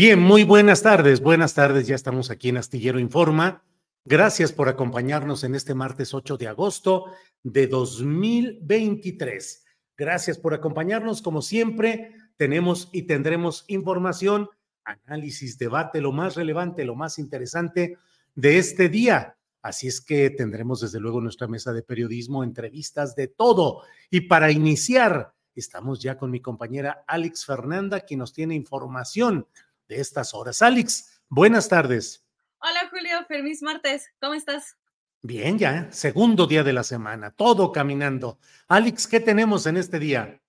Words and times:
Bien, 0.00 0.18
muy 0.18 0.44
buenas 0.44 0.80
tardes, 0.80 1.20
buenas 1.20 1.52
tardes, 1.52 1.86
ya 1.86 1.94
estamos 1.94 2.30
aquí 2.30 2.48
en 2.48 2.56
Astillero 2.56 2.98
Informa. 2.98 3.62
Gracias 4.06 4.50
por 4.50 4.70
acompañarnos 4.70 5.44
en 5.44 5.54
este 5.54 5.74
martes 5.74 6.14
8 6.14 6.38
de 6.38 6.48
agosto 6.48 7.04
de 7.42 7.66
2023. 7.66 9.62
Gracias 9.98 10.38
por 10.38 10.54
acompañarnos, 10.54 11.20
como 11.20 11.42
siempre, 11.42 12.14
tenemos 12.38 12.88
y 12.94 13.02
tendremos 13.02 13.66
información, 13.68 14.48
análisis, 14.84 15.58
debate, 15.58 16.00
lo 16.00 16.12
más 16.12 16.34
relevante, 16.34 16.86
lo 16.86 16.94
más 16.94 17.18
interesante 17.18 17.98
de 18.34 18.56
este 18.56 18.88
día. 18.88 19.36
Así 19.60 19.86
es 19.86 20.00
que 20.00 20.30
tendremos 20.30 20.80
desde 20.80 20.98
luego 20.98 21.20
nuestra 21.20 21.46
mesa 21.46 21.74
de 21.74 21.82
periodismo, 21.82 22.42
entrevistas 22.42 23.14
de 23.16 23.28
todo. 23.28 23.82
Y 24.10 24.22
para 24.22 24.50
iniciar, 24.50 25.34
estamos 25.54 26.00
ya 26.00 26.16
con 26.16 26.30
mi 26.30 26.40
compañera 26.40 27.04
Alex 27.06 27.44
Fernanda, 27.44 28.00
quien 28.00 28.20
nos 28.20 28.32
tiene 28.32 28.54
información 28.54 29.46
de 29.90 30.00
estas 30.00 30.32
horas. 30.32 30.62
Alex, 30.62 31.20
buenas 31.28 31.68
tardes. 31.68 32.24
Hola 32.60 32.88
Julio, 32.90 33.26
feliz 33.26 33.60
martes, 33.60 34.08
¿cómo 34.20 34.34
estás? 34.34 34.76
Bien, 35.20 35.58
ya, 35.58 35.90
segundo 35.90 36.46
día 36.46 36.62
de 36.62 36.72
la 36.72 36.84
semana, 36.84 37.32
todo 37.32 37.72
caminando. 37.72 38.38
Alex, 38.68 39.06
¿qué 39.06 39.20
tenemos 39.20 39.66
en 39.66 39.76
este 39.76 39.98
día? 39.98 40.40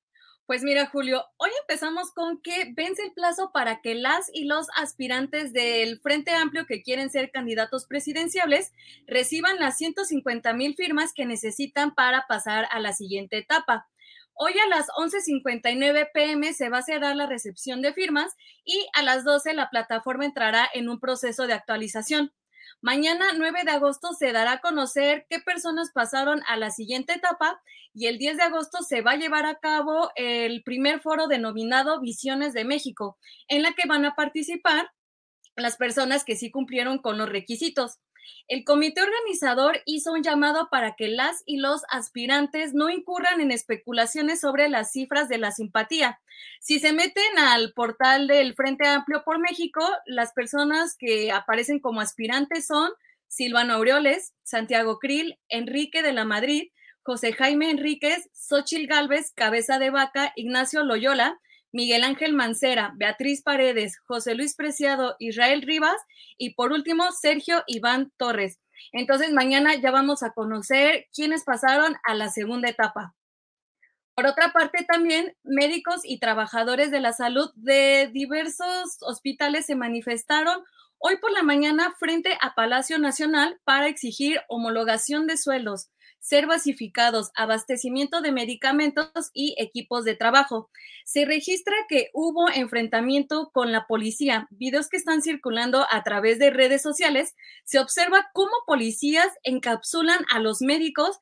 Pues 0.46 0.64
mira 0.64 0.86
Julio, 0.88 1.24
hoy 1.38 1.50
empezamos 1.62 2.12
con 2.12 2.42
que 2.42 2.74
vence 2.76 3.04
el 3.04 3.14
plazo 3.14 3.52
para 3.54 3.82
que 3.82 3.96
las 3.96 4.30
y 4.34 4.46
los 4.46 4.68
aspirantes 4.76 5.54
del 5.54 6.00
Frente 6.02 6.32
Amplio 6.32 6.66
que 6.66 6.84
quieren 6.84 7.10
ser 7.10 7.32
candidatos 7.32 7.86
presidenciables 7.86 8.74
reciban 9.08 9.60
las 9.60 9.78
150 9.78 10.54
mil 10.54 10.76
firmas 10.76 11.14
que 11.14 11.26
necesitan 11.26 11.96
para 11.96 12.28
pasar 12.28 12.68
a 12.72 12.80
la 12.80 12.94
siguiente 12.94 13.38
etapa. 13.38 13.88
Hoy 14.34 14.54
a 14.54 14.68
las 14.68 14.88
11.59 14.88 16.10
pm 16.14 16.54
se 16.54 16.70
va 16.70 16.80
a 16.80 16.84
cerrar 16.84 17.16
la 17.16 17.28
recepción 17.28 17.82
de 17.82 17.94
firmas 17.94 18.36
y 18.64 18.88
a 18.94 19.04
las 19.04 19.24
12 19.24 19.54
la 19.54 19.70
plataforma 19.70 20.26
entrará 20.26 20.68
en 20.74 20.90
un 20.90 21.00
proceso 21.00 21.48
de 21.48 21.54
actualización. 21.54 22.34
Mañana 22.82 23.28
9 23.38 23.60
de 23.64 23.72
agosto 23.72 24.14
se 24.14 24.32
dará 24.32 24.54
a 24.54 24.62
conocer 24.62 25.28
qué 25.30 25.40
personas 25.40 25.92
pasaron 25.94 26.42
a 26.48 26.58
la 26.58 26.72
siguiente 26.72 27.14
etapa 27.14 27.62
y 27.94 28.08
el 28.08 28.18
10 28.18 28.38
de 28.38 28.44
agosto 28.44 28.82
se 28.82 29.02
va 29.02 29.12
a 29.12 29.18
llevar 29.18 29.46
a 29.46 29.60
cabo 29.60 30.10
el 30.16 30.64
primer 30.64 31.02
foro 31.02 31.28
denominado 31.28 32.00
Visiones 32.00 32.54
de 32.54 32.66
México, 32.66 33.18
en 33.48 33.62
la 33.62 33.74
que 33.74 33.88
van 33.88 34.06
a 34.06 34.16
participar 34.16 34.90
las 35.56 35.78
personas 35.78 36.24
que 36.24 36.36
sí 36.36 36.50
cumplieron 36.50 36.98
con 36.98 37.18
los 37.18 37.30
requisitos. 37.30 38.00
El 38.48 38.64
comité 38.64 39.02
organizador 39.02 39.82
hizo 39.86 40.12
un 40.12 40.24
llamado 40.24 40.70
para 40.70 40.96
que 40.96 41.08
las 41.08 41.44
y 41.46 41.58
los 41.58 41.84
aspirantes 41.90 42.74
no 42.74 42.90
incurran 42.90 43.42
en 43.42 43.52
especulaciones 43.52 44.42
sobre 44.42 44.70
las 44.70 44.92
cifras 44.92 45.30
de 45.30 45.38
la 45.38 45.52
simpatía. 45.52 46.20
Si 46.60 46.80
se 46.80 46.94
meten 46.94 47.38
al 47.38 47.74
portal 47.74 48.28
del 48.28 48.54
Frente 48.54 48.88
Amplio 48.88 49.24
por 49.24 49.40
México, 49.40 49.82
las 50.06 50.34
personas 50.34 50.96
que 50.98 51.32
aparecen 51.32 51.80
como 51.80 52.02
aspirantes 52.02 52.68
son 52.68 52.92
Silvano 53.28 53.76
Aureoles, 53.76 54.34
Santiago 54.44 55.00
Krill, 55.00 55.40
Enrique 55.48 56.04
de 56.04 56.12
la 56.12 56.26
Madrid, 56.26 56.70
José 57.04 57.34
Jaime 57.34 57.70
Enríquez, 57.70 58.30
Xochil 58.34 58.88
Gálvez, 58.88 59.32
Cabeza 59.34 59.80
de 59.80 59.90
Vaca, 59.90 60.34
Ignacio 60.36 60.84
Loyola, 60.84 61.40
Miguel 61.72 62.04
Ángel 62.04 62.34
Mancera, 62.34 62.94
Beatriz 62.96 63.42
Paredes, 63.42 63.98
José 64.06 64.36
Luis 64.36 64.56
Preciado, 64.56 65.16
Israel 65.20 65.62
Rivas 65.62 65.98
y 66.38 66.54
por 66.54 66.72
último 66.72 67.12
Sergio 67.12 67.64
Iván 67.68 68.12
Torres. 68.18 68.60
Entonces 68.92 69.32
mañana 69.32 69.76
ya 69.76 69.92
vamos 69.92 70.24
a 70.24 70.32
conocer 70.32 71.08
quiénes 71.14 71.44
pasaron 71.44 71.96
a 72.04 72.16
la 72.16 72.30
segunda 72.30 72.70
etapa. 72.70 73.16
Por 74.14 74.26
otra 74.26 74.52
parte, 74.52 74.86
también 74.86 75.36
médicos 75.44 76.02
y 76.04 76.20
trabajadores 76.20 76.92
de 76.92 77.00
la 77.00 77.14
salud 77.14 77.50
de 77.56 78.10
diversos 78.12 78.98
hospitales 79.02 79.66
se 79.66 79.76
manifestaron 79.76 80.64
hoy 80.98 81.18
por 81.18 81.32
la 81.32 81.44
mañana 81.44 81.94
frente 81.98 82.38
a 82.42 82.54
Palacio 82.54 83.00
Nacional 83.00 83.60
para 83.64 83.88
exigir 83.88 84.42
homologación 84.50 85.28
de 85.28 85.38
sueldos, 85.38 85.90
ser 86.22 86.46
basificados, 86.46 87.32
abastecimiento 87.36 88.22
de 88.22 88.32
medicamentos 88.32 89.32
y 89.34 89.56
equipos 89.58 90.06
de 90.06 90.16
trabajo. 90.16 90.70
Se 91.04 91.26
registra 91.26 91.76
que 91.90 92.12
hubo 92.14 92.50
enfrentamiento 92.50 93.50
con 93.52 93.72
la 93.72 93.88
policía. 93.88 94.48
Videos 94.52 94.88
que 94.88 94.98
están 94.98 95.24
circulando 95.24 95.86
a 95.92 96.04
través 96.04 96.40
de 96.40 96.52
redes 96.52 96.84
sociales, 96.84 97.36
se 97.66 97.80
observa 97.80 98.30
cómo 98.34 98.52
policías 98.68 99.28
encapsulan 99.44 100.24
a 100.32 100.40
los 100.40 100.62
médicos 100.62 101.20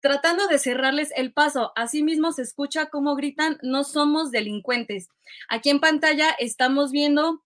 tratando 0.00 0.46
de 0.48 0.58
cerrarles 0.58 1.12
el 1.14 1.32
paso. 1.32 1.72
Asimismo, 1.76 2.32
se 2.32 2.42
escucha 2.42 2.86
cómo 2.86 3.16
gritan, 3.16 3.58
no 3.62 3.84
somos 3.84 4.30
delincuentes. 4.30 5.08
Aquí 5.50 5.68
en 5.68 5.80
pantalla 5.80 6.30
estamos 6.38 6.90
viendo 6.90 7.44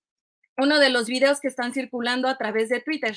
uno 0.56 0.78
de 0.78 0.90
los 0.90 1.08
videos 1.08 1.40
que 1.40 1.48
están 1.48 1.74
circulando 1.74 2.28
a 2.28 2.38
través 2.38 2.68
de 2.68 2.80
Twitter. 2.80 3.16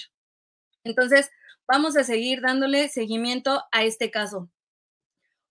Entonces, 0.84 1.30
vamos 1.68 1.98
a 1.98 2.04
seguir 2.04 2.42
dándole 2.42 2.90
seguimiento 2.90 3.64
a 3.72 3.84
este 3.84 4.10
caso. 4.10 4.50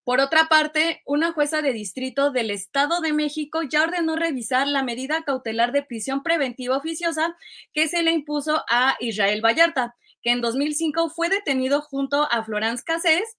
Por 0.07 0.21
otra 0.21 0.47
parte, 0.49 1.03
una 1.05 1.33
jueza 1.33 1.63
de 1.63 1.73
distrito 1.73 2.31
del 2.31 2.53
Estado 2.53 3.01
de 3.01 3.13
México 3.13 3.63
ya 3.63 3.83
ordenó 3.83 4.15
revisar 4.15 4.69
la 4.69 4.85
medida 4.85 5.25
cautelar 5.25 5.73
de 5.73 5.83
prisión 5.83 6.23
preventiva 6.23 6.77
oficiosa 6.77 7.37
que 7.73 7.89
se 7.89 8.05
le 8.05 8.13
impuso 8.13 8.65
a 8.71 8.97
Israel 9.01 9.45
Vallarta, 9.45 9.97
que 10.23 10.31
en 10.31 10.41
2005 10.41 11.11
fue 11.11 11.29
detenido 11.29 11.83
junto 11.83 12.29
a 12.31 12.45
Florence 12.45 12.85
Cassés 12.87 13.37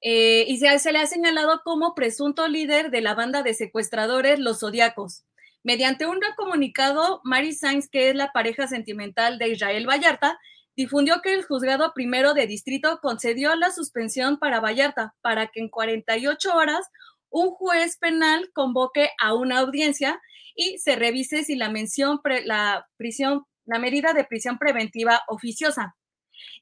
eh, 0.00 0.46
y 0.48 0.58
se, 0.58 0.92
le 0.92 0.98
ha 0.98 1.06
señalado 1.06 1.60
como 1.62 1.94
presunto 1.94 2.48
líder 2.48 2.90
de 2.90 3.02
la 3.02 3.14
banda 3.14 3.42
de 3.42 3.52
secuestradores 3.52 4.38
Los 4.38 4.60
Zodiacos. 4.60 5.24
Mediante 5.62 6.06
un 6.06 6.20
comunicado, 6.36 7.20
Mary 7.24 7.52
Sainz, 7.52 7.88
que 7.90 8.08
es 8.08 8.14
la 8.14 8.32
pareja 8.32 8.66
sentimental 8.66 9.38
de 9.38 9.48
Israel 9.48 9.86
Vallarta, 9.86 10.38
difundió 10.78 11.20
que 11.22 11.34
el 11.34 11.42
juzgado 11.42 11.92
primero 11.92 12.34
de 12.34 12.46
distrito 12.46 13.00
concedió 13.02 13.56
la 13.56 13.72
suspensión 13.72 14.38
para 14.38 14.60
Vallarta 14.60 15.12
para 15.22 15.48
que 15.48 15.58
en 15.58 15.70
48 15.70 16.54
horas 16.54 16.86
un 17.30 17.50
juez 17.50 17.98
penal 17.98 18.48
convoque 18.54 19.10
a 19.20 19.34
una 19.34 19.58
audiencia 19.58 20.20
y 20.54 20.78
se 20.78 20.94
revise 20.94 21.42
si 21.42 21.56
la 21.56 21.68
mención, 21.68 22.20
la 22.44 22.86
prisión, 22.96 23.42
la 23.66 23.80
medida 23.80 24.12
de 24.12 24.22
prisión 24.22 24.56
preventiva 24.56 25.20
oficiosa. 25.26 25.96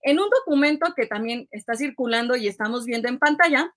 En 0.00 0.18
un 0.18 0.30
documento 0.30 0.94
que 0.96 1.06
también 1.06 1.46
está 1.50 1.74
circulando 1.74 2.36
y 2.36 2.48
estamos 2.48 2.86
viendo 2.86 3.08
en 3.08 3.18
pantalla, 3.18 3.70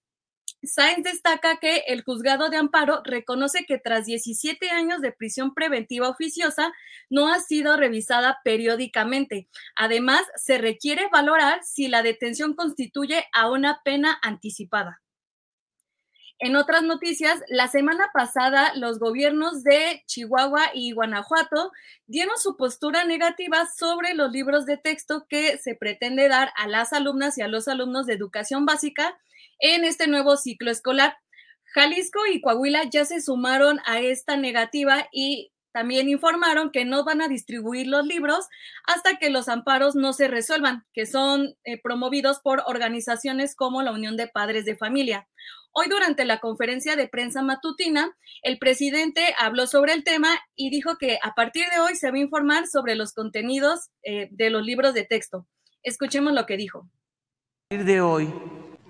Sainz 0.63 1.03
destaca 1.03 1.57
que 1.57 1.83
el 1.87 2.03
juzgado 2.03 2.49
de 2.49 2.57
amparo 2.57 3.01
reconoce 3.05 3.65
que 3.65 3.77
tras 3.77 4.05
17 4.05 4.69
años 4.69 5.01
de 5.01 5.13
prisión 5.13 5.53
preventiva 5.53 6.09
oficiosa 6.09 6.73
no 7.09 7.31
ha 7.31 7.39
sido 7.39 7.77
revisada 7.77 8.39
periódicamente. 8.43 9.47
Además, 9.75 10.21
se 10.35 10.57
requiere 10.57 11.07
valorar 11.11 11.63
si 11.63 11.87
la 11.87 12.03
detención 12.03 12.55
constituye 12.55 13.25
a 13.31 13.49
una 13.49 13.81
pena 13.83 14.19
anticipada. 14.21 15.01
En 16.41 16.55
otras 16.55 16.83
noticias, 16.83 17.41
la 17.49 17.67
semana 17.67 18.11
pasada 18.13 18.73
los 18.75 18.97
gobiernos 18.97 19.61
de 19.63 20.03
Chihuahua 20.07 20.71
y 20.73 20.93
Guanajuato 20.93 21.71
dieron 22.07 22.37
su 22.37 22.55
postura 22.55 23.03
negativa 23.03 23.65
sobre 23.77 24.13
los 24.13 24.31
libros 24.31 24.65
de 24.65 24.77
texto 24.77 25.25
que 25.27 25.57
se 25.57 25.75
pretende 25.75 26.29
dar 26.29 26.51
a 26.55 26.67
las 26.67 26.93
alumnas 26.93 27.37
y 27.37 27.41
a 27.41 27.49
los 27.49 27.67
alumnos 27.67 28.05
de 28.05 28.13
educación 28.13 28.65
básica 28.65 29.17
en 29.59 29.85
este 29.85 30.07
nuevo 30.07 30.37
ciclo 30.37 30.71
escolar. 30.71 31.15
Jalisco 31.73 32.19
y 32.25 32.41
Coahuila 32.41 32.85
ya 32.89 33.05
se 33.05 33.21
sumaron 33.21 33.79
a 33.85 33.99
esta 33.99 34.37
negativa 34.37 35.07
y 35.11 35.51
también 35.71 36.09
informaron 36.09 36.71
que 36.71 36.83
no 36.83 37.03
van 37.03 37.21
a 37.21 37.27
distribuir 37.27 37.87
los 37.87 38.05
libros 38.05 38.47
hasta 38.85 39.17
que 39.17 39.29
los 39.29 39.47
amparos 39.49 39.95
no 39.95 40.13
se 40.13 40.27
resuelvan, 40.27 40.83
que 40.93 41.05
son 41.05 41.55
eh, 41.63 41.79
promovidos 41.81 42.39
por 42.39 42.63
organizaciones 42.65 43.55
como 43.55 43.83
la 43.83 43.91
Unión 43.91 44.17
de 44.17 44.27
Padres 44.27 44.65
de 44.65 44.75
Familia. 44.75 45.27
Hoy 45.71 45.87
durante 45.87 46.25
la 46.25 46.39
conferencia 46.39 46.95
de 46.95 47.07
prensa 47.07 47.43
matutina, 47.43 48.17
el 48.41 48.57
presidente 48.57 49.35
habló 49.37 49.67
sobre 49.67 49.93
el 49.93 50.03
tema 50.03 50.39
y 50.55 50.71
dijo 50.71 50.97
que 50.97 51.19
a 51.21 51.35
partir 51.35 51.65
de 51.71 51.79
hoy 51.79 51.95
se 51.95 52.09
va 52.09 52.17
a 52.17 52.21
informar 52.21 52.65
sobre 52.65 52.95
los 52.95 53.13
contenidos 53.13 53.89
eh, 54.01 54.27
de 54.31 54.49
los 54.49 54.65
libros 54.65 54.95
de 54.95 55.05
texto. 55.05 55.47
Escuchemos 55.83 56.33
lo 56.33 56.47
que 56.47 56.57
dijo. 56.57 56.79
A 56.79 57.75
partir 57.75 57.85
de 57.85 58.01
hoy, 58.01 58.33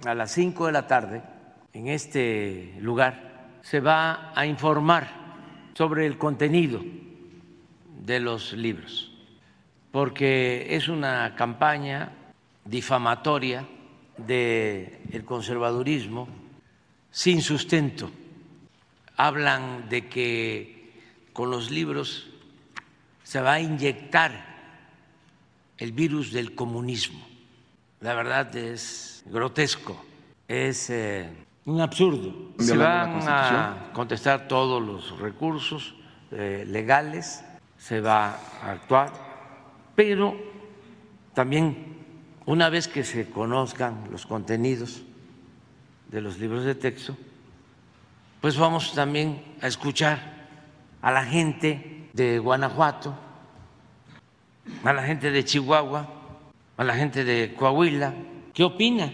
a 0.05 0.15
las 0.15 0.31
5 0.31 0.67
de 0.67 0.71
la 0.71 0.87
tarde, 0.87 1.21
en 1.73 1.87
este 1.87 2.75
lugar, 2.79 3.59
se 3.61 3.79
va 3.79 4.31
a 4.35 4.45
informar 4.45 5.07
sobre 5.73 6.05
el 6.05 6.17
contenido 6.17 6.81
de 8.05 8.19
los 8.19 8.53
libros, 8.53 9.11
porque 9.91 10.75
es 10.75 10.87
una 10.87 11.35
campaña 11.35 12.11
difamatoria 12.65 13.65
del 14.17 15.23
conservadurismo 15.25 16.27
sin 17.11 17.41
sustento. 17.41 18.11
Hablan 19.15 19.89
de 19.89 20.07
que 20.07 20.93
con 21.33 21.51
los 21.51 21.71
libros 21.71 22.29
se 23.23 23.41
va 23.41 23.53
a 23.53 23.61
inyectar 23.61 24.49
el 25.77 25.91
virus 25.91 26.31
del 26.31 26.55
comunismo. 26.55 27.28
La 28.01 28.13
verdad 28.13 28.55
es 28.55 29.23
grotesco, 29.25 30.01
es 30.47 30.89
eh, 30.89 31.29
un 31.65 31.81
absurdo. 31.81 32.53
Se 32.57 32.77
van 32.77 33.27
a 33.27 33.89
contestar 33.91 34.47
todos 34.47 34.81
los 34.81 35.19
recursos 35.19 35.95
eh, 36.31 36.63
legales, 36.65 37.43
se 37.77 37.99
va 37.99 38.39
a 38.63 38.71
actuar, 38.71 39.11
pero 39.95 40.33
también 41.33 41.97
una 42.45 42.69
vez 42.69 42.87
que 42.87 43.03
se 43.03 43.29
conozcan 43.29 44.07
los 44.11 44.25
contenidos 44.25 45.01
de 46.07 46.21
los 46.21 46.39
libros 46.39 46.63
de 46.63 46.75
texto, 46.75 47.17
pues 48.39 48.57
vamos 48.57 48.93
también 48.93 49.43
a 49.61 49.67
escuchar 49.67 50.47
a 51.01 51.11
la 51.11 51.25
gente 51.25 52.09
de 52.13 52.39
Guanajuato, 52.39 53.13
a 54.85 54.93
la 54.93 55.03
gente 55.03 55.31
de 55.31 55.43
Chihuahua, 55.43 56.18
a 56.79 56.85
la 56.85 56.95
gente 56.95 57.25
de 57.25 57.53
Coahuila, 57.55 58.13
¿qué 58.53 58.63
opina? 58.63 59.13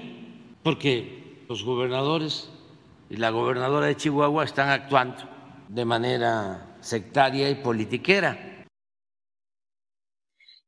Porque 0.62 1.46
los 1.50 1.64
gobernadores 1.64 2.52
y 3.10 3.18
la 3.18 3.32
gobernadora 3.32 3.88
de 3.88 3.98
Chihuahua 3.98 4.44
están 4.44 4.70
actuando 4.70 5.28
de 5.68 5.84
manera 5.84 6.78
sectaria 6.80 7.50
y 7.50 7.56
politiquera. 7.56 8.68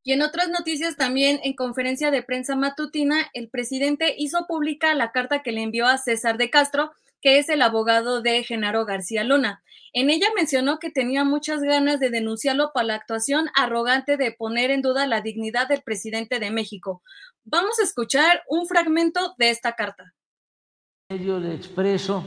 Y 0.01 0.11
en 0.11 0.23
otras 0.23 0.49
noticias 0.49 0.97
también, 0.97 1.39
en 1.43 1.53
conferencia 1.53 2.09
de 2.09 2.23
prensa 2.23 2.55
matutina, 2.55 3.29
el 3.35 3.47
presidente 3.49 4.15
hizo 4.17 4.47
pública 4.47 4.95
la 4.95 5.11
carta 5.11 5.43
que 5.43 5.51
le 5.51 5.61
envió 5.61 5.85
a 5.85 5.99
César 5.99 6.39
de 6.39 6.49
Castro, 6.49 6.93
que 7.21 7.39
es 7.39 7.49
el 7.49 7.61
abogado 7.61 8.21
de 8.21 8.43
Genaro 8.43 8.85
García 8.85 9.23
Luna. 9.23 9.63
En 9.93 10.09
ella 10.09 10.27
mencionó 10.35 10.79
que 10.79 10.91
tenía 10.91 11.23
muchas 11.23 11.61
ganas 11.61 11.99
de 11.99 12.09
denunciarlo 12.09 12.71
por 12.73 12.83
la 12.83 12.95
actuación 12.95 13.47
arrogante 13.55 14.17
de 14.17 14.31
poner 14.31 14.69
en 14.69 14.81
duda 14.81 15.07
la 15.07 15.21
dignidad 15.21 15.67
del 15.67 15.81
presidente 15.81 16.39
de 16.39 16.51
México. 16.51 17.01
Vamos 17.45 17.79
a 17.79 17.83
escuchar 17.83 18.43
un 18.47 18.67
fragmento 18.67 19.33
de 19.37 19.49
esta 19.49 19.73
carta. 19.73 20.13
Medio 21.09 21.39
de 21.39 21.55
expreso 21.55 22.23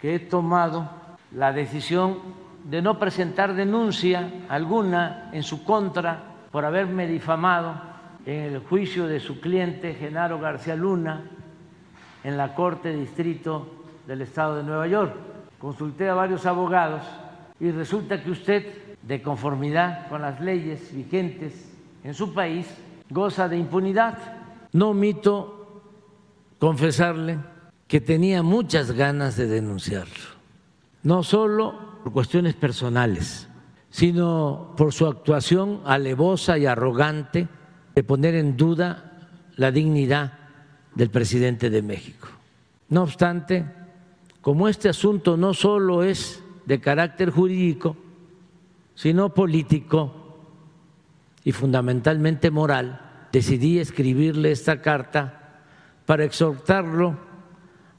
que 0.00 0.16
he 0.16 0.18
tomado 0.18 0.90
la 1.30 1.52
decisión 1.52 2.20
de 2.64 2.82
no 2.82 2.98
presentar 2.98 3.54
denuncia 3.54 4.30
alguna 4.48 5.30
en 5.32 5.42
su 5.42 5.64
contra 5.64 6.34
por 6.50 6.64
haberme 6.64 7.06
difamado 7.06 7.80
en 8.26 8.40
el 8.40 8.58
juicio 8.60 9.06
de 9.06 9.20
su 9.20 9.40
cliente 9.40 9.94
Genaro 9.94 10.40
García 10.40 10.74
Luna 10.74 11.30
en 12.22 12.36
la 12.36 12.54
Corte 12.54 12.94
Distrito 12.94 13.83
del 14.06 14.22
Estado 14.22 14.56
de 14.56 14.62
Nueva 14.62 14.86
York. 14.86 15.14
Consulté 15.58 16.08
a 16.08 16.14
varios 16.14 16.46
abogados 16.46 17.02
y 17.60 17.70
resulta 17.70 18.22
que 18.22 18.30
usted, 18.30 18.96
de 19.02 19.22
conformidad 19.22 20.08
con 20.08 20.22
las 20.22 20.40
leyes 20.40 20.94
vigentes 20.94 21.70
en 22.02 22.14
su 22.14 22.32
país, 22.32 22.66
goza 23.10 23.48
de 23.48 23.58
impunidad. 23.58 24.18
No 24.72 24.90
omito 24.90 25.82
confesarle 26.58 27.38
que 27.86 28.00
tenía 28.00 28.42
muchas 28.42 28.92
ganas 28.92 29.36
de 29.36 29.46
denunciarlo, 29.46 30.24
no 31.02 31.22
solo 31.22 32.00
por 32.02 32.12
cuestiones 32.12 32.54
personales, 32.54 33.48
sino 33.90 34.74
por 34.76 34.92
su 34.92 35.06
actuación 35.06 35.80
alevosa 35.84 36.58
y 36.58 36.66
arrogante 36.66 37.48
de 37.94 38.02
poner 38.02 38.34
en 38.34 38.56
duda 38.56 39.28
la 39.56 39.70
dignidad 39.70 40.32
del 40.94 41.10
presidente 41.10 41.70
de 41.70 41.82
México. 41.82 42.28
No 42.88 43.02
obstante, 43.02 43.64
como 44.44 44.68
este 44.68 44.90
asunto 44.90 45.38
no 45.38 45.54
solo 45.54 46.02
es 46.02 46.44
de 46.66 46.78
carácter 46.78 47.30
jurídico, 47.30 47.96
sino 48.94 49.32
político 49.32 50.38
y 51.44 51.52
fundamentalmente 51.52 52.50
moral, 52.50 53.28
decidí 53.32 53.78
escribirle 53.78 54.50
esta 54.50 54.82
carta 54.82 55.62
para 56.04 56.24
exhortarlo 56.24 57.18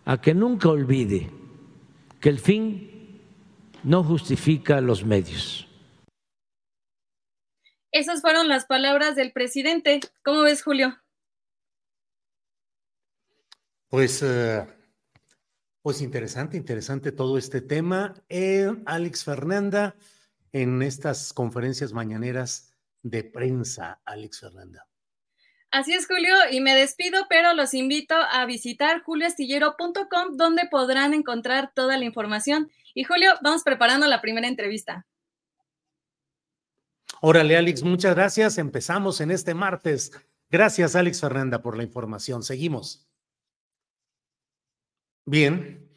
a 0.06 0.22
que 0.22 0.36
nunca 0.36 0.70
olvide 0.70 1.32
que 2.20 2.30
el 2.30 2.38
fin 2.38 3.24
no 3.84 4.04
justifica 4.04 4.82
los 4.82 5.04
medios. 5.04 5.68
Esas 7.92 8.22
fueron 8.22 8.50
las 8.50 8.68
palabras 8.68 9.16
del 9.16 9.32
presidente. 9.32 10.00
¿Cómo 10.24 10.44
ves, 10.44 10.62
Julio? 10.62 10.96
Pues, 13.90 14.22
eh, 14.22 14.75
pues 15.86 16.02
interesante, 16.02 16.58
interesante 16.58 17.12
todo 17.12 17.38
este 17.38 17.62
tema. 17.62 18.16
Eh, 18.28 18.76
Alex 18.88 19.24
Fernanda, 19.24 19.96
en 20.52 20.82
estas 20.82 21.32
conferencias 21.32 21.94
mañaneras 21.94 22.74
de 23.04 23.24
prensa, 23.24 24.02
Alex 24.04 24.40
Fernanda. 24.40 24.88
Así 25.70 25.94
es, 25.94 26.08
Julio, 26.08 26.34
y 26.50 26.60
me 26.60 26.74
despido, 26.74 27.28
pero 27.30 27.54
los 27.54 27.76
invito 27.76 28.16
a 28.16 28.48
visitar 28.48 29.04
julioastillero.com, 29.04 30.38
donde 30.38 30.68
podrán 30.72 31.14
encontrar 31.14 31.72
toda 31.76 32.00
la 32.00 32.06
información. 32.06 32.72
Y 32.96 33.04
Julio, 33.04 33.34
vamos 33.44 33.62
preparando 33.62 34.08
la 34.08 34.22
primera 34.22 34.48
entrevista. 34.48 35.06
Órale, 37.22 37.58
Alex, 37.58 37.84
muchas 37.84 38.16
gracias. 38.16 38.58
Empezamos 38.58 39.22
en 39.22 39.30
este 39.30 39.54
martes. 39.54 40.12
Gracias, 40.50 40.96
Alex 40.96 41.22
Fernanda, 41.22 41.62
por 41.62 41.78
la 41.78 41.84
información. 41.84 42.42
Seguimos. 42.42 43.08
Bien. 45.26 45.90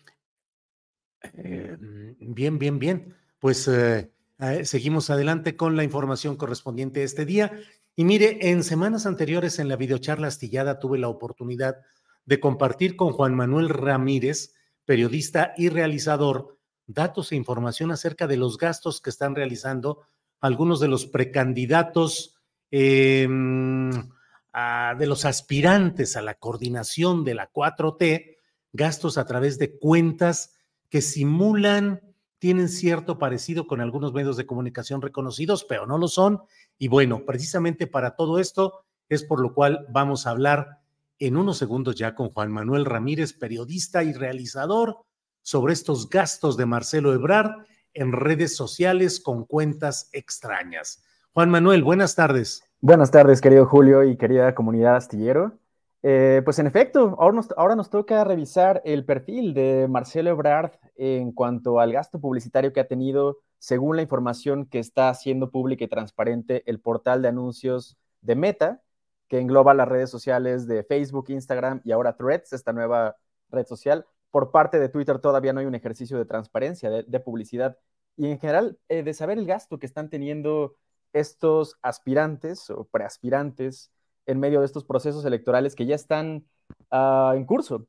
Eh, 1.22 1.76
bien, 2.20 2.58
bien, 2.58 2.78
bien. 2.78 3.14
Pues 3.38 3.68
eh, 3.68 4.10
eh, 4.38 4.64
seguimos 4.64 5.10
adelante 5.10 5.56
con 5.56 5.76
la 5.76 5.84
información 5.84 6.36
correspondiente 6.36 7.02
a 7.02 7.04
este 7.04 7.26
día. 7.26 7.52
Y 7.94 8.04
mire, 8.04 8.38
en 8.50 8.62
semanas 8.62 9.06
anteriores 9.06 9.58
en 9.58 9.68
la 9.68 9.76
videocharla 9.76 10.28
astillada 10.28 10.78
tuve 10.78 10.98
la 10.98 11.08
oportunidad 11.08 11.76
de 12.24 12.40
compartir 12.40 12.96
con 12.96 13.12
Juan 13.12 13.34
Manuel 13.34 13.68
Ramírez, 13.68 14.54
periodista 14.84 15.52
y 15.56 15.68
realizador, 15.68 16.58
datos 16.86 17.32
e 17.32 17.36
información 17.36 17.90
acerca 17.90 18.26
de 18.26 18.36
los 18.36 18.56
gastos 18.56 19.00
que 19.00 19.10
están 19.10 19.34
realizando 19.34 20.02
algunos 20.40 20.80
de 20.80 20.88
los 20.88 21.06
precandidatos, 21.06 22.38
em, 22.70 23.90
de 23.90 25.06
los 25.06 25.24
aspirantes 25.24 26.16
a 26.16 26.22
la 26.22 26.34
coordinación 26.34 27.24
de 27.24 27.34
la 27.34 27.50
4T, 27.50 28.37
gastos 28.72 29.18
a 29.18 29.26
través 29.26 29.58
de 29.58 29.78
cuentas 29.78 30.54
que 30.90 31.02
simulan 31.02 32.00
tienen 32.38 32.68
cierto 32.68 33.18
parecido 33.18 33.66
con 33.66 33.80
algunos 33.80 34.12
medios 34.12 34.36
de 34.36 34.46
comunicación 34.46 35.02
reconocidos, 35.02 35.64
pero 35.64 35.86
no 35.86 35.98
lo 35.98 36.08
son. 36.08 36.40
Y 36.78 36.88
bueno, 36.88 37.24
precisamente 37.24 37.86
para 37.86 38.14
todo 38.14 38.38
esto 38.38 38.84
es 39.08 39.24
por 39.24 39.40
lo 39.40 39.54
cual 39.54 39.86
vamos 39.90 40.26
a 40.26 40.30
hablar 40.30 40.78
en 41.18 41.36
unos 41.36 41.58
segundos 41.58 41.96
ya 41.96 42.14
con 42.14 42.30
Juan 42.30 42.52
Manuel 42.52 42.84
Ramírez, 42.84 43.32
periodista 43.32 44.04
y 44.04 44.12
realizador, 44.12 44.98
sobre 45.42 45.72
estos 45.72 46.08
gastos 46.08 46.56
de 46.56 46.66
Marcelo 46.66 47.12
Ebrard 47.12 47.64
en 47.94 48.12
redes 48.12 48.54
sociales 48.54 49.18
con 49.18 49.44
cuentas 49.44 50.10
extrañas. 50.12 51.02
Juan 51.32 51.50
Manuel, 51.50 51.82
buenas 51.82 52.14
tardes. 52.14 52.62
Buenas 52.80 53.10
tardes, 53.10 53.40
querido 53.40 53.66
Julio 53.66 54.04
y 54.04 54.16
querida 54.16 54.54
comunidad 54.54 54.96
astillero. 54.96 55.57
Eh, 56.02 56.42
pues 56.44 56.58
en 56.60 56.66
efecto, 56.68 57.16
ahora 57.18 57.74
nos, 57.74 57.90
toca 57.90 58.22
revisar 58.22 58.80
el 58.84 59.04
perfil 59.04 59.52
de 59.52 59.88
Marcelo 59.88 60.30
Ebrard 60.30 60.72
en 60.96 61.32
cuanto 61.32 61.80
al 61.80 61.92
gasto 61.92 62.20
publicitario 62.20 62.72
que 62.72 62.80
ha 62.80 62.86
tenido 62.86 63.38
según 63.58 63.96
la 63.96 64.02
información 64.02 64.66
que 64.66 64.78
está 64.78 65.08
haciendo 65.08 65.50
pública 65.50 65.84
y 65.84 65.88
transparente 65.88 66.62
el 66.66 66.80
portal 66.80 67.22
de 67.22 67.28
anuncios 67.28 67.98
de 68.20 68.36
Meta, 68.36 68.82
que 69.26 69.40
engloba 69.40 69.74
las 69.74 69.88
redes 69.88 70.10
sociales 70.10 70.68
de 70.68 70.84
Facebook, 70.84 71.26
Instagram 71.30 71.80
y 71.84 71.90
ahora 71.90 72.16
Threads, 72.16 72.52
esta 72.52 72.72
nueva 72.72 73.16
red 73.50 73.66
social. 73.66 74.06
Por 74.30 74.52
parte 74.52 74.78
de 74.78 74.88
Twitter 74.88 75.18
todavía 75.18 75.52
no 75.52 75.60
hay 75.60 75.66
un 75.66 75.74
ejercicio 75.74 76.16
de 76.16 76.24
transparencia, 76.26 76.90
de, 76.90 77.20
publicidad 77.20 77.76
y 78.16 78.30
en 78.30 78.38
general 78.38 78.78
eh, 78.88 79.02
de 79.02 79.14
saber 79.14 79.38
el 79.38 79.46
gasto 79.46 79.78
que 79.78 79.86
están 79.86 80.10
teniendo 80.10 80.76
estos 81.12 81.76
aspirantes 81.82 82.70
o 82.70 82.84
preaspirantes 82.84 83.90
en 84.28 84.38
medio 84.38 84.60
de 84.60 84.66
estos 84.66 84.84
procesos 84.84 85.24
electorales 85.24 85.74
que 85.74 85.86
ya 85.86 85.94
están 85.96 86.44
uh, 86.92 87.32
en 87.34 87.44
curso. 87.44 87.88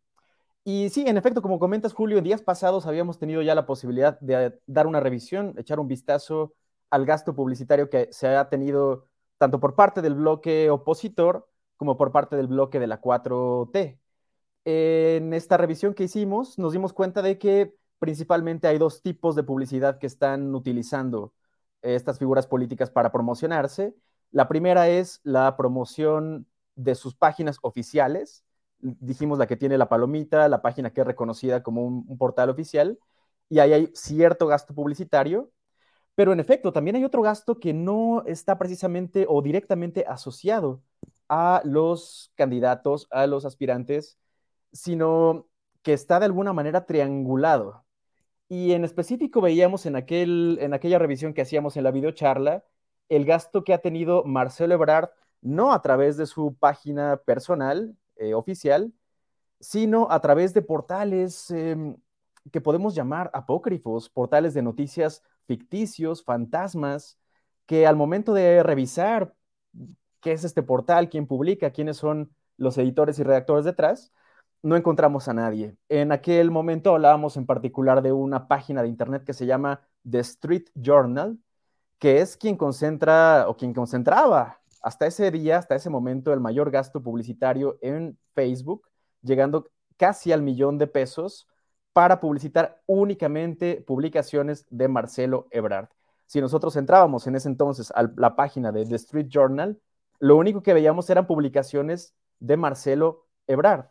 Y 0.63 0.89
sí, 0.89 1.05
en 1.08 1.17
efecto, 1.17 1.41
como 1.41 1.60
comentas, 1.60 1.93
Julio, 1.93 2.17
en 2.17 2.24
días 2.24 2.41
pasados 2.41 2.86
habíamos 2.86 3.19
tenido 3.19 3.41
ya 3.41 3.55
la 3.55 3.65
posibilidad 3.65 4.19
de 4.22 4.60
dar 4.67 4.88
una 4.88 5.00
revisión, 5.00 5.53
echar 5.58 5.79
un 5.79 5.88
vistazo 5.88 6.53
al 6.89 7.05
gasto 7.05 7.36
publicitario 7.36 7.89
que 7.89 8.10
se 8.12 8.27
ha 8.27 8.50
tenido 8.50 9.05
tanto 9.38 9.60
por 9.60 9.75
parte 9.75 10.01
del 10.01 10.15
bloque 10.15 10.69
opositor 10.69 11.48
como 11.77 11.98
por 11.98 12.12
parte 12.12 12.36
del 12.36 12.48
bloque 12.48 12.79
de 12.79 12.88
la 12.88 13.01
4T. 13.01 14.00
En 14.65 15.34
esta 15.34 15.58
revisión 15.58 15.93
que 15.93 16.03
hicimos, 16.05 16.58
nos 16.60 16.74
dimos 16.74 16.93
cuenta 16.93 17.22
de 17.22 17.38
que 17.38 17.75
principalmente 18.00 18.67
hay 18.67 18.77
dos 18.77 19.01
tipos 19.01 19.36
de 19.36 19.43
publicidad 19.43 19.98
que 20.00 20.08
están 20.08 20.53
utilizando 20.55 21.34
estas 21.81 22.19
figuras 22.19 22.48
políticas 22.48 22.91
para 22.91 23.12
promocionarse 23.12 23.96
la 24.31 24.48
primera 24.48 24.89
es 24.89 25.21
la 25.24 25.55
promoción 25.57 26.48
de 26.75 26.95
sus 26.95 27.15
páginas 27.15 27.59
oficiales. 27.62 28.43
Dijimos 28.79 29.39
la 29.39 29.48
que 29.48 29.57
tiene 29.57 29.77
la 29.77 29.89
palomita, 29.89 30.48
la 30.48 30.62
página 30.62 30.91
que 30.91 31.01
es 31.01 31.07
reconocida 31.07 31.63
como 31.63 31.86
un, 31.86 32.17
portal 32.17 32.50
oficial, 32.50 33.00
y 33.50 33.59
ahí 33.59 33.74
hay 33.74 33.91
cierto 33.93 34.48
gasto 34.48 34.74
publicitario, 34.74 35.51
pero 36.15 36.33
en 36.33 36.39
efecto, 36.39 36.74
también 36.74 36.95
hay 36.98 37.05
otro 37.05 37.21
gasto 37.21 37.59
que 37.59 37.74
no 37.74 38.24
está 38.25 38.57
precisamente 38.57 39.25
o 39.27 39.41
directamente 39.41 40.05
asociado 40.07 40.81
a 41.29 41.62
los 41.65 42.31
candidatos, 42.36 43.07
a 43.12 43.27
los 43.27 43.45
aspirantes, 43.45 44.17
sino 44.71 45.48
que 45.81 45.93
está 45.93 46.19
de 46.19 46.25
alguna 46.25 46.53
manera 46.53 46.86
triangulado. 46.86 47.86
Y 48.50 48.74
en 48.74 48.83
específico 48.86 49.41
veíamos 49.41 49.86
en, 49.86 49.95
aquel, 49.95 50.57
en 50.62 50.74
aquella 50.74 51.00
revisión 51.00 51.33
que 51.33 51.41
hacíamos 51.41 51.77
en 51.77 51.83
la 51.83 51.91
videocharla 51.91 52.63
el 53.09 53.25
gasto 53.25 53.63
que 53.63 53.73
ha 53.73 53.79
tenido 53.79 54.23
Marcelo 54.23 54.75
Ebrard, 54.75 55.09
no 55.41 55.73
a 55.73 55.81
través 55.81 56.17
de 56.17 56.25
su 56.25 56.55
página 56.59 57.17
personal 57.17 57.95
eh, 58.17 58.33
oficial, 58.33 58.93
sino 59.59 60.07
a 60.11 60.19
través 60.21 60.53
de 60.53 60.61
portales 60.61 61.51
em, 61.51 61.97
que 62.51 62.61
podemos 62.61 62.95
llamar 62.95 63.29
apócrifos, 63.33 64.09
portales 64.09 64.53
de 64.53 64.61
noticias 64.61 65.23
ficticios, 65.47 66.23
fantasmas, 66.23 67.17
que 67.65 67.87
al 67.87 67.95
momento 67.95 68.33
de 68.33 68.63
revisar 68.63 69.33
qué 70.21 70.31
es 70.33 70.43
este 70.43 70.63
portal, 70.63 71.09
quién 71.09 71.27
publica, 71.27 71.71
quiénes 71.71 71.97
son 71.97 72.33
los 72.57 72.77
editores 72.77 73.19
y 73.19 73.23
redactores 73.23 73.65
detrás, 73.65 74.11
no 74.61 74.75
encontramos 74.75 75.27
a 75.27 75.33
nadie. 75.33 75.75
En 75.87 76.11
aquel 76.11 76.51
momento 76.51 76.93
hablábamos 76.93 77.37
en 77.37 77.45
particular 77.45 78.01
de 78.01 78.11
una 78.11 78.47
página 78.47 78.81
de 78.81 78.89
internet 78.89 79.23
que 79.23 79.33
se 79.33 79.45
llama 79.45 79.81
The 80.09 80.19
Street 80.19 80.65
Journal, 80.75 81.37
que 81.99 82.21
es 82.21 82.37
quien 82.37 82.55
concentra 82.55 83.45
o 83.47 83.57
quien 83.57 83.73
concentraba 83.73 84.59
hasta 84.81 85.05
ese 85.05 85.29
día, 85.31 85.57
hasta 85.57 85.75
ese 85.75 85.89
momento, 85.89 86.33
el 86.33 86.39
mayor 86.39 86.71
gasto 86.71 87.03
publicitario 87.03 87.77
en 87.81 88.17
Facebook, 88.33 88.87
llegando 89.21 89.69
casi 89.97 90.31
al 90.31 90.41
millón 90.41 90.77
de 90.77 90.87
pesos 90.87 91.47
para 91.91 92.21
publicitar 92.21 92.81
únicamente 92.85 93.83
publicaciones 93.85 94.65
de 94.69 94.87
Marcelo 94.87 95.47
Ebrard. 95.51 95.89
Si 96.25 96.39
nosotros 96.39 96.75
entrábamos 96.77 97.27
en 97.27 97.35
ese 97.35 97.49
entonces 97.49 97.91
a 97.91 98.09
la 98.15 98.35
página 98.35 98.71
de 98.71 98.85
The 98.85 98.95
Street 98.95 99.27
Journal, 99.27 99.81
lo 100.19 100.37
único 100.37 100.61
que 100.61 100.73
veíamos 100.73 101.09
eran 101.09 101.27
publicaciones 101.27 102.13
de 102.39 102.55
Marcelo 102.55 103.25
Ebrard. 103.47 103.87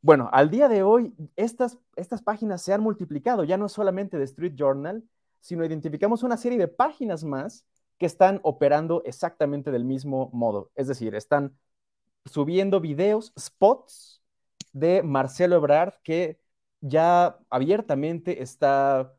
Bueno, 0.00 0.28
al 0.32 0.50
día 0.50 0.68
de 0.68 0.82
hoy, 0.82 1.14
estas, 1.36 1.78
estas 1.94 2.22
páginas 2.22 2.62
se 2.62 2.72
han 2.72 2.80
multiplicado, 2.80 3.44
ya 3.44 3.56
no 3.56 3.66
es 3.66 3.72
solamente 3.72 4.16
The 4.16 4.24
Street 4.24 4.54
Journal, 4.56 5.04
sino 5.42 5.64
identificamos 5.64 6.22
una 6.22 6.38
serie 6.38 6.56
de 6.56 6.68
páginas 6.68 7.24
más 7.24 7.66
que 7.98 8.06
están 8.06 8.40
operando 8.44 9.02
exactamente 9.04 9.70
del 9.70 9.84
mismo 9.84 10.30
modo. 10.32 10.70
Es 10.74 10.88
decir, 10.88 11.14
están 11.14 11.58
subiendo 12.24 12.80
videos, 12.80 13.32
spots 13.38 14.22
de 14.72 15.02
Marcelo 15.02 15.56
Ebrard 15.56 15.94
que 16.02 16.40
ya 16.80 17.38
abiertamente 17.50 18.42
está 18.42 19.14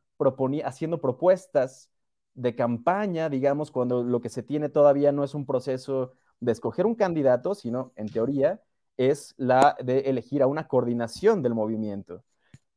haciendo 0.63 1.01
propuestas 1.01 1.89
de 2.34 2.56
campaña, 2.56 3.30
digamos, 3.30 3.72
cuando 3.72 4.03
lo 4.03 4.22
que 4.22 4.30
se 4.30 4.42
tiene 4.42 4.70
todavía 4.70 5.12
no 5.12 5.24
es 5.24 5.36
un 5.36 5.46
proceso 5.46 6.13
de 6.39 6.53
escoger 6.53 6.86
un 6.86 6.96
candidato, 6.96 7.56
sino 7.56 7.92
en 7.96 8.08
teoría 8.08 8.62
es 8.98 9.34
la 9.38 9.75
de 9.84 10.00
elegir 10.01 10.42
a 10.42 10.48
una 10.48 10.68
coordinación 10.68 11.42
del 11.42 11.53
movimiento. 11.53 12.24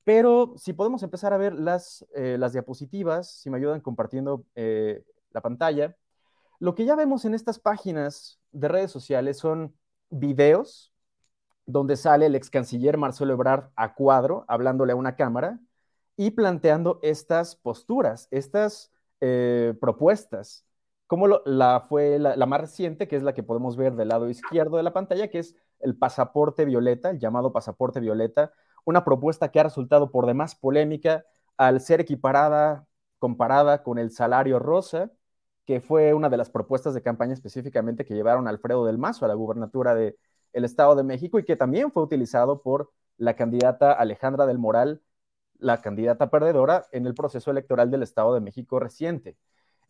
Pero 0.07 0.55
si 0.57 0.73
podemos 0.73 1.03
empezar 1.03 1.33
a 1.33 1.37
ver 1.37 1.53
las, 1.53 2.07
eh, 2.15 2.37
las 2.39 2.53
diapositivas, 2.53 3.29
si 3.29 3.51
me 3.51 3.57
ayudan 3.57 3.81
compartiendo 3.81 4.47
eh, 4.55 5.03
la 5.33 5.41
pantalla, 5.41 5.97
lo 6.61 6.77
que 6.77 6.85
ya 6.85 6.95
vemos 6.95 7.25
en 7.25 7.35
estas 7.35 7.59
páginas 7.59 8.39
de 8.53 8.69
redes 8.69 8.93
sociales 8.93 9.37
son 9.37 9.75
videos 10.09 10.95
donde 11.67 11.97
sale 11.97 12.27
el 12.27 12.37
ex 12.37 12.51
canciller 12.51 12.99
Marcelo 12.99 13.33
Ebrard 13.33 13.71
a 13.75 13.95
cuadro, 13.97 14.45
hablándole 14.47 14.93
a 14.93 14.97
una 14.97 15.17
cámara 15.17 15.59
y 16.17 16.31
planteando 16.31 17.01
estas 17.03 17.57
posturas, 17.57 18.29
estas 18.31 18.93
eh, 19.21 19.75
propuestas, 19.81 20.65
como 21.09 21.27
la 21.27 21.81
fue 21.81 22.21
la, 22.21 22.37
la, 22.37 22.47
más 22.47 22.61
reciente, 22.61 23.09
que 23.09 23.17
es 23.17 23.25
la 23.25 23.35
que 23.35 23.43
podemos 23.43 23.77
ver 23.77 23.97
del 23.97 24.07
lado 24.11 24.31
izquierdo 24.31 24.77
de 24.77 24.85
la 24.85 24.93
pantalla, 24.93 25.27
que 25.31 25.41
es 25.41 25.57
el 25.81 25.99
pasaporte 25.99 26.65
violeta, 26.65 27.11
el 27.11 27.19
llamado 27.19 27.53
pasaporte 27.53 27.99
violeta, 27.99 28.53
una 28.87 29.05
propuesta 29.05 29.51
que 29.51 29.61
ha 29.61 29.65
resultado 29.65 30.11
por 30.11 30.27
demás 30.27 30.55
polémica 30.55 31.27
al 31.59 31.81
ser 31.81 32.01
equiparada, 32.01 32.87
comparada 33.19 33.83
con 33.83 33.99
el 33.99 34.11
salario 34.11 34.59
rosa, 34.59 35.11
que 35.67 35.81
fue 35.81 36.15
una 36.15 36.31
de 36.31 36.37
las 36.37 36.51
propuestas 36.51 36.95
de 36.95 37.03
campaña 37.03 37.35
específicamente 37.35 38.05
que 38.05 38.15
llevaron 38.15 38.47
Alfredo 38.47 38.87
del 38.87 38.97
Mazo 38.97 39.25
a 39.25 39.29
la 39.29 39.35
gubernatura 39.35 39.95
del 39.97 40.15
Estado 40.53 40.95
de 40.95 41.03
México 41.03 41.39
y 41.39 41.45
que 41.45 41.57
también 41.57 41.91
fue 41.91 42.05
utilizado 42.05 42.63
por 42.63 42.93
la 43.19 43.35
candidata 43.35 43.93
Alejandra 43.93 44.47
del 44.47 44.59
Moral, 44.59 45.03
la 45.59 45.81
candidata 45.81 46.31
perdedora 46.31 46.87
en 46.93 47.07
el 47.07 47.15
proceso 47.15 47.51
electoral 47.51 47.91
del 47.91 48.05
Estado 48.05 48.35
de 48.35 48.41
México 48.41 48.79
reciente. 48.79 49.37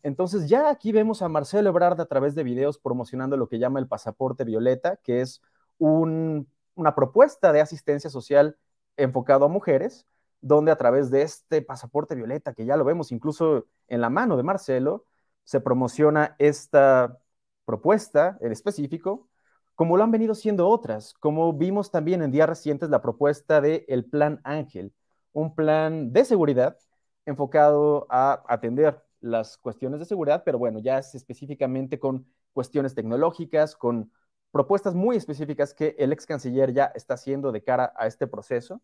Entonces 0.01 0.49
ya 0.49 0.71
aquí 0.71 0.91
vemos 0.91 1.21
a 1.21 1.29
Marcelo 1.29 1.69
Ebrard 1.69 2.01
a 2.01 2.05
través 2.05 2.33
de 2.33 2.43
videos 2.43 2.79
promocionando 2.79 3.37
lo 3.37 3.47
que 3.47 3.59
llama 3.59 3.79
el 3.79 3.87
pasaporte 3.87 4.43
violeta, 4.43 4.95
que 4.97 5.21
es 5.21 5.41
una 5.77 6.95
propuesta 6.95 7.51
de 7.51 7.61
asistencia 7.61 8.09
social 8.09 8.57
enfocado 8.97 9.45
a 9.45 9.49
mujeres, 9.49 10.05
donde 10.41 10.71
a 10.71 10.75
través 10.77 11.09
de 11.11 11.21
este 11.23 11.61
pasaporte 11.61 12.15
violeta, 12.15 12.53
que 12.53 12.65
ya 12.65 12.77
lo 12.77 12.85
vemos 12.85 13.11
incluso 13.11 13.67
en 13.87 14.01
la 14.01 14.09
mano 14.09 14.37
de 14.37 14.43
Marcelo, 14.43 15.05
se 15.43 15.61
promociona 15.61 16.35
esta 16.39 17.17
propuesta 17.65 18.37
en 18.41 18.51
específico, 18.51 19.29
como 19.75 19.97
lo 19.97 20.03
han 20.03 20.11
venido 20.11 20.35
siendo 20.35 20.67
otras, 20.67 21.13
como 21.19 21.53
vimos 21.53 21.91
también 21.91 22.21
en 22.21 22.31
días 22.31 22.49
recientes 22.49 22.89
la 22.89 23.01
propuesta 23.01 23.61
de 23.61 23.85
el 23.87 24.05
Plan 24.05 24.41
Ángel, 24.43 24.93
un 25.33 25.53
plan 25.55 26.11
de 26.13 26.25
seguridad 26.25 26.77
enfocado 27.25 28.07
a 28.09 28.43
atender 28.47 29.03
las 29.21 29.57
cuestiones 29.57 29.99
de 29.99 30.05
seguridad, 30.05 30.43
pero 30.45 30.57
bueno, 30.57 30.79
ya 30.79 30.97
es 30.97 31.13
específicamente 31.15 31.99
con 31.99 32.25
cuestiones 32.53 32.95
tecnológicas, 32.95 33.75
con 33.75 34.11
propuestas 34.57 34.95
muy 34.95 35.15
específicas 35.15 35.71
que 35.71 35.95
el 35.99 36.11
ex 36.11 36.25
canciller 36.25 36.73
ya 36.73 36.85
está 36.95 37.13
haciendo 37.13 37.51
de 37.51 37.61
cara 37.61 37.93
a 37.95 38.07
este 38.07 38.25
proceso. 38.25 38.81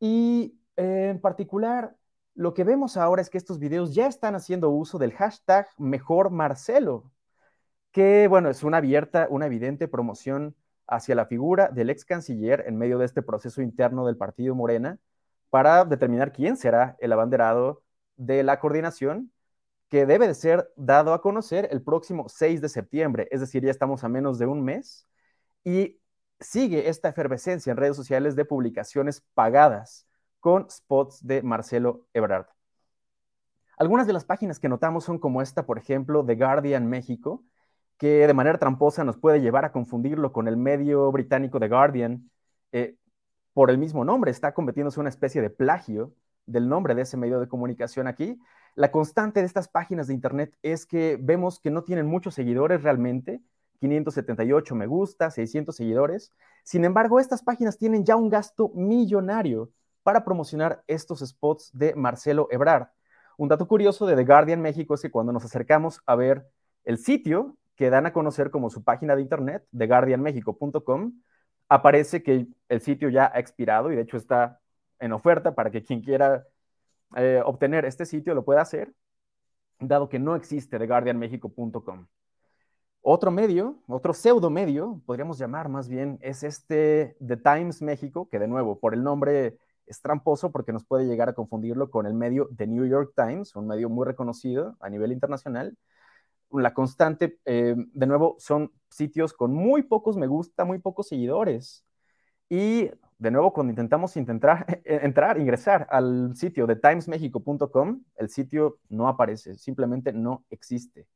Y 0.00 0.58
eh, 0.76 1.10
en 1.10 1.20
particular, 1.20 1.94
lo 2.34 2.54
que 2.54 2.64
vemos 2.64 2.96
ahora 2.96 3.20
es 3.20 3.28
que 3.28 3.36
estos 3.36 3.58
videos 3.58 3.94
ya 3.94 4.06
están 4.06 4.34
haciendo 4.34 4.70
uso 4.70 4.96
del 4.96 5.12
hashtag 5.12 5.68
Mejor 5.76 6.30
Marcelo, 6.30 7.12
que 7.92 8.28
bueno, 8.28 8.48
es 8.48 8.62
una 8.62 8.78
abierta, 8.78 9.26
una 9.28 9.44
evidente 9.44 9.88
promoción 9.88 10.56
hacia 10.86 11.14
la 11.14 11.26
figura 11.26 11.68
del 11.68 11.90
ex 11.90 12.06
canciller 12.06 12.64
en 12.66 12.78
medio 12.78 12.96
de 12.96 13.04
este 13.04 13.20
proceso 13.20 13.60
interno 13.60 14.06
del 14.06 14.16
partido 14.16 14.54
Morena 14.54 14.98
para 15.50 15.84
determinar 15.84 16.32
quién 16.32 16.56
será 16.56 16.96
el 17.00 17.12
abanderado 17.12 17.82
de 18.16 18.42
la 18.42 18.58
coordinación 18.58 19.32
que 19.88 20.06
debe 20.06 20.28
de 20.28 20.34
ser 20.34 20.70
dado 20.76 21.14
a 21.14 21.22
conocer 21.22 21.68
el 21.70 21.82
próximo 21.82 22.28
6 22.28 22.60
de 22.60 22.68
septiembre, 22.68 23.28
es 23.30 23.40
decir, 23.40 23.64
ya 23.64 23.70
estamos 23.70 24.04
a 24.04 24.08
menos 24.08 24.38
de 24.38 24.46
un 24.46 24.62
mes, 24.62 25.06
y 25.64 26.00
sigue 26.40 26.88
esta 26.88 27.08
efervescencia 27.08 27.70
en 27.70 27.76
redes 27.76 27.96
sociales 27.96 28.36
de 28.36 28.44
publicaciones 28.44 29.22
pagadas 29.34 30.06
con 30.40 30.70
spots 30.70 31.26
de 31.26 31.42
Marcelo 31.42 32.06
Ebrard. 32.12 32.46
Algunas 33.76 34.06
de 34.06 34.12
las 34.12 34.24
páginas 34.24 34.58
que 34.58 34.68
notamos 34.68 35.04
son 35.04 35.18
como 35.18 35.40
esta, 35.40 35.64
por 35.64 35.78
ejemplo, 35.78 36.24
The 36.24 36.34
Guardian 36.34 36.88
México, 36.88 37.44
que 37.96 38.26
de 38.26 38.34
manera 38.34 38.58
tramposa 38.58 39.04
nos 39.04 39.16
puede 39.16 39.40
llevar 39.40 39.64
a 39.64 39.72
confundirlo 39.72 40.32
con 40.32 40.48
el 40.48 40.56
medio 40.56 41.10
británico 41.12 41.60
The 41.60 41.68
Guardian 41.68 42.30
eh, 42.72 42.96
por 43.52 43.70
el 43.70 43.78
mismo 43.78 44.04
nombre. 44.04 44.30
Está 44.30 44.52
convirtiéndose 44.52 44.98
en 44.98 45.02
una 45.02 45.10
especie 45.10 45.42
de 45.42 45.50
plagio 45.50 46.12
del 46.46 46.68
nombre 46.68 46.94
de 46.94 47.02
ese 47.02 47.16
medio 47.16 47.40
de 47.40 47.48
comunicación 47.48 48.06
aquí. 48.06 48.40
La 48.78 48.92
constante 48.92 49.40
de 49.40 49.46
estas 49.46 49.66
páginas 49.66 50.06
de 50.06 50.14
Internet 50.14 50.56
es 50.62 50.86
que 50.86 51.18
vemos 51.20 51.58
que 51.58 51.68
no 51.68 51.82
tienen 51.82 52.06
muchos 52.06 52.36
seguidores 52.36 52.84
realmente, 52.84 53.40
578 53.80 54.76
me 54.76 54.86
gusta, 54.86 55.32
600 55.32 55.74
seguidores. 55.74 56.32
Sin 56.62 56.84
embargo, 56.84 57.18
estas 57.18 57.42
páginas 57.42 57.76
tienen 57.76 58.04
ya 58.04 58.14
un 58.14 58.28
gasto 58.28 58.70
millonario 58.76 59.72
para 60.04 60.24
promocionar 60.24 60.84
estos 60.86 61.26
spots 61.26 61.72
de 61.72 61.96
Marcelo 61.96 62.46
Ebrard. 62.52 62.86
Un 63.36 63.48
dato 63.48 63.66
curioso 63.66 64.06
de 64.06 64.14
The 64.14 64.24
Guardian 64.24 64.60
México 64.60 64.94
es 64.94 65.02
que 65.02 65.10
cuando 65.10 65.32
nos 65.32 65.44
acercamos 65.44 66.00
a 66.06 66.14
ver 66.14 66.46
el 66.84 66.98
sitio 66.98 67.56
que 67.74 67.90
dan 67.90 68.06
a 68.06 68.12
conocer 68.12 68.52
como 68.52 68.70
su 68.70 68.84
página 68.84 69.16
de 69.16 69.22
internet, 69.22 69.66
theguardianmexico.com, 69.76 71.14
aparece 71.68 72.22
que 72.22 72.46
el 72.68 72.80
sitio 72.80 73.08
ya 73.08 73.32
ha 73.34 73.40
expirado 73.40 73.90
y 73.90 73.96
de 73.96 74.02
hecho 74.02 74.16
está 74.16 74.60
en 75.00 75.10
oferta 75.10 75.56
para 75.56 75.72
que 75.72 75.82
quien 75.82 76.00
quiera 76.00 76.46
eh, 77.16 77.42
obtener 77.44 77.84
este 77.84 78.06
sitio 78.06 78.34
lo 78.34 78.44
pueda 78.44 78.60
hacer, 78.62 78.92
dado 79.80 80.08
que 80.08 80.18
no 80.18 80.36
existe 80.36 80.78
theguardianmexico.com. 80.78 82.06
Otro 83.00 83.30
medio, 83.30 83.82
otro 83.86 84.12
pseudo 84.12 84.50
medio, 84.50 85.00
podríamos 85.06 85.38
llamar 85.38 85.68
más 85.68 85.88
bien, 85.88 86.18
es 86.20 86.42
este 86.42 87.16
The 87.26 87.36
Times 87.36 87.80
México, 87.80 88.28
que 88.28 88.38
de 88.38 88.48
nuevo, 88.48 88.78
por 88.78 88.92
el 88.92 89.02
nombre 89.02 89.58
es 89.86 90.02
tramposo 90.02 90.52
porque 90.52 90.72
nos 90.72 90.84
puede 90.84 91.06
llegar 91.06 91.28
a 91.28 91.32
confundirlo 91.32 91.90
con 91.90 92.06
el 92.06 92.14
medio 92.14 92.48
The 92.56 92.66
New 92.66 92.86
York 92.86 93.12
Times, 93.16 93.56
un 93.56 93.66
medio 93.66 93.88
muy 93.88 94.04
reconocido 94.04 94.76
a 94.80 94.90
nivel 94.90 95.12
internacional. 95.12 95.76
La 96.50 96.74
constante, 96.74 97.38
eh, 97.44 97.74
de 97.76 98.06
nuevo, 98.06 98.36
son 98.38 98.72
sitios 98.90 99.32
con 99.32 99.54
muy 99.54 99.82
pocos 99.82 100.16
me 100.16 100.26
gusta, 100.26 100.64
muy 100.64 100.78
pocos 100.78 101.08
seguidores. 101.08 101.84
Y 102.50 102.90
de 103.18 103.30
nuevo, 103.30 103.52
cuando 103.52 103.72
intentamos 103.72 104.16
intentar, 104.16 104.64
entrar, 104.84 105.38
ingresar 105.38 105.86
al 105.90 106.36
sitio 106.36 106.66
de 106.66 106.76
timesmexico.com, 106.76 108.02
el 108.16 108.28
sitio 108.30 108.78
no 108.88 109.08
aparece, 109.08 109.56
simplemente 109.56 110.12
no 110.12 110.44
existe. 110.50 111.06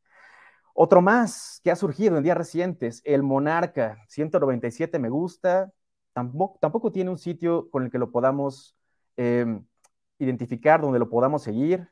Otro 0.74 1.02
más 1.02 1.60
que 1.62 1.70
ha 1.70 1.76
surgido 1.76 2.16
en 2.16 2.22
días 2.22 2.36
recientes, 2.36 3.02
el 3.04 3.22
Monarca, 3.22 3.98
197 4.08 4.98
me 4.98 5.10
gusta, 5.10 5.72
tampoco, 6.12 6.58
tampoco 6.60 6.90
tiene 6.92 7.10
un 7.10 7.18
sitio 7.18 7.68
con 7.70 7.84
el 7.84 7.90
que 7.90 7.98
lo 7.98 8.10
podamos 8.10 8.76
em, 9.16 9.64
identificar, 10.18 10.80
donde 10.80 10.98
lo 10.98 11.08
podamos 11.10 11.42
seguir. 11.42 11.88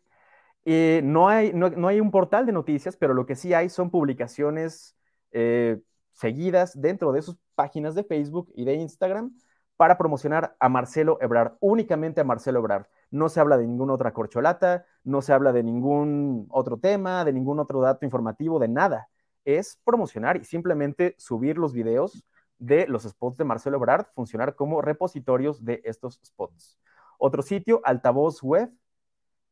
Eh, 0.65 1.03
no, 1.05 1.29
hay, 1.29 1.53
no, 1.53 1.89
hay 1.89 2.01
un 2.01 2.11
portal 2.11 2.47
de 2.47 2.53
noticias, 2.53 2.97
pero 2.97 3.15
lo 3.15 3.27
que 3.27 3.37
sí 3.37 3.55
hay 3.55 3.69
son 3.69 3.91
publicaciones 3.91 4.97
eh, 5.33 5.81
seguidas 6.13 6.81
dentro 6.81 7.13
de 7.13 7.23
sus 7.23 7.37
páginas 7.55 7.95
de 7.95 8.05
Facebook 8.05 8.51
y 8.57 8.65
de 8.65 8.75
Instagram 8.75 9.35
para 9.81 9.97
promocionar 9.97 10.55
a 10.61 10.69
Marcelo 10.69 11.17
Ebrard, 11.23 11.55
únicamente 11.59 12.21
a 12.21 12.25
Marcelo 12.25 12.59
Ebrard. 12.59 12.85
No 13.11 13.31
se 13.31 13.41
habla 13.41 13.57
de 13.57 13.67
ninguna 13.67 13.95
otra 13.95 14.13
corcholata, 14.13 14.85
no 15.05 15.23
se 15.23 15.33
habla 15.33 15.55
de 15.55 15.63
ningún 15.63 16.47
otro 16.51 16.77
tema, 16.77 17.25
de 17.25 17.33
ningún 17.33 17.59
otro 17.59 17.81
dato 17.81 18.05
informativo, 18.05 18.59
de 18.59 18.69
nada. 18.69 19.09
Es 19.43 19.81
promocionar 19.83 20.37
y 20.37 20.45
simplemente 20.45 21.15
subir 21.17 21.57
los 21.57 21.73
videos 21.73 22.27
de 22.59 22.87
los 22.89 23.05
spots 23.05 23.39
de 23.39 23.45
Marcelo 23.45 23.79
Ebrard, 23.79 24.09
funcionar 24.15 24.55
como 24.55 24.83
repositorios 24.83 25.65
de 25.65 25.81
estos 25.87 26.21
spots. 26.27 26.79
Otro 27.17 27.41
sitio, 27.41 27.81
altavoz 27.83 28.43
web, 28.43 28.71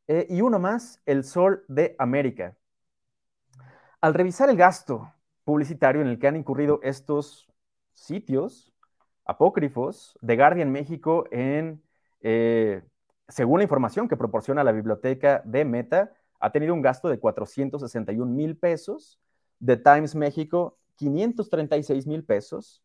eh, 0.08 0.26
y 0.28 0.42
uno 0.42 0.58
más, 0.58 1.00
El 1.06 1.24
Sol 1.24 1.64
de 1.68 1.96
América. 1.98 2.54
Al 4.02 4.12
revisar 4.12 4.50
el 4.50 4.58
gasto 4.58 5.10
publicitario 5.44 6.02
en 6.02 6.08
el 6.08 6.18
que 6.18 6.28
han 6.28 6.36
incurrido 6.36 6.80
estos 6.82 7.50
sitios, 7.94 8.74
apócrifos 9.28 10.18
de 10.20 10.36
Guardian 10.36 10.72
México 10.72 11.26
en, 11.30 11.80
eh, 12.22 12.82
según 13.28 13.60
la 13.60 13.64
información 13.64 14.08
que 14.08 14.16
proporciona 14.16 14.64
la 14.64 14.72
biblioteca 14.72 15.42
de 15.44 15.64
Meta, 15.64 16.12
ha 16.40 16.50
tenido 16.50 16.74
un 16.74 16.82
gasto 16.82 17.08
de 17.08 17.20
461 17.20 18.32
mil 18.34 18.56
pesos, 18.56 19.20
de 19.60 19.76
Times 19.76 20.14
México 20.14 20.78
536 20.96 22.06
mil 22.06 22.24
pesos, 22.24 22.82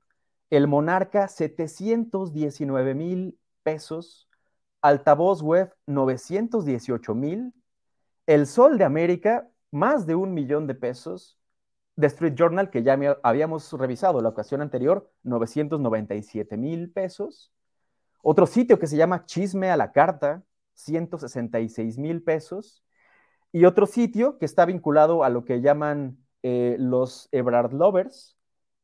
el 0.50 0.68
Monarca 0.68 1.28
719 1.28 2.94
mil 2.94 3.40
pesos, 3.64 4.28
Altavoz 4.82 5.42
Web 5.42 5.74
918 5.88 7.16
mil, 7.16 7.54
El 8.28 8.48
Sol 8.48 8.78
de 8.78 8.84
América 8.84 9.50
más 9.72 10.06
de 10.06 10.16
un 10.16 10.34
millón 10.34 10.68
de 10.68 10.76
pesos, 10.76 11.38
The 12.00 12.08
Street 12.08 12.34
Journal, 12.36 12.70
que 12.70 12.84
ya 12.84 12.98
habíamos 13.24 13.72
revisado 13.74 14.22
la 14.22 14.30
ocasión 14.30 14.62
anterior, 14.62 15.12
997 15.24 16.58
mil 16.58 16.92
pesos. 16.92 17.52
Otro 18.22 18.48
sitio 18.48 18.80
que 18.80 18.88
se 18.88 18.98
llama 18.98 19.26
Chisme 19.26 19.70
a 19.70 19.78
la 19.78 19.92
Carta, 19.92 20.44
166 20.74 21.98
mil 21.98 22.24
pesos. 22.24 22.84
Y 23.52 23.66
otro 23.66 23.86
sitio 23.86 24.40
que 24.40 24.46
está 24.46 24.66
vinculado 24.66 25.24
a 25.24 25.30
lo 25.30 25.46
que 25.46 25.62
llaman 25.62 26.18
eh, 26.42 26.76
los 26.80 27.30
Ebrard 27.32 27.74
Lovers, 27.74 28.36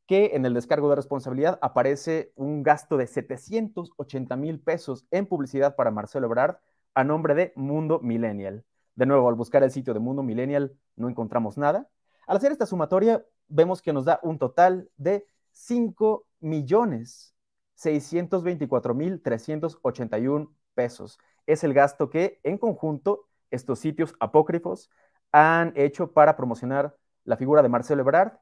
que 0.06 0.32
en 0.34 0.46
el 0.46 0.54
descargo 0.54 0.88
de 0.90 0.96
responsabilidad 0.96 1.58
aparece 1.62 2.32
un 2.36 2.62
gasto 2.62 2.96
de 2.96 3.06
780 3.06 4.36
mil 4.36 4.60
pesos 4.60 5.06
en 5.10 5.26
publicidad 5.26 5.76
para 5.76 5.90
Marcelo 5.90 6.26
Ebrard 6.26 6.56
a 6.94 7.04
nombre 7.04 7.34
de 7.34 7.52
Mundo 7.56 8.00
Millennial. 8.00 8.64
De 8.94 9.06
nuevo, 9.06 9.28
al 9.28 9.34
buscar 9.34 9.62
el 9.62 9.70
sitio 9.70 9.94
de 9.94 10.00
Mundo 10.00 10.22
Millennial 10.22 10.72
no 10.96 11.08
encontramos 11.08 11.58
nada. 11.58 11.88
Al 12.30 12.36
hacer 12.36 12.52
esta 12.52 12.64
sumatoria, 12.64 13.26
vemos 13.48 13.82
que 13.82 13.92
nos 13.92 14.04
da 14.04 14.20
un 14.22 14.38
total 14.38 14.88
de 14.96 15.26
5 15.50 16.28
millones 16.38 17.34
624 17.74 18.94
mil 18.94 19.20
381 19.20 20.54
pesos. 20.74 21.18
Es 21.46 21.64
el 21.64 21.74
gasto 21.74 22.08
que 22.08 22.38
en 22.44 22.56
conjunto 22.56 23.26
estos 23.50 23.80
sitios 23.80 24.14
apócrifos 24.20 24.90
han 25.32 25.72
hecho 25.74 26.12
para 26.12 26.36
promocionar 26.36 26.96
la 27.24 27.36
figura 27.36 27.62
de 27.62 27.68
Marcelo 27.68 28.02
Ebrard. 28.02 28.34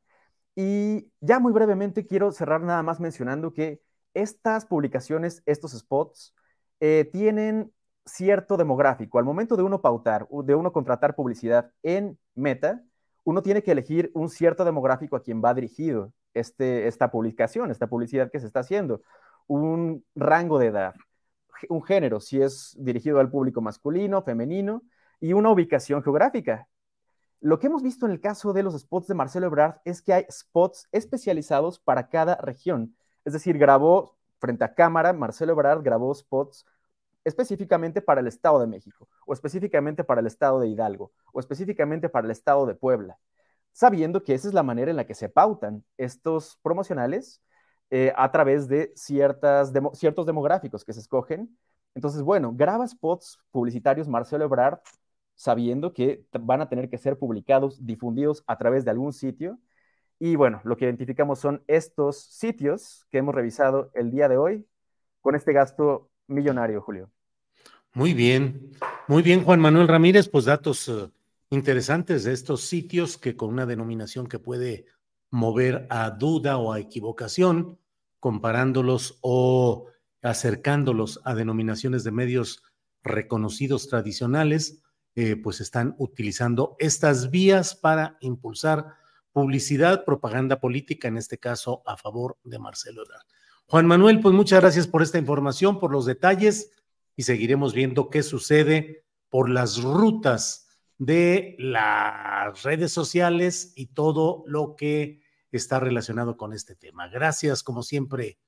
Y 0.55 1.11
ya 1.21 1.39
muy 1.39 1.55
brevemente 1.55 2.05
quiero 2.05 2.31
cerrar 2.31 2.61
nada 2.61 2.83
más 2.83 3.01
mencionando 3.01 3.55
que 3.55 3.81
estas 4.13 4.67
publicaciones, 4.67 5.43
estos 5.47 5.73
spots, 5.73 6.35
eh, 6.81 7.09
tienen 7.11 7.73
cierto 8.05 8.59
demográfico. 8.59 9.19
Al 9.19 9.25
momento 9.25 9.57
de 9.57 9.63
uno 9.63 9.81
pautar, 9.81 10.29
de 10.29 10.55
uno 10.55 10.75
contratar 10.75 11.15
publicidad 11.15 11.73
en 11.83 12.19
Meta, 12.35 12.85
uno 13.29 13.43
tiene 13.43 13.63
que 13.63 13.73
elegir 13.73 14.11
un 14.15 14.31
cierto 14.31 14.65
demográfico 14.65 15.15
a 15.15 15.23
quien 15.23 15.43
va 15.45 15.53
dirigido 15.53 16.15
este, 16.33 16.89
esta 16.89 17.11
publicación, 17.11 17.71
esta 17.71 17.87
publicidad 17.87 18.31
que 18.31 18.41
se 18.41 18.47
está 18.47 18.61
haciendo, 18.61 19.03
un 19.47 20.03
rango 20.15 20.59
de 20.59 20.69
edad, 20.69 20.95
un 21.69 21.83
género, 21.83 22.21
si 22.21 22.41
es 22.41 22.75
dirigido 22.79 23.21
al 23.21 23.31
público 23.31 23.61
masculino, 23.61 24.23
femenino, 24.23 24.83
y 25.21 25.35
una 25.35 25.51
ubicación 25.51 26.03
geográfica. 26.03 26.69
Lo 27.41 27.59
que 27.59 27.67
hemos 27.67 27.83
visto 27.83 28.07
en 28.07 28.13
el 28.13 28.21
caso 28.23 28.55
de 28.55 28.63
los 28.63 28.73
spots 28.81 29.09
de 29.09 29.15
Marcelo 29.15 29.49
Ebrard 29.49 29.83
es 29.85 30.01
que 30.01 30.15
hay 30.15 30.27
spots 30.31 30.89
especializados 30.91 31.79
para 31.79 32.09
cada 32.09 32.37
región. 32.37 32.97
Es 33.27 33.35
decir, 33.35 33.59
grabó 33.59 34.17
frente 34.39 34.65
a 34.65 34.73
cámara, 34.73 35.13
Marcelo 35.13 35.53
Ebrard 35.53 35.83
grabó 35.83 36.15
spots 36.15 36.65
específicamente 37.25 38.01
para 38.01 38.23
el 38.23 38.27
Estado 38.27 38.59
de 38.59 38.69
México, 38.69 39.07
o 39.29 39.35
específicamente 39.35 40.05
para 40.05 40.23
el 40.23 40.27
Estado 40.27 40.59
de 40.59 40.69
Hidalgo, 40.69 41.13
o 41.33 41.39
específicamente 41.39 42.09
para 42.09 42.25
el 42.25 42.31
Estado 42.31 42.65
de 42.65 42.75
Puebla, 42.75 43.19
sabiendo 43.73 44.25
que 44.25 44.33
esa 44.33 44.49
es 44.49 44.55
la 44.55 44.63
manera 44.63 44.91
en 44.91 44.97
la 44.97 45.07
que 45.07 45.15
se 45.15 45.29
pautan 45.29 45.85
estos 45.99 46.59
promocionales 46.63 47.43
eh, 47.91 48.13
a 48.17 48.33
través 48.33 48.69
de 48.69 48.91
ciertas 48.97 49.73
ciertos 49.93 50.25
demográficos 50.25 50.83
que 50.83 50.95
se 50.95 51.01
escogen. 51.01 51.57
Entonces, 51.95 52.23
bueno, 52.23 52.53
graba 52.55 52.87
spots 52.89 53.39
publicitarios 53.51 54.09
Marcelo 54.09 54.45
Ebrard 54.45 54.81
sabiendo 55.35 55.93
que 55.93 56.25
van 56.33 56.63
a 56.63 56.69
tener 56.69 56.89
que 56.89 56.99
ser 56.99 57.19
publicados, 57.19 57.85
difundidos 57.85 58.43
a 58.47 58.57
través 58.57 58.85
de 58.85 58.91
algún 58.91 59.13
sitio. 59.13 59.59
Y 60.19 60.37
bueno, 60.37 60.61
lo 60.65 60.77
que 60.77 60.87
identificamos 60.87 61.39
son 61.39 61.63
estos 61.69 62.25
sitios 62.25 63.07
que 63.11 63.19
hemos 63.19 63.35
revisado 63.35 63.91
el 63.95 64.11
día 64.11 64.29
de 64.29 64.37
hoy 64.37 64.67
con 65.21 65.37
este 65.37 65.53
gasto 65.53 66.11
millonario, 66.27 66.81
Julio. 66.81 67.11
Muy 67.95 68.15
bien, 68.15 68.73
muy 69.09 69.23
bien, 69.23 69.43
Juan 69.43 69.61
Manuel 69.61 69.89
Ramírez, 69.89 70.29
pues 70.29 70.45
datos 70.45 70.89
eh, 70.89 71.11
interesantes 71.51 72.25
de 72.25 72.33
estos 72.33 72.61
sitios 72.61 73.17
que 73.19 73.37
con 73.37 73.49
una 73.49 73.67
denominación 73.67 74.27
que 74.27 74.39
puede 74.39 74.85
mover 75.31 75.87
a 75.91 76.11
duda 76.11 76.59
o 76.59 76.73
a 76.73 76.79
equivocación, 76.79 77.79
comparándolos 78.21 79.19
o 79.23 79.87
acercándolos 80.23 81.21
a 81.25 81.35
denominaciones 81.35 82.05
de 82.05 82.11
medios 82.11 82.63
reconocidos 83.03 83.89
tradicionales, 83.89 84.83
eh, 85.15 85.37
pues 85.37 85.61
están 85.61 85.95
utilizando 85.99 86.77
estas 86.79 87.31
vías 87.31 87.75
para 87.75 88.19
impulsar 88.21 88.95
publicidad, 89.33 90.05
propaganda 90.05 90.61
política, 90.61 91.09
en 91.09 91.17
este 91.17 91.39
caso 91.39 91.83
a 91.87 91.97
favor 91.97 92.37
de 92.45 92.59
Marcelo 92.59 93.03
Ebrard. 93.03 93.27
Juan 93.67 93.87
Manuel, 93.87 94.21
pues 94.21 94.35
muchas 94.35 94.61
gracias 94.61 94.87
por 94.87 95.03
esta 95.03 95.19
información, 95.19 95.79
por 95.79 95.93
los 95.93 96.07
detalles 96.07 96.71
y 97.19 97.25
seguiremos 97.25 97.75
viendo 97.75 98.11
qué 98.11 98.23
sucede 98.23 99.05
por 99.29 99.51
las 99.51 99.83
rutas 99.83 100.69
de 100.99 101.57
las 101.59 102.63
redes 102.63 102.93
sociales 102.93 103.73
y 103.75 103.87
todo 103.87 104.45
lo 104.47 104.77
que 104.77 105.21
está 105.51 105.81
relacionado 105.81 106.37
con 106.37 106.53
este 106.53 106.77
tema. 106.77 107.09
Gracias, 107.09 107.65
como 107.65 107.83
siempre, 107.83 108.39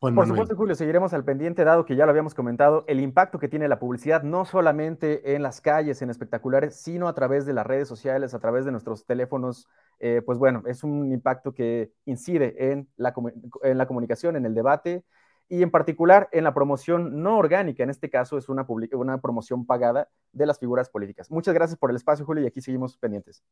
por 0.00 0.26
supuesto, 0.26 0.56
Julio, 0.56 0.74
seguiremos 0.74 1.14
al 1.14 1.24
pendiente, 1.24 1.62
dado 1.64 1.84
que 1.84 1.94
ya 1.94 2.04
lo 2.04 2.10
habíamos 2.10 2.34
comentado, 2.34 2.84
el 2.88 2.98
impacto 2.98 3.38
que 3.38 3.46
tiene 3.46 3.68
la 3.68 3.78
publicidad, 3.78 4.24
no 4.24 4.44
solamente 4.44 5.36
en 5.36 5.42
las 5.44 5.60
calles, 5.60 6.02
en 6.02 6.10
espectaculares, 6.10 6.74
sino 6.74 7.06
a 7.06 7.14
través 7.14 7.46
de 7.46 7.52
las 7.52 7.64
redes 7.64 7.86
sociales, 7.86 8.34
a 8.34 8.40
través 8.40 8.64
de 8.64 8.72
nuestros 8.72 9.06
teléfonos. 9.06 9.68
Eh, 10.00 10.20
pues 10.26 10.36
bueno, 10.36 10.64
es 10.66 10.82
un 10.82 11.12
impacto 11.12 11.54
que 11.54 11.92
incide 12.04 12.72
en 12.72 12.88
la, 12.96 13.14
en 13.62 13.78
la 13.78 13.86
comunicación, 13.86 14.34
en 14.34 14.46
el 14.46 14.54
debate 14.54 15.04
y 15.48 15.62
en 15.62 15.70
particular 15.70 16.28
en 16.32 16.44
la 16.44 16.54
promoción 16.54 17.22
no 17.22 17.38
orgánica. 17.38 17.82
En 17.82 17.90
este 17.90 18.10
caso 18.10 18.36
es 18.38 18.48
una, 18.48 18.66
una 18.92 19.20
promoción 19.20 19.64
pagada 19.64 20.08
de 20.32 20.46
las 20.46 20.58
figuras 20.58 20.90
políticas. 20.90 21.30
Muchas 21.30 21.54
gracias 21.54 21.78
por 21.78 21.90
el 21.90 21.96
espacio, 21.96 22.24
Julio, 22.24 22.44
y 22.44 22.46
aquí 22.46 22.60
seguimos 22.60 22.96
pendientes. 22.96 23.44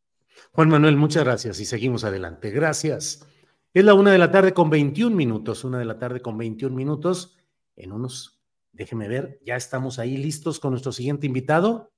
Juan 0.52 0.68
Manuel, 0.68 0.96
muchas 0.96 1.24
gracias 1.24 1.60
y 1.60 1.64
seguimos 1.64 2.04
adelante. 2.04 2.50
Gracias. 2.50 3.26
Es 3.72 3.84
la 3.84 3.94
una 3.94 4.12
de 4.12 4.18
la 4.18 4.30
tarde 4.30 4.54
con 4.54 4.70
21 4.70 5.14
minutos, 5.14 5.64
una 5.64 5.78
de 5.78 5.84
la 5.84 5.98
tarde 5.98 6.20
con 6.20 6.36
21 6.36 6.74
minutos. 6.74 7.36
En 7.76 7.92
unos, 7.92 8.40
déjeme 8.72 9.08
ver, 9.08 9.40
ya 9.44 9.56
estamos 9.56 9.98
ahí 9.98 10.16
listos 10.16 10.60
con 10.60 10.70
nuestro 10.70 10.92
siguiente 10.92 11.26
invitado. 11.26 11.92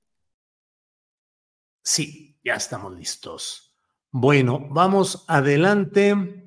Sí, 1.83 2.39
ya 2.43 2.55
estamos 2.55 2.95
listos. 2.95 3.77
Bueno, 4.11 4.67
vamos 4.71 5.25
adelante 5.29 6.46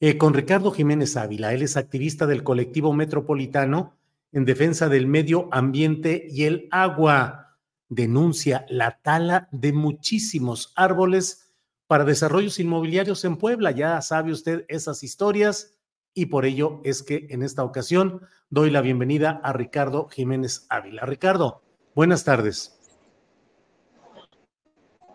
eh, 0.00 0.18
con 0.18 0.34
Ricardo 0.34 0.70
Jiménez 0.70 1.16
Ávila. 1.16 1.52
Él 1.52 1.62
es 1.62 1.76
activista 1.76 2.26
del 2.26 2.42
colectivo 2.42 2.92
metropolitano 2.92 3.96
en 4.32 4.44
defensa 4.44 4.88
del 4.88 5.06
medio 5.06 5.48
ambiente 5.52 6.26
y 6.28 6.44
el 6.44 6.68
agua. 6.70 7.58
Denuncia 7.88 8.66
la 8.68 8.98
tala 9.02 9.48
de 9.52 9.72
muchísimos 9.72 10.72
árboles 10.74 11.52
para 11.86 12.04
desarrollos 12.04 12.58
inmobiliarios 12.58 13.24
en 13.24 13.36
Puebla. 13.36 13.70
Ya 13.70 14.00
sabe 14.02 14.32
usted 14.32 14.64
esas 14.68 15.02
historias 15.04 15.78
y 16.14 16.26
por 16.26 16.44
ello 16.44 16.80
es 16.84 17.02
que 17.02 17.26
en 17.30 17.42
esta 17.42 17.62
ocasión 17.62 18.22
doy 18.50 18.70
la 18.70 18.80
bienvenida 18.80 19.40
a 19.42 19.52
Ricardo 19.52 20.08
Jiménez 20.08 20.66
Ávila. 20.68 21.06
Ricardo, 21.06 21.62
buenas 21.94 22.24
tardes. 22.24 22.78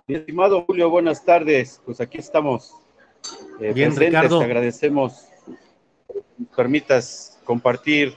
Mi 0.08 0.15
estimado 0.15 0.63
Julio, 0.65 0.89
buenas 0.89 1.24
tardes. 1.24 1.82
Pues 1.86 2.02
aquí 2.02 2.18
estamos. 2.18 2.79
Eh, 3.60 3.73
Bien, 3.73 3.95
Ricardo. 3.95 4.39
Te 4.39 4.45
agradecemos. 4.45 5.25
Permitas 6.55 7.39
compartir 7.43 8.15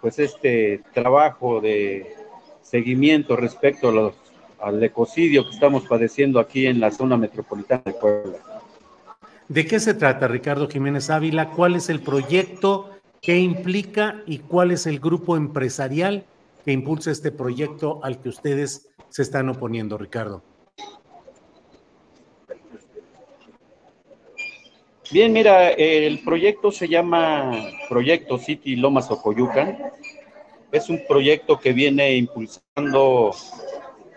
pues 0.00 0.18
este 0.18 0.82
trabajo 0.92 1.60
de 1.60 2.14
seguimiento 2.62 3.34
respecto 3.34 3.88
a 3.88 3.92
los 3.92 4.14
al 4.60 4.82
ecocidio 4.82 5.44
que 5.44 5.50
estamos 5.54 5.84
padeciendo 5.86 6.40
aquí 6.40 6.66
en 6.66 6.80
la 6.80 6.90
zona 6.90 7.16
metropolitana 7.16 7.82
de 7.84 7.92
Puebla. 7.92 8.38
¿De 9.48 9.66
qué 9.66 9.80
se 9.80 9.94
trata, 9.94 10.28
Ricardo 10.28 10.68
Jiménez 10.68 11.10
Ávila? 11.10 11.50
¿Cuál 11.50 11.76
es 11.76 11.88
el 11.88 12.00
proyecto? 12.00 12.90
¿Qué 13.22 13.38
implica 13.38 14.22
y 14.26 14.38
cuál 14.38 14.72
es 14.72 14.86
el 14.86 15.00
grupo 15.00 15.36
empresarial 15.36 16.24
que 16.64 16.72
impulsa 16.72 17.10
este 17.10 17.30
proyecto 17.30 18.00
al 18.02 18.20
que 18.20 18.28
ustedes 18.28 18.88
se 19.08 19.22
están 19.22 19.48
oponiendo, 19.48 19.96
Ricardo? 19.96 20.42
Bien, 25.10 25.32
mira, 25.32 25.70
el 25.70 26.18
proyecto 26.18 26.70
se 26.70 26.86
llama 26.86 27.50
Proyecto 27.88 28.36
City 28.36 28.76
Lomas 28.76 29.10
Ocoyucan. 29.10 29.78
Es 30.70 30.90
un 30.90 31.00
proyecto 31.08 31.58
que 31.58 31.72
viene 31.72 32.14
impulsando 32.14 33.34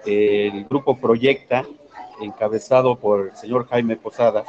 el 0.06 0.66
grupo 0.66 0.98
Proyecta, 0.98 1.66
encabezado 2.22 3.00
por 3.00 3.30
el 3.30 3.38
señor 3.38 3.70
Jaime 3.70 3.96
Posada. 3.96 4.44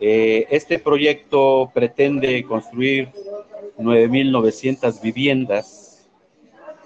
Eh, 0.00 0.46
este 0.50 0.78
proyecto 0.78 1.70
pretende 1.74 2.42
construir 2.44 3.10
9.900 3.76 4.98
viviendas, 5.02 6.08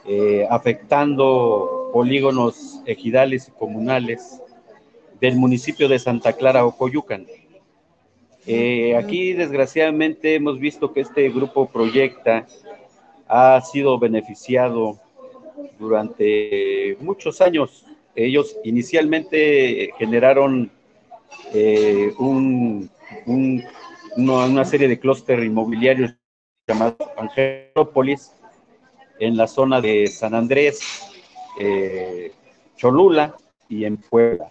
eh, 0.05 0.49
afectando 0.51 1.91
polígonos 1.93 2.83
ejidales 2.87 3.47
y 3.47 3.53
comunales 3.53 4.41
del 5.21 5.37
municipio 5.37 5.89
de 5.89 6.01
Santa 6.01 6.33
Clara, 6.33 6.67
Ocoyucan. 6.67 7.25
Eh, 8.47 8.97
aquí, 8.97 9.33
desgraciadamente, 9.35 10.35
hemos 10.35 10.59
visto 10.59 10.93
que 10.93 11.01
este 11.01 11.29
grupo 11.31 11.69
Proyecta 11.69 12.47
ha 13.29 13.61
sido 13.61 13.99
beneficiado 13.99 14.99
durante 15.79 16.97
muchos 17.01 17.41
años. 17.41 17.87
Ellos 18.15 18.57
inicialmente 18.65 19.91
generaron 19.97 20.71
eh, 21.55 22.13
una 24.17 24.65
serie 24.65 24.89
de 24.89 24.99
clúster 24.99 25.43
inmobiliarios 25.43 26.15
llamados 26.67 26.97
Angelópolis 27.17 28.33
en 29.19 29.37
la 29.37 29.47
zona 29.47 29.81
de 29.81 30.09
San 30.09 30.35
Andrés, 30.35 30.81
eh, 31.61 32.33
Cholula 32.77 33.37
y 33.69 33.85
en 33.85 33.97
Puebla. 33.97 34.51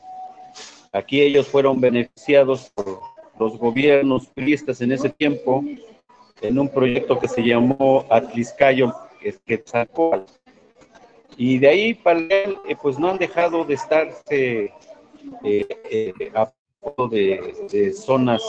Aquí 0.94 1.22
ellos 1.22 1.48
fueron 1.48 1.80
beneficiados 1.80 2.72
por 2.72 3.11
los 3.40 3.58
gobiernos 3.58 4.32
turistas 4.34 4.82
en 4.82 4.92
ese 4.92 5.10
tiempo 5.10 5.64
en 6.42 6.60
un 6.60 6.70
proyecto 6.70 7.20
que 7.20 7.28
se 7.28 7.44
llamó 7.44 8.06
Atliscayo 8.10 8.94
Quetzalcóatl 9.46 10.32
y 11.38 11.58
de 11.58 11.68
ahí 11.68 11.94
para 11.94 12.20
él, 12.20 12.58
eh, 12.68 12.76
pues 12.82 13.00
no 13.00 13.10
han 13.10 13.18
dejado 13.18 13.64
de 13.64 13.74
estarse 13.74 14.74
eh, 15.44 15.68
eh, 15.90 16.32
a 16.36 16.52
de, 17.10 17.68
de 17.72 17.94
zonas 17.94 18.42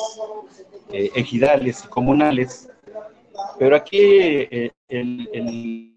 ejidales 0.91 1.85
y 1.85 1.89
comunales, 1.89 2.71
pero 3.59 3.77
aquí 3.77 4.49
el, 4.89 5.97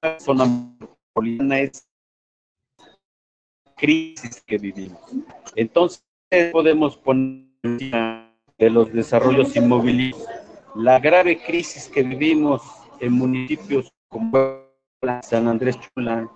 la 0.00 0.18
zona 0.20 0.46
metropolitana 0.46 1.60
es 1.60 1.88
crisis 3.76 4.42
que 4.46 4.58
vivimos. 4.58 5.00
Entonces 5.54 6.02
podemos 6.52 6.96
poner 6.96 7.45
de 7.66 8.70
los 8.70 8.92
desarrollos 8.92 9.54
inmobiliarios 9.56 10.26
la 10.76 10.98
grave 10.98 11.38
crisis 11.42 11.88
que 11.88 12.02
vivimos 12.02 12.62
en 13.00 13.12
municipios 13.12 13.90
como 14.08 14.60
San 15.22 15.48
Andrés 15.48 15.78
Chula, 15.80 16.28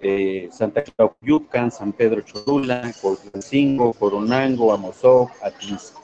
eh, 0.00 0.48
Santa 0.52 0.84
Claudiucan, 0.84 1.70
San 1.70 1.92
Pedro 1.92 2.20
Cholula, 2.20 2.92
Colpancingo, 3.02 3.92
Coronango, 3.94 4.72
Amozoc, 4.72 5.30
Atlisco. 5.42 6.00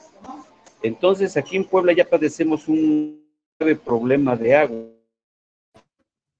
Entonces, 0.81 1.37
aquí 1.37 1.55
en 1.55 1.65
Puebla 1.65 1.93
ya 1.93 2.03
padecemos 2.03 2.67
un 2.67 3.23
grave 3.57 3.75
problema 3.75 4.35
de 4.35 4.55
agua. 4.55 4.85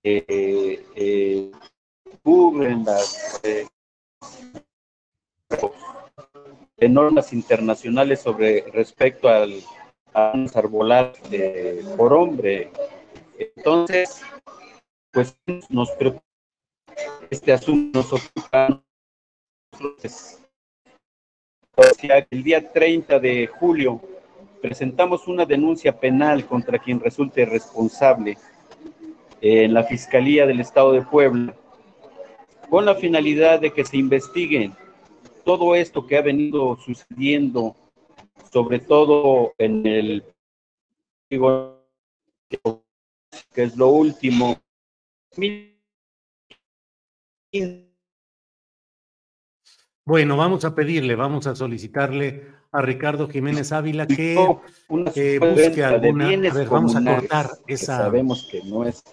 Eh, 0.03 0.83
eh, 0.95 1.51
cubren 2.23 2.83
las 2.83 3.39
eh, 6.81 6.89
normas 6.89 7.31
internacionales 7.31 8.21
sobre 8.21 8.65
respecto 8.71 9.29
al, 9.29 9.61
arbolar 10.13 11.13
por 11.95 12.11
hombre. 12.11 12.69
Entonces, 13.37 14.21
pues 15.09 15.37
nos 15.69 15.89
preocupa 15.91 16.25
este 17.29 17.53
asunto, 17.53 17.99
nos 17.99 18.11
ocupa 18.11 18.83
el 22.29 22.43
día 22.43 22.71
30 22.71 23.19
de 23.19 23.47
julio 23.47 24.01
presentamos 24.61 25.27
una 25.27 25.45
denuncia 25.45 25.99
penal 25.99 26.45
contra 26.45 26.79
quien 26.79 26.99
resulte 26.99 27.45
responsable 27.45 28.37
en 29.41 29.73
la 29.73 29.83
Fiscalía 29.83 30.45
del 30.45 30.59
Estado 30.59 30.93
de 30.93 31.01
Puebla, 31.01 31.55
con 32.69 32.85
la 32.85 32.95
finalidad 32.95 33.59
de 33.59 33.71
que 33.71 33.83
se 33.83 33.97
investigue 33.97 34.71
todo 35.43 35.75
esto 35.75 36.07
que 36.07 36.17
ha 36.17 36.21
venido 36.21 36.77
sucediendo, 36.77 37.75
sobre 38.51 38.79
todo 38.79 39.53
en 39.57 39.85
el 39.85 40.23
que 41.29 41.39
es 43.55 43.77
lo 43.77 43.87
último 43.87 44.57
bueno, 50.05 50.37
vamos 50.37 50.65
a 50.65 50.75
pedirle, 50.75 51.15
vamos 51.15 51.47
a 51.47 51.55
solicitarle 51.55 52.45
a 52.71 52.81
Ricardo 52.81 53.27
Jiménez 53.27 53.71
Ávila 53.71 54.07
que 54.07 54.35
busque 54.87 55.83
alguna. 55.83 56.27
A 56.27 56.53
ver, 56.53 56.69
vamos 56.69 56.95
a 56.95 57.03
cortar 57.03 57.49
esa. 57.67 57.97
Sabemos 57.97 58.47
que 58.49 58.63
no 58.63 58.85
es. 58.85 59.03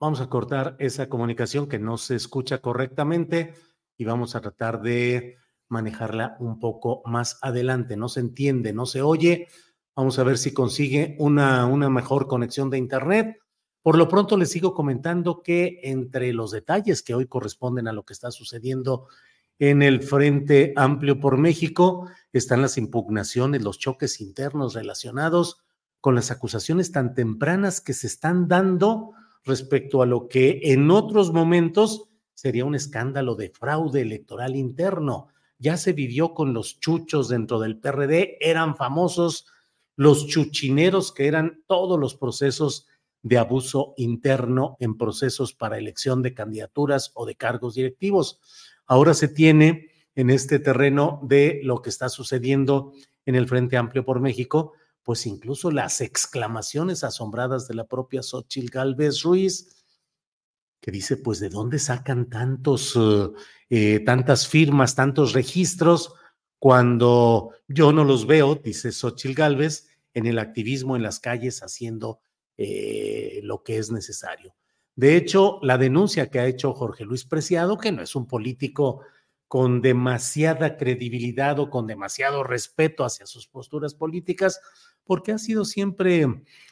vamos 0.00 0.20
a 0.20 0.28
cortar 0.28 0.76
esa 0.78 1.08
comunicación 1.08 1.68
que 1.68 1.78
no 1.78 1.98
se 1.98 2.14
escucha 2.14 2.58
correctamente 2.58 3.54
y 3.98 4.04
vamos 4.04 4.34
a 4.34 4.40
tratar 4.40 4.80
de 4.80 5.36
manejarla 5.68 6.36
un 6.38 6.58
poco 6.58 7.02
más 7.04 7.38
adelante. 7.42 7.96
No 7.96 8.08
se 8.08 8.20
entiende, 8.20 8.72
no 8.72 8.86
se 8.86 9.02
oye. 9.02 9.48
Vamos 9.94 10.18
a 10.18 10.22
ver 10.22 10.38
si 10.38 10.54
consigue 10.54 11.16
una, 11.18 11.66
una 11.66 11.90
mejor 11.90 12.28
conexión 12.28 12.70
de 12.70 12.78
Internet. 12.78 13.36
Por 13.82 13.98
lo 13.98 14.08
pronto 14.08 14.36
les 14.36 14.50
sigo 14.50 14.72
comentando 14.72 15.42
que 15.42 15.80
entre 15.82 16.32
los 16.32 16.52
detalles 16.52 17.02
que 17.02 17.14
hoy 17.14 17.26
corresponden 17.26 17.88
a 17.88 17.92
lo 17.92 18.04
que 18.04 18.12
está 18.12 18.30
sucediendo 18.30 19.08
en 19.58 19.82
el 19.82 20.02
Frente 20.02 20.72
Amplio 20.76 21.18
por 21.18 21.36
México 21.36 22.08
están 22.32 22.62
las 22.62 22.78
impugnaciones, 22.78 23.62
los 23.62 23.78
choques 23.78 24.20
internos 24.20 24.74
relacionados 24.74 25.64
con 26.00 26.14
las 26.14 26.30
acusaciones 26.30 26.92
tan 26.92 27.14
tempranas 27.14 27.80
que 27.80 27.92
se 27.92 28.06
están 28.06 28.46
dando 28.46 29.12
respecto 29.44 30.02
a 30.02 30.06
lo 30.06 30.28
que 30.28 30.60
en 30.64 30.90
otros 30.92 31.32
momentos 31.32 32.07
sería 32.38 32.64
un 32.64 32.76
escándalo 32.76 33.34
de 33.34 33.50
fraude 33.50 34.00
electoral 34.00 34.54
interno. 34.54 35.26
Ya 35.58 35.76
se 35.76 35.92
vivió 35.92 36.34
con 36.34 36.54
los 36.54 36.78
chuchos 36.78 37.28
dentro 37.28 37.58
del 37.58 37.80
PRD, 37.80 38.36
eran 38.40 38.76
famosos 38.76 39.46
los 39.96 40.28
chuchineros 40.28 41.10
que 41.10 41.26
eran 41.26 41.64
todos 41.66 41.98
los 41.98 42.14
procesos 42.14 42.86
de 43.22 43.38
abuso 43.38 43.92
interno 43.96 44.76
en 44.78 44.96
procesos 44.96 45.52
para 45.52 45.78
elección 45.78 46.22
de 46.22 46.32
candidaturas 46.32 47.10
o 47.14 47.26
de 47.26 47.34
cargos 47.34 47.74
directivos. 47.74 48.38
Ahora 48.86 49.14
se 49.14 49.26
tiene 49.26 49.88
en 50.14 50.30
este 50.30 50.60
terreno 50.60 51.18
de 51.24 51.58
lo 51.64 51.82
que 51.82 51.90
está 51.90 52.08
sucediendo 52.08 52.92
en 53.26 53.34
el 53.34 53.48
Frente 53.48 53.76
Amplio 53.76 54.04
por 54.04 54.20
México, 54.20 54.74
pues 55.02 55.26
incluso 55.26 55.72
las 55.72 56.00
exclamaciones 56.00 57.02
asombradas 57.02 57.66
de 57.66 57.74
la 57.74 57.88
propia 57.88 58.22
Xochitl 58.22 58.70
Galvez 58.70 59.22
Ruiz, 59.22 59.77
que 60.80 60.90
dice, 60.90 61.16
pues, 61.16 61.40
¿de 61.40 61.48
dónde 61.48 61.78
sacan 61.78 62.28
tantos, 62.28 62.96
eh, 62.96 63.30
eh, 63.70 64.00
tantas 64.00 64.46
firmas, 64.48 64.94
tantos 64.94 65.32
registros, 65.32 66.14
cuando 66.58 67.52
yo 67.68 67.92
no 67.92 68.04
los 68.04 68.26
veo, 68.26 68.56
dice 68.56 68.92
Xochitl 68.92 69.34
Galvez, 69.34 69.88
en 70.14 70.26
el 70.26 70.38
activismo 70.38 70.96
en 70.96 71.02
las 71.02 71.20
calles 71.20 71.62
haciendo 71.62 72.20
eh, 72.56 73.40
lo 73.42 73.62
que 73.62 73.78
es 73.78 73.90
necesario? 73.90 74.54
De 74.96 75.16
hecho, 75.16 75.60
la 75.62 75.78
denuncia 75.78 76.28
que 76.28 76.40
ha 76.40 76.46
hecho 76.46 76.72
Jorge 76.72 77.04
Luis 77.04 77.24
Preciado, 77.24 77.78
que 77.78 77.92
no 77.92 78.02
es 78.02 78.16
un 78.16 78.26
político 78.26 79.02
con 79.46 79.80
demasiada 79.80 80.76
credibilidad 80.76 81.58
o 81.58 81.70
con 81.70 81.86
demasiado 81.86 82.42
respeto 82.42 83.04
hacia 83.04 83.26
sus 83.26 83.46
posturas 83.46 83.94
políticas, 83.94 84.60
porque 85.04 85.32
ha 85.32 85.38
sido 85.38 85.64
siempre, 85.64 86.26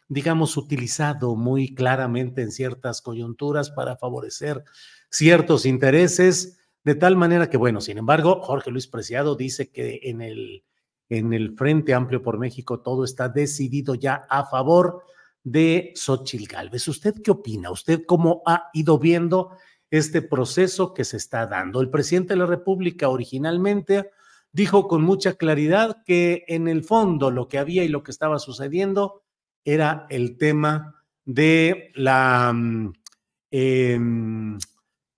digamos, 0.09 0.57
utilizado 0.57 1.35
muy 1.35 1.75
claramente 1.75 2.43
en 2.43 2.53
ciertas 2.53 3.03
coyunturas 3.03 3.71
para 3.71 3.97
favorecer 3.97 4.63
ciertos 5.11 5.67
intereses, 5.67 6.59
de 6.85 6.95
tal 6.95 7.17
manera 7.17 7.51
que, 7.51 7.57
bueno, 7.57 7.81
sin 7.81 7.99
embargo, 7.99 8.41
Jorge 8.43 8.71
Luis 8.71 8.87
Preciado 8.87 9.35
dice 9.35 9.71
que 9.71 10.01
en 10.05 10.21
el, 10.21 10.65
en 11.09 11.33
el 11.33 11.57
Frente 11.57 11.95
Amplio 11.95 12.23
por 12.23 12.39
México 12.39 12.81
todo 12.81 13.05
está 13.05 13.29
decidido 13.29 13.95
ya 13.95 14.27
a 14.31 14.47
favor 14.47 15.03
de 15.43 15.93
Xochitl 15.97 16.47
Gálvez. 16.47 16.87
¿Usted 16.87 17.15
qué 17.23 17.31
opina? 17.33 17.71
¿Usted 17.71 18.05
cómo 18.07 18.43
ha 18.47 18.71
ido 18.73 18.99
viendo 18.99 19.57
este 19.91 20.23
proceso 20.23 20.95
que 20.95 21.05
se 21.05 21.17
está 21.17 21.47
dando? 21.47 21.81
El 21.81 21.91
presidente 21.91 22.35
de 22.35 22.41
la 22.41 22.47
República 22.47 23.09
originalmente 23.09 24.11
dijo 24.53 24.89
con 24.89 25.03
mucha 25.03 25.35
claridad 25.35 26.03
que 26.05 26.45
en 26.49 26.69
el 26.69 26.83
fondo 26.83 27.31
lo 27.31 27.49
que 27.49 27.59
había 27.59 27.85
y 27.85 27.89
lo 27.89 28.03
que 28.03 28.11
estaba 28.11 28.39
sucediendo 28.39 29.23
era 29.67 30.07
el 30.09 30.39
tema 30.39 31.05
de 31.27 31.93
la... 31.97 32.55
Eh, 33.51 33.99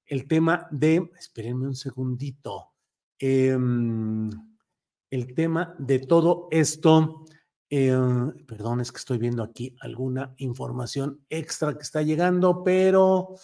el 0.07 0.27
tema 0.27 0.67
de, 0.71 1.11
espérenme 1.19 1.67
un 1.67 1.77
segundito, 1.77 2.73
eh, 3.19 3.57
el 5.11 5.35
tema 5.35 5.75
de 5.79 5.99
todo 5.99 6.49
esto, 6.51 7.25
eh, 7.71 7.97
perdón, 8.47 8.81
es 8.81 8.91
que 8.91 8.99
estoy 8.99 9.19
viendo 9.19 9.43
aquí 9.43 9.77
alguna 9.81 10.35
información 10.39 11.21
extra 11.29 11.75
que 11.75 11.83
está 11.83 12.03
llegando, 12.03 12.63
pero 12.65 13.35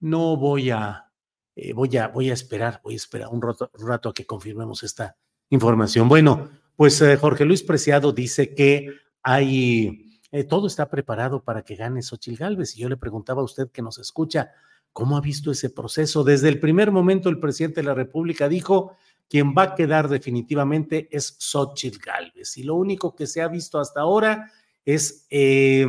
no 0.00 0.36
voy 0.36 0.70
a, 0.70 1.10
eh, 1.56 1.72
voy 1.72 1.96
a, 1.96 2.08
voy 2.08 2.30
a 2.30 2.34
esperar, 2.34 2.80
voy 2.84 2.94
a 2.94 2.96
esperar 2.96 3.28
un 3.28 3.40
rato, 3.40 3.70
un 3.78 3.88
rato 3.88 4.10
a 4.10 4.14
que 4.14 4.26
confirmemos 4.26 4.82
esta 4.82 5.16
información. 5.50 6.08
Bueno, 6.08 6.50
pues 6.76 7.00
eh, 7.00 7.16
Jorge 7.16 7.44
Luis 7.44 7.62
Preciado 7.62 8.12
dice 8.12 8.54
que 8.54 8.90
hay, 9.22 10.03
eh, 10.34 10.42
todo 10.42 10.66
está 10.66 10.90
preparado 10.90 11.44
para 11.44 11.62
que 11.62 11.76
gane 11.76 12.02
Xochil 12.02 12.36
Gálvez. 12.36 12.76
Y 12.76 12.80
yo 12.80 12.88
le 12.88 12.96
preguntaba 12.96 13.40
a 13.40 13.44
usted 13.44 13.70
que 13.70 13.82
nos 13.82 13.98
escucha, 13.98 14.50
¿cómo 14.92 15.16
ha 15.16 15.20
visto 15.20 15.52
ese 15.52 15.70
proceso? 15.70 16.24
Desde 16.24 16.48
el 16.48 16.58
primer 16.58 16.90
momento 16.90 17.28
el 17.28 17.38
presidente 17.38 17.82
de 17.82 17.86
la 17.86 17.94
República 17.94 18.48
dijo, 18.48 18.96
quien 19.28 19.54
va 19.56 19.62
a 19.62 19.74
quedar 19.76 20.08
definitivamente 20.08 21.08
es 21.12 21.36
Xochitl 21.38 22.00
Gálvez. 22.04 22.56
Y 22.56 22.64
lo 22.64 22.74
único 22.74 23.14
que 23.14 23.28
se 23.28 23.42
ha 23.42 23.46
visto 23.46 23.78
hasta 23.78 24.00
ahora 24.00 24.50
es 24.84 25.24
eh, 25.30 25.86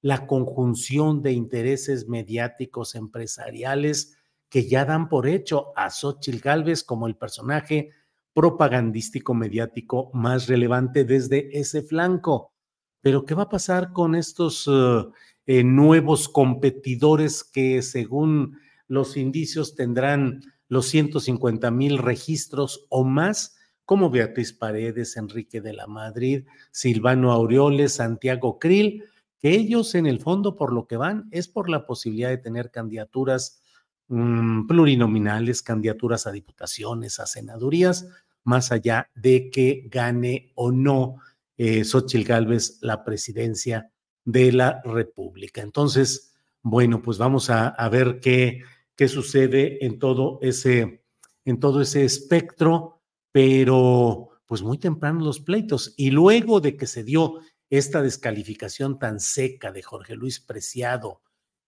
la 0.00 0.28
conjunción 0.28 1.20
de 1.20 1.32
intereses 1.32 2.06
mediáticos 2.06 2.94
empresariales 2.94 4.16
que 4.48 4.68
ya 4.68 4.84
dan 4.84 5.08
por 5.08 5.26
hecho 5.26 5.72
a 5.74 5.90
Xochitl 5.90 6.38
Gálvez 6.38 6.84
como 6.84 7.08
el 7.08 7.16
personaje 7.16 7.90
propagandístico 8.32 9.34
mediático 9.34 10.12
más 10.14 10.46
relevante 10.46 11.02
desde 11.02 11.58
ese 11.58 11.82
flanco. 11.82 12.52
Pero 13.00 13.24
¿qué 13.24 13.34
va 13.34 13.44
a 13.44 13.48
pasar 13.48 13.92
con 13.92 14.14
estos 14.14 14.66
uh, 14.66 15.12
eh, 15.46 15.64
nuevos 15.64 16.28
competidores 16.28 17.44
que 17.44 17.82
según 17.82 18.58
los 18.86 19.16
indicios 19.16 19.74
tendrán 19.74 20.40
los 20.68 20.86
150 20.86 21.70
mil 21.70 21.98
registros 21.98 22.86
o 22.90 23.04
más, 23.04 23.56
como 23.84 24.10
Beatriz 24.10 24.52
Paredes, 24.52 25.16
Enrique 25.16 25.60
de 25.60 25.72
la 25.72 25.86
Madrid, 25.86 26.44
Silvano 26.70 27.32
Aureoles, 27.32 27.94
Santiago 27.94 28.58
Krill, 28.58 29.04
que 29.38 29.50
ellos 29.50 29.94
en 29.94 30.06
el 30.06 30.20
fondo 30.20 30.56
por 30.56 30.72
lo 30.72 30.86
que 30.86 30.96
van 30.96 31.28
es 31.30 31.48
por 31.48 31.70
la 31.70 31.86
posibilidad 31.86 32.28
de 32.28 32.38
tener 32.38 32.70
candidaturas 32.70 33.62
mmm, 34.08 34.66
plurinominales, 34.66 35.62
candidaturas 35.62 36.26
a 36.26 36.32
diputaciones, 36.32 37.20
a 37.20 37.26
senadurías, 37.26 38.08
más 38.44 38.72
allá 38.72 39.10
de 39.14 39.50
que 39.50 39.86
gane 39.90 40.52
o 40.54 40.72
no 40.72 41.16
eh, 41.58 41.84
Xochitl 41.84 42.24
Gálvez 42.24 42.78
la 42.80 43.04
presidencia 43.04 43.90
de 44.24 44.52
la 44.52 44.80
República. 44.84 45.60
Entonces, 45.60 46.34
bueno, 46.62 47.02
pues 47.02 47.18
vamos 47.18 47.50
a, 47.50 47.88
ver 47.90 48.20
qué, 48.20 48.62
qué 48.94 49.08
sucede 49.08 49.84
en 49.84 49.98
todo 49.98 50.38
ese, 50.40 51.04
en 51.44 51.60
todo 51.60 51.80
ese 51.80 52.04
espectro, 52.04 53.02
pero 53.32 54.30
pues 54.46 54.62
muy 54.62 54.78
temprano 54.78 55.24
los 55.24 55.40
pleitos. 55.40 55.94
Y 55.96 56.10
luego 56.10 56.60
de 56.60 56.76
que 56.76 56.86
se 56.86 57.04
dio 57.04 57.40
esta 57.70 58.00
descalificación 58.00 58.98
tan 58.98 59.20
seca 59.20 59.72
de 59.72 59.82
Jorge 59.82 60.14
Luis 60.14 60.40
Preciado, 60.40 61.20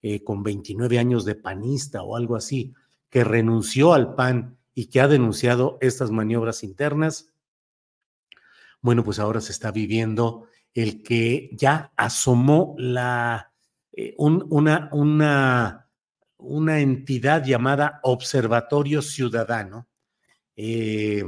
eh, 0.03 0.25
con 0.25 0.43
29 0.43 0.99
años 0.99 1.27
de 1.27 1.35
panista 1.35 2.03
o 2.03 2.17
algo 2.17 2.37
así, 2.37 2.73
que 3.11 3.23
renunció 3.23 3.93
al 3.93 4.15
PAN 4.15 4.57
y 4.75 4.87
que 4.87 5.01
ha 5.01 5.09
denunciado 5.09 5.77
estas 5.83 6.11
maniobras 6.11 6.63
internas, 6.63 7.30
bueno, 8.81 9.05
pues 9.05 9.19
ahora 9.19 9.41
se 9.41 9.53
está 9.53 9.71
viviendo 9.71 10.47
el 10.75 11.03
que 11.03 11.51
ya 11.53 11.93
asomó 11.97 12.75
la, 12.79 13.53
eh, 13.93 14.15
un, 14.19 14.47
una, 14.51 14.89
una, 14.93 15.89
una 16.39 16.81
entidad 16.81 17.45
llamada 17.45 18.01
Observatorio 18.03 19.03
Ciudadano, 19.03 19.89
eh, 20.57 21.25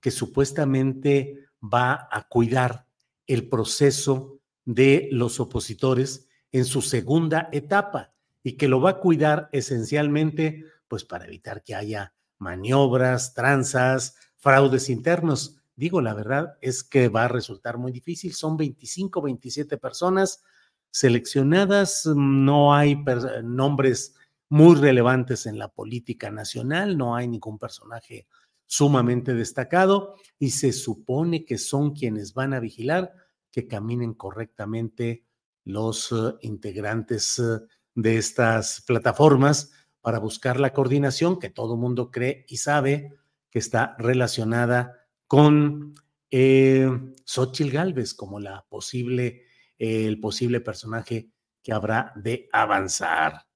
que 0.00 0.10
supuestamente 0.10 1.48
va 1.62 2.08
a 2.10 2.26
cuidar 2.28 2.86
el 3.26 3.48
proceso 3.48 4.40
de 4.64 5.08
los 5.12 5.40
opositores 5.40 6.28
en 6.52 6.64
su 6.64 6.82
segunda 6.82 7.48
etapa 7.52 8.12
y 8.42 8.52
que 8.52 8.68
lo 8.68 8.80
va 8.80 8.90
a 8.90 9.00
cuidar 9.00 9.48
esencialmente 9.52 10.64
pues 10.86 11.04
para 11.04 11.26
evitar 11.26 11.62
que 11.62 11.74
haya 11.74 12.14
maniobras, 12.38 13.34
tranzas, 13.34 14.16
fraudes 14.36 14.88
internos. 14.88 15.57
Digo, 15.78 16.00
la 16.00 16.12
verdad 16.12 16.58
es 16.60 16.82
que 16.82 17.08
va 17.08 17.26
a 17.26 17.28
resultar 17.28 17.78
muy 17.78 17.92
difícil. 17.92 18.34
Son 18.34 18.56
25, 18.56 19.22
27 19.22 19.78
personas 19.78 20.42
seleccionadas, 20.90 22.04
no 22.04 22.74
hay 22.74 23.00
nombres 23.44 24.16
muy 24.48 24.74
relevantes 24.74 25.46
en 25.46 25.56
la 25.56 25.68
política 25.68 26.32
nacional, 26.32 26.98
no 26.98 27.14
hay 27.14 27.28
ningún 27.28 27.60
personaje 27.60 28.26
sumamente 28.66 29.34
destacado 29.34 30.16
y 30.36 30.50
se 30.50 30.72
supone 30.72 31.44
que 31.44 31.58
son 31.58 31.94
quienes 31.94 32.34
van 32.34 32.54
a 32.54 32.60
vigilar 32.60 33.14
que 33.52 33.68
caminen 33.68 34.14
correctamente 34.14 35.26
los 35.64 36.10
uh, 36.10 36.38
integrantes 36.40 37.38
uh, 37.38 37.64
de 37.94 38.16
estas 38.16 38.82
plataformas 38.84 39.70
para 40.00 40.18
buscar 40.18 40.58
la 40.58 40.72
coordinación 40.72 41.38
que 41.38 41.50
todo 41.50 41.76
mundo 41.76 42.10
cree 42.10 42.44
y 42.48 42.56
sabe 42.56 43.16
que 43.48 43.60
está 43.60 43.94
relacionada 43.98 44.97
con 45.28 45.94
eh, 46.30 46.90
Xochitl 47.24 47.70
Galvez 47.70 48.14
como 48.14 48.40
la 48.40 48.64
posible, 48.68 49.44
eh, 49.78 50.06
el 50.06 50.18
posible 50.18 50.60
personaje 50.60 51.30
que 51.62 51.72
habrá 51.72 52.12
de 52.16 52.48
avanzar. 52.50 53.46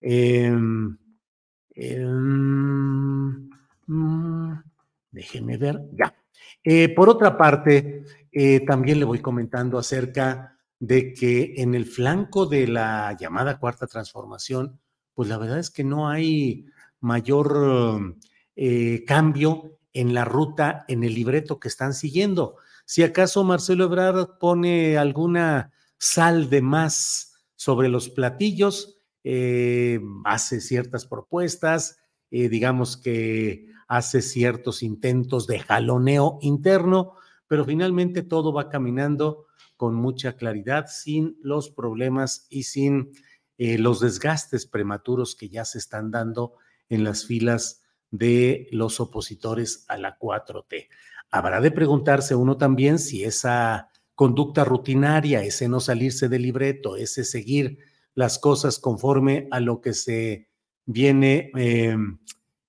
Em, 0.00 0.98
em, 1.70 3.48
mm, 3.86 4.52
déjeme 5.12 5.56
ver, 5.56 5.80
ya. 5.92 6.14
Eh, 6.64 6.92
por 6.94 7.08
otra 7.08 7.38
parte, 7.38 8.04
eh, 8.32 8.60
también 8.66 8.98
le 8.98 9.04
voy 9.04 9.20
comentando 9.20 9.78
acerca 9.78 10.58
de 10.80 11.14
que 11.14 11.54
en 11.58 11.74
el 11.74 11.86
flanco 11.86 12.46
de 12.46 12.66
la 12.66 13.16
llamada 13.18 13.58
cuarta 13.58 13.86
transformación, 13.86 14.80
pues 15.14 15.28
la 15.28 15.38
verdad 15.38 15.58
es 15.58 15.70
que 15.70 15.84
no 15.84 16.08
hay 16.08 16.66
mayor 17.00 18.16
cambio 19.06 19.79
en 19.92 20.14
la 20.14 20.24
ruta, 20.24 20.84
en 20.88 21.04
el 21.04 21.14
libreto 21.14 21.58
que 21.58 21.68
están 21.68 21.94
siguiendo. 21.94 22.56
Si 22.84 23.02
acaso 23.02 23.44
Marcelo 23.44 23.84
Ebrard 23.84 24.38
pone 24.38 24.98
alguna 24.98 25.72
sal 25.98 26.50
de 26.50 26.62
más 26.62 27.34
sobre 27.56 27.88
los 27.88 28.08
platillos, 28.08 28.98
eh, 29.22 30.00
hace 30.24 30.60
ciertas 30.60 31.06
propuestas, 31.06 31.98
eh, 32.30 32.48
digamos 32.48 32.96
que 32.96 33.66
hace 33.86 34.22
ciertos 34.22 34.82
intentos 34.82 35.46
de 35.46 35.58
jaloneo 35.58 36.38
interno, 36.40 37.14
pero 37.48 37.64
finalmente 37.64 38.22
todo 38.22 38.52
va 38.52 38.68
caminando 38.68 39.46
con 39.76 39.94
mucha 39.94 40.36
claridad, 40.36 40.86
sin 40.88 41.36
los 41.42 41.70
problemas 41.70 42.46
y 42.50 42.62
sin 42.64 43.12
eh, 43.58 43.78
los 43.78 44.00
desgastes 44.00 44.66
prematuros 44.66 45.34
que 45.34 45.48
ya 45.48 45.64
se 45.64 45.78
están 45.78 46.10
dando 46.10 46.54
en 46.88 47.04
las 47.04 47.26
filas 47.26 47.82
de 48.10 48.68
los 48.72 49.00
opositores 49.00 49.84
a 49.88 49.96
la 49.96 50.18
4T. 50.18 50.88
Habrá 51.30 51.60
de 51.60 51.70
preguntarse 51.70 52.34
uno 52.34 52.56
también 52.56 52.98
si 52.98 53.24
esa 53.24 53.88
conducta 54.14 54.64
rutinaria, 54.64 55.42
ese 55.42 55.68
no 55.68 55.80
salirse 55.80 56.28
del 56.28 56.42
libreto, 56.42 56.96
ese 56.96 57.24
seguir 57.24 57.78
las 58.14 58.38
cosas 58.38 58.78
conforme 58.78 59.48
a 59.50 59.60
lo 59.60 59.80
que 59.80 59.94
se 59.94 60.48
viene 60.84 61.50
eh, 61.56 61.96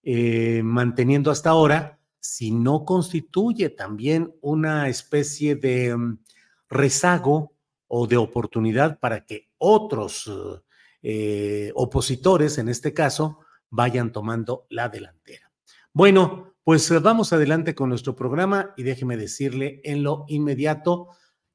eh, 0.04 0.62
manteniendo 0.64 1.32
hasta 1.32 1.50
ahora, 1.50 2.00
si 2.20 2.52
no 2.52 2.86
constituye 2.86 3.70
también 3.70 4.34
una 4.42 4.88
especie 4.88 5.56
de 5.56 5.96
mm, 5.96 6.20
rezago 6.70 7.54
o 7.88 8.08
de 8.08 8.18
oportunidad 8.18 9.00
para 9.00 9.26
que 9.26 9.50
otros 9.58 10.32
eh, 11.04 11.72
opositores, 11.76 12.58
en 12.60 12.70
este 12.70 12.94
caso, 12.94 13.40
vayan 13.72 14.12
tomando 14.12 14.68
la 14.70 14.90
delantera. 14.90 15.52
Bueno, 15.94 16.54
pues 16.64 16.92
vamos 17.02 17.34
adelante 17.34 17.74
con 17.74 17.90
nuestro 17.90 18.16
programa 18.16 18.74
y 18.78 18.84
déjeme 18.84 19.18
decirle 19.18 19.82
en 19.84 20.04
lo 20.04 20.26
inmediato 20.28 21.08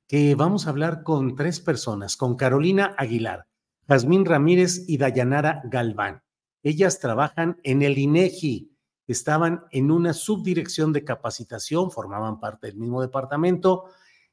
que 0.08 0.34
vamos 0.34 0.66
a 0.66 0.70
hablar 0.70 1.02
con 1.04 1.36
tres 1.36 1.60
personas, 1.60 2.16
con 2.16 2.36
Carolina 2.36 2.94
Aguilar, 2.98 3.46
Jazmín 3.88 4.24
Ramírez 4.24 4.84
y 4.88 4.98
Dayanara 4.98 5.62
Galván. 5.64 6.22
Ellas 6.62 6.98
trabajan 6.98 7.60
en 7.62 7.82
el 7.82 7.98
INEGI, 7.98 8.72
estaban 9.06 9.64
en 9.70 9.90
una 9.90 10.12
subdirección 10.12 10.92
de 10.92 11.04
capacitación, 11.04 11.90
formaban 11.90 12.40
parte 12.40 12.66
del 12.66 12.76
mismo 12.76 13.00
departamento 13.00 13.84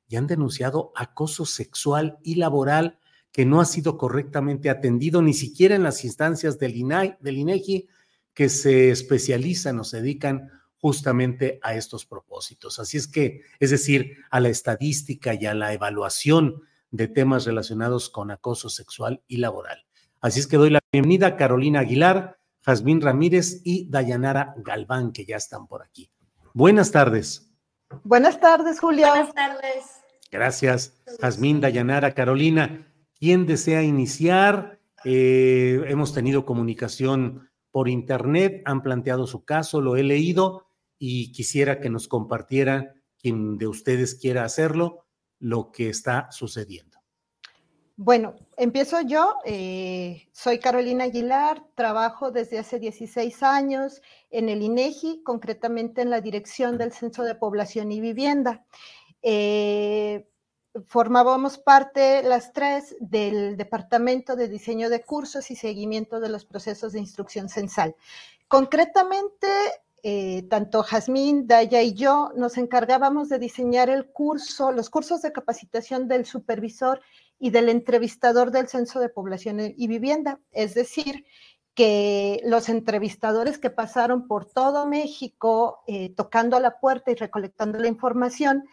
y 0.08 0.16
han 0.16 0.28
denunciado 0.28 0.92
acoso 0.96 1.46
sexual 1.46 2.18
y 2.24 2.36
laboral 2.36 3.00
que 3.34 3.46
no 3.46 3.60
ha 3.60 3.66
sido 3.66 3.98
correctamente 3.98 4.70
atendido 4.70 5.22
ni 5.22 5.34
siquiera 5.34 5.76
en 5.76 5.84
las 5.84 6.06
instancias 6.06 6.60
del, 6.60 6.78
INAI, 6.78 7.18
del 7.20 7.38
INEGI 7.38 7.88
que 8.34 8.48
se 8.48 8.92
especializan 8.92 9.80
o 9.80 9.84
se 9.84 9.98
dedican 9.98 10.52
justamente 10.78 11.60
a 11.64 11.74
estos 11.76 12.06
propósitos. 12.06 12.78
Así 12.78 12.98
es 12.98 13.08
que, 13.08 13.42
es 13.60 13.72
decir, 13.72 14.18
a 14.30 14.40
la 14.40 14.50
estadística 14.50 15.34
y 15.34 15.48
a 15.48 15.56
la 15.56 15.74
evaluación 15.74 16.62
de 16.92 17.08
temas 17.08 17.46
relacionados 17.46 18.12
con 18.12 18.30
acoso 18.30 18.70
sexual 18.70 19.24
y 19.28 19.38
laboral. 19.38 19.84
Así 20.22 20.40
es 20.40 20.46
que 20.46 20.58
doy 20.58 20.70
la 20.70 20.80
bienvenida 20.92 21.28
a 21.28 21.36
Carolina 21.36 21.80
Aguilar, 21.80 22.38
Jazmín 22.62 23.02
Ramírez 23.02 23.62
y 23.64 23.90
Dayanara 23.90 24.54
Galván, 24.58 25.12
que 25.12 25.26
ya 25.26 25.38
están 25.38 25.68
por 25.68 25.82
aquí. 25.82 26.12
Buenas 26.54 26.92
tardes. 26.92 27.52
Buenas 28.04 28.40
tardes, 28.40 28.80
Julia. 28.80 29.10
Buenas 29.10 29.34
tardes. 29.34 29.86
Gracias, 30.32 31.02
Jazmín, 31.20 31.62
Dayanara, 31.62 32.14
Carolina. 32.14 32.93
¿Quién 33.24 33.46
desea 33.46 33.84
iniciar? 33.84 34.82
Eh, 35.06 35.82
hemos 35.88 36.14
tenido 36.14 36.44
comunicación 36.44 37.50
por 37.72 37.88
internet, 37.88 38.62
han 38.66 38.84
planteado 38.84 39.28
su 39.28 39.46
caso, 39.46 39.80
lo 39.80 39.96
he 39.96 40.04
leído 40.04 40.66
y 41.00 41.32
quisiera 41.32 41.80
que 41.80 41.90
nos 41.90 42.10
compartiera, 42.10 42.96
quien 43.18 43.58
de 43.58 43.68
ustedes 43.68 44.16
quiera 44.16 44.44
hacerlo, 44.44 45.06
lo 45.40 45.72
que 45.72 45.88
está 45.88 46.30
sucediendo. 46.32 46.98
Bueno, 47.96 48.36
empiezo 48.58 49.00
yo. 49.00 49.38
Eh, 49.46 50.28
soy 50.34 50.60
Carolina 50.60 51.06
Aguilar, 51.06 51.64
trabajo 51.76 52.30
desde 52.30 52.60
hace 52.60 52.78
16 52.78 53.42
años 53.42 54.02
en 54.32 54.50
el 54.50 54.62
INEGI, 54.62 55.24
concretamente 55.24 56.02
en 56.02 56.10
la 56.10 56.20
dirección 56.20 56.78
del 56.78 56.92
Censo 56.92 57.24
de 57.24 57.36
Población 57.36 57.90
y 57.94 58.02
Vivienda. 58.02 58.66
Eh, 59.22 60.28
formábamos 60.88 61.58
parte 61.58 62.24
las 62.24 62.54
tres 62.54 62.96
del 63.00 63.58
Departamento 63.58 64.36
de 64.36 64.48
Diseño 64.48 64.90
de 64.90 65.02
Cursos 65.02 65.52
y 65.52 65.56
Seguimiento 65.56 66.20
de 66.20 66.30
los 66.30 66.46
Procesos 66.46 66.94
de 66.94 67.00
Instrucción 67.00 67.50
Censal. 67.50 67.96
Concretamente, 68.48 69.48
eh, 70.02 70.44
tanto 70.50 70.84
Jazmín, 70.84 71.48
Daya 71.48 71.82
y 71.82 71.94
yo 71.94 72.32
nos 72.36 72.58
encargábamos 72.58 73.30
de 73.30 73.40
diseñar 73.40 73.90
el 73.90 74.08
curso, 74.08 74.72
los 74.72 74.90
cursos 74.90 75.22
de 75.22 75.32
capacitación 75.32 76.08
del 76.08 76.26
supervisor 76.26 77.02
y 77.40 77.52
del 77.52 77.70
entrevistador 77.70 78.52
del 78.52 78.68
Censo 78.68 79.00
de 79.00 79.10
Población 79.10 79.60
y 79.60 79.88
Vivienda. 79.88 80.40
Es 80.52 80.74
decir, 80.74 81.26
que 81.76 82.40
los 82.46 82.70
entrevistadores 82.70 83.58
que 83.58 83.72
pasaron 83.72 84.28
por 84.28 84.46
todo 84.46 84.86
México 84.86 85.82
eh, 85.88 86.14
tocando 86.16 86.60
la 86.60 86.80
puerta 86.80 87.12
y 87.12 87.16
recolectando 87.16 87.80
la 87.80 87.88
información 87.88 88.66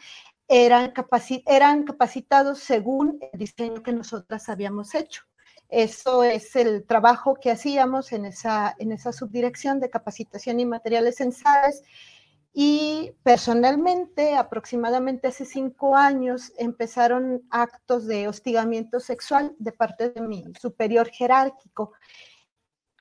eran, 0.50 0.92
eran 1.46 1.84
capacitados 1.84 2.58
según 2.58 3.20
el 3.32 3.38
diseño 3.38 3.84
que 3.84 3.92
nosotras 3.92 4.48
habíamos 4.48 4.96
hecho. 4.96 5.22
Eso 5.68 6.24
es 6.24 6.56
el 6.56 6.84
trabajo 6.84 7.36
que 7.36 7.52
hacíamos 7.52 8.10
en 8.10 8.24
esa, 8.24 8.74
en 8.78 8.90
esa 8.90 9.12
subdirección 9.12 9.78
de 9.78 9.90
capacitación 9.90 10.58
y 10.58 10.66
materiales 10.66 11.16
censales. 11.16 11.84
Y 12.52 13.12
personalmente, 13.22 14.34
aproximadamente 14.34 15.28
hace 15.28 15.44
cinco 15.44 15.94
años, 15.94 16.52
empezaron 16.58 17.46
actos 17.50 18.08
de 18.08 18.26
hostigamiento 18.26 18.98
sexual 18.98 19.54
de 19.60 19.70
parte 19.70 20.10
de 20.10 20.20
mi 20.20 20.42
superior 20.60 21.08
jerárquico. 21.10 21.92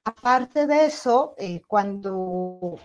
Aparte 0.03 0.67
de 0.67 0.85
eso, 0.85 1.33
eh, 1.39 1.62
cuando 1.67 2.75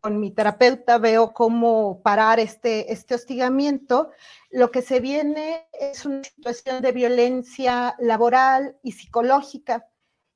con 0.00 0.20
mi 0.20 0.30
terapeuta 0.30 0.98
veo 0.98 1.32
cómo 1.32 2.02
parar 2.02 2.40
este, 2.40 2.92
este 2.92 3.14
hostigamiento, 3.14 4.10
lo 4.50 4.70
que 4.70 4.82
se 4.82 5.00
viene 5.00 5.68
es 5.72 6.04
una 6.04 6.24
situación 6.24 6.82
de 6.82 6.92
violencia 6.92 7.96
laboral 7.98 8.76
y 8.82 8.92
psicológica. 8.92 9.86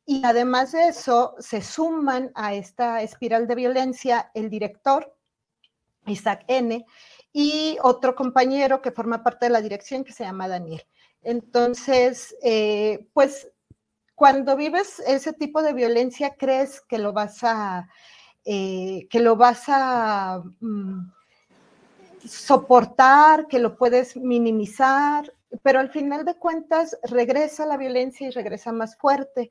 Y 0.07 0.23
además 0.25 0.73
de 0.73 0.88
eso, 0.88 1.35
se 1.38 1.62
suman 1.62 2.31
a 2.35 2.55
esta 2.55 3.03
espiral 3.03 3.47
de 3.47 3.55
violencia 3.55 4.31
el 4.35 4.51
director, 4.51 5.17
Isaac 6.07 6.45
N., 6.49 6.85
y 7.33 7.79
otro 7.83 8.14
compañero 8.14 8.81
que 8.81 8.93
forma 8.93 9.25
parte 9.25 9.47
de 9.47 9.51
la 9.51 9.61
dirección 9.61 10.05
que 10.05 10.12
se 10.12 10.25
llama 10.25 10.47
Daniel. 10.47 10.87
Entonces, 11.23 12.37
eh, 12.43 13.09
pues 13.12 13.51
cuando 14.14 14.57
vives 14.57 15.01
ese 15.01 15.33
tipo 15.33 15.62
de 15.62 15.73
violencia, 15.73 16.37
crees 16.37 16.81
que 16.83 16.99
lo 16.99 17.12
vas 17.12 17.43
a, 17.43 17.88
eh, 18.44 19.07
que 19.11 19.20
lo 19.20 19.37
vas 19.37 19.64
a 19.68 20.42
mm, 20.61 21.11
soportar, 22.26 23.46
que 23.46 23.59
lo 23.59 23.76
puedes 23.76 24.16
minimizar, 24.16 25.33
pero 25.62 25.80
al 25.80 25.90
final 25.90 26.24
de 26.24 26.35
cuentas 26.37 26.96
regresa 27.04 27.66
la 27.66 27.76
violencia 27.76 28.26
y 28.26 28.30
regresa 28.30 28.72
más 28.72 28.96
fuerte. 28.96 29.50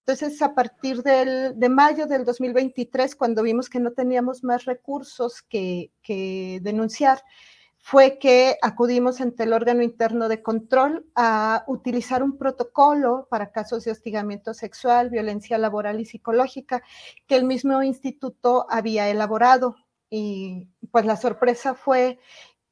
Entonces, 0.00 0.40
a 0.42 0.54
partir 0.54 1.02
de 1.02 1.68
mayo 1.68 2.06
del 2.06 2.24
2023, 2.24 3.14
cuando 3.14 3.42
vimos 3.42 3.68
que 3.68 3.78
no 3.78 3.92
teníamos 3.92 4.42
más 4.42 4.64
recursos 4.64 5.42
que 5.42 5.90
denunciar, 6.62 7.22
fue 7.82 8.18
que 8.18 8.56
acudimos 8.60 9.20
ante 9.20 9.44
el 9.44 9.54
órgano 9.54 9.82
interno 9.82 10.28
de 10.28 10.42
control 10.42 11.06
a 11.14 11.64
utilizar 11.66 12.22
un 12.22 12.36
protocolo 12.36 13.26
para 13.30 13.52
casos 13.52 13.84
de 13.84 13.90
hostigamiento 13.90 14.52
sexual, 14.52 15.08
violencia 15.08 15.56
laboral 15.56 15.98
y 15.98 16.04
psicológica 16.04 16.82
que 17.26 17.36
el 17.36 17.44
mismo 17.44 17.82
instituto 17.82 18.66
había 18.68 19.08
elaborado. 19.08 19.76
Y 20.10 20.68
pues 20.90 21.06
la 21.06 21.16
sorpresa 21.16 21.74
fue 21.74 22.18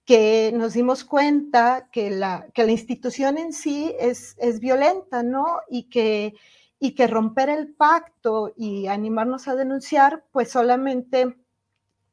que 0.04 0.52
nos 0.54 0.74
dimos 0.74 1.04
cuenta 1.04 1.88
que 1.90 2.10
la, 2.10 2.46
que 2.52 2.64
la 2.64 2.72
institución 2.72 3.38
en 3.38 3.52
sí 3.52 3.94
es, 3.98 4.36
es 4.38 4.60
violenta, 4.60 5.22
¿no? 5.22 5.60
Y 5.70 5.88
que, 5.88 6.34
y 6.78 6.94
que 6.94 7.06
romper 7.06 7.48
el 7.48 7.74
pacto 7.74 8.52
y 8.56 8.86
animarnos 8.88 9.48
a 9.48 9.54
denunciar, 9.54 10.24
pues 10.32 10.50
solamente 10.50 11.36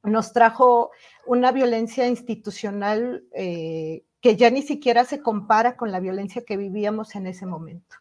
nos 0.05 0.33
trajo 0.33 0.91
una 1.25 1.51
violencia 1.51 2.07
institucional 2.07 3.25
eh, 3.33 4.03
que 4.21 4.35
ya 4.35 4.49
ni 4.49 4.61
siquiera 4.61 5.05
se 5.05 5.21
compara 5.21 5.77
con 5.77 5.91
la 5.91 5.99
violencia 5.99 6.43
que 6.45 6.57
vivíamos 6.57 7.15
en 7.15 7.27
ese 7.27 7.45
momento. 7.45 7.95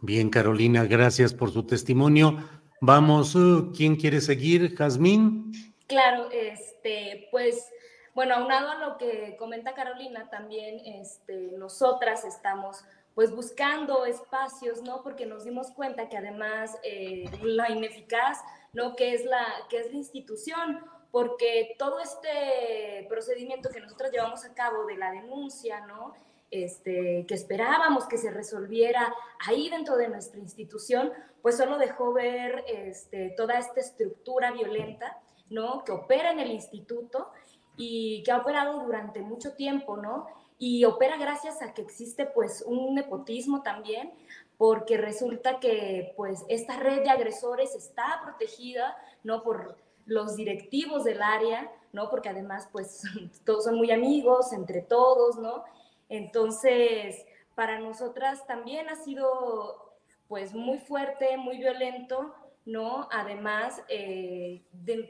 Bien, 0.00 0.30
Carolina, 0.30 0.84
gracias 0.84 1.34
por 1.34 1.50
su 1.50 1.64
testimonio. 1.64 2.38
Vamos, 2.80 3.34
uh, 3.34 3.72
¿quién 3.76 3.96
quiere 3.96 4.20
seguir? 4.20 4.76
Jazmín. 4.76 5.52
Claro, 5.88 6.28
este, 6.30 7.28
pues, 7.30 7.68
bueno, 8.14 8.34
aunado 8.34 8.70
a 8.70 8.78
lo 8.78 8.98
que 8.98 9.36
comenta 9.38 9.74
Carolina, 9.74 10.28
también 10.30 10.80
este, 10.84 11.52
nosotras 11.58 12.24
estamos 12.24 12.84
pues 13.14 13.34
buscando 13.34 14.04
espacios, 14.04 14.82
¿no? 14.82 15.02
Porque 15.02 15.26
nos 15.26 15.44
dimos 15.44 15.72
cuenta 15.72 16.08
que 16.08 16.16
además 16.16 16.78
eh, 16.84 17.24
la 17.42 17.68
ineficaz, 17.68 18.38
¿no? 18.72 18.96
Que 18.96 19.14
es 19.14 19.24
la, 19.24 19.44
que 19.68 19.78
es 19.78 19.90
la 19.90 19.96
institución, 19.96 20.80
porque 21.10 21.74
todo 21.78 22.00
este 22.00 23.06
procedimiento 23.08 23.70
que 23.70 23.80
nosotros 23.80 24.10
llevamos 24.10 24.44
a 24.44 24.54
cabo 24.54 24.84
de 24.86 24.96
la 24.96 25.10
denuncia, 25.10 25.86
¿no? 25.86 26.14
Este, 26.50 27.26
que 27.28 27.34
esperábamos 27.34 28.06
que 28.06 28.16
se 28.16 28.30
resolviera 28.30 29.14
ahí 29.46 29.68
dentro 29.68 29.96
de 29.96 30.08
nuestra 30.08 30.40
institución, 30.40 31.12
pues 31.42 31.56
solo 31.56 31.76
dejó 31.76 32.12
ver 32.12 32.64
este, 32.66 33.34
toda 33.36 33.58
esta 33.58 33.80
estructura 33.80 34.50
violenta, 34.52 35.18
¿no? 35.50 35.84
Que 35.84 35.92
opera 35.92 36.30
en 36.30 36.40
el 36.40 36.50
instituto 36.50 37.30
y 37.76 38.22
que 38.22 38.32
ha 38.32 38.38
operado 38.38 38.82
durante 38.82 39.20
mucho 39.20 39.54
tiempo, 39.54 39.96
¿no? 39.96 40.26
y 40.58 40.84
opera 40.84 41.16
gracias 41.16 41.62
a 41.62 41.72
que 41.72 41.82
existe 41.82 42.26
pues 42.26 42.64
un 42.66 42.94
nepotismo 42.94 43.62
también, 43.62 44.12
porque 44.58 44.96
resulta 44.96 45.60
que 45.60 46.12
pues 46.16 46.44
esta 46.48 46.78
red 46.78 47.04
de 47.04 47.10
agresores 47.10 47.74
está 47.76 48.20
protegida, 48.24 48.96
¿no? 49.22 49.42
Por 49.42 49.76
los 50.04 50.34
directivos 50.34 51.04
del 51.04 51.22
área, 51.22 51.70
¿no? 51.92 52.10
Porque 52.10 52.28
además 52.28 52.68
pues 52.72 53.02
todos 53.46 53.64
son 53.64 53.76
muy 53.76 53.92
amigos 53.92 54.52
entre 54.52 54.82
todos, 54.82 55.38
¿no? 55.38 55.64
Entonces, 56.08 57.24
para 57.54 57.78
nosotras 57.78 58.46
también 58.46 58.88
ha 58.88 58.96
sido 58.96 59.96
pues 60.26 60.52
muy 60.54 60.78
fuerte, 60.78 61.36
muy 61.36 61.58
violento, 61.58 62.34
¿no? 62.64 63.08
Además, 63.12 63.82
eh, 63.88 64.64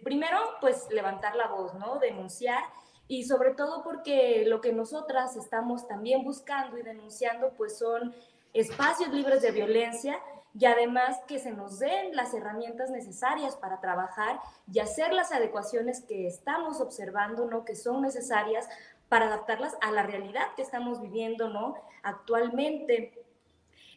primero 0.04 0.38
pues 0.60 0.88
levantar 0.90 1.34
la 1.36 1.48
voz, 1.48 1.74
¿no? 1.74 1.98
Denunciar 1.98 2.62
y 3.08 3.24
sobre 3.24 3.54
todo 3.54 3.82
porque 3.82 4.44
lo 4.46 4.60
que 4.60 4.72
nosotras 4.72 5.34
estamos 5.36 5.88
también 5.88 6.22
buscando 6.22 6.76
y 6.76 6.82
denunciando 6.82 7.54
pues 7.56 7.78
son 7.78 8.14
espacios 8.60 9.10
libres 9.12 9.42
de 9.42 9.50
violencia 9.50 10.18
y 10.58 10.64
además 10.64 11.18
que 11.28 11.38
se 11.38 11.52
nos 11.52 11.78
den 11.78 12.16
las 12.16 12.34
herramientas 12.34 12.90
necesarias 12.90 13.56
para 13.56 13.80
trabajar 13.80 14.40
y 14.72 14.80
hacer 14.80 15.12
las 15.12 15.30
adecuaciones 15.30 16.02
que 16.02 16.26
estamos 16.26 16.80
observando, 16.80 17.46
¿no? 17.46 17.64
Que 17.64 17.76
son 17.76 18.02
necesarias 18.02 18.68
para 19.08 19.26
adaptarlas 19.26 19.76
a 19.80 19.90
la 19.90 20.02
realidad 20.02 20.46
que 20.56 20.62
estamos 20.62 21.00
viviendo, 21.00 21.48
¿no? 21.48 21.76
Actualmente. 22.02 23.24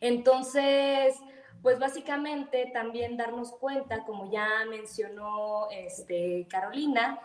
Entonces, 0.01 1.15
pues 1.61 1.79
básicamente 1.79 2.69
también 2.73 3.17
darnos 3.17 3.51
cuenta, 3.53 4.03
como 4.03 4.31
ya 4.31 4.47
mencionó 4.69 5.69
este, 5.71 6.47
Carolina, 6.49 7.19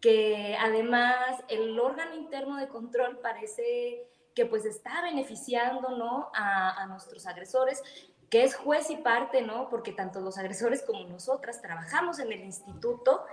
que 0.00 0.56
además 0.58 1.42
el 1.48 1.78
órgano 1.78 2.14
interno 2.14 2.56
de 2.56 2.68
control 2.68 3.18
parece 3.18 4.08
que 4.34 4.46
pues 4.46 4.64
está 4.64 5.02
beneficiando, 5.02 5.90
¿no? 5.96 6.30
A, 6.34 6.86
nuestros 6.86 7.26
agresores, 7.26 7.82
que 8.30 8.44
es 8.44 8.54
juez 8.54 8.90
y 8.90 8.96
parte, 8.96 9.42
¿no? 9.42 9.68
Porque 9.68 9.92
tanto 9.92 10.20
los 10.20 10.38
agresores 10.38 10.82
como 10.82 11.04
nosotras 11.06 11.60
trabajamos 11.60 12.18
en 12.18 12.32
el 12.32 12.40
instituto 12.40 13.24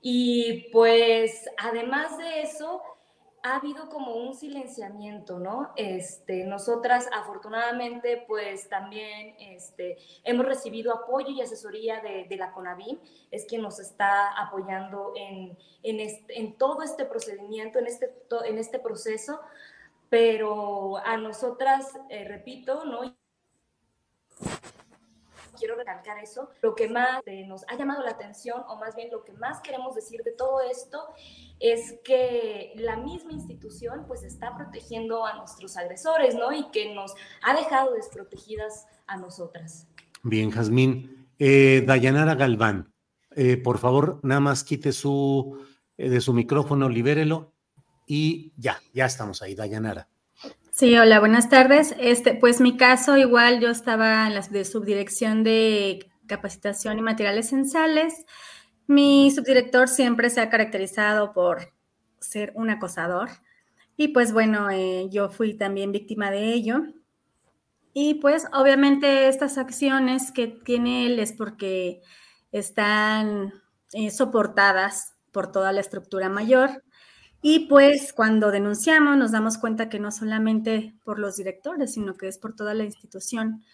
y 0.00 0.68
pues 0.72 1.48
además 1.58 2.18
de 2.18 2.42
eso, 2.42 2.82
ha 3.44 3.56
habido 3.56 3.88
como 3.88 4.14
un 4.14 4.34
silenciamiento, 4.34 5.40
¿no? 5.40 5.72
Este, 5.76 6.44
nosotras 6.44 7.08
afortunadamente 7.12 8.24
pues 8.28 8.68
también 8.68 9.34
este, 9.38 9.98
hemos 10.22 10.46
recibido 10.46 10.94
apoyo 10.94 11.30
y 11.30 11.40
asesoría 11.40 12.00
de, 12.00 12.36
la 12.36 12.52
CONAVIM, 12.52 12.98
es 13.32 13.44
quien 13.46 13.62
nos 13.62 13.80
está 13.80 14.28
apoyando 14.40 15.12
en, 15.16 15.58
en, 15.82 16.56
todo 16.56 16.82
este 16.82 17.04
procedimiento, 17.04 17.80
en 17.80 17.88
este, 17.88 18.14
en 18.44 18.58
este 18.58 18.78
proceso, 18.78 19.40
pero 20.12 20.98
a 20.98 21.16
nosotras, 21.16 21.98
eh, 22.10 22.28
repito, 22.28 22.84
¿no? 22.84 23.16
quiero 25.58 25.74
recalcar 25.74 26.18
eso, 26.18 26.50
lo 26.60 26.74
que 26.74 26.86
más 26.86 27.22
nos 27.46 27.64
ha 27.68 27.76
llamado 27.78 28.02
la 28.02 28.10
atención, 28.10 28.62
o 28.68 28.76
más 28.76 28.94
bien 28.94 29.10
lo 29.10 29.24
que 29.24 29.32
más 29.32 29.62
queremos 29.62 29.94
decir 29.94 30.22
de 30.22 30.32
todo 30.32 30.60
esto, 30.60 30.98
es 31.60 31.98
que 32.04 32.74
la 32.76 32.96
misma 32.96 33.32
institución 33.32 34.04
pues 34.06 34.22
está 34.22 34.54
protegiendo 34.54 35.24
a 35.24 35.38
nuestros 35.38 35.78
agresores, 35.78 36.34
¿no? 36.34 36.52
Y 36.52 36.68
que 36.72 36.94
nos 36.94 37.14
ha 37.42 37.54
dejado 37.54 37.94
desprotegidas 37.94 38.86
a 39.06 39.16
nosotras. 39.16 39.86
Bien, 40.22 40.50
Jazmín. 40.50 41.26
Eh, 41.38 41.84
Dayanara 41.86 42.34
Galván, 42.34 42.92
eh, 43.30 43.56
por 43.56 43.78
favor, 43.78 44.20
nada 44.22 44.40
más 44.40 44.62
quite 44.62 44.92
su, 44.92 45.64
eh, 45.96 46.10
de 46.10 46.20
su 46.20 46.34
micrófono, 46.34 46.90
libérelo 46.90 47.52
y 48.06 48.52
ya, 48.56 48.80
ya 48.92 49.06
estamos 49.06 49.42
ahí, 49.42 49.54
Dayanara. 49.54 50.08
Sí, 50.70 50.96
hola, 50.96 51.20
buenas 51.20 51.50
tardes. 51.50 51.94
Este, 51.98 52.34
pues 52.34 52.60
mi 52.60 52.76
caso, 52.76 53.16
igual 53.16 53.60
yo 53.60 53.68
estaba 53.68 54.26
en 54.26 54.34
la 54.34 54.40
de 54.40 54.64
subdirección 54.64 55.44
de 55.44 56.10
capacitación 56.26 56.98
y 56.98 57.02
materiales 57.02 57.50
censales. 57.50 58.24
Mi 58.86 59.30
subdirector 59.30 59.88
siempre 59.88 60.30
se 60.30 60.40
ha 60.40 60.48
caracterizado 60.48 61.32
por 61.34 61.74
ser 62.20 62.52
un 62.54 62.70
acosador 62.70 63.28
y 63.96 64.08
pues 64.08 64.32
bueno, 64.32 64.70
eh, 64.70 65.08
yo 65.10 65.28
fui 65.28 65.54
también 65.54 65.92
víctima 65.92 66.30
de 66.30 66.52
ello. 66.52 66.82
Y 67.92 68.14
pues 68.14 68.46
obviamente 68.54 69.28
estas 69.28 69.58
acciones 69.58 70.32
que 70.32 70.46
tiene 70.46 71.06
él 71.06 71.18
es 71.18 71.32
porque 71.32 72.00
están 72.50 73.52
eh, 73.92 74.10
soportadas 74.10 75.14
por 75.30 75.52
toda 75.52 75.72
la 75.72 75.80
estructura 75.80 76.30
mayor 76.30 76.82
y 77.44 77.66
pues 77.66 78.12
cuando 78.12 78.52
denunciamos 78.52 79.16
nos 79.16 79.32
damos 79.32 79.58
cuenta 79.58 79.88
que 79.88 79.98
no 79.98 80.12
solamente 80.12 80.94
por 81.04 81.18
los 81.18 81.36
directores, 81.36 81.92
sino 81.92 82.14
que 82.14 82.28
es 82.28 82.38
por 82.38 82.54
toda 82.54 82.72
la 82.72 82.84
institución 82.84 83.64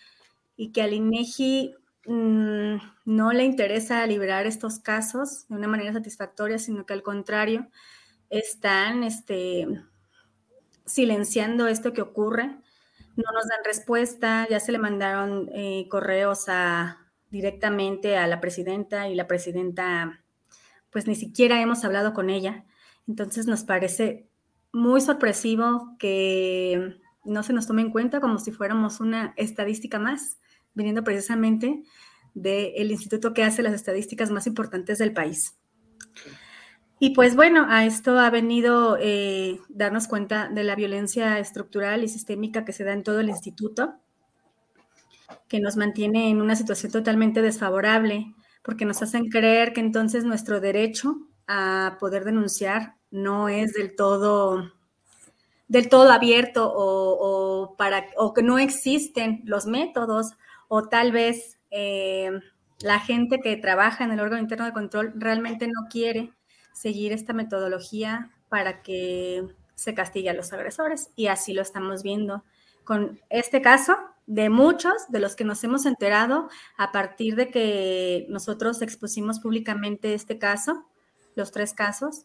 y 0.56 0.72
que 0.72 0.80
al 0.80 0.94
INEGI 0.94 1.74
mm, 2.06 2.76
no 3.04 3.32
le 3.32 3.44
interesa 3.44 4.06
liberar 4.06 4.46
estos 4.46 4.78
casos 4.78 5.46
de 5.48 5.56
una 5.56 5.68
manera 5.68 5.92
satisfactoria, 5.92 6.58
sino 6.58 6.86
que 6.86 6.94
al 6.94 7.02
contrario 7.02 7.68
están 8.30 9.04
este, 9.04 9.68
silenciando 10.86 11.68
esto 11.68 11.92
que 11.92 12.00
ocurre. 12.00 12.46
No 13.16 13.32
nos 13.34 13.48
dan 13.48 13.64
respuesta, 13.64 14.46
ya 14.48 14.60
se 14.60 14.72
le 14.72 14.78
mandaron 14.78 15.50
eh, 15.52 15.86
correos 15.90 16.46
directamente 17.30 18.16
a 18.16 18.26
la 18.26 18.40
presidenta 18.40 19.08
y 19.08 19.14
la 19.14 19.26
presidenta, 19.26 20.24
pues 20.90 21.06
ni 21.06 21.16
siquiera 21.16 21.60
hemos 21.60 21.84
hablado 21.84 22.14
con 22.14 22.30
ella. 22.30 22.64
Entonces 23.08 23.46
nos 23.46 23.64
parece 23.64 24.28
muy 24.72 25.00
sorpresivo 25.00 25.96
que 25.98 27.00
no 27.24 27.42
se 27.42 27.52
nos 27.52 27.66
tome 27.66 27.82
en 27.82 27.90
cuenta 27.90 28.20
como 28.20 28.38
si 28.38 28.52
fuéramos 28.52 29.00
una 29.00 29.32
estadística 29.36 29.98
más, 29.98 30.38
viniendo 30.74 31.02
precisamente 31.02 31.82
del 32.34 32.90
instituto 32.90 33.34
que 33.34 33.42
hace 33.42 33.62
las 33.62 33.72
estadísticas 33.72 34.30
más 34.30 34.46
importantes 34.46 34.98
del 34.98 35.12
país. 35.12 35.58
Y 37.00 37.10
pues 37.10 37.34
bueno, 37.36 37.66
a 37.68 37.86
esto 37.86 38.18
ha 38.18 38.28
venido 38.28 38.98
eh, 39.00 39.60
darnos 39.68 40.08
cuenta 40.08 40.48
de 40.48 40.64
la 40.64 40.74
violencia 40.74 41.38
estructural 41.38 42.04
y 42.04 42.08
sistémica 42.08 42.64
que 42.64 42.72
se 42.72 42.84
da 42.84 42.92
en 42.92 43.04
todo 43.04 43.20
el 43.20 43.28
instituto, 43.28 43.94
que 45.48 45.60
nos 45.60 45.76
mantiene 45.76 46.28
en 46.28 46.42
una 46.42 46.56
situación 46.56 46.92
totalmente 46.92 47.40
desfavorable, 47.40 48.34
porque 48.62 48.84
nos 48.84 49.00
hacen 49.00 49.28
creer 49.28 49.72
que 49.72 49.80
entonces 49.80 50.24
nuestro 50.24 50.60
derecho 50.60 51.28
a 51.46 51.96
poder 52.00 52.24
denunciar 52.24 52.97
no 53.10 53.48
es 53.48 53.72
del 53.72 53.94
todo 53.94 54.72
del 55.68 55.90
todo 55.90 56.10
abierto 56.10 56.72
o, 56.74 57.76
para, 57.76 58.06
o 58.16 58.32
que 58.32 58.42
no 58.42 58.58
existen 58.58 59.42
los 59.44 59.66
métodos 59.66 60.32
o 60.68 60.88
tal 60.88 61.12
vez 61.12 61.58
eh, 61.70 62.30
la 62.80 63.00
gente 63.00 63.40
que 63.40 63.56
trabaja 63.56 64.04
en 64.04 64.12
el 64.12 64.20
órgano 64.20 64.40
interno 64.40 64.64
de 64.64 64.72
control 64.72 65.12
realmente 65.16 65.66
no 65.66 65.88
quiere 65.90 66.32
seguir 66.72 67.12
esta 67.12 67.34
metodología 67.34 68.30
para 68.48 68.82
que 68.82 69.46
se 69.74 69.94
castigue 69.94 70.30
a 70.30 70.34
los 70.34 70.52
agresores. 70.52 71.10
Y 71.16 71.26
así 71.26 71.52
lo 71.52 71.62
estamos 71.62 72.02
viendo 72.02 72.44
con 72.84 73.20
este 73.28 73.60
caso 73.60 73.96
de 74.26 74.50
muchos 74.50 75.08
de 75.08 75.20
los 75.20 75.36
que 75.36 75.44
nos 75.44 75.62
hemos 75.64 75.86
enterado 75.86 76.48
a 76.76 76.92
partir 76.92 77.34
de 77.34 77.50
que 77.50 78.26
nosotros 78.28 78.80
expusimos 78.82 79.40
públicamente 79.40 80.14
este 80.14 80.38
caso, 80.38 80.86
los 81.34 81.50
tres 81.52 81.74
casos, 81.74 82.24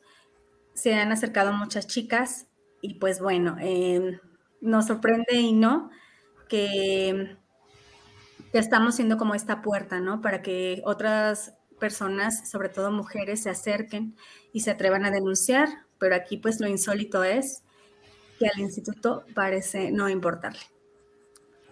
se 0.73 0.93
han 0.95 1.11
acercado 1.11 1.53
muchas 1.53 1.87
chicas 1.87 2.47
y 2.81 2.95
pues 2.95 3.19
bueno, 3.19 3.55
em, 3.59 4.19
nos 4.61 4.87
sorprende 4.87 5.35
y 5.35 5.53
no 5.53 5.89
que, 6.49 7.37
estamos 8.51 8.95
siendo 8.95 9.17
como 9.17 9.33
esta 9.33 9.63
puerta, 9.63 9.99
¿no? 9.99 10.21
Para 10.21 10.43
que 10.43 10.83
otras 10.85 11.55
personas, 11.79 12.51
sobre 12.51 12.69
todo 12.69 12.91
mujeres, 12.91 13.41
se 13.41 13.49
acerquen 13.49 14.15
y 14.51 14.59
se 14.59 14.69
atrevan 14.69 15.05
a 15.05 15.11
denunciar, 15.11 15.69
pero 15.97 16.15
aquí 16.15 16.37
pues 16.37 16.59
lo 16.59 16.67
insólito 16.67 17.23
es 17.23 17.63
que 18.37 18.47
al 18.47 18.59
instituto 18.59 19.25
parece 19.33 19.91
no 19.91 20.07
importarle. 20.07 20.61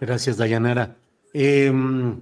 Gracias, 0.00 0.36
Dayanara. 0.36 0.96
Em, 1.32 2.20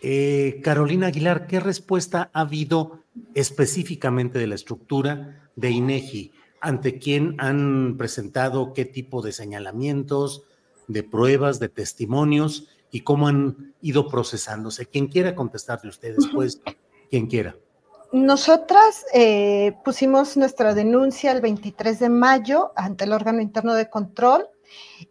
eh, 0.00 0.60
Carolina 0.62 1.08
Aguilar, 1.08 1.48
¿qué 1.48 1.58
respuesta 1.58 2.30
ha 2.32 2.42
habido 2.42 3.00
específicamente 3.34 4.38
de 4.38 4.46
la 4.46 4.54
estructura 4.54 5.41
de 5.56 5.70
INEGI? 5.70 6.32
¿Ante 6.60 6.98
quién 6.98 7.34
han 7.38 7.96
presentado 7.98 8.72
qué 8.72 8.84
tipo 8.84 9.22
de 9.22 9.32
señalamientos, 9.32 10.44
de 10.88 11.02
pruebas, 11.02 11.58
de 11.58 11.68
testimonios 11.68 12.68
y 12.90 13.00
cómo 13.00 13.28
han 13.28 13.74
ido 13.80 14.08
procesándose? 14.08 14.86
Quien 14.86 15.08
quiera 15.08 15.34
contestar 15.34 15.80
de 15.82 15.88
ustedes, 15.88 16.28
pues, 16.32 16.60
quien 17.10 17.26
quiera. 17.26 17.56
Nosotras 18.12 19.06
eh, 19.14 19.72
pusimos 19.84 20.36
nuestra 20.36 20.74
denuncia 20.74 21.32
el 21.32 21.40
23 21.40 21.98
de 21.98 22.10
mayo 22.10 22.72
ante 22.76 23.04
el 23.04 23.12
órgano 23.14 23.40
interno 23.40 23.72
de 23.72 23.88
control. 23.88 24.48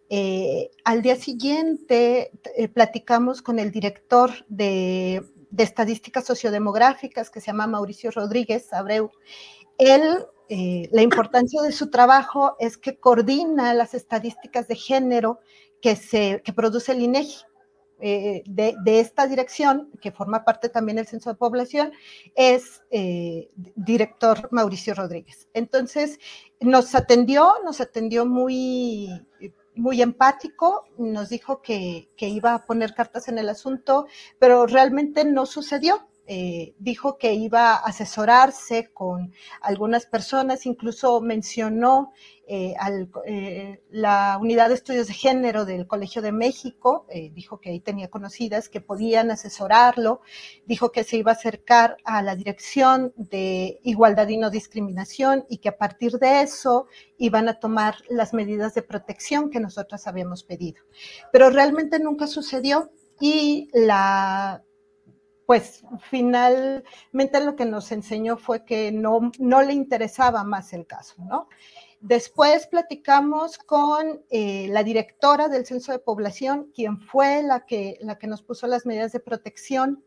Eh, 0.07 0.69
al 0.83 1.01
día 1.01 1.15
siguiente 1.15 2.31
eh, 2.55 2.67
platicamos 2.67 3.41
con 3.41 3.57
el 3.57 3.71
director 3.71 4.29
de, 4.49 5.23
estadísticas 5.57 6.25
sociodemográficas 6.25 7.31
que 7.31 7.41
se 7.41 7.47
llama 7.47 7.65
Mauricio 7.65 8.11
Rodríguez 8.11 8.71
Abreu. 8.71 9.11
Él, 9.77 10.25
la 10.91 11.01
importancia 11.01 11.61
de 11.61 11.71
su 11.71 11.89
trabajo 11.89 12.55
es 12.59 12.77
que 12.77 12.99
coordina 12.99 13.73
las 13.73 13.93
estadísticas 13.93 14.67
de 14.67 14.75
género 14.75 15.39
que, 15.81 15.95
se, 15.95 16.41
que 16.43 16.53
produce 16.53 16.91
el 16.91 17.01
INEGI. 17.01 17.45
Eh, 18.03 18.41
de, 18.47 18.99
esta 18.99 19.27
dirección, 19.27 19.91
que 20.01 20.11
forma 20.11 20.43
parte 20.43 20.69
también 20.69 20.95
del 20.95 21.05
Censo 21.05 21.29
de 21.29 21.35
Población, 21.35 21.91
es 22.33 22.81
eh, 22.89 23.51
director 23.75 24.49
Mauricio 24.51 24.95
Rodríguez. 24.95 25.47
Entonces, 25.53 26.19
nos 26.59 26.95
atendió, 26.95 27.53
nos 27.63 27.79
atendió 27.79 28.25
muy, 28.25 29.07
muy 29.75 30.01
empático, 30.01 30.85
nos 30.97 31.29
dijo 31.29 31.61
que, 31.61 32.09
que 32.17 32.27
iba 32.27 32.55
a 32.55 32.65
poner 32.65 32.95
cartas 32.95 33.27
en 33.27 33.37
el 33.37 33.49
asunto, 33.49 34.07
pero 34.39 34.65
realmente 34.65 35.23
no 35.23 35.45
sucedió. 35.45 36.07
Eh, 36.27 36.75
dijo 36.77 37.17
que 37.17 37.33
iba 37.33 37.73
a 37.73 37.77
asesorarse 37.77 38.91
con 38.93 39.33
algunas 39.59 40.05
personas, 40.05 40.65
incluso 40.65 41.19
mencionó 41.19 42.13
eh, 42.47 42.75
eh, 43.25 43.81
la 43.89 44.37
unidad 44.39 44.69
de 44.69 44.75
estudios 44.75 45.07
de 45.07 45.13
género 45.13 45.65
del 45.65 45.87
Colegio 45.87 46.21
de 46.21 46.31
México, 46.31 47.07
dijo 47.33 47.59
que 47.59 47.71
ahí 47.71 47.79
tenía 47.79 48.09
conocidas 48.09 48.69
que 48.69 48.81
podían 48.81 49.31
asesorarlo, 49.31 50.21
dijo 50.65 50.91
que 50.91 51.03
se 51.03 51.17
iba 51.17 51.31
a 51.31 51.35
acercar 51.35 51.97
a 52.03 52.21
la 52.21 52.35
dirección 52.35 53.13
de 53.15 53.79
igualdad 53.83 54.27
y 54.27 54.37
no 54.37 54.49
discriminación 54.51 55.45
y 55.49 55.57
que 55.57 55.69
a 55.69 55.77
partir 55.77 56.13
de 56.19 56.43
eso 56.43 56.85
iban 57.17 57.49
a 57.49 57.59
tomar 57.59 57.95
las 58.09 58.33
medidas 58.33 58.73
de 58.75 58.83
protección 58.83 59.49
que 59.49 59.59
nosotros 59.59 60.05
habíamos 60.07 60.43
pedido. 60.43 60.83
Pero 61.31 61.49
realmente 61.49 61.99
nunca 61.99 62.27
sucedió 62.27 62.91
y 63.19 63.69
la 63.73 64.63
pues 65.51 65.83
finalmente 66.09 67.43
lo 67.43 67.57
que 67.57 67.65
nos 67.65 67.91
enseñó 67.91 68.37
fue 68.37 68.63
que 68.63 68.89
no, 68.93 69.33
no 69.37 69.61
le 69.61 69.73
interesaba 69.73 70.45
más 70.45 70.71
el 70.71 70.87
caso, 70.87 71.15
¿no? 71.25 71.49
Después 71.99 72.67
platicamos 72.67 73.57
con 73.57 74.23
eh, 74.29 74.69
la 74.69 74.81
directora 74.85 75.49
del 75.49 75.65
Censo 75.65 75.91
de 75.91 75.99
Población, 75.99 76.71
quien 76.73 77.01
fue 77.01 77.43
la 77.43 77.65
que, 77.65 77.97
la 77.99 78.17
que 78.17 78.27
nos 78.27 78.41
puso 78.43 78.65
las 78.65 78.85
medidas 78.85 79.11
de 79.11 79.19
protección. 79.19 80.05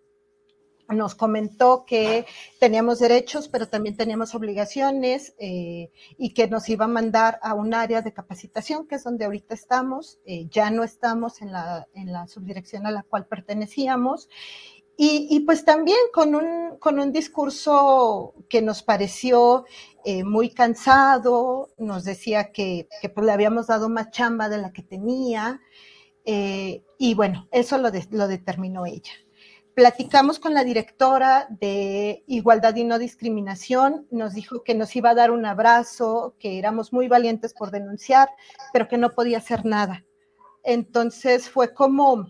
Nos 0.88 1.14
comentó 1.14 1.84
que 1.86 2.24
teníamos 2.58 2.98
derechos, 2.98 3.48
pero 3.48 3.68
también 3.68 3.98
teníamos 3.98 4.34
obligaciones 4.34 5.34
eh, 5.38 5.90
y 6.16 6.32
que 6.32 6.48
nos 6.48 6.68
iba 6.70 6.86
a 6.86 6.88
mandar 6.88 7.38
a 7.42 7.52
un 7.52 7.74
área 7.74 8.00
de 8.00 8.14
capacitación, 8.14 8.86
que 8.86 8.94
es 8.94 9.04
donde 9.04 9.26
ahorita 9.26 9.52
estamos. 9.54 10.18
Eh, 10.24 10.46
ya 10.48 10.70
no 10.70 10.84
estamos 10.84 11.42
en 11.42 11.52
la, 11.52 11.86
en 11.94 12.12
la 12.12 12.26
subdirección 12.28 12.86
a 12.86 12.90
la 12.90 13.02
cual 13.02 13.26
pertenecíamos 13.26 14.28
y, 14.96 15.40
pues 15.40 15.64
también 15.64 15.98
con 16.12 16.34
un, 16.34 16.78
con 16.78 16.98
un 16.98 17.10
discurso 17.10 18.34
que 18.48 18.62
nos 18.62 18.82
pareció 18.82 19.64
eh, 20.04 20.22
muy 20.22 20.50
cansado, 20.50 21.70
nos 21.78 22.04
decía 22.04 22.52
que, 22.52 22.88
que 23.00 23.08
pues, 23.08 23.26
le 23.26 23.32
habíamos 23.32 23.66
dado 23.66 23.88
más 23.88 24.10
chamba 24.10 24.48
de 24.48 24.58
la 24.58 24.72
que 24.72 24.82
tenía, 24.82 25.60
eh, 26.24 26.84
y 26.98 27.14
bueno, 27.14 27.48
eso 27.50 27.78
lo, 27.78 27.90
lo 28.10 28.28
determinó 28.28 28.86
ella. 28.86 29.12
Platicamos 29.74 30.38
con 30.38 30.54
la 30.54 30.62
directora 30.62 31.48
de 31.50 32.22
Igualdad 32.28 32.76
y 32.76 32.84
No 32.84 32.98
Discriminación, 32.98 34.06
nos 34.12 34.34
dijo 34.34 34.62
que 34.62 34.76
nos 34.76 34.94
iba 34.94 35.10
a 35.10 35.14
dar 35.14 35.32
un 35.32 35.44
abrazo, 35.44 36.36
que 36.38 36.58
éramos 36.58 36.92
muy 36.92 37.08
valientes 37.08 37.52
por 37.52 37.72
denunciar, 37.72 38.30
pero 38.72 38.86
que 38.86 38.98
no 38.98 39.10
podía 39.10 39.38
hacer 39.38 39.64
nada. 39.64 40.04
Entonces 40.62 41.50
fue 41.50 41.74
como, 41.74 42.28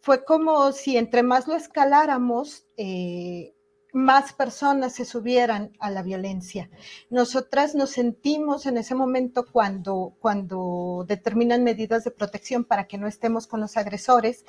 fue 0.00 0.24
como 0.24 0.72
si 0.72 0.96
entre 0.96 1.22
más 1.22 1.46
lo 1.46 1.54
escaláramos, 1.54 2.64
eh, 2.76 3.54
más 3.92 4.32
personas 4.32 4.94
se 4.94 5.04
subieran 5.04 5.72
a 5.80 5.90
la 5.90 6.02
violencia. 6.02 6.70
Nosotras 7.10 7.74
nos 7.74 7.90
sentimos 7.90 8.66
en 8.66 8.78
ese 8.78 8.94
momento 8.94 9.46
cuando, 9.50 10.14
cuando 10.20 11.04
determinan 11.08 11.64
medidas 11.64 12.04
de 12.04 12.10
protección 12.10 12.64
para 12.64 12.86
que 12.86 12.98
no 12.98 13.08
estemos 13.08 13.46
con 13.46 13.60
los 13.60 13.76
agresores, 13.76 14.44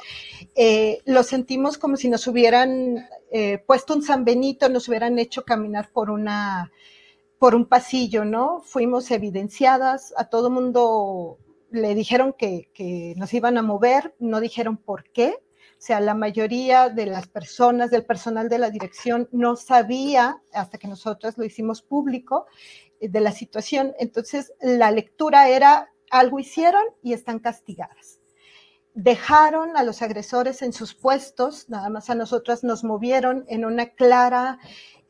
eh, 0.56 1.00
lo 1.06 1.24
sentimos 1.24 1.78
como 1.78 1.98
si 1.98 2.10
nos 2.10 2.28
hubieran 2.28 3.08
eh, 3.32 3.58
puesto 3.66 3.96
un 3.96 4.04
San 4.04 4.26
Benito, 4.26 4.70
nos 4.70 4.88
hubieran 4.88 5.18
hecho 5.20 5.44
caminar 5.44 5.90
por 5.92 6.10
una 6.10 6.72
por 7.40 7.56
un 7.56 7.66
pasillo, 7.66 8.24
¿no? 8.24 8.62
Fuimos 8.62 9.10
evidenciadas, 9.10 10.14
a 10.16 10.26
todo 10.26 10.52
mundo 10.52 11.40
le 11.72 11.96
dijeron 11.96 12.34
que, 12.38 13.16
nos 13.18 13.34
iban 13.34 13.58
a 13.58 13.62
mover, 13.62 14.16
no 14.20 14.40
dijeron 14.40 14.78
por 14.78 15.10
qué. 15.12 15.36
O 15.58 15.84
sea, 15.84 16.00
la 16.00 16.14
mayoría 16.14 16.90
de 16.90 17.08
las 17.08 17.28
personas, 17.28 17.90
del 17.90 18.06
personal 18.06 18.50
de 18.50 18.60
la 18.60 18.70
dirección, 18.70 19.28
no 19.32 19.56
sabía, 19.56 20.42
hasta 20.54 20.78
que 20.78 20.88
nosotros 20.88 21.38
lo 21.38 21.44
hicimos 21.44 21.82
público, 21.82 22.46
eh, 23.00 23.10
de 23.10 23.20
la 23.20 23.32
situación. 23.32 23.94
Entonces, 23.98 24.54
la 24.62 24.92
lectura 24.92 25.50
era, 25.50 25.92
algo 26.12 26.40
hicieron 26.40 26.84
y 27.02 27.14
están 27.14 27.40
castigadas. 27.40 28.20
Dejaron 28.94 29.78
a 29.78 29.84
los 29.84 30.02
agresores 30.02 30.62
en 30.62 30.74
sus 30.74 30.94
puestos, 30.94 31.70
nada 31.70 31.90
más 31.90 32.10
a 32.10 32.16
nosotras 32.16 32.64
nos 32.64 32.84
movieron 32.84 33.46
en 33.48 33.64
una 33.64 33.88
clara 33.88 34.60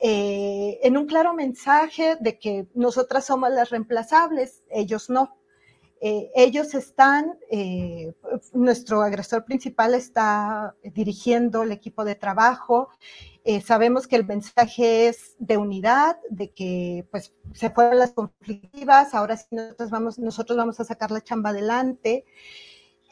eh, 0.03 0.79
en 0.81 0.97
un 0.97 1.05
claro 1.05 1.35
mensaje 1.35 2.17
de 2.19 2.39
que 2.39 2.65
nosotras 2.73 3.23
somos 3.23 3.51
las 3.51 3.69
reemplazables, 3.69 4.63
ellos 4.71 5.11
no. 5.11 5.37
Eh, 6.03 6.31
ellos 6.35 6.73
están, 6.73 7.37
eh, 7.51 8.13
nuestro 8.53 9.03
agresor 9.03 9.45
principal 9.45 9.93
está 9.93 10.75
dirigiendo 10.83 11.61
el 11.61 11.71
equipo 11.71 12.03
de 12.03 12.15
trabajo. 12.15 12.89
Eh, 13.43 13.61
sabemos 13.61 14.07
que 14.07 14.15
el 14.15 14.25
mensaje 14.25 15.07
es 15.07 15.35
de 15.37 15.57
unidad, 15.57 16.17
de 16.31 16.49
que 16.49 17.07
pues 17.11 17.35
se 17.53 17.69
fueron 17.69 17.99
las 17.99 18.13
conflictivas, 18.13 19.13
ahora 19.13 19.37
sí 19.37 19.45
nosotros 19.51 19.91
vamos, 19.91 20.17
nosotros 20.17 20.57
vamos 20.57 20.79
a 20.79 20.85
sacar 20.85 21.11
la 21.11 21.21
chamba 21.21 21.51
adelante. 21.51 22.25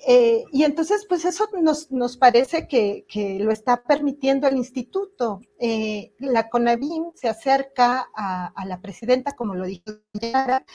Eh, 0.08 0.46
y 0.54 0.64
entonces, 0.64 1.06
pues 1.08 1.26
eso 1.26 1.50
nos, 1.62 2.18
parece 2.18 2.68
que, 2.68 3.06
lo 3.40 3.52
está 3.52 3.84
permitiendo 3.84 4.48
el 4.48 4.56
instituto. 4.56 5.42
Eh, 5.60 6.14
la 6.20 6.50
CONAVIM 6.50 7.12
se 7.16 7.28
acerca 7.28 8.10
a, 8.16 8.66
la 8.66 8.80
presidenta, 8.82 9.36
como 9.36 9.56
lo 9.56 9.66
dijo 9.66 9.84
Yara, 10.14 10.66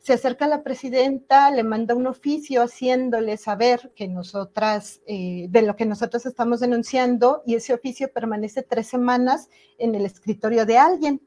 se 0.00 0.14
acerca 0.14 0.46
a 0.46 0.48
la 0.48 0.62
presidenta, 0.64 1.50
le 1.50 1.62
manda 1.62 1.94
un 1.94 2.06
oficio 2.08 2.62
haciéndole 2.62 3.36
saber 3.36 3.92
que 3.94 4.08
nosotras, 4.08 5.00
eh, 5.06 5.46
de 5.48 5.62
lo 5.62 5.76
que 5.76 5.86
nosotros 5.86 6.26
estamos 6.26 6.60
denunciando, 6.60 7.42
y 7.46 7.54
ese 7.54 7.74
oficio 7.74 8.12
permanece 8.12 8.62
tres 8.62 8.88
semanas 8.88 9.48
en 9.78 9.94
el 9.94 10.04
escritorio 10.06 10.66
de 10.66 10.78
alguien. 10.78 11.22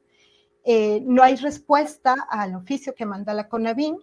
no 1.02 1.22
hay 1.22 1.36
respuesta 1.36 2.14
al 2.28 2.54
oficio 2.56 2.94
que 2.94 3.06
manda 3.06 3.32
la 3.32 3.48
CONAVIM 3.48 3.98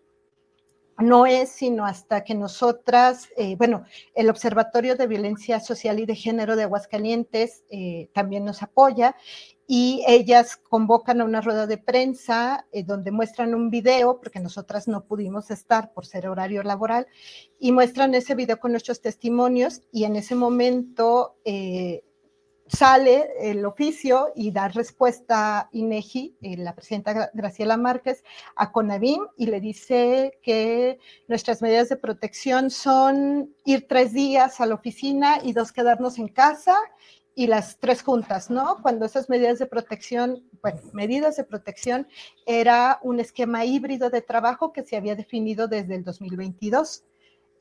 no 0.99 1.25
es 1.25 1.49
sino 1.49 1.85
hasta 1.85 2.23
que 2.23 2.35
nosotras, 2.35 3.29
eh, 3.35 3.55
bueno, 3.55 3.85
el 4.15 4.29
Observatorio 4.29 4.95
de 4.95 5.07
Violencia 5.07 5.59
Social 5.59 5.99
y 5.99 6.05
de 6.05 6.15
Género 6.15 6.55
de 6.55 6.63
Aguascalientes 6.63 7.63
eh, 7.69 8.09
también 8.13 8.45
nos 8.45 8.61
apoya 8.63 9.15
y 9.65 10.03
ellas 10.07 10.57
convocan 10.57 11.21
a 11.21 11.25
una 11.25 11.41
rueda 11.41 11.67
de 11.67 11.77
prensa 11.77 12.67
eh, 12.71 12.83
donde 12.83 13.11
muestran 13.11 13.55
un 13.55 13.69
video, 13.69 14.19
porque 14.19 14.39
nosotras 14.39 14.87
no 14.87 15.05
pudimos 15.05 15.51
estar 15.51 15.93
por 15.93 16.05
ser 16.05 16.27
horario 16.27 16.63
laboral, 16.63 17.07
y 17.59 17.71
muestran 17.71 18.13
ese 18.13 18.35
video 18.35 18.59
con 18.59 18.71
nuestros 18.71 19.01
testimonios 19.01 19.81
y 19.91 20.03
en 20.03 20.17
ese 20.17 20.35
momento 20.35 21.37
sale 22.75 23.29
el 23.39 23.65
oficio 23.65 24.31
y 24.35 24.51
da 24.51 24.67
respuesta 24.67 25.69
INEGI, 25.71 26.35
eh, 26.41 26.57
la 26.57 26.73
presidenta 26.73 27.29
Graciela 27.33 27.77
Márquez, 27.77 28.23
a 28.55 28.71
CONAVIM 28.71 29.27
y 29.37 29.45
le 29.45 29.59
dice 29.61 30.39
que 30.41 30.99
nuestras 31.27 31.61
medidas 31.61 31.89
de 31.89 31.97
protección 31.97 32.71
son 32.71 33.53
ir 33.65 33.87
tres 33.87 34.13
días 34.13 34.59
a 34.59 34.65
la 34.65 34.75
oficina 34.75 35.39
y 35.43 35.53
dos 35.53 35.71
quedarnos 35.71 36.17
en 36.17 36.27
casa 36.27 36.75
y 37.35 37.47
las 37.47 37.79
tres 37.79 38.03
juntas, 38.03 38.49
¿no? 38.49 38.77
Cuando 38.81 39.05
esas 39.05 39.29
medidas 39.29 39.59
de 39.59 39.65
protección, 39.65 40.43
bueno, 40.61 40.79
medidas 40.93 41.35
de 41.35 41.43
protección 41.43 42.07
era 42.45 42.99
un 43.01 43.19
esquema 43.19 43.65
híbrido 43.65 44.09
de 44.09 44.21
trabajo 44.21 44.71
que 44.71 44.83
se 44.83 44.95
había 44.95 45.15
definido 45.15 45.67
desde 45.67 45.95
el 45.95 46.03
2022. 46.03 47.03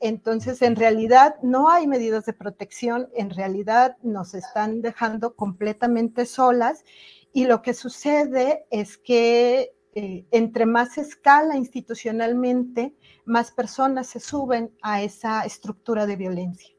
Entonces, 0.01 0.61
en 0.61 0.75
realidad 0.75 1.35
no 1.41 1.69
hay 1.69 1.87
medidas 1.87 2.25
de 2.25 2.33
protección, 2.33 3.09
en 3.15 3.29
realidad 3.29 3.97
nos 4.03 4.33
están 4.33 4.81
dejando 4.81 5.35
completamente 5.35 6.25
solas 6.25 6.83
y 7.31 7.45
lo 7.45 7.61
que 7.61 7.73
sucede 7.73 8.65
es 8.69 8.97
que 8.97 9.73
eh, 9.95 10.25
entre 10.31 10.65
más 10.65 10.97
escala 10.97 11.55
institucionalmente, 11.55 12.95
más 13.25 13.51
personas 13.51 14.07
se 14.07 14.19
suben 14.19 14.71
a 14.81 15.03
esa 15.03 15.43
estructura 15.43 16.07
de 16.07 16.15
violencia. 16.15 16.75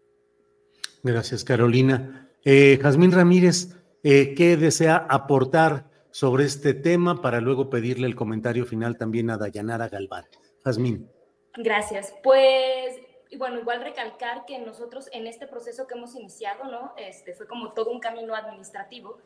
Gracias, 1.03 1.45
Carolina. 1.45 2.29
Eh, 2.45 2.79
Jazmín 2.83 3.13
Ramírez, 3.13 3.77
eh, 4.03 4.35
¿qué 4.35 4.57
desea 4.57 4.97
aportar 5.09 5.91
sobre 6.11 6.45
este 6.45 6.75
tema 6.75 7.23
para 7.23 7.41
luego 7.41 7.71
pedirle 7.71 8.07
el 8.07 8.17
comentario 8.17 8.67
final 8.67 8.97
también 8.97 9.31
a 9.31 9.37
Dayanara 9.37 9.89
Galván? 9.89 10.25
Jazmín. 10.65 11.09
Gracias. 11.57 12.15
Pues 12.23 13.01
y 13.35 13.37
bueno, 13.37 13.59
igual 13.59 13.83
recalcar 13.83 14.45
que 14.47 14.59
nosotros 14.61 15.09
en 15.13 15.27
este 15.27 15.49
proceso 15.49 15.89
que 15.89 15.95
hemos 15.95 16.15
iniciado, 16.15 16.65
¿no? 16.65 16.95
Este, 16.97 17.35
fue 17.35 17.49
como 17.49 17.73
todo 17.73 17.91
un 17.91 17.99
camino 17.99 18.35
administrativo, 18.37 19.19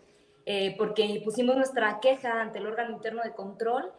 eh, 0.46 0.74
porque 0.78 1.20
pusimos 1.22 1.56
nuestra 1.56 2.00
queja 2.00 2.40
ante 2.40 2.58
el 2.58 2.66
órgano 2.66 2.92
interno 2.92 3.22
de 3.22 3.34
control 3.34 3.92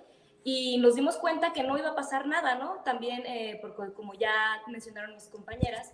y 0.43 0.79
nos 0.79 0.95
dimos 0.95 1.17
cuenta 1.17 1.53
que 1.53 1.63
no 1.63 1.77
iba 1.77 1.89
a 1.89 1.95
pasar 1.95 2.25
nada, 2.25 2.55
¿no? 2.55 2.81
También, 2.83 3.23
eh, 3.27 3.59
porque 3.61 3.93
como 3.93 4.15
ya 4.15 4.33
mencionaron 4.65 5.13
mis 5.13 5.27
compañeras, 5.27 5.91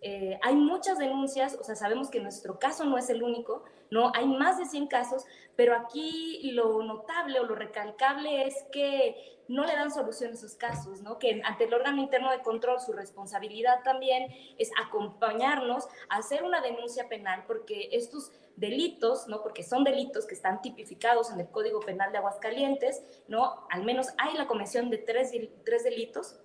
eh, 0.00 0.38
hay 0.42 0.54
muchas 0.54 0.98
denuncias, 0.98 1.56
o 1.60 1.64
sea, 1.64 1.74
sabemos 1.74 2.10
que 2.10 2.20
nuestro 2.20 2.58
caso 2.58 2.84
no 2.84 2.98
es 2.98 3.10
el 3.10 3.22
único, 3.22 3.64
¿no? 3.90 4.12
Hay 4.14 4.26
más 4.26 4.58
de 4.58 4.66
100 4.66 4.86
casos, 4.86 5.24
pero 5.56 5.74
aquí 5.76 6.50
lo 6.52 6.82
notable 6.82 7.40
o 7.40 7.44
lo 7.44 7.54
recalcable 7.54 8.46
es 8.46 8.54
que 8.70 9.38
no 9.48 9.64
le 9.64 9.74
dan 9.74 9.90
solución 9.90 10.30
a 10.30 10.34
esos 10.34 10.54
casos, 10.54 11.00
¿no? 11.00 11.18
Que 11.18 11.40
ante 11.42 11.64
el 11.64 11.74
órgano 11.74 12.00
interno 12.00 12.30
de 12.30 12.42
control 12.42 12.80
su 12.80 12.92
responsabilidad 12.92 13.82
también 13.82 14.30
es 14.58 14.70
acompañarnos 14.80 15.88
a 16.10 16.16
hacer 16.16 16.44
una 16.44 16.60
denuncia 16.60 17.08
penal 17.08 17.44
porque 17.46 17.88
estos 17.92 18.30
delitos, 18.56 19.26
¿no? 19.26 19.42
Porque 19.42 19.62
son 19.62 19.84
delitos 19.84 20.26
que 20.26 20.34
están 20.34 20.60
tipificados 20.60 21.30
en 21.30 21.40
el 21.40 21.48
Código 21.48 21.80
Penal 21.80 22.12
de 22.12 22.18
Aguascalientes, 22.18 23.02
¿no? 23.26 23.66
Al 23.70 23.84
menos 23.84 24.08
hay 24.18 24.34
la 24.36 24.46
comisión 24.46 24.90
de 24.90 24.98
tres, 24.98 25.32
tres 25.64 25.82
delitos. 25.82 26.38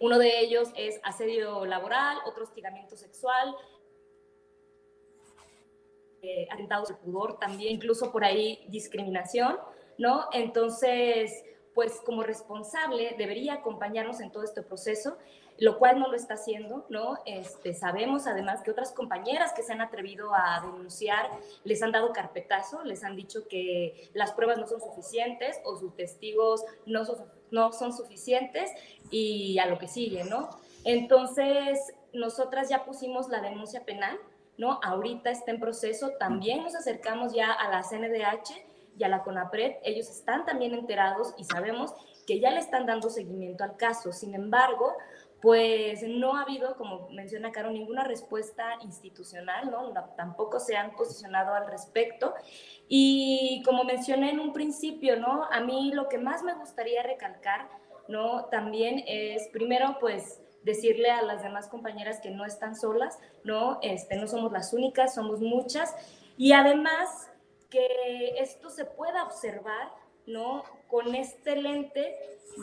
Uno 0.00 0.18
de 0.18 0.40
ellos 0.40 0.68
es 0.76 1.00
asedio 1.02 1.64
laboral, 1.64 2.18
otro 2.24 2.44
hostigamiento 2.44 2.96
sexual, 2.96 3.54
eh, 6.22 6.46
atentados 6.50 6.88
de 6.88 6.94
pudor 6.94 7.38
también, 7.38 7.74
incluso 7.74 8.10
por 8.10 8.24
ahí 8.24 8.64
discriminación, 8.68 9.58
¿no? 9.98 10.28
Entonces, 10.32 11.44
pues 11.74 12.00
como 12.04 12.22
responsable 12.22 13.14
debería 13.18 13.54
acompañarnos 13.54 14.20
en 14.20 14.32
todo 14.32 14.42
este 14.42 14.62
proceso, 14.62 15.16
lo 15.58 15.78
cual 15.78 15.98
no 15.98 16.08
lo 16.08 16.16
está 16.16 16.34
haciendo, 16.34 16.86
¿no? 16.88 17.18
Este, 17.26 17.74
sabemos 17.74 18.26
además 18.26 18.62
que 18.62 18.70
otras 18.70 18.92
compañeras 18.92 19.52
que 19.52 19.62
se 19.62 19.72
han 19.72 19.80
atrevido 19.80 20.34
a 20.34 20.60
denunciar 20.62 21.28
les 21.64 21.82
han 21.82 21.92
dado 21.92 22.12
carpetazo, 22.12 22.84
les 22.84 23.02
han 23.02 23.16
dicho 23.16 23.48
que 23.48 24.10
las 24.14 24.32
pruebas 24.32 24.58
no 24.58 24.66
son 24.66 24.80
suficientes 24.80 25.60
o 25.64 25.76
sus 25.76 25.96
testigos 25.96 26.64
no 26.86 27.04
son, 27.04 27.24
no 27.50 27.72
son 27.72 27.92
suficientes 27.92 28.70
y 29.10 29.58
a 29.58 29.66
lo 29.66 29.78
que 29.78 29.88
sigue, 29.88 30.24
¿no? 30.24 30.50
Entonces, 30.84 31.92
nosotras 32.12 32.68
ya 32.68 32.84
pusimos 32.84 33.28
la 33.28 33.40
denuncia 33.40 33.84
penal, 33.84 34.18
¿no? 34.56 34.78
Ahorita 34.82 35.30
está 35.30 35.50
en 35.50 35.60
proceso, 35.60 36.10
también 36.18 36.62
nos 36.62 36.74
acercamos 36.74 37.34
ya 37.34 37.52
a 37.52 37.68
la 37.68 37.82
CNDH 37.82 38.67
y 38.98 39.04
a 39.04 39.08
la 39.08 39.22
CONAPRED, 39.22 39.76
ellos 39.84 40.08
están 40.08 40.44
también 40.44 40.74
enterados 40.74 41.34
y 41.38 41.44
sabemos 41.44 41.94
que 42.26 42.40
ya 42.40 42.50
le 42.50 42.60
están 42.60 42.86
dando 42.86 43.08
seguimiento 43.08 43.64
al 43.64 43.76
caso. 43.76 44.12
Sin 44.12 44.34
embargo, 44.34 44.94
pues 45.40 46.02
no 46.02 46.36
ha 46.36 46.42
habido, 46.42 46.76
como 46.76 47.08
menciona 47.10 47.52
Caro, 47.52 47.70
ninguna 47.70 48.04
respuesta 48.04 48.74
institucional, 48.82 49.70
¿no? 49.70 49.92
Tampoco 50.16 50.58
se 50.58 50.76
han 50.76 50.96
posicionado 50.96 51.54
al 51.54 51.68
respecto. 51.68 52.34
Y 52.88 53.62
como 53.64 53.84
mencioné 53.84 54.30
en 54.30 54.40
un 54.40 54.52
principio, 54.52 55.16
¿no? 55.16 55.44
A 55.50 55.60
mí 55.60 55.92
lo 55.92 56.08
que 56.08 56.18
más 56.18 56.42
me 56.42 56.54
gustaría 56.54 57.02
recalcar, 57.02 57.68
¿no? 58.08 58.46
También 58.46 59.04
es, 59.06 59.48
primero, 59.48 59.96
pues 60.00 60.40
decirle 60.64 61.10
a 61.10 61.22
las 61.22 61.42
demás 61.42 61.68
compañeras 61.68 62.20
que 62.20 62.30
no 62.30 62.44
están 62.44 62.74
solas, 62.74 63.18
¿no? 63.44 63.78
Este, 63.80 64.16
no 64.16 64.26
somos 64.26 64.50
las 64.50 64.72
únicas, 64.72 65.14
somos 65.14 65.40
muchas. 65.40 65.94
Y 66.36 66.52
además, 66.52 67.30
que 67.70 68.34
esto 68.38 68.70
se 68.70 68.84
pueda 68.84 69.24
observar, 69.24 69.92
¿no? 70.26 70.62
Con 70.88 71.14
este 71.14 71.56
lente 71.56 72.16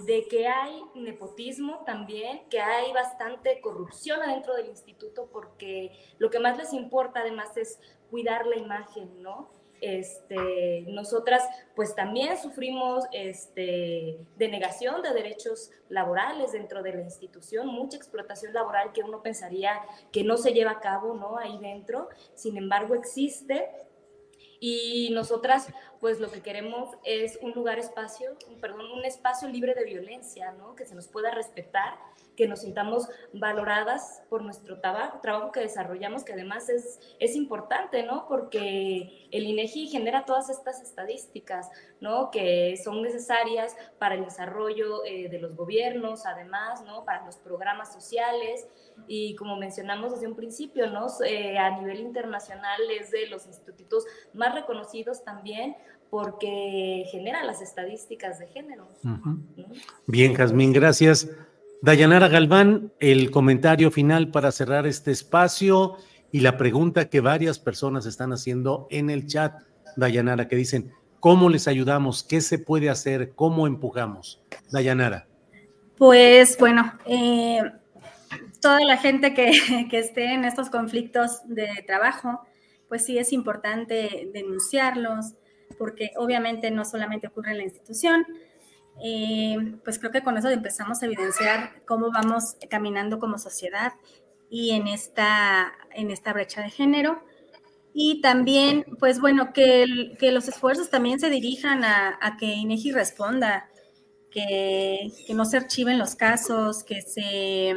de 0.05 0.27
que 0.27 0.47
hay 0.47 0.81
nepotismo 0.95 1.83
también, 1.85 2.47
que 2.49 2.59
hay 2.59 2.91
bastante 2.91 3.61
corrupción 3.61 4.21
adentro 4.21 4.55
del 4.55 4.67
instituto, 4.67 5.29
porque 5.31 5.91
lo 6.17 6.29
que 6.29 6.39
más 6.39 6.57
les 6.57 6.73
importa 6.73 7.21
además 7.21 7.55
es 7.57 7.79
cuidar 8.09 8.45
la 8.45 8.57
imagen, 8.57 9.21
¿no? 9.21 9.49
Este, 9.81 10.85
nosotras 10.87 11.43
pues 11.75 11.95
también 11.95 12.37
sufrimos 12.37 13.03
este, 13.11 14.17
denegación 14.37 15.01
de 15.01 15.13
derechos 15.13 15.69
laborales 15.89 16.53
dentro 16.53 16.81
de 16.81 16.93
la 16.93 17.01
institución, 17.01 17.67
mucha 17.67 17.97
explotación 17.97 18.53
laboral 18.53 18.93
que 18.93 19.03
uno 19.03 19.21
pensaría 19.21 19.81
que 20.11 20.23
no 20.23 20.37
se 20.37 20.53
lleva 20.53 20.71
a 20.71 20.79
cabo, 20.79 21.13
¿no? 21.13 21.37
Ahí 21.37 21.57
dentro, 21.59 22.09
sin 22.35 22.57
embargo 22.57 22.95
existe 22.95 23.69
y 24.65 25.09
nosotras, 25.11 25.67
pues 26.05 26.19
lo 26.19 26.29
que 26.29 26.41
queremos 26.41 26.89
es 27.03 27.39
un 27.41 27.53
lugar 27.53 27.79
espacio, 27.79 28.37
perdón, 28.61 28.91
un 28.91 29.05
espacio 29.05 29.49
libre 29.49 29.73
de 29.73 29.85
violencia, 29.85 30.51
¿no? 30.51 30.75
Que 30.75 30.85
se 30.85 30.93
nos 30.93 31.07
pueda 31.07 31.31
respetar, 31.31 31.95
que 32.37 32.47
nos 32.47 32.59
sintamos 32.59 33.09
valoradas 33.33 34.21
por 34.29 34.43
nuestro 34.43 34.79
trabajo, 34.79 35.19
trabajo 35.19 35.51
que 35.51 35.61
desarrollamos, 35.61 36.23
que 36.23 36.33
además 36.33 36.69
es, 36.69 36.99
es 37.19 37.35
importante, 37.35 38.03
¿no? 38.03 38.27
Porque 38.27 39.27
el 39.31 39.47
INEGI 39.47 39.87
genera 39.87 40.25
todas 40.25 40.51
estas 40.51 40.79
estadísticas, 40.79 41.71
¿no? 41.99 42.29
Que 42.29 42.77
son 42.77 43.01
necesarias 43.01 43.75
para 43.97 44.13
el 44.13 44.25
desarrollo 44.25 45.03
eh, 45.05 45.27
de 45.29 45.39
los 45.39 45.55
gobiernos, 45.55 46.27
además, 46.27 46.83
¿no? 46.83 47.03
Para 47.03 47.25
los 47.25 47.37
programas 47.37 47.91
sociales 47.91 48.67
y 49.07 49.35
como 49.35 49.57
mencionamos 49.57 50.11
desde 50.11 50.27
un 50.27 50.35
principio, 50.35 50.87
¿no? 50.87 51.07
Eh, 51.25 51.57
a 51.57 51.71
nivel 51.79 51.99
internacional 51.99 52.79
es 52.91 53.09
de 53.09 53.25
los 53.25 53.47
institutos 53.47 54.05
más 54.33 54.53
reconocidos 54.53 55.23
también 55.23 55.75
porque 56.09 57.05
genera 57.11 57.43
las 57.43 57.61
estadísticas 57.61 58.39
de 58.39 58.47
género. 58.47 58.87
Bien, 60.07 60.33
Jazmín, 60.33 60.73
gracias. 60.73 61.29
Dayanara 61.81 62.27
Galván, 62.27 62.91
el 62.99 63.31
comentario 63.31 63.91
final 63.91 64.29
para 64.31 64.51
cerrar 64.51 64.87
este 64.87 65.11
espacio 65.11 65.97
y 66.31 66.39
la 66.39 66.57
pregunta 66.57 67.09
que 67.09 67.21
varias 67.21 67.59
personas 67.59 68.05
están 68.05 68.33
haciendo 68.33 68.87
en 68.89 69.09
el 69.09 69.27
chat, 69.27 69.61
Dayanara, 69.95 70.47
que 70.47 70.55
dicen, 70.55 70.91
¿cómo 71.19 71.49
les 71.49 71.67
ayudamos? 71.67 72.23
¿Qué 72.23 72.41
se 72.41 72.59
puede 72.59 72.89
hacer? 72.89 73.33
¿Cómo 73.35 73.67
empujamos? 73.67 74.41
Dayanara. 74.71 75.27
Pues 75.97 76.57
bueno, 76.57 76.93
eh, 77.05 77.61
toda 78.61 78.81
la 78.81 78.97
gente 78.97 79.33
que, 79.33 79.51
que, 79.89 79.99
esté 79.99 80.33
en 80.33 80.43
estos 80.43 80.69
conflictos 80.69 81.41
de 81.45 81.83
trabajo, 81.85 82.41
pues 82.89 83.05
sí 83.05 83.17
es 83.17 83.31
importante 83.31 84.29
denunciarlos, 84.33 85.33
porque 85.77 86.11
obviamente 86.17 86.71
no 86.71 86.85
solamente 86.85 87.27
ocurre 87.27 87.51
en 87.51 87.57
la 87.57 87.63
institución, 87.63 88.25
eh, 89.03 89.57
pues 89.83 89.99
creo 89.99 90.11
que 90.11 90.23
con 90.23 90.37
eso 90.37 90.49
empezamos 90.49 91.01
a 91.01 91.05
evidenciar 91.05 91.83
cómo 91.85 92.11
vamos 92.11 92.55
caminando 92.69 93.19
como 93.19 93.37
sociedad 93.37 93.93
y 94.49 94.71
en 94.71 94.87
esta, 94.87 95.73
en 95.93 96.11
esta 96.11 96.33
brecha 96.33 96.61
de 96.61 96.69
género. 96.69 97.21
Y 97.93 98.21
también, 98.21 98.85
pues 98.99 99.21
bueno, 99.21 99.53
que, 99.53 100.15
que 100.19 100.31
los 100.31 100.47
esfuerzos 100.47 100.89
también 100.89 101.19
se 101.19 101.29
dirijan 101.29 101.83
a, 101.83 102.17
a 102.21 102.37
que 102.37 102.45
INEGI 102.45 102.91
responda, 102.91 103.69
que, 104.31 105.11
que, 105.25 105.33
no 105.33 105.45
se 105.45 105.57
archiven 105.57 105.97
los 105.97 106.15
casos, 106.15 106.83
que 106.83 107.01
se 107.01 107.73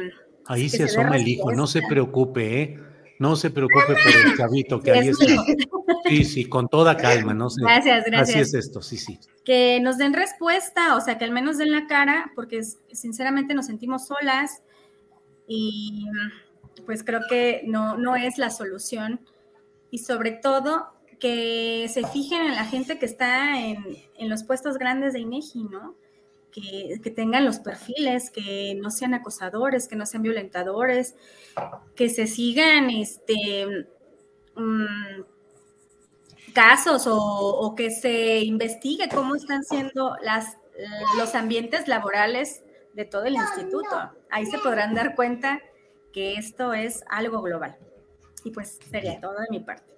Ahí 0.49 0.67
se, 0.67 0.83
asoma 0.83 1.15
el 1.15 1.27
hijo, 1.27 1.51
no 1.51 1.67
se 1.67 1.79
preocupe, 1.87 2.63
¿eh? 2.63 2.79
No 3.19 3.35
se 3.35 3.51
preocupe 3.51 3.85
por 3.85 4.31
el 4.31 4.37
chavito 4.37 4.81
que 4.81 4.91
ahí 4.91 5.09
está. 5.09 5.25
Sí, 6.07 6.23
sí, 6.23 6.45
con 6.45 6.69
toda 6.69 6.95
calma, 6.95 7.33
no 7.33 7.49
sé. 7.49 7.61
Gracias, 7.61 8.05
gracias. 8.05 8.29
Así 8.29 8.39
es 8.39 8.53
esto, 8.53 8.81
sí, 8.81 8.97
sí. 8.97 9.19
Que 9.43 9.79
nos 9.81 9.97
den 9.97 10.13
respuesta, 10.13 10.95
o 10.95 11.01
sea, 11.01 11.17
que 11.17 11.25
al 11.25 11.31
menos 11.31 11.57
den 11.57 11.71
la 11.71 11.85
cara, 11.85 12.31
porque 12.33 12.63
sinceramente 12.91 13.53
nos 13.53 13.65
sentimos 13.65 14.07
solas 14.07 14.63
y 15.47 16.07
pues 16.85 17.03
creo 17.03 17.19
que 17.29 17.63
no, 17.65 17.97
no 17.97 18.15
es 18.15 18.37
la 18.37 18.49
solución. 18.49 19.19
Y 19.91 19.97
sobre 19.99 20.31
todo, 20.31 20.87
que 21.19 21.87
se 21.93 22.07
fijen 22.07 22.41
en 22.41 22.55
la 22.55 22.65
gente 22.65 22.99
que 22.99 23.05
está 23.05 23.59
en, 23.59 23.83
en 24.17 24.29
los 24.29 24.43
puestos 24.43 24.77
grandes 24.77 25.11
de 25.11 25.19
INEGI, 25.19 25.65
¿no? 25.65 25.95
Que, 26.51 26.99
tengan 27.15 27.45
los 27.45 27.59
perfiles, 27.59 28.29
que 28.29 28.75
no 28.75 28.91
sean 28.91 29.13
acosadores, 29.13 29.87
que 29.87 29.95
no 29.95 30.05
sean 30.05 30.23
violentadores, 30.23 31.15
que 31.95 32.09
se 32.09 32.27
sigan 32.27 32.89
este, 32.89 33.87
mm, 34.55 35.21
casos 36.53 37.05
o, 37.07 37.73
que 37.75 37.91
se 37.91 38.39
investigue 38.39 39.09
cómo 39.09 39.35
están 39.35 39.63
siendo 39.63 40.15
las, 40.21 40.57
los 41.17 41.35
ambientes 41.35 41.87
laborales 41.87 42.63
de 42.93 43.05
todo 43.05 43.25
el 43.25 43.35
instituto. 43.35 44.11
Ahí 44.29 44.45
se 44.45 44.57
podrán 44.59 44.93
dar 44.93 45.15
cuenta 45.15 45.61
que 46.11 46.33
esto 46.33 46.73
es 46.73 47.03
algo 47.09 47.41
global. 47.41 47.77
Y 48.43 48.51
pues 48.51 48.79
sería 48.89 49.19
todo 49.19 49.33
de 49.33 49.47
mi 49.49 49.59
parte. 49.59 49.93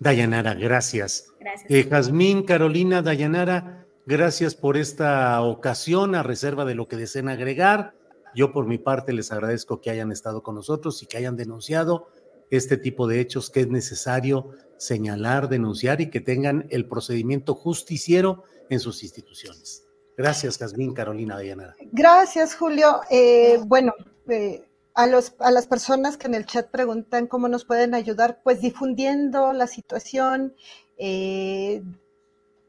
Dayanara, 0.00 0.54
gracias. 0.54 1.32
Gracias. 1.40 1.70
Eh, 1.70 1.84
Jazmín, 1.88 2.44
Carolina, 2.44 3.02
Dayanara, 3.02 3.84
gracias 4.08 4.54
por 4.54 4.78
esta 4.78 5.42
ocasión, 5.42 6.14
a 6.14 6.22
reserva 6.22 6.64
de 6.64 6.74
lo 6.74 6.88
que 6.88 6.96
deseen 6.96 7.28
agregar. 7.28 7.94
Yo 8.34 8.52
por 8.52 8.66
mi 8.66 8.78
parte 8.78 9.12
les 9.12 9.30
agradezco 9.30 9.82
que 9.82 9.90
hayan 9.90 10.10
estado 10.12 10.42
con 10.42 10.54
nosotros 10.54 11.02
y 11.02 11.06
que 11.06 11.18
hayan 11.18 11.36
denunciado 11.36 12.08
este 12.50 12.78
tipo 12.78 13.06
de 13.06 13.20
hechos 13.20 13.50
que 13.50 13.60
es 13.60 13.68
necesario 13.68 14.50
señalar, 14.78 15.50
denunciar 15.50 16.00
y 16.00 16.08
que 16.08 16.20
tengan 16.20 16.66
el 16.70 16.88
procedimiento 16.88 17.54
justiciero 17.54 18.44
en 18.70 18.80
sus 18.80 19.02
instituciones. 19.02 19.84
Gracias, 20.16 20.56
Jazmín, 20.56 20.94
Carolina, 20.94 21.36
Dayanara. 21.36 21.76
Gracias, 21.92 22.54
Julio. 22.54 23.02
Eh, 23.10 23.60
bueno, 23.66 23.92
eh, 24.28 24.64
a, 24.94 25.06
los, 25.06 25.34
a 25.38 25.50
las 25.50 25.66
personas 25.66 26.16
que 26.16 26.28
en 26.28 26.34
el 26.34 26.46
chat 26.46 26.70
preguntan 26.70 27.26
cómo 27.26 27.48
nos 27.48 27.66
pueden 27.66 27.94
ayudar, 27.94 28.40
pues 28.42 28.62
difundiendo 28.62 29.52
la 29.52 29.66
situación, 29.66 30.54
eh, 30.96 31.82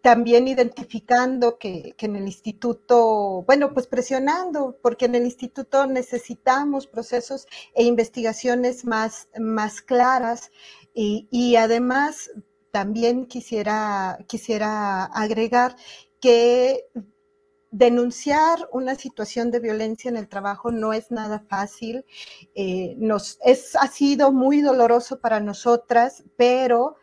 también 0.02 0.47
identificando 0.47 1.58
que, 1.58 1.93
que, 1.97 2.06
en 2.06 2.16
el 2.16 2.26
instituto, 2.26 3.43
bueno, 3.45 3.74
pues 3.74 3.88
presionando, 3.88 4.78
porque 4.82 5.06
en 5.06 5.16
el 5.16 5.26
instituto 5.26 5.88
necesitamos 5.88 6.88
procesos 6.88 7.47
e 7.74 7.84
investigaciones 7.84 8.86
más, 8.86 9.28
más 9.38 9.82
claras 9.82 10.52
y, 10.93 11.28
y 11.32 11.56
además 11.56 12.32
también 12.72 13.26
quisiera, 13.26 14.20
quisiera 14.28 15.06
agregar 15.06 15.76
que 16.20 16.86
denunciar 17.72 18.68
una 18.72 18.95
situación 18.95 19.52
de 19.52 19.60
violencia 19.60 20.10
en 20.10 20.18
el 20.18 20.28
trabajo 20.28 20.72
no 20.72 20.93
es 20.93 21.12
nada 21.12 21.39
fácil. 21.47 22.06
Eh, 22.56 22.95
nos, 22.97 23.38
es, 23.43 23.76
ha 23.76 23.88
sido 23.88 24.32
muy 24.32 24.62
doloroso 24.62 25.20
para 25.20 25.39
nosotras, 25.39 26.24
pero 26.36 26.95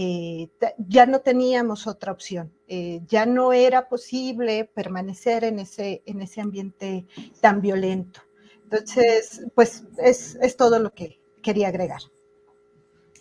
eh, 0.00 0.48
ya 0.86 1.06
no 1.06 1.22
teníamos 1.22 1.88
otra 1.88 2.12
opción. 2.12 2.52
Eh, 2.68 3.00
ya 3.08 3.26
no 3.26 3.52
era 3.52 3.88
posible 3.88 4.70
permanecer 4.72 5.42
en 5.42 5.58
ese, 5.58 6.04
en 6.06 6.22
ese 6.22 6.40
ambiente 6.40 7.04
tan 7.40 7.60
violento. 7.60 8.20
Entonces, 8.62 9.44
pues 9.56 9.82
es, 9.98 10.38
es 10.40 10.56
todo 10.56 10.78
lo 10.78 10.94
que 10.94 11.20
quería 11.42 11.66
agregar. 11.66 12.00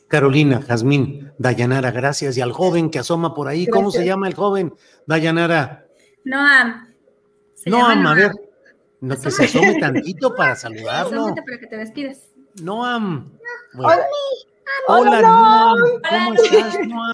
Carolina, 0.07 0.61
Jazmín, 0.61 1.31
Dayanara, 1.39 1.89
gracias. 1.89 2.37
Y 2.37 2.41
al 2.41 2.51
joven 2.51 2.91
que 2.91 2.99
asoma 2.99 3.33
por 3.33 3.47
ahí, 3.47 3.65
¿cómo 3.65 3.89
se 3.89 4.05
llama 4.05 4.27
el 4.27 4.35
joven? 4.35 4.75
Dayanara. 5.07 5.87
Noam. 6.25 6.93
Noam, 7.65 8.05
a 8.05 8.13
ver, 8.13 8.31
no, 9.01 9.19
que 9.19 9.31
se 9.31 9.45
asome 9.45 9.79
tantito 9.79 10.35
para 10.35 10.55
saludarlo. 10.55 11.21
Asómate 11.21 11.41
para 11.41 11.57
que 11.57 11.65
te 11.65 11.77
despides. 11.77 12.29
Noam. 12.61 13.31
Bueno. 13.73 14.03
Hola, 14.87 15.09
Hola, 15.09 15.21
Noam. 15.21 15.79
Noam. 15.79 16.01
¿Cómo 16.09 16.33
estás, 16.33 16.87
Noam? 16.87 17.13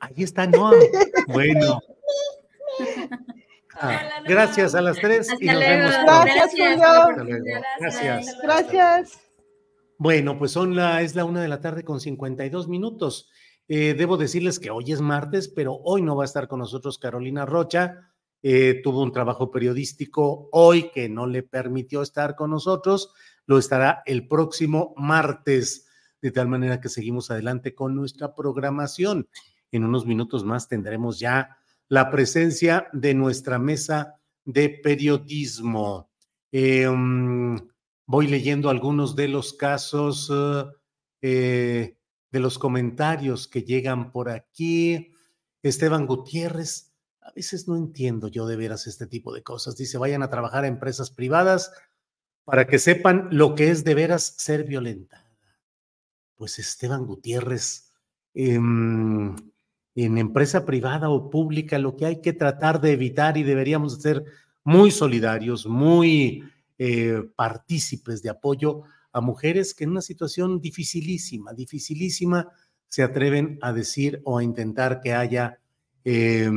Ahí 0.00 0.22
está 0.22 0.46
Noam. 0.46 0.74
Bueno. 1.28 1.80
Ah, 3.80 4.02
gracias 4.26 4.74
a 4.74 4.80
las 4.80 4.96
tres 4.96 5.28
y 5.40 5.46
nos 5.46 5.56
luego. 5.56 5.70
vemos 5.70 5.94
pronto. 5.94 6.24
Gracias, 6.24 6.50
Julio. 6.52 6.88
Hasta 6.88 7.24
luego. 7.24 7.44
Gracias. 7.80 8.36
Gracias. 8.42 9.20
Bueno, 9.98 10.38
pues 10.38 10.50
son 10.52 10.76
la, 10.76 11.02
es 11.02 11.14
la 11.14 11.24
una 11.24 11.40
de 11.42 11.48
la 11.48 11.60
tarde 11.60 11.84
con 11.84 12.00
52 12.00 12.68
minutos. 12.68 13.30
Eh, 13.68 13.94
debo 13.94 14.16
decirles 14.16 14.58
que 14.60 14.70
hoy 14.70 14.92
es 14.92 15.00
martes, 15.00 15.48
pero 15.48 15.74
hoy 15.84 16.02
no 16.02 16.16
va 16.16 16.24
a 16.24 16.26
estar 16.26 16.46
con 16.48 16.58
nosotros 16.60 16.98
Carolina 16.98 17.46
Rocha. 17.46 18.10
Eh, 18.42 18.80
tuvo 18.82 19.02
un 19.02 19.12
trabajo 19.12 19.50
periodístico 19.50 20.48
hoy 20.52 20.90
que 20.90 21.08
no 21.08 21.26
le 21.26 21.42
permitió 21.42 22.02
estar 22.02 22.36
con 22.36 22.50
nosotros. 22.50 23.14
Lo 23.46 23.58
estará 23.58 24.02
el 24.06 24.26
próximo 24.28 24.94
martes, 24.96 25.86
de 26.22 26.30
tal 26.30 26.48
manera 26.48 26.80
que 26.80 26.88
seguimos 26.88 27.30
adelante 27.30 27.74
con 27.74 27.94
nuestra 27.94 28.34
programación. 28.34 29.28
En 29.70 29.84
unos 29.84 30.06
minutos 30.06 30.44
más 30.44 30.68
tendremos 30.68 31.18
ya 31.18 31.58
la 31.88 32.10
presencia 32.10 32.88
de 32.92 33.14
nuestra 33.14 33.58
mesa 33.58 34.20
de 34.44 34.68
periodismo. 34.68 36.10
Um, 36.52 37.58
voy 38.06 38.26
leyendo 38.28 38.70
algunos 38.70 39.16
de 39.16 39.28
los 39.28 39.52
casos. 39.52 40.32
Eh, 41.20 41.96
de 42.34 42.40
los 42.40 42.58
comentarios 42.58 43.46
que 43.46 43.62
llegan 43.62 44.10
por 44.10 44.28
aquí. 44.28 45.12
Esteban 45.62 46.04
Gutiérrez, 46.04 46.92
a 47.20 47.30
veces 47.30 47.68
no 47.68 47.76
entiendo 47.76 48.26
yo 48.26 48.48
de 48.48 48.56
veras 48.56 48.88
este 48.88 49.06
tipo 49.06 49.32
de 49.32 49.44
cosas. 49.44 49.76
Dice, 49.76 49.98
vayan 49.98 50.24
a 50.24 50.30
trabajar 50.30 50.64
a 50.64 50.66
empresas 50.66 51.12
privadas 51.12 51.70
para 52.44 52.66
que 52.66 52.78
sepan 52.78 53.28
lo 53.30 53.54
que 53.54 53.70
es 53.70 53.84
de 53.84 53.94
veras 53.94 54.34
ser 54.38 54.64
violentada. 54.64 55.24
Pues 56.36 56.58
Esteban 56.58 57.06
Gutiérrez, 57.06 57.92
eh, 58.34 58.54
en 58.54 60.18
empresa 60.18 60.64
privada 60.64 61.08
o 61.08 61.30
pública, 61.30 61.78
lo 61.78 61.96
que 61.96 62.06
hay 62.06 62.20
que 62.20 62.32
tratar 62.32 62.80
de 62.80 62.92
evitar 62.92 63.36
y 63.36 63.42
deberíamos 63.44 64.00
ser 64.00 64.24
muy 64.64 64.90
solidarios, 64.90 65.66
muy 65.66 66.42
eh, 66.78 67.22
partícipes 67.36 68.22
de 68.22 68.30
apoyo 68.30 68.82
a 69.12 69.20
mujeres 69.20 69.74
que 69.74 69.84
en 69.84 69.90
una 69.90 70.02
situación 70.02 70.60
dificilísima, 70.60 71.52
dificilísima, 71.52 72.48
se 72.88 73.02
atreven 73.02 73.58
a 73.62 73.72
decir 73.72 74.20
o 74.24 74.38
a 74.38 74.44
intentar 74.44 75.00
que 75.00 75.14
haya 75.14 75.60
eh, 76.04 76.50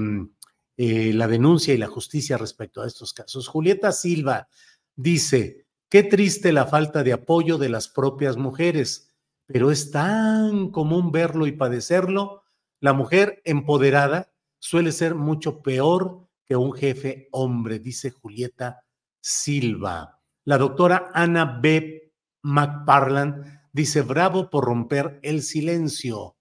eh, 0.78 1.14
la 1.14 1.28
denuncia 1.28 1.74
y 1.74 1.78
la 1.78 1.88
justicia 1.88 2.38
respecto 2.38 2.82
a 2.82 2.88
estos 2.88 3.14
casos. 3.14 3.48
Julieta 3.48 3.92
Silva 3.92 4.48
dice, 4.96 5.67
qué 5.90 6.04
triste 6.04 6.52
la 6.52 6.66
falta 6.66 7.04
de 7.04 7.14
apoyo 7.14 7.58
de 7.58 7.70
las 7.70 7.88
propias 7.88 8.38
mujeres, 8.38 9.16
pero 9.46 9.72
es 9.72 9.92
tan 9.92 10.72
común 10.72 11.12
verlo 11.12 11.48
y 11.48 11.54
padecerlo. 11.54 12.44
La 12.80 12.94
mujer 12.94 13.42
empoderada 13.46 14.32
suele 14.60 14.92
ser 14.92 15.16
mucho 15.16 15.62
peor 15.62 16.28
que 16.46 16.56
un 16.56 16.74
jefe 16.74 17.28
hombre, 17.32 17.80
dice 17.80 18.12
Julieta 18.12 18.84
Silva. 19.20 20.22
La 20.46 20.58
doctora 20.58 21.12
Ana 21.14 21.60
B. 21.62 22.14
McParland 22.44 23.46
dice, 23.74 24.02
bravo 24.02 24.50
por 24.50 24.64
romper 24.64 25.20
el 25.22 25.42
silencio. 25.42 26.38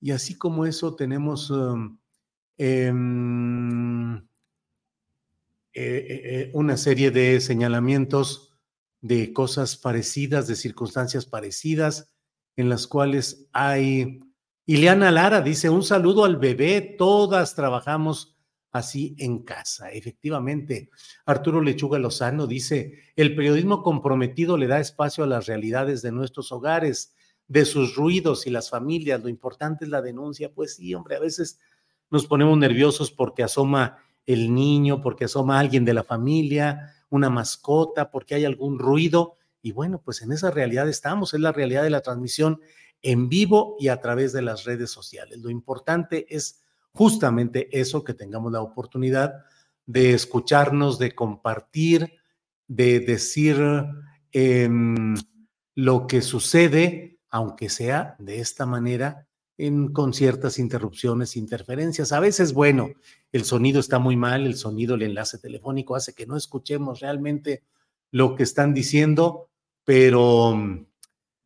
Y 0.00 0.12
así 0.12 0.36
como 0.36 0.64
eso 0.64 0.96
tenemos 0.96 1.50
um, 1.50 1.98
em, 2.56 4.16
eh, 4.16 4.22
eh, 5.74 6.50
una 6.54 6.76
serie 6.76 7.10
de 7.10 7.40
señalamientos 7.40 8.51
de 9.02 9.32
cosas 9.32 9.76
parecidas, 9.76 10.46
de 10.46 10.56
circunstancias 10.56 11.26
parecidas, 11.26 12.14
en 12.56 12.70
las 12.70 12.86
cuales 12.86 13.48
hay... 13.52 14.20
Ileana 14.64 15.10
Lara 15.10 15.42
dice, 15.42 15.68
un 15.68 15.82
saludo 15.82 16.24
al 16.24 16.36
bebé, 16.36 16.94
todas 16.96 17.54
trabajamos 17.54 18.38
así 18.70 19.16
en 19.18 19.42
casa. 19.42 19.90
Efectivamente, 19.90 20.90
Arturo 21.26 21.60
Lechuga 21.60 21.98
Lozano 21.98 22.46
dice, 22.46 22.94
el 23.16 23.34
periodismo 23.34 23.82
comprometido 23.82 24.56
le 24.56 24.68
da 24.68 24.80
espacio 24.80 25.24
a 25.24 25.26
las 25.26 25.46
realidades 25.46 26.00
de 26.00 26.12
nuestros 26.12 26.52
hogares, 26.52 27.14
de 27.48 27.64
sus 27.64 27.96
ruidos 27.96 28.46
y 28.46 28.50
las 28.50 28.70
familias. 28.70 29.20
Lo 29.20 29.28
importante 29.28 29.84
es 29.84 29.90
la 29.90 30.00
denuncia. 30.00 30.54
Pues 30.54 30.76
sí, 30.76 30.94
hombre, 30.94 31.16
a 31.16 31.20
veces 31.20 31.58
nos 32.08 32.26
ponemos 32.26 32.56
nerviosos 32.56 33.10
porque 33.10 33.42
asoma 33.42 33.98
el 34.26 34.54
niño, 34.54 35.02
porque 35.02 35.24
asoma 35.24 35.58
alguien 35.58 35.84
de 35.84 35.94
la 35.94 36.04
familia, 36.04 36.94
una 37.12 37.30
mascota, 37.30 38.10
porque 38.10 38.34
hay 38.34 38.44
algún 38.44 38.78
ruido. 38.78 39.36
Y 39.60 39.72
bueno, 39.72 40.00
pues 40.02 40.22
en 40.22 40.32
esa 40.32 40.50
realidad 40.50 40.88
estamos, 40.88 41.34
es 41.34 41.40
la 41.40 41.52
realidad 41.52 41.82
de 41.82 41.90
la 41.90 42.00
transmisión 42.00 42.60
en 43.02 43.28
vivo 43.28 43.76
y 43.78 43.88
a 43.88 44.00
través 44.00 44.32
de 44.32 44.42
las 44.42 44.64
redes 44.64 44.90
sociales. 44.90 45.38
Lo 45.38 45.50
importante 45.50 46.26
es 46.34 46.62
justamente 46.92 47.68
eso, 47.78 48.02
que 48.02 48.14
tengamos 48.14 48.50
la 48.52 48.62
oportunidad 48.62 49.44
de 49.86 50.14
escucharnos, 50.14 50.98
de 50.98 51.14
compartir, 51.14 52.14
de 52.66 53.00
decir 53.00 53.56
eh, 54.32 54.68
lo 55.74 56.06
que 56.06 56.22
sucede, 56.22 57.18
aunque 57.28 57.68
sea 57.68 58.16
de 58.18 58.40
esta 58.40 58.66
manera, 58.66 59.26
con 59.92 60.12
ciertas 60.12 60.58
interrupciones, 60.58 61.36
interferencias. 61.36 62.12
A 62.12 62.20
veces, 62.20 62.52
bueno, 62.52 62.90
el 63.32 63.44
sonido 63.44 63.80
está 63.80 63.98
muy 63.98 64.16
mal, 64.16 64.46
el 64.46 64.56
sonido, 64.56 64.94
el 64.94 65.02
enlace 65.02 65.38
telefónico 65.38 65.96
hace 65.96 66.14
que 66.14 66.26
no 66.26 66.36
escuchemos 66.36 67.00
realmente 67.00 67.64
lo 68.10 68.34
que 68.34 68.42
están 68.42 68.74
diciendo, 68.74 69.48
pero, 69.84 70.86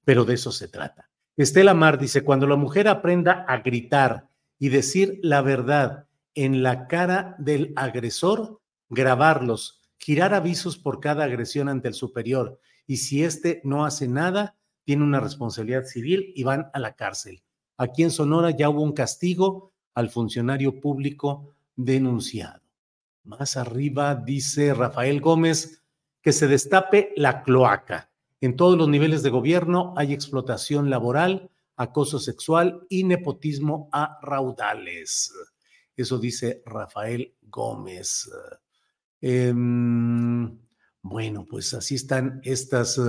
pero 0.04 0.24
de 0.24 0.34
eso 0.34 0.52
se 0.52 0.68
trata. 0.68 1.10
Estela 1.36 1.74
Mar 1.74 1.98
dice, 1.98 2.24
cuando 2.24 2.46
la 2.46 2.56
mujer 2.56 2.88
aprenda 2.88 3.44
a 3.46 3.58
gritar, 3.58 4.28
y 4.58 4.68
decir 4.68 5.18
la 5.22 5.42
verdad 5.42 6.06
en 6.34 6.62
la 6.62 6.86
cara 6.86 7.34
del 7.38 7.72
agresor, 7.76 8.60
grabarlos, 8.88 9.82
girar 9.98 10.34
avisos 10.34 10.78
por 10.78 11.00
cada 11.00 11.24
agresión 11.24 11.68
ante 11.68 11.88
el 11.88 11.94
superior 11.94 12.60
y 12.86 12.98
si 12.98 13.24
éste 13.24 13.60
no 13.64 13.84
hace 13.84 14.08
nada, 14.08 14.56
tiene 14.84 15.02
una 15.02 15.20
responsabilidad 15.20 15.84
civil 15.84 16.32
y 16.36 16.44
van 16.44 16.70
a 16.72 16.78
la 16.78 16.94
cárcel. 16.94 17.42
Aquí 17.76 18.02
en 18.02 18.10
Sonora 18.10 18.50
ya 18.50 18.68
hubo 18.68 18.82
un 18.82 18.92
castigo 18.92 19.72
al 19.94 20.10
funcionario 20.10 20.80
público 20.80 21.55
denunciado. 21.76 22.62
Más 23.24 23.56
arriba 23.56 24.14
dice 24.14 24.74
Rafael 24.74 25.20
Gómez 25.20 25.82
que 26.22 26.32
se 26.32 26.48
destape 26.48 27.12
la 27.16 27.42
cloaca 27.44 28.10
En 28.40 28.56
todos 28.56 28.76
los 28.76 28.88
niveles 28.88 29.22
de 29.22 29.30
gobierno 29.30 29.94
hay 29.96 30.12
explotación 30.12 30.90
laboral, 30.90 31.50
acoso 31.76 32.18
sexual 32.18 32.84
y 32.88 33.04
nepotismo 33.04 33.88
a 33.92 34.18
raudales. 34.22 35.32
Eso 35.94 36.18
dice 36.18 36.62
Rafael 36.66 37.34
Gómez. 37.42 38.30
Em, 39.20 40.58
bueno, 41.02 41.46
pues 41.48 41.72
así 41.74 41.94
están 41.94 42.40
estas. 42.44 43.00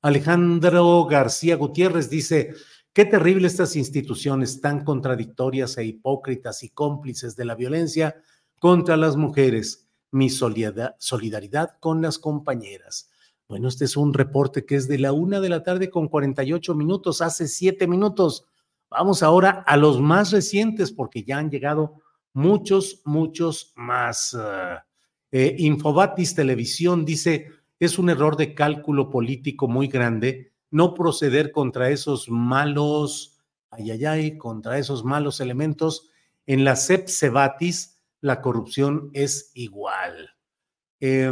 Alejandro 0.00 1.04
García 1.04 1.56
Gutiérrez 1.56 2.10
dice, 2.10 2.54
qué 2.92 3.04
terrible 3.04 3.46
estas 3.46 3.76
instituciones 3.76 4.60
tan 4.60 4.84
contradictorias 4.84 5.78
e 5.78 5.84
hipócritas 5.84 6.62
y 6.62 6.70
cómplices 6.70 7.36
de 7.36 7.44
la 7.44 7.54
violencia 7.54 8.16
contra 8.60 8.96
las 8.96 9.16
mujeres. 9.16 9.88
Mi 10.10 10.28
solidaridad 10.28 11.78
con 11.80 12.02
las 12.02 12.18
compañeras. 12.18 13.10
Bueno, 13.48 13.68
este 13.68 13.86
es 13.86 13.96
un 13.96 14.12
reporte 14.12 14.66
que 14.66 14.76
es 14.76 14.88
de 14.88 14.98
la 14.98 15.12
una 15.12 15.40
de 15.40 15.48
la 15.48 15.62
tarde 15.62 15.88
con 15.88 16.08
48 16.08 16.74
minutos, 16.74 17.22
hace 17.22 17.48
siete 17.48 17.86
minutos. 17.86 18.46
Vamos 18.90 19.22
ahora 19.22 19.64
a 19.66 19.76
los 19.78 20.00
más 20.00 20.30
recientes 20.30 20.92
porque 20.92 21.24
ya 21.24 21.38
han 21.38 21.50
llegado 21.50 21.94
muchos, 22.34 23.00
muchos 23.06 23.72
más. 23.74 24.36
Eh, 25.30 25.56
Infobatis 25.58 26.34
Televisión 26.34 27.06
dice, 27.06 27.48
es 27.80 27.98
un 27.98 28.10
error 28.10 28.36
de 28.36 28.54
cálculo 28.54 29.08
político 29.08 29.66
muy 29.66 29.88
grande 29.88 30.51
no 30.72 30.94
proceder 30.94 31.52
contra 31.52 31.90
esos 31.90 32.28
malos, 32.28 33.38
ay, 33.70 33.92
ay, 33.92 34.04
ay, 34.04 34.38
contra 34.38 34.78
esos 34.78 35.04
malos 35.04 35.40
elementos. 35.40 36.10
En 36.46 36.64
la 36.64 36.76
CEP 36.76 37.08
Cebatis, 37.08 38.00
la 38.20 38.40
corrupción 38.40 39.10
es 39.12 39.52
igual. 39.54 40.30
Eh, 41.00 41.30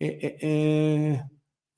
eh, 0.00 0.38
eh, 0.40 1.22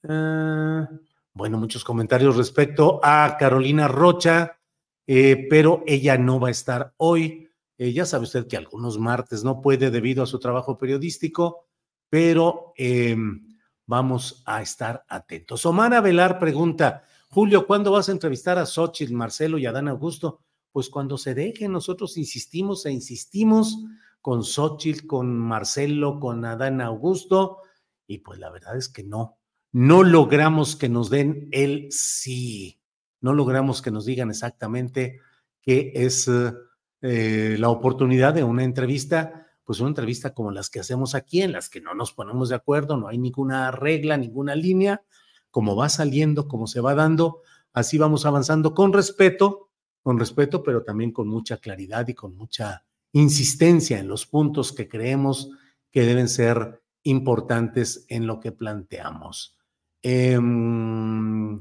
eh, 0.03 0.87
bueno, 1.35 1.59
muchos 1.59 1.85
comentarios 1.85 2.37
respecto 2.37 3.01
a 3.03 3.37
Carolina 3.39 3.89
Rocha, 3.89 4.59
pero 5.07 5.83
ella 5.87 6.19
no 6.19 6.41
va 6.41 6.49
a 6.49 6.53
estar 6.53 6.95
hoy. 6.97 7.49
ya 7.79 8.07
sabe 8.07 8.25
usted 8.25 8.47
que 8.47 8.57
algunos 8.57 8.99
martes 8.99 9.45
no 9.45 9.61
puede 9.61 9.91
debido 9.91 10.23
a 10.23 10.27
su 10.27 10.39
trabajo 10.39 10.79
periodístico, 10.79 11.67
pero 12.09 12.73
em, 12.77 13.56
vamos 13.87 14.43
a 14.47 14.63
estar 14.63 15.05
atentos. 15.09 15.65
Omar 15.65 16.03
Velar 16.03 16.39
pregunta, 16.39 17.05
Julio, 17.29 17.67
¿cuándo 17.67 17.93
vas 17.93 18.09
a 18.09 18.13
entrevistar 18.13 18.59
a 18.59 18.67
Xochitl, 18.67 19.15
Marcelo 19.15 19.59
y 19.59 19.67
Adán 19.67 19.89
Augusto? 19.89 20.41
Pues 20.73 20.91
cuando 20.91 21.17
se 21.17 21.35
deje, 21.35 21.69
nosotros 21.69 22.17
insistimos 22.19 22.85
e 22.85 22.93
insistimos 22.93 23.79
con 24.21 24.43
Xochitl, 24.43 25.07
con 25.07 25.39
Marcelo, 25.39 26.19
con 26.21 26.45
Adán 26.45 26.81
Augusto, 26.81 27.59
y 28.07 28.19
pues 28.19 28.39
la 28.39 28.51
verdad 28.51 28.77
es 28.77 28.89
que 28.89 29.03
no, 29.03 29.39
no 29.73 30.03
logramos 30.03 30.77
que 30.77 30.89
nos 30.89 31.11
den 31.11 31.49
el 31.53 31.89
sí, 31.91 32.81
no 33.21 33.33
logramos 33.33 33.83
que 33.83 33.91
nos 33.91 34.05
digan 34.05 34.31
exactamente 34.31 35.21
qué 35.63 35.93
es 35.95 36.29
eh, 36.29 37.57
la 37.59 37.69
oportunidad 37.69 38.35
de 38.35 38.45
una 38.45 38.65
entrevista, 38.65 39.46
pues 39.67 39.81
una 39.81 39.89
entrevista 39.89 40.33
como 40.33 40.53
las 40.53 40.71
que 40.71 40.79
hacemos 40.79 41.17
aquí, 41.17 41.43
en 41.43 41.51
las 41.53 41.69
que 41.69 41.81
no 41.81 41.93
nos 41.93 42.13
ponemos 42.13 42.49
de 42.49 42.55
acuerdo, 42.55 42.97
no 42.97 43.09
hay 43.09 43.19
ninguna 43.19 43.73
regla, 43.73 44.17
ninguna 44.17 44.55
línea, 44.55 45.03
como 45.51 45.75
va 45.75 45.89
saliendo, 45.89 46.47
como 46.47 46.69
se 46.69 46.81
va 46.81 46.95
dando, 46.95 47.43
así 47.73 47.99
vamos 47.99 48.25
avanzando 48.25 48.75
con 48.75 48.93
respeto, 48.93 49.71
con 50.03 50.21
respeto, 50.21 50.63
pero 50.63 50.85
también 50.85 51.11
con 51.11 51.27
mucha 51.27 51.57
claridad 51.57 52.07
y 52.07 52.15
con 52.15 52.37
mucha 52.37 52.85
insistencia 53.13 53.99
en 53.99 54.07
los 54.07 54.25
puntos 54.25 54.73
que 54.73 54.89
creemos 54.89 55.51
que 55.91 56.03
deben 56.03 56.29
ser 56.29 56.81
importantes 57.03 58.07
en 58.09 58.29
lo 58.29 58.39
que 58.39 58.53
planteamos. 58.53 59.57
Em, 60.01 61.57
eh, 61.57 61.61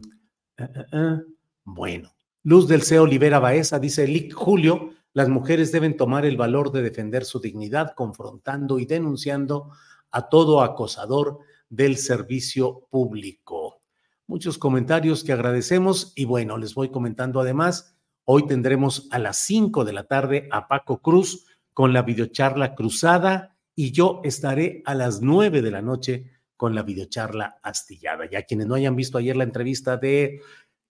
eh, 0.58 0.86
eh, 0.92 1.20
bueno, 1.64 2.16
Luz 2.44 2.68
del 2.68 2.84
C. 2.84 3.00
Olivera 3.00 3.40
Baeza 3.40 3.80
dice, 3.80 4.08
Lic 4.08 4.32
Julio, 4.34 4.92
las 5.16 5.28
mujeres 5.28 5.72
deben 5.72 5.98
tomar 5.98 6.28
el 6.28 6.38
valor 6.38 6.72
de 6.72 6.84
defender 6.84 7.26
su 7.26 7.40
dignidad 7.40 7.94
confrontando 7.96 8.78
y 8.78 8.86
denunciando 8.86 9.72
a 10.12 10.30
todo 10.30 10.62
acosador 10.62 11.40
del 11.70 11.98
servicio 11.98 12.86
público. 12.92 13.82
Muchos 14.28 14.60
comentarios 14.60 15.24
que 15.24 15.34
agradecemos 15.34 16.14
y 16.16 16.26
bueno, 16.26 16.60
les 16.60 16.76
voy 16.76 16.90
comentando 16.92 17.40
además 17.40 17.96
Hoy 18.28 18.48
tendremos 18.48 19.08
a 19.12 19.20
las 19.20 19.38
5 19.38 19.86
de 19.86 19.94
la 19.94 20.06
tarde 20.06 20.50
a 20.52 20.68
Paco 20.68 21.00
Cruz 21.00 21.46
con 21.74 21.94
la 21.94 22.02
videocharla 22.02 22.74
cruzada 22.74 23.56
y 23.76 23.92
yo 23.92 24.22
estaré 24.24 24.82
a 24.86 24.96
las 24.96 25.22
9 25.22 25.62
de 25.62 25.70
la 25.70 25.84
noche 25.84 26.32
con 26.58 26.74
la 26.74 26.82
videocharla 26.82 27.60
astillada. 27.62 28.28
Ya 28.28 28.42
quienes 28.42 28.66
no 28.66 28.74
hayan 28.74 28.96
visto 28.96 29.20
ayer 29.20 29.38
la 29.38 29.44
entrevista 29.44 29.98
de 29.98 30.42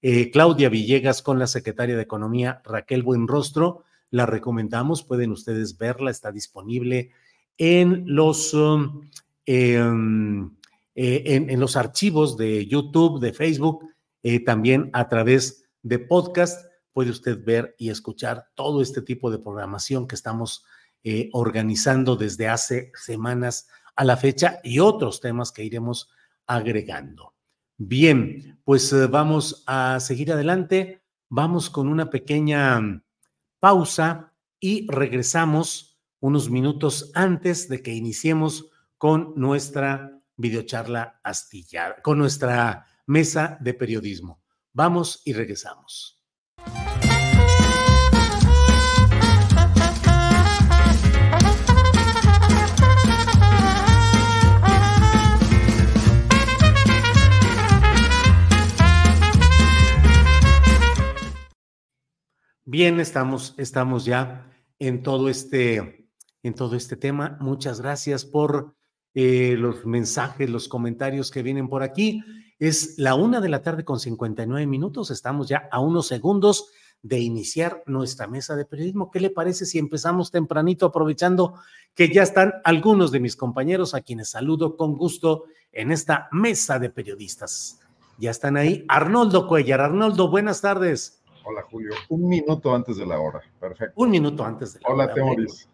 eh, 0.02 0.32
Claudia 0.32 0.70
Villegas 0.70 1.22
con 1.22 1.38
la 1.38 1.48
secretaria 1.48 1.98
de 1.98 2.04
Economía 2.04 2.62
Raquel 2.64 3.04
Buenrostro, 3.04 3.84
la 4.16 4.26
recomendamos, 4.26 5.04
pueden 5.04 5.32
ustedes 5.32 5.78
verla, 5.78 6.10
está 6.10 6.32
disponible 6.32 7.12
en 7.58 8.04
los, 8.08 8.54
um, 8.54 9.02
em, 9.46 10.56
eh, 10.96 11.24
en, 11.26 11.60
los 11.60 11.76
archivos 11.76 12.38
de 12.38 12.66
YouTube, 12.66 13.20
de 13.20 13.34
Facebook, 13.34 13.90
eh, 14.24 14.40
también 14.40 14.90
a 14.94 15.10
través 15.10 15.66
de 15.84 16.00
podcast 16.00 16.66
puede 16.94 17.12
usted 17.12 17.44
ver 17.44 17.76
y 17.78 17.90
escuchar 17.90 18.48
todo 18.56 18.82
este 18.82 19.02
tipo 19.02 19.30
de 19.30 19.40
programación 19.40 20.08
que 20.08 20.16
estamos 20.16 20.64
eh, 21.04 21.30
organizando 21.34 22.16
desde 22.16 22.48
hace 22.48 22.94
semanas 22.96 23.68
a 23.98 24.06
la 24.06 24.16
fecha 24.16 24.62
y 24.64 24.80
otros 24.80 25.20
temas 25.20 25.52
que 25.52 25.66
iremos 25.66 26.10
agregando. 26.48 27.34
Bien, 27.78 28.62
pues 28.64 28.94
vamos 29.10 29.66
a 29.68 30.00
seguir 30.00 30.32
adelante. 30.32 31.02
Vamos 31.28 31.70
con 31.70 31.90
una 31.90 32.10
pequeña 32.10 33.04
pausa 33.66 34.32
y 34.60 34.86
regresamos 34.92 36.00
unos 36.20 36.52
minutos 36.52 37.10
antes 37.16 37.68
de 37.68 37.82
que 37.82 37.96
iniciemos 37.96 38.70
con 39.00 39.34
nuestra 39.36 40.22
videocharla 40.38 41.20
astillada, 41.24 41.96
con 42.04 42.20
nuestra 42.20 42.86
mesa 43.08 43.58
de 43.60 43.74
periodismo. 43.74 44.40
Vamos 44.72 45.24
y 45.26 45.34
regresamos. 45.34 46.15
Bien, 62.68 63.00
estamos, 63.00 63.54
estamos 63.58 64.06
ya 64.06 64.52
en 64.80 65.04
todo 65.04 65.30
este, 65.30 66.10
en 66.42 66.56
todo 66.56 66.76
este 66.76 66.98
tema. 66.98 67.38
Muchas 67.40 67.80
gracias 67.80 68.26
por 68.26 68.74
eh, 69.14 69.56
los 69.56 69.86
mensajes, 69.86 70.50
los 70.50 70.68
comentarios 70.68 71.30
que 71.30 71.44
vienen 71.44 71.70
por 71.70 71.84
aquí. 71.84 72.24
Es 72.58 72.96
la 72.98 73.14
una 73.14 73.40
de 73.40 73.50
la 73.50 73.62
tarde 73.62 73.86
con 73.86 74.00
59 74.00 74.66
minutos. 74.66 75.12
Estamos 75.12 75.48
ya 75.48 75.70
a 75.72 75.80
unos 75.80 76.08
segundos 76.08 76.72
de 77.04 77.20
iniciar 77.20 77.84
nuestra 77.86 78.26
mesa 78.26 78.56
de 78.56 78.66
periodismo. 78.66 79.12
¿Qué 79.12 79.20
le 79.20 79.30
parece 79.30 79.68
si 79.68 79.78
empezamos 79.78 80.32
tempranito 80.32 80.88
aprovechando 80.88 81.60
que 81.94 82.12
ya 82.12 82.24
están 82.24 82.52
algunos 82.64 83.12
de 83.12 83.20
mis 83.20 83.36
compañeros 83.36 83.94
a 83.94 84.02
quienes 84.02 84.30
saludo 84.30 84.76
con 84.76 84.98
gusto 84.98 85.44
en 85.72 85.92
esta 85.92 86.30
mesa 86.32 86.80
de 86.80 86.90
periodistas? 86.90 87.80
Ya 88.18 88.32
están 88.32 88.58
ahí. 88.58 88.86
Arnoldo 88.88 89.48
Cuellar. 89.48 89.82
Arnoldo, 89.82 90.32
buenas 90.32 90.62
tardes. 90.62 91.22
Hola, 91.48 91.62
Julio. 91.70 91.92
Un 92.10 92.28
minuto 92.28 92.74
antes 92.74 92.98
de 92.98 93.06
la 93.06 93.20
hora. 93.20 93.40
Perfecto. 93.60 93.94
Un 93.98 94.10
minuto 94.10 94.44
antes 94.44 94.74
de 94.74 94.80
la 94.82 94.90
hola, 94.90 95.04
hora. 95.04 95.14
Temoris. 95.14 95.70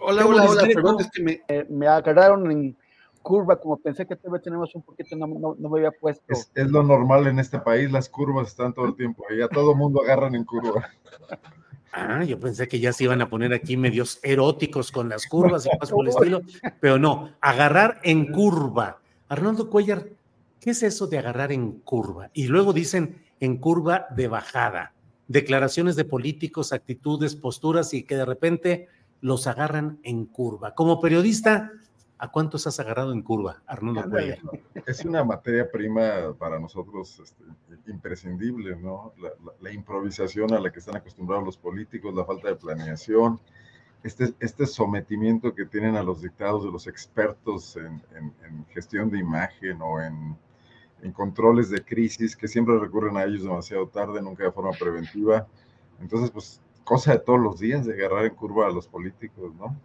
Hola, 0.00 0.26
hola, 0.26 0.44
hola. 0.50 0.62
Perdón, 0.62 0.96
es 0.98 1.10
que 1.12 1.22
me, 1.22 1.42
eh, 1.46 1.64
me 1.70 1.86
agarraron 1.86 2.50
en 2.50 2.76
curva, 3.22 3.60
como 3.60 3.76
pensé 3.76 4.04
que 4.04 4.16
todavía 4.16 4.42
tenemos 4.42 4.74
un 4.74 4.82
poquito, 4.82 5.14
no, 5.16 5.26
no, 5.26 5.68
me 5.68 5.78
había 5.78 5.92
puesto. 5.92 6.24
Es, 6.28 6.50
es, 6.54 6.70
lo 6.70 6.82
normal 6.82 7.28
en 7.28 7.38
este 7.38 7.60
país, 7.60 7.90
las 7.90 8.08
curvas 8.08 8.48
están 8.48 8.74
todo 8.74 8.86
el 8.86 8.94
tiempo, 8.96 9.24
y 9.30 9.42
a 9.42 9.48
todo 9.48 9.74
mundo 9.76 10.00
agarran 10.02 10.34
en 10.34 10.44
curva. 10.44 10.88
Ah, 11.92 12.24
yo 12.24 12.38
pensé 12.38 12.66
que 12.66 12.80
ya 12.80 12.92
se 12.92 13.04
iban 13.04 13.22
a 13.22 13.28
poner 13.28 13.54
aquí 13.54 13.76
medios 13.76 14.18
eróticos 14.24 14.90
con 14.90 15.08
las 15.08 15.26
curvas 15.26 15.66
y 15.66 15.70
cosas 15.70 15.90
por 15.90 16.04
el 16.04 16.10
estilo, 16.10 16.42
pero 16.80 16.98
no, 16.98 17.30
agarrar 17.40 18.00
en 18.02 18.32
curva. 18.32 19.00
Arnoldo 19.28 19.70
Cuellar, 19.70 20.08
¿qué 20.60 20.70
es 20.70 20.82
eso 20.82 21.06
de 21.06 21.18
agarrar 21.18 21.52
en 21.52 21.80
curva? 21.80 22.30
Y 22.32 22.48
luego 22.48 22.72
dicen 22.72 23.24
en 23.40 23.56
curva 23.56 24.06
de 24.14 24.28
bajada 24.28 24.92
declaraciones 25.28 25.96
de 25.96 26.04
políticos, 26.04 26.72
actitudes, 26.72 27.36
posturas 27.36 27.94
y 27.94 28.04
que 28.04 28.16
de 28.16 28.24
repente 28.24 28.88
los 29.20 29.46
agarran 29.46 29.98
en 30.02 30.26
curva. 30.26 30.74
Como 30.74 31.00
periodista, 31.00 31.72
¿a 32.18 32.30
cuántos 32.30 32.66
has 32.66 32.78
agarrado 32.80 33.12
en 33.12 33.22
curva, 33.22 33.62
Arnoldo 33.66 34.08
Cuellar? 34.08 34.38
Es 34.86 35.04
una 35.04 35.24
materia 35.24 35.70
prima 35.70 36.34
para 36.38 36.58
nosotros 36.58 37.20
este, 37.20 37.90
imprescindible, 37.90 38.76
¿no? 38.76 39.12
La, 39.60 39.72
improvisación 39.72 40.52
a 40.54 40.60
la 40.60 40.70
que 40.70 40.78
están 40.78 40.96
acostumbrados 40.96 41.44
los 41.44 41.56
políticos, 41.56 42.14
la 42.14 42.24
falta 42.24 42.48
de 42.48 42.56
planeación, 42.56 43.40
este, 44.02 44.32
este 44.38 44.66
sometimiento 44.66 45.54
que 45.54 45.64
tienen 45.66 45.96
a 45.96 46.02
los 46.02 46.22
dictados 46.22 46.64
de 46.64 46.70
los 46.70 46.86
expertos 46.86 47.76
en, 47.76 48.02
gestión 48.68 49.10
de 49.10 49.18
imagen 49.18 49.80
o 49.82 50.00
en, 50.00 50.36
en, 51.02 51.12
controles 51.12 51.70
de 51.70 51.84
crisis, 51.84 52.36
que 52.36 52.48
siempre 52.48 52.78
recurren 52.78 53.16
a 53.16 53.24
ellos 53.24 53.42
demasiado 53.42 53.86
tarde, 53.88 54.20
nunca 54.22 54.44
de 54.44 54.52
forma 54.52 54.72
preventiva. 54.72 55.46
Entonces, 56.00 56.30
pues, 56.30 56.60
cosa 56.84 57.12
de 57.12 57.18
todos 57.18 57.40
los 57.40 57.58
días 57.58 57.86
de 57.86 57.94
agarrar 57.94 58.26
en 58.26 58.34
curva 58.34 58.66
a 58.66 58.70
los 58.70 58.86
políticos, 58.86 59.52
¿no? 59.58 59.76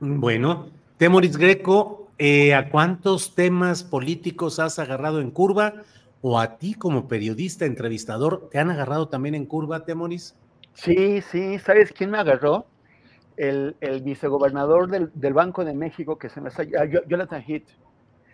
Bueno, 0.00 0.68
Temoris 0.96 1.36
Greco, 1.36 2.08
eh, 2.18 2.54
¿a 2.54 2.70
cuántos 2.70 3.34
temas 3.34 3.84
políticos 3.84 4.58
has 4.58 4.78
agarrado 4.78 5.20
en 5.20 5.30
curva? 5.30 5.74
¿O 6.22 6.38
a 6.38 6.58
ti 6.58 6.74
como 6.74 7.08
periodista, 7.08 7.64
entrevistador, 7.64 8.48
te 8.50 8.58
han 8.58 8.70
agarrado 8.70 9.08
también 9.08 9.34
en 9.34 9.46
curva, 9.46 9.84
Temoris? 9.84 10.34
Sí, 10.74 11.20
sí, 11.22 11.58
¿sabes 11.58 11.92
quién 11.92 12.10
me 12.10 12.18
agarró? 12.18 12.66
El, 13.36 13.76
el 13.80 14.02
vicegobernador 14.02 14.90
del, 14.90 15.10
del, 15.14 15.32
Banco 15.32 15.64
de 15.64 15.72
México, 15.72 16.18
que 16.18 16.28
se 16.28 16.40
me 16.40 16.50
está, 16.50 16.64
Jonathan 17.06 17.42
Heath. 17.46 17.68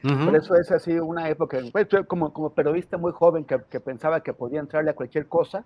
Por 0.02 0.36
eso 0.36 0.54
es 0.54 0.70
así 0.70 0.92
una 0.98 1.28
época, 1.28 1.58
pues, 1.72 1.88
como, 2.06 2.32
como 2.32 2.50
periodista 2.50 2.96
muy 2.96 3.12
joven 3.12 3.44
que, 3.44 3.58
que, 3.68 3.80
pensaba 3.80 4.22
que 4.22 4.32
podía 4.32 4.60
entrarle 4.60 4.90
a 4.90 4.94
cualquier 4.94 5.26
cosa, 5.26 5.64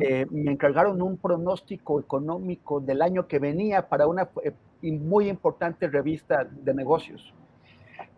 eh, 0.00 0.26
me 0.30 0.52
encargaron 0.52 1.00
un 1.02 1.16
pronóstico 1.16 2.00
económico 2.00 2.80
del 2.80 3.02
año 3.02 3.28
que 3.28 3.38
venía 3.38 3.88
para 3.88 4.06
una 4.06 4.28
eh, 4.42 4.52
muy 4.82 5.28
importante 5.28 5.86
revista 5.88 6.44
de 6.44 6.74
negocios. 6.74 7.34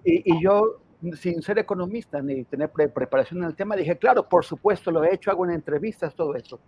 Y, 0.05 0.33
y 0.33 0.43
yo, 0.43 0.81
sin 1.14 1.43
ser 1.43 1.59
economista 1.59 2.23
ni 2.23 2.45
tener 2.45 2.71
preparación 2.71 3.41
en 3.41 3.49
el 3.49 3.55
tema, 3.55 3.77
dije, 3.77 3.99
claro, 3.99 4.29
por 4.29 4.45
supuesto, 4.45 4.91
lo 4.91 5.05
he 5.05 5.14
hecho, 5.14 5.31
hago 5.31 5.43
una 5.43 5.55
entrevistas, 5.55 6.14
todo 6.14 6.35
eso 6.35 6.59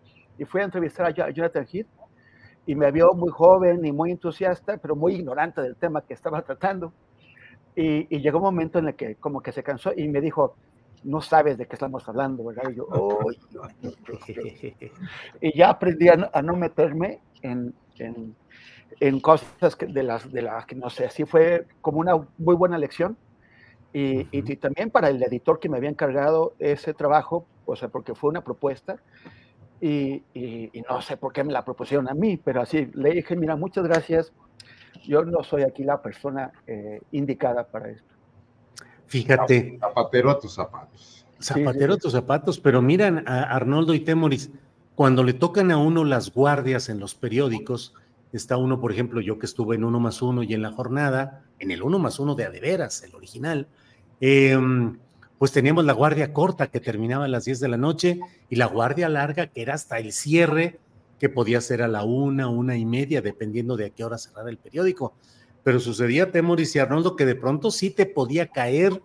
y 0.40 0.46
fui 0.46 0.62
a 0.62 0.64
entrevistar 0.64 1.04
a 1.04 1.30
Jonathan 1.30 1.66
Heath 1.70 1.86
y 2.64 2.74
me 2.74 2.90
vio 2.90 3.12
muy 3.12 3.30
joven 3.30 3.84
y 3.84 3.92
muy 3.92 4.10
entusiasta, 4.10 4.78
pero 4.78 4.96
muy 4.96 5.14
ignorante 5.16 5.60
del 5.60 5.76
tema 5.76 6.00
que 6.00 6.14
estaba 6.14 6.40
tratando. 6.40 6.94
Y, 7.76 8.06
llegó 8.20 8.38
un 8.38 8.44
momento 8.44 8.78
en 8.78 8.88
el 8.88 8.94
que 8.94 9.14
como 9.16 9.40
que 9.40 9.52
se 9.52 9.62
cansó 9.62 9.92
y 9.96 10.08
me 10.08 10.20
dijo, 10.20 10.56
no 11.04 11.20
sabes 11.20 11.56
de 11.56 11.66
qué 11.66 11.76
estamos 11.76 12.06
hablando, 12.08 12.44
¿verdad? 12.44 12.70
Y 12.70 12.74
yo, 12.74 13.18
y 15.40 15.56
ya 15.56 15.70
aprendí 15.70 16.08
a 16.08 16.42
no, 16.42 16.56
meterme 16.56 17.20
en, 17.42 17.72
en, 17.98 18.34
en, 19.00 19.20
cosas 19.20 19.76
que, 19.76 19.86
de, 19.86 20.02
las, 20.02 20.30
de 20.30 20.42
las 20.42 20.66
que 20.66 20.74
no 20.74 20.90
sé, 20.90 21.06
así 21.06 21.24
fue 21.24 21.66
como 21.80 22.00
una 22.00 22.16
muy 22.38 22.54
buena 22.54 22.76
lección. 22.76 23.16
Y, 23.92 24.28
y, 24.30 24.56
también 24.56 24.90
para 24.90 25.08
el 25.08 25.20
editor 25.22 25.58
que 25.58 25.68
me 25.68 25.76
había 25.76 25.90
encargado 25.90 26.54
ese 26.58 26.94
trabajo, 26.94 27.46
o 27.66 27.74
sea, 27.74 27.88
porque 27.88 28.14
fue 28.14 28.30
una 28.30 28.44
propuesta, 28.44 29.00
y, 29.80 30.22
no 30.88 31.00
sé 31.00 31.16
por 31.16 31.32
qué 31.32 31.42
me 31.42 31.52
la 31.52 31.64
propusieron 31.64 32.08
a 32.08 32.14
mí, 32.14 32.36
pero 32.36 32.60
así 32.60 32.90
le 32.94 33.12
dije, 33.12 33.34
mira, 33.36 33.56
muchas 33.56 33.84
gracias, 33.84 34.32
yo 35.04 35.24
no 35.24 35.42
soy 35.42 35.62
aquí 35.62 35.84
la 35.84 36.00
persona 36.00 36.52
eh, 36.66 37.00
indicada 37.12 37.64
para 37.64 37.90
esto. 37.90 38.14
Fíjate. 39.06 39.78
Zapatero 39.80 40.30
a 40.30 40.38
tus 40.38 40.54
zapatos. 40.54 41.26
Zapatero 41.40 41.94
a 41.94 41.96
tus 41.96 42.12
zapatos, 42.12 42.60
pero 42.60 42.82
miran 42.82 43.24
a 43.26 43.42
Arnoldo 43.42 43.94
y 43.94 44.00
Temoris, 44.00 44.50
cuando 44.94 45.24
le 45.24 45.32
tocan 45.32 45.70
a 45.70 45.78
uno 45.78 46.04
las 46.04 46.32
guardias 46.32 46.88
en 46.88 47.00
los 47.00 47.14
periódicos, 47.14 47.94
está 48.32 48.56
uno, 48.56 48.80
por 48.80 48.92
ejemplo, 48.92 49.20
yo 49.20 49.38
que 49.38 49.46
estuve 49.46 49.76
en 49.76 49.84
uno 49.84 49.98
más 49.98 50.22
uno 50.22 50.42
y 50.42 50.54
en 50.54 50.62
la 50.62 50.72
jornada, 50.72 51.42
en 51.58 51.70
el 51.70 51.82
uno 51.82 51.98
más 51.98 52.18
uno 52.18 52.34
de 52.34 52.44
Adeveras, 52.44 53.02
el 53.02 53.14
original, 53.14 53.66
eh, 54.20 54.58
pues 55.40 55.52
teníamos 55.52 55.86
la 55.86 55.94
guardia 55.94 56.34
corta 56.34 56.66
que 56.66 56.80
terminaba 56.80 57.24
a 57.24 57.28
las 57.28 57.46
10 57.46 57.60
de 57.60 57.68
la 57.68 57.78
noche 57.78 58.20
y 58.50 58.56
la 58.56 58.66
guardia 58.66 59.08
larga 59.08 59.46
que 59.46 59.62
era 59.62 59.72
hasta 59.72 59.98
el 59.98 60.12
cierre, 60.12 60.78
que 61.20 61.28
podía 61.28 61.60
ser 61.60 61.82
a 61.82 61.88
la 61.88 62.02
una, 62.02 62.48
una 62.48 62.76
y 62.76 62.86
media, 62.86 63.20
dependiendo 63.20 63.76
de 63.76 63.86
a 63.86 63.90
qué 63.90 64.02
hora 64.02 64.18
cerrara 64.18 64.50
el 64.50 64.56
periódico. 64.56 65.12
Pero 65.62 65.78
sucedía, 65.78 66.32
Temoris 66.32 66.74
y 66.74 66.78
Arnoldo, 66.78 67.14
que 67.14 67.26
de 67.26 67.34
pronto 67.34 67.70
sí 67.70 67.90
te 67.90 68.06
podía 68.06 68.48
caer 68.48 69.02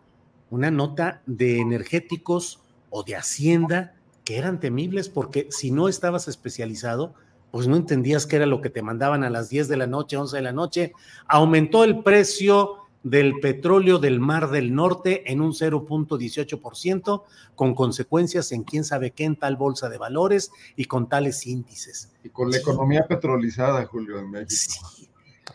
una 0.50 0.72
nota 0.72 1.22
de 1.26 1.60
energéticos 1.60 2.62
o 2.90 3.04
de 3.04 3.18
hacienda 3.18 3.96
que 4.24 4.38
eran 4.38 4.60
temibles 4.60 5.10
porque 5.10 5.48
si 5.52 5.72
no 5.72 5.90
estabas 5.90 6.28
especializado, 6.30 7.14
pues 7.52 7.68
no 7.68 7.76
entendías 7.76 8.26
qué 8.26 8.38
era 8.38 8.46
lo 8.46 8.62
que 8.62 8.70
te 8.70 8.82
mandaban 8.82 9.24
a 9.24 9.30
las 9.30 9.50
10 9.50 9.68
de 9.68 9.78
la 9.78 9.88
noche, 9.88 10.18
11 10.18 10.38
de 10.38 10.42
la 10.42 10.54
noche. 10.54 10.94
Aumentó 11.28 11.84
el 11.84 12.02
precio 12.02 12.78
del 13.06 13.40
petróleo 13.40 14.00
del 14.00 14.20
Mar 14.20 14.50
del 14.50 14.74
Norte 14.74 15.32
en 15.32 15.40
un 15.40 15.52
0.18%, 15.52 17.22
con 17.54 17.76
consecuencias 17.76 18.52
en 18.52 18.64
quién 18.64 18.84
sabe 18.84 19.12
qué 19.12 19.26
en 19.26 19.36
tal 19.36 19.58
bolsa 19.58 19.90
de 19.90 20.00
valores 20.00 20.52
y 20.76 20.86
con 20.86 21.08
tales 21.08 21.46
índices. 21.46 22.12
Y 22.24 22.30
con 22.30 22.50
la 22.50 22.58
economía 22.58 23.06
petrolizada, 23.08 23.86
Julio, 23.86 24.18
en 24.18 24.32
México. 24.32 24.90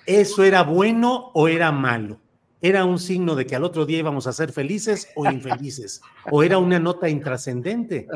¿Eso 0.07 0.44
era 0.44 0.62
bueno 0.62 1.32
o 1.34 1.48
era 1.48 1.72
malo? 1.72 2.20
¿Era 2.62 2.84
un 2.84 3.01
signo 3.01 3.34
de 3.34 3.46
que 3.46 3.57
al 3.57 3.64
otro 3.64 3.84
día 3.84 3.98
íbamos 3.98 4.28
a 4.28 4.32
ser 4.32 4.53
felices 4.53 5.09
o 5.16 5.28
infelices? 5.28 6.03
¿O 6.30 6.44
era 6.44 6.59
una 6.59 6.78
nota 6.78 7.09
intrascendente? 7.09 8.07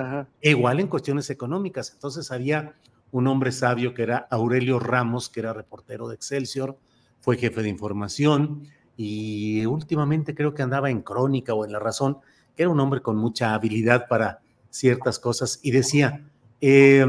Igual 0.43 0.79
en 0.79 0.87
cuestiones 0.87 1.29
económicas. 1.31 1.91
Entonces 1.93 2.31
había 2.31 2.75
un 3.11 3.27
hombre 3.27 3.51
sabio 3.51 3.95
que 3.95 4.05
era 4.05 4.29
Aurelio 4.31 4.79
Ramos, 4.79 5.29
que 5.29 5.41
era 5.41 5.53
reportero 5.53 6.07
de 6.07 6.15
Excelsior, 6.15 6.79
fue 7.19 7.37
jefe 7.37 7.63
de 7.63 7.71
información, 7.71 8.69
y 8.97 9.67
últimamente 9.67 10.35
creo 10.35 10.55
que 10.55 10.63
andaba 10.63 10.91
en 10.91 11.03
Crónica 11.03 11.55
o 11.55 11.65
en 11.65 11.73
La 11.73 11.79
Razón, 11.79 12.19
que 12.57 12.63
era 12.63 12.71
un 12.71 12.81
hombre 12.81 13.01
con 13.03 13.17
mucha 13.17 13.55
habilidad 13.55 14.07
para 14.09 14.41
ciertas 14.71 15.19
cosas 15.19 15.61
y 15.63 15.71
decía, 15.71 16.25
eh, 16.61 17.05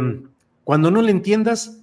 cuando 0.63 0.91
no 0.91 1.01
le 1.01 1.11
entiendas... 1.11 1.81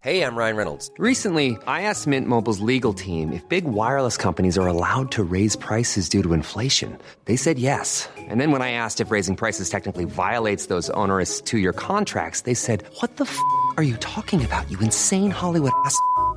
Hey, 0.00 0.20
I'm 0.20 0.36
Ryan 0.36 0.56
Reynolds. 0.56 0.90
Recently, 0.98 1.56
I 1.66 1.88
asked 1.88 2.06
Mint 2.06 2.28
Mobile's 2.28 2.60
legal 2.60 2.92
team 2.92 3.32
if 3.32 3.48
big 3.48 3.64
wireless 3.64 4.18
companies 4.18 4.58
are 4.58 4.66
allowed 4.66 5.10
to 5.12 5.24
raise 5.24 5.56
prices 5.56 6.10
due 6.10 6.22
to 6.22 6.34
inflation. 6.34 6.98
They 7.24 7.36
said 7.36 7.58
yes. 7.58 8.06
And 8.28 8.38
then 8.38 8.52
when 8.52 8.60
I 8.60 8.72
asked 8.72 9.00
if 9.00 9.10
raising 9.10 9.34
prices 9.34 9.70
technically 9.70 10.04
violates 10.04 10.66
those 10.66 10.90
onerous 10.90 11.40
two-year 11.40 11.72
contracts, 11.72 12.42
they 12.42 12.52
said, 12.52 12.84
what 13.00 13.16
the 13.16 13.24
f*** 13.24 13.34
are 13.78 13.82
you 13.82 13.96
talking 13.96 14.44
about, 14.44 14.70
you 14.70 14.78
insane 14.80 15.30
Hollywood 15.30 15.72
ass?" 15.86 15.98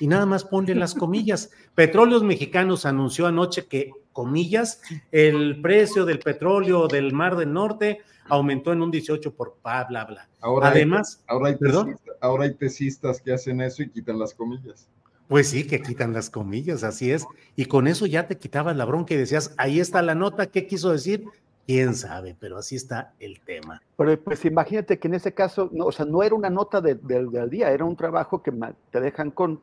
Y 0.00 0.06
nada 0.06 0.26
más 0.26 0.44
ponle 0.44 0.74
las 0.74 0.94
comillas. 0.94 1.50
Petróleos 1.74 2.22
Mexicanos 2.22 2.86
anunció 2.86 3.26
anoche 3.26 3.66
que, 3.66 3.92
comillas, 4.12 4.80
el 5.10 5.60
precio 5.60 6.04
del 6.04 6.20
petróleo 6.20 6.88
del 6.88 7.12
Mar 7.12 7.36
del 7.36 7.52
Norte 7.52 8.00
aumentó 8.28 8.72
en 8.72 8.82
un 8.82 8.90
18 8.90 9.34
por 9.34 9.56
bla, 9.62 9.84
bla, 9.84 10.04
bla. 10.04 10.28
Ahora 10.40 10.68
Además, 10.68 11.22
hay, 11.26 11.34
ahora, 11.34 11.48
hay 11.48 11.56
¿perdón? 11.56 11.96
ahora 12.20 12.44
hay 12.44 12.54
tesistas 12.54 13.20
que 13.20 13.32
hacen 13.32 13.60
eso 13.60 13.82
y 13.82 13.90
quitan 13.90 14.18
las 14.18 14.34
comillas. 14.34 14.88
Pues 15.28 15.48
sí, 15.48 15.66
que 15.66 15.80
quitan 15.80 16.12
las 16.12 16.28
comillas, 16.28 16.84
así 16.84 17.10
es. 17.10 17.26
Y 17.56 17.64
con 17.66 17.86
eso 17.86 18.06
ya 18.06 18.28
te 18.28 18.36
quitabas 18.36 18.76
la 18.76 18.84
bronca 18.84 19.14
y 19.14 19.16
decías, 19.16 19.54
ahí 19.56 19.80
está 19.80 20.02
la 20.02 20.14
nota, 20.14 20.46
¿qué 20.46 20.66
quiso 20.66 20.92
decir? 20.92 21.24
Quién 21.66 21.94
sabe, 21.94 22.36
pero 22.38 22.58
así 22.58 22.76
está 22.76 23.14
el 23.20 23.40
tema. 23.40 23.80
Pero 23.96 24.20
pues 24.22 24.44
imagínate 24.44 24.98
que 24.98 25.08
en 25.08 25.14
ese 25.14 25.32
caso, 25.32 25.70
no, 25.72 25.86
o 25.86 25.92
sea, 25.92 26.04
no 26.04 26.22
era 26.22 26.34
una 26.34 26.50
nota 26.50 26.82
del 26.82 27.50
día, 27.50 27.70
era 27.70 27.86
un 27.86 27.96
trabajo 27.96 28.42
que 28.42 28.52
te 28.90 29.00
dejan 29.00 29.30
con, 29.30 29.62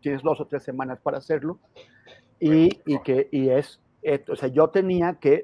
tienes 0.00 0.22
dos 0.22 0.40
o 0.40 0.46
tres 0.46 0.62
semanas 0.62 0.98
para 1.02 1.18
hacerlo, 1.18 1.58
y, 2.40 2.80
y 2.86 2.98
que, 3.00 3.28
y 3.32 3.48
es, 3.50 3.80
o 4.28 4.36
sea, 4.36 4.48
yo 4.48 4.68
tenía 4.68 5.18
que 5.20 5.42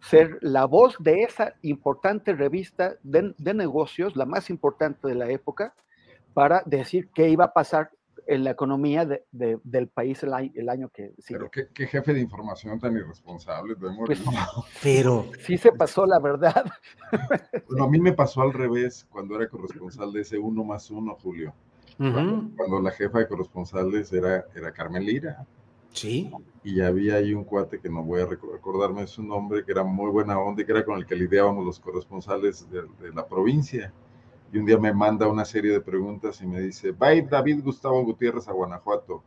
ser 0.00 0.38
la 0.40 0.64
voz 0.66 0.96
de 1.00 1.22
esa 1.22 1.54
importante 1.62 2.34
revista 2.34 2.96
de, 3.02 3.54
negocios, 3.54 4.16
la 4.16 4.26
más 4.26 4.50
importante 4.50 5.08
de 5.08 5.14
la 5.14 5.30
época, 5.30 5.74
para 6.34 6.62
decir 6.66 7.08
qué 7.14 7.28
iba 7.28 7.46
a 7.46 7.52
pasar 7.52 7.90
en 8.28 8.42
la 8.42 8.50
economía 8.50 9.04
de, 9.04 9.24
de, 9.30 9.58
del 9.62 9.88
país 9.88 10.22
el 10.24 10.34
año, 10.34 10.50
el 10.54 10.68
año 10.68 10.88
que 10.88 11.14
sigue. 11.18 11.38
Pero 11.38 11.50
qué, 11.50 11.68
qué, 11.72 11.86
jefe 11.86 12.12
de 12.12 12.20
información 12.20 12.78
tan 12.78 12.96
irresponsable, 12.96 13.76
pues, 13.76 14.20
Pero 14.82 15.26
sí 15.40 15.56
se 15.56 15.72
pasó, 15.72 16.06
la 16.06 16.18
verdad. 16.18 16.64
Bueno, 17.68 17.84
a 17.84 17.88
mí 17.88 18.00
me 18.00 18.12
pasó 18.12 18.42
al 18.42 18.52
revés 18.52 19.06
cuando 19.10 19.36
era 19.36 19.48
corresponsal 19.48 20.12
de 20.12 20.22
ese 20.22 20.38
uno 20.38 20.64
más 20.64 20.90
uno, 20.90 21.16
Julio. 21.22 21.54
Uh 21.98 22.04
-huh. 22.04 22.12
cuando, 22.12 22.56
cuando, 22.56 22.80
la 22.80 22.90
jefa 22.90 23.20
de 23.20 23.28
corresponsales 23.28 24.12
era, 24.12 24.44
era 24.54 24.72
Carmen 24.72 25.04
Lira. 25.04 25.46
Sí. 25.92 26.30
Y 26.62 26.80
había 26.80 27.16
ahí 27.16 27.32
un 27.32 27.44
cuate 27.44 27.80
que 27.80 27.88
no 27.88 28.02
voy 28.02 28.20
a 28.20 28.26
recordarme 28.26 29.06
su 29.06 29.22
nombre, 29.22 29.64
que 29.64 29.72
era 29.72 29.82
muy 29.82 30.10
buena 30.10 30.38
onda 30.38 30.60
y 30.60 30.66
que 30.66 30.72
era 30.72 30.84
con 30.84 30.98
el 30.98 31.06
que 31.06 31.14
lidiábamos 31.14 31.64
los 31.64 31.80
corresponsales 31.80 32.68
de, 32.70 32.82
de 32.82 33.14
la 33.14 33.26
provincia 33.26 33.92
y 34.52 34.58
un 34.58 34.66
día 34.66 34.78
me 34.78 34.92
manda 34.92 35.26
una 35.26 35.44
serie 35.44 35.72
de 35.72 35.80
preguntas 35.80 36.40
y 36.40 36.46
me 36.46 36.60
dice, 36.60 36.92
va 36.92 37.08
David 37.20 37.62
Gustavo 37.62 38.02
Gutiérrez 38.04 38.48
a 38.48 38.52
Guanajuato, 38.52 39.22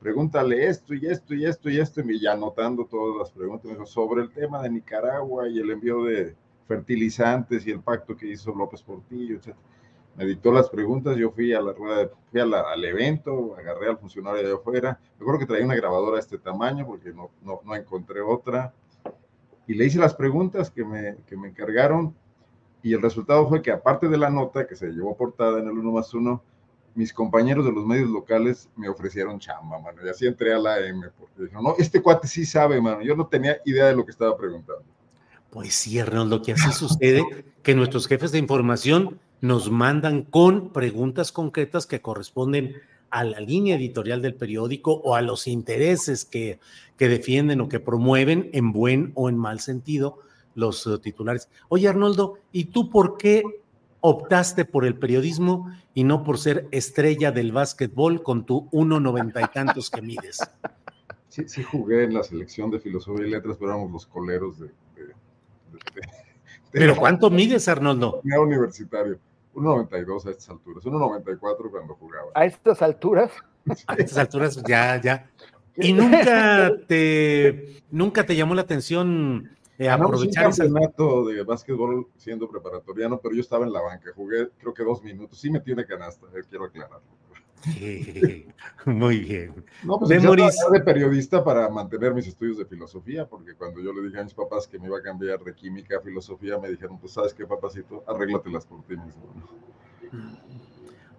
pregúntale 0.00 0.66
esto 0.66 0.94
y 0.94 1.06
esto 1.06 1.34
y 1.34 1.46
esto 1.46 1.70
y 1.70 1.78
esto, 1.78 2.00
y 2.00 2.20
ya 2.20 2.32
anotando 2.32 2.84
todas 2.84 3.16
las 3.16 3.30
preguntas, 3.30 3.64
me 3.66 3.72
dijo, 3.72 3.86
sobre 3.86 4.22
el 4.22 4.30
tema 4.30 4.62
de 4.62 4.70
Nicaragua 4.70 5.48
y 5.48 5.58
el 5.58 5.70
envío 5.70 6.04
de 6.04 6.34
fertilizantes 6.66 7.66
y 7.66 7.70
el 7.70 7.80
pacto 7.80 8.16
que 8.16 8.26
hizo 8.26 8.52
López 8.52 8.82
Portillo, 8.82 9.36
etc. 9.36 9.54
Me 10.16 10.24
dictó 10.24 10.50
las 10.50 10.70
preguntas, 10.70 11.16
yo 11.16 11.30
fui 11.30 11.52
a 11.52 11.60
la 11.60 11.72
rueda, 11.72 12.08
fui 12.30 12.40
a 12.40 12.46
la, 12.46 12.62
al 12.62 12.82
evento, 12.84 13.54
agarré 13.58 13.90
al 13.90 13.98
funcionario 13.98 14.48
de 14.48 14.54
afuera, 14.54 14.98
me 15.18 15.22
acuerdo 15.22 15.40
que 15.40 15.46
traía 15.46 15.64
una 15.64 15.74
grabadora 15.74 16.14
de 16.14 16.20
este 16.20 16.38
tamaño 16.38 16.86
porque 16.86 17.12
no, 17.12 17.30
no, 17.42 17.60
no 17.64 17.74
encontré 17.74 18.22
otra, 18.22 18.72
y 19.66 19.74
le 19.74 19.84
hice 19.84 19.98
las 19.98 20.14
preguntas 20.14 20.70
que 20.70 20.84
me, 20.84 21.16
que 21.26 21.36
me 21.36 21.48
encargaron, 21.48 22.14
y 22.82 22.94
el 22.94 23.02
resultado 23.02 23.46
fue 23.46 23.60
que 23.60 23.72
aparte 23.72 24.08
de 24.08 24.16
la 24.16 24.30
nota 24.30 24.66
que 24.66 24.76
se 24.76 24.86
llevó 24.86 25.14
portada 25.16 25.58
en 25.58 25.66
el 25.66 25.72
1 25.72 25.92
más 25.92 26.14
1, 26.14 26.42
mis 26.94 27.12
compañeros 27.12 27.66
de 27.66 27.72
los 27.72 27.84
medios 27.84 28.08
locales 28.08 28.70
me 28.74 28.88
ofrecieron 28.88 29.38
chamba, 29.38 29.78
mano, 29.78 29.98
y 30.02 30.08
así 30.08 30.26
entré 30.26 30.54
a 30.54 30.58
la 30.58 30.78
M, 30.80 31.08
porque 31.18 31.42
dijeron, 31.42 31.64
no, 31.64 31.74
este 31.78 32.00
cuate 32.00 32.26
sí 32.26 32.46
sabe, 32.46 32.80
mano, 32.80 33.02
yo 33.02 33.14
no 33.14 33.26
tenía 33.26 33.58
idea 33.66 33.86
de 33.86 33.96
lo 33.96 34.04
que 34.04 34.12
estaba 34.12 34.34
preguntando. 34.34 34.84
Pues 35.50 35.74
sí, 35.74 35.98
Arnold, 35.98 36.30
lo 36.30 36.42
que 36.42 36.52
así 36.52 36.72
sucede, 36.72 37.22
que 37.62 37.74
nuestros 37.74 38.06
jefes 38.06 38.32
de 38.32 38.38
información 38.38 39.20
nos 39.40 39.70
mandan 39.70 40.22
con 40.22 40.72
preguntas 40.72 41.32
concretas 41.32 41.86
que 41.86 42.00
corresponden 42.00 42.76
a 43.10 43.24
la 43.24 43.40
línea 43.40 43.76
editorial 43.76 44.22
del 44.22 44.34
periódico 44.34 44.92
o 44.92 45.14
a 45.14 45.22
los 45.22 45.46
intereses 45.46 46.24
que, 46.24 46.58
que 46.96 47.08
defienden 47.08 47.60
o 47.60 47.68
que 47.68 47.80
promueven 47.80 48.50
en 48.52 48.72
buen 48.72 49.12
o 49.14 49.28
en 49.28 49.36
mal 49.36 49.60
sentido 49.60 50.18
los 50.54 50.86
uh, 50.86 50.98
titulares. 50.98 51.48
Oye, 51.68 51.88
Arnoldo, 51.88 52.38
¿y 52.50 52.66
tú 52.66 52.90
por 52.90 53.16
qué 53.16 53.42
optaste 54.00 54.64
por 54.64 54.84
el 54.84 54.96
periodismo 54.96 55.70
y 55.94 56.04
no 56.04 56.24
por 56.24 56.38
ser 56.38 56.66
estrella 56.70 57.30
del 57.30 57.52
básquetbol 57.52 58.22
con 58.22 58.44
tu 58.46 58.68
1,90 58.70 59.44
y 59.44 59.52
tantos 59.52 59.90
que 59.90 60.02
mides? 60.02 60.38
Sí, 61.28 61.44
sí, 61.48 61.62
jugué 61.62 62.04
en 62.04 62.14
la 62.14 62.22
selección 62.22 62.70
de 62.70 62.80
filosofía 62.80 63.26
y 63.26 63.30
letras, 63.30 63.56
pero 63.58 63.72
éramos 63.72 63.92
los 63.92 64.06
coleros 64.06 64.58
de. 64.58 64.68
de, 64.94 65.02
de, 65.02 66.00
de 66.00 66.08
¿Pero 66.72 66.96
cuánto 66.96 67.28
mides, 67.28 67.68
Arnoldo? 67.68 68.22
universitario. 68.24 69.18
1,92 69.56 70.26
a 70.26 70.30
estas 70.30 70.50
alturas, 70.50 70.84
1,94 70.84 71.70
cuando 71.70 71.94
jugaba. 71.94 72.30
¿A 72.34 72.44
estas 72.44 72.82
alturas? 72.82 73.32
A 73.86 73.94
estas 73.94 74.18
alturas, 74.18 74.62
ya, 74.68 75.00
ya. 75.00 75.30
¿Y 75.76 75.92
nunca 75.92 76.72
te, 76.86 77.82
nunca 77.90 78.24
te 78.24 78.36
llamó 78.36 78.54
la 78.54 78.62
atención 78.62 79.50
eh, 79.78 79.88
aprovechar 79.88 80.46
un 80.46 80.52
campeonato 80.52 81.26
de 81.26 81.42
básquetbol 81.42 82.06
siendo 82.16 82.48
preparatoriano, 82.48 83.18
pero 83.18 83.34
yo 83.34 83.40
estaba 83.40 83.66
en 83.66 83.72
la 83.72 83.82
banca, 83.82 84.10
jugué 84.14 84.48
creo 84.58 84.72
que 84.72 84.82
dos 84.82 85.02
minutos, 85.02 85.38
sí 85.38 85.50
metí 85.50 85.72
una 85.72 85.84
canasta, 85.84 86.26
eh, 86.34 86.42
quiero 86.48 86.64
aclararlo. 86.64 87.02
Muy 88.84 89.20
bien. 89.20 89.64
No, 89.82 89.98
pues 89.98 90.10
Memories... 90.10 90.56
yo 90.62 90.70
de 90.70 90.80
periodista 90.80 91.42
para 91.42 91.68
mantener 91.68 92.14
mis 92.14 92.26
estudios 92.26 92.58
de 92.58 92.64
filosofía, 92.64 93.26
porque 93.26 93.54
cuando 93.54 93.80
yo 93.80 93.92
le 93.92 94.02
dije 94.06 94.20
a 94.20 94.24
mis 94.24 94.34
papás 94.34 94.66
que 94.68 94.78
me 94.78 94.86
iba 94.86 94.98
a 94.98 95.02
cambiar 95.02 95.40
de 95.40 95.54
química 95.54 95.98
a 95.98 96.00
filosofía, 96.00 96.58
me 96.58 96.68
dijeron, 96.68 96.98
pues 96.98 97.12
sabes 97.12 97.34
qué, 97.34 97.46
papacito, 97.46 98.04
arréglatelas 98.06 98.66
por 98.66 98.82
ti 98.84 98.96
mismo. 98.96 99.24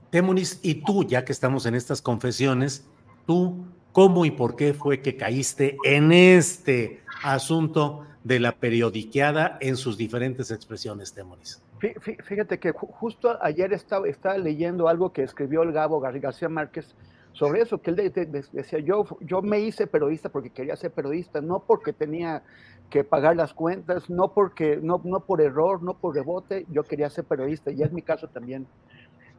Temoris, 0.09 0.59
y 0.63 0.75
tú, 0.75 1.03
ya 1.03 1.25
que 1.25 1.33
estamos 1.33 1.65
en 1.65 1.75
estas 1.75 2.01
confesiones, 2.01 2.85
tú, 3.25 3.65
¿cómo 3.91 4.25
y 4.25 4.31
por 4.31 4.55
qué 4.55 4.73
fue 4.73 5.01
que 5.01 5.17
caíste 5.17 5.77
en 5.83 6.11
este 6.11 7.01
asunto 7.23 8.05
de 8.23 8.39
la 8.39 8.53
periodiqueada 8.53 9.57
en 9.59 9.75
sus 9.75 9.97
diferentes 9.97 10.51
expresiones, 10.51 11.13
Temoris? 11.13 11.61
Fíjate 11.79 12.59
que 12.59 12.71
justo 12.71 13.37
ayer 13.41 13.71
estaba, 13.71 14.07
estaba 14.07 14.37
leyendo 14.37 14.87
algo 14.87 15.13
que 15.13 15.23
escribió 15.23 15.61
el 15.61 15.71
Gabo 15.71 15.99
García 15.99 16.49
Márquez 16.49 16.95
sobre 17.33 17.61
eso, 17.61 17.79
que 17.79 17.91
él 17.91 17.95
de, 17.95 18.09
de, 18.09 18.43
decía, 18.51 18.79
yo, 18.79 19.05
yo 19.19 19.43
me 19.43 19.59
hice 19.59 19.85
periodista 19.85 20.29
porque 20.29 20.49
quería 20.49 20.75
ser 20.75 20.91
periodista, 20.91 21.39
no 21.39 21.59
porque 21.59 21.93
tenía 21.93 22.41
que 22.89 23.03
pagar 23.03 23.35
las 23.35 23.53
cuentas, 23.53 24.09
no, 24.09 24.33
porque, 24.33 24.79
no, 24.81 24.99
no 25.03 25.19
por 25.19 25.41
error, 25.41 25.83
no 25.83 25.93
por 25.93 26.15
rebote, 26.15 26.65
yo 26.69 26.83
quería 26.83 27.11
ser 27.11 27.25
periodista, 27.25 27.69
y 27.69 27.83
es 27.83 27.91
mi 27.91 28.01
caso 28.01 28.27
también. 28.27 28.65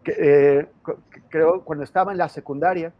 Que, 0.04 0.14
eh, 0.16 0.68
creo, 1.28 1.64
cuando 1.64 1.82
estaba 1.82 2.12
en 2.12 2.18
la 2.18 2.28
secundaria, 2.28 2.92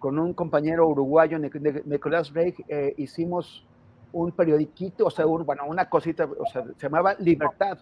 con 0.00 0.18
un 0.18 0.34
compañero 0.34 0.88
uruguayo, 0.88 1.38
Nicolás 1.38 2.32
Rey, 2.32 2.52
eh, 2.66 2.94
hicimos 2.96 3.64
un 4.12 4.32
periodiquito, 4.32 5.06
o 5.06 5.10
sea, 5.10 5.24
un, 5.24 5.46
bueno, 5.46 5.62
una 5.66 5.88
cosita, 5.88 6.24
o 6.24 6.46
sea, 6.46 6.64
se 6.64 6.82
llamaba 6.82 7.14
Libertad, 7.20 7.78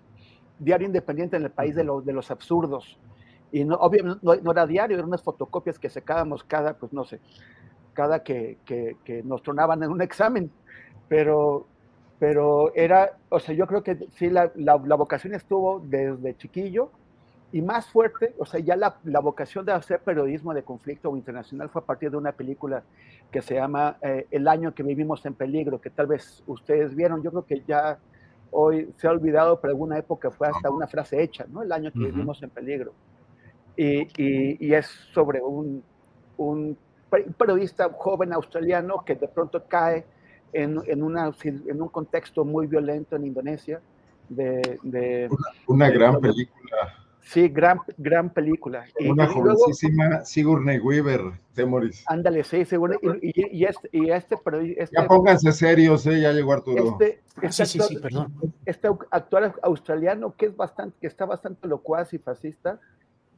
diario 0.60 0.86
independiente 0.86 1.36
en 1.36 1.42
el 1.42 1.50
país 1.50 1.74
de, 1.74 1.82
lo, 1.82 2.00
de 2.00 2.12
los 2.12 2.30
absurdos. 2.30 2.98
Y 3.50 3.64
no, 3.64 3.74
obviamente 3.76 4.20
no, 4.22 4.36
no, 4.36 4.52
era 4.52 4.66
diario, 4.66 4.96
eran 4.96 5.08
unas 5.08 5.22
fotocopias 5.22 5.78
que 5.78 5.88
sacábamos 5.88 6.44
cada, 6.44 6.74
pues 6.74 6.92
no 6.92 7.04
sé, 7.04 7.18
cada 7.94 8.22
que, 8.22 8.58
que, 8.64 8.96
que, 9.04 9.24
nos 9.24 9.42
tronaban 9.42 9.82
en 9.82 9.90
un 9.90 10.02
examen. 10.02 10.50
Pero, 11.08 11.66
pero 12.20 12.72
era, 12.74 13.18
o 13.30 13.40
sea, 13.40 13.54
yo 13.54 13.66
creo 13.66 13.82
que 13.82 13.98
sí, 14.12 14.30
la, 14.30 14.52
la, 14.54 14.80
la 14.84 14.94
vocación 14.94 15.34
estuvo 15.34 15.80
desde 15.80 16.36
chiquillo 16.36 16.90
y 17.52 17.62
más 17.62 17.86
fuerte, 17.86 18.34
o 18.38 18.46
sea, 18.46 18.60
ya 18.60 18.76
la, 18.76 18.96
la, 19.02 19.18
vocación 19.18 19.66
de 19.66 19.72
hacer 19.72 20.00
periodismo 20.00 20.54
de 20.54 20.62
conflicto 20.62 21.14
internacional 21.16 21.68
fue 21.68 21.82
a 21.82 21.84
partir 21.84 22.10
de 22.12 22.16
una 22.16 22.30
película 22.30 22.84
que 23.32 23.42
se 23.42 23.54
llama 23.54 23.96
eh, 24.02 24.28
El 24.30 24.46
año 24.46 24.72
que 24.72 24.84
vivimos 24.84 25.26
en 25.26 25.34
peligro, 25.34 25.80
que 25.80 25.90
tal 25.90 26.06
vez 26.06 26.44
ustedes 26.46 26.94
vieron, 26.94 27.22
yo 27.24 27.30
creo 27.30 27.46
que 27.46 27.62
ya 27.66 27.98
hoy 28.50 28.92
se 28.96 29.06
ha 29.06 29.10
olvidado, 29.10 29.60
pero 29.60 29.72
alguna 29.72 29.98
época 29.98 30.30
fue 30.30 30.48
hasta 30.48 30.70
una 30.70 30.86
frase 30.86 31.22
hecha, 31.22 31.46
¿no? 31.48 31.62
El 31.62 31.72
año 31.72 31.90
que 31.92 31.98
uh 31.98 32.02
-huh. 32.02 32.06
vivimos 32.06 32.42
en 32.42 32.50
peligro. 32.50 32.92
Y, 33.76 34.02
y, 34.22 34.66
y 34.66 34.74
es 34.74 34.86
sobre 35.12 35.40
un, 35.40 35.82
un, 36.36 36.76
periodista 37.36 37.88
joven 37.92 38.32
australiano 38.32 39.04
que 39.04 39.14
de 39.14 39.28
pronto 39.28 39.64
cae 39.66 40.04
en, 40.52 40.80
en, 40.86 41.02
una, 41.02 41.32
en 41.44 41.82
un 41.82 41.88
contexto 41.88 42.44
muy 42.44 42.66
violento 42.66 43.16
en 43.16 43.26
Indonesia. 43.26 43.80
De, 44.28 44.78
de 44.84 45.28
una, 45.28 45.86
una 45.86 45.90
gran 45.90 46.14
de, 46.14 46.20
película. 46.20 46.94
Sí, 47.30 47.48
gran, 47.48 47.78
gran 47.96 48.30
película. 48.30 48.84
Una 49.08 49.24
y, 49.24 49.28
jovencísima 49.28 50.08
luego, 50.08 50.24
Sigourney 50.24 50.80
Weaver, 50.80 51.20
Temoris. 51.54 52.02
Ándale, 52.08 52.42
sí, 52.42 52.64
Sigourney. 52.64 52.98
Y, 53.22 53.56
y, 53.56 53.64
este, 53.66 53.88
y 53.92 54.10
este, 54.10 54.34
este, 54.76 54.96
Ya 54.96 55.06
pónganse 55.06 55.52
serios, 55.52 56.04
¿eh? 56.06 56.20
ya 56.20 56.32
llegó 56.32 56.54
Arturo. 56.54 56.98
Este, 56.98 57.20
este, 57.40 57.66
sí, 57.66 57.78
sí, 57.78 57.86
sí, 57.86 57.98
perdón. 57.98 58.34
este 58.66 58.88
actor 59.12 59.54
australiano 59.62 60.34
que, 60.34 60.46
es 60.46 60.56
bastante, 60.56 60.96
que 61.00 61.06
está 61.06 61.24
bastante 61.24 61.68
locuaz 61.68 62.12
y 62.14 62.18
fascista 62.18 62.80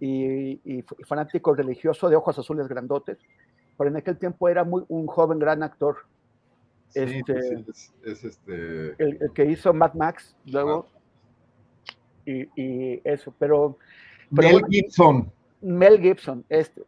y, 0.01 0.59
y, 0.65 0.83
fanático 1.05 1.55
religioso 1.55 2.09
de 2.09 2.17
ojos 2.17 2.39
azules 2.39 2.69
grandotes, 2.69 3.19
pero 3.77 3.91
en 3.91 3.97
aquel 3.99 4.17
tiempo 4.17 4.49
era 4.49 4.65
muy, 4.65 4.85
un 4.89 5.07
joven 5.07 5.39
gran 5.39 5.63
actor. 5.63 5.97
Sí, 6.89 7.01
este, 7.01 7.39
es, 7.69 7.93
es, 8.05 8.25
este... 8.25 8.95
El, 9.03 9.19
el, 9.21 9.33
que 9.35 9.45
hizo 9.45 9.75
Mad 9.75 9.93
Max, 9.93 10.35
luego. 10.47 10.87
Ah 10.95 11.02
y, 12.27 12.49
y 12.61 13.01
eso, 13.05 13.35
pero, 13.39 13.79
pero, 14.35 14.49
Mel 14.49 14.65
Gibson. 14.69 15.33
Mel 15.61 16.01
Gibson, 16.01 16.45
este. 16.49 16.83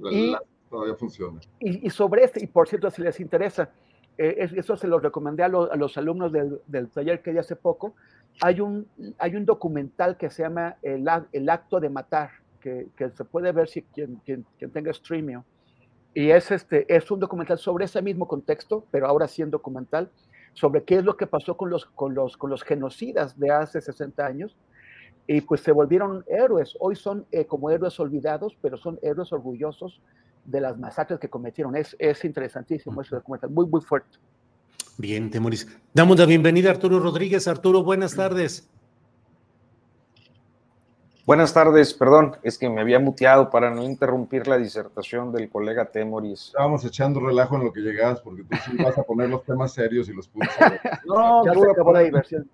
La, 0.00 0.12
y, 0.12 0.30
la, 0.30 0.42
todavía 0.68 0.94
funciona. 0.94 1.40
Y, 1.58 1.86
y, 1.86 1.90
sobre 1.90 2.24
este, 2.24 2.42
y 2.42 2.46
por 2.46 2.68
cierto, 2.68 2.90
si 2.90 3.02
les 3.02 3.20
interesa, 3.20 3.70
eh, 4.18 4.50
eso 4.54 4.76
se 4.76 4.86
lo 4.86 4.98
recomendé 4.98 5.42
a, 5.42 5.48
lo, 5.48 5.72
a 5.72 5.76
los 5.76 5.96
alumnos 5.96 6.32
del, 6.32 6.60
del, 6.66 6.88
taller 6.90 7.22
que 7.22 7.32
di 7.32 7.38
hace 7.38 7.56
poco, 7.56 7.94
hay 8.42 8.60
un, 8.60 8.86
hay 9.18 9.36
un 9.36 9.46
documental 9.46 10.16
que 10.16 10.30
se 10.30 10.42
llama 10.42 10.76
El, 10.82 11.08
el 11.32 11.48
acto 11.48 11.80
de 11.80 11.88
matar, 11.88 12.30
que, 12.60 12.88
que, 12.96 13.10
se 13.10 13.24
puede 13.24 13.52
ver 13.52 13.68
si 13.68 13.82
quien, 13.82 14.16
quien, 14.24 14.44
quien 14.58 14.70
tenga 14.70 14.90
streaming. 14.90 15.38
Y 16.12 16.30
es, 16.30 16.50
este, 16.50 16.84
es 16.94 17.10
un 17.10 17.20
documental 17.20 17.58
sobre 17.58 17.84
ese 17.84 18.02
mismo 18.02 18.26
contexto, 18.26 18.84
pero 18.90 19.06
ahora 19.06 19.28
sí 19.28 19.42
en 19.42 19.50
documental, 19.50 20.10
sobre 20.54 20.84
qué 20.84 20.96
es 20.96 21.04
lo 21.04 21.16
que 21.16 21.26
pasó 21.26 21.56
con 21.56 21.70
los, 21.70 21.86
con 21.86 22.14
los, 22.14 22.36
con 22.36 22.50
los 22.50 22.62
genocidas 22.62 23.38
de 23.38 23.50
hace 23.50 23.80
60 23.80 24.24
años, 24.24 24.56
y 25.26 25.40
pues 25.42 25.60
se 25.60 25.72
volvieron 25.72 26.24
héroes. 26.26 26.76
Hoy 26.80 26.96
son 26.96 27.24
eh, 27.30 27.44
como 27.44 27.70
héroes 27.70 27.98
olvidados, 28.00 28.56
pero 28.60 28.76
son 28.76 28.98
héroes 29.02 29.32
orgullosos 29.32 30.00
de 30.44 30.60
las 30.60 30.76
masacres 30.78 31.20
que 31.20 31.28
cometieron. 31.28 31.76
Es, 31.76 31.94
es 31.98 32.24
interesantísimo 32.24 33.00
ese 33.00 33.14
documental, 33.14 33.50
muy, 33.50 33.66
muy 33.66 33.80
fuerte. 33.80 34.18
Bien, 34.98 35.30
Temoris. 35.30 35.68
Damos 35.94 36.18
la 36.18 36.26
bienvenida 36.26 36.68
a 36.68 36.72
Arturo 36.72 36.98
Rodríguez. 36.98 37.46
Arturo, 37.48 37.82
buenas 37.84 38.16
tardes. 38.16 38.68
Buenas 41.30 41.54
tardes, 41.54 41.94
perdón, 41.94 42.34
es 42.42 42.58
que 42.58 42.68
me 42.68 42.80
había 42.80 42.98
muteado 42.98 43.50
para 43.50 43.70
no 43.70 43.84
interrumpir 43.84 44.48
la 44.48 44.58
disertación 44.58 45.30
del 45.30 45.48
colega 45.48 45.84
Temoris. 45.84 46.46
Estábamos 46.46 46.84
echando 46.84 47.20
relajo 47.20 47.54
en 47.54 47.66
lo 47.66 47.72
que 47.72 47.82
llegabas, 47.82 48.20
porque 48.20 48.42
tú 48.42 48.56
sí 48.64 48.76
vas 48.82 48.98
a 48.98 49.04
poner 49.04 49.30
los 49.30 49.44
temas 49.44 49.72
serios 49.72 50.08
y 50.08 50.12
los 50.12 50.26
puntos. 50.26 50.52
no, 51.06 51.46
ya 51.46 51.54
se 51.54 51.70
acabó 51.70 51.92
la 51.92 52.00
diversión. 52.00 52.50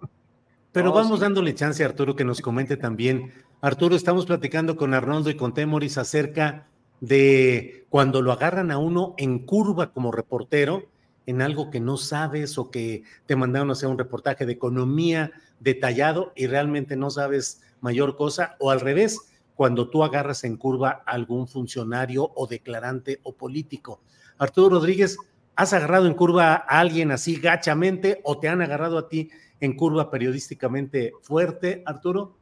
Pero 0.73 0.89
No, 0.91 0.95
vamos 0.95 1.21
sí. 1.21 1.23
dándole 1.23 1.55
chance 1.55 1.83
a 1.83 1.87
Arturo 1.87 2.15
que 2.15 2.27
nos 2.27 2.43
comente 2.43 2.77
también. 2.77 3.33
Arturo, 3.63 3.97
estamos 3.97 4.27
platicando 4.27 4.77
con 4.77 4.93
Arnoldo 4.93 5.31
y 5.31 5.37
con 5.37 5.55
Temoris 5.55 5.97
acerca 5.97 6.67
de 7.01 7.87
cuando 7.89 8.21
lo 8.21 8.31
agarran 8.31 8.71
a 8.71 8.77
uno 8.77 9.15
en 9.17 9.39
curva 9.47 9.91
como 9.91 10.13
reportero, 10.13 10.83
en 11.27 11.43
algo 11.43 11.71
que 11.71 11.81
no 11.81 11.97
sabes 11.97 12.57
o 12.57 12.71
que 12.71 13.03
te 13.27 13.37
mandaron 13.37 13.71
a 13.71 13.73
hacer 13.73 13.89
un 13.89 13.99
reportaje 13.99 14.47
de 14.47 14.53
economía 14.53 15.33
detallado 15.61 16.33
y 16.35 16.47
realmente 16.47 16.97
no 16.97 17.11
sabes 17.11 17.63
mayor 17.81 18.17
cosa, 18.17 18.57
o 18.59 18.71
al 18.71 18.81
revés, 18.81 19.33
cuando 19.55 19.89
tú 19.89 20.05
agarras 20.05 20.45
en 20.45 20.57
curva 20.57 21.03
a 21.07 21.13
algún 21.13 21.49
funcionario 21.49 22.31
o 22.35 22.47
declarante 22.47 23.21
o 23.23 23.33
político. 23.33 24.01
Arturo 24.39 24.77
Rodríguez, 24.77 25.19
¿has 25.57 25.73
agarrado 25.73 26.07
en 26.07 26.15
curva 26.15 26.55
a 26.55 26.81
alguien 26.81 27.11
así 27.11 27.37
gachamente 27.37 28.21
o 28.23 28.39
te 28.39 28.49
han 28.49 28.61
agarrado 28.61 28.99
a 28.99 29.09
ti 29.09 29.31
en 29.61 29.75
curva 29.75 30.11
periodísticamente 30.11 31.13
fuerte, 31.23 31.83
Arturo? 31.87 32.37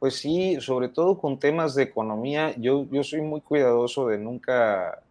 Pues 0.00 0.16
sí, 0.16 0.56
sobre 0.60 0.88
todo 0.88 1.18
con 1.18 1.38
temas 1.38 1.74
de 1.74 1.84
economía, 1.84 2.56
yo, 2.56 2.86
yo 2.90 3.04
soy 3.04 3.20
muy 3.20 3.42
cuidadoso 3.42 4.08
de 4.08 4.18
nunca, 4.18 5.02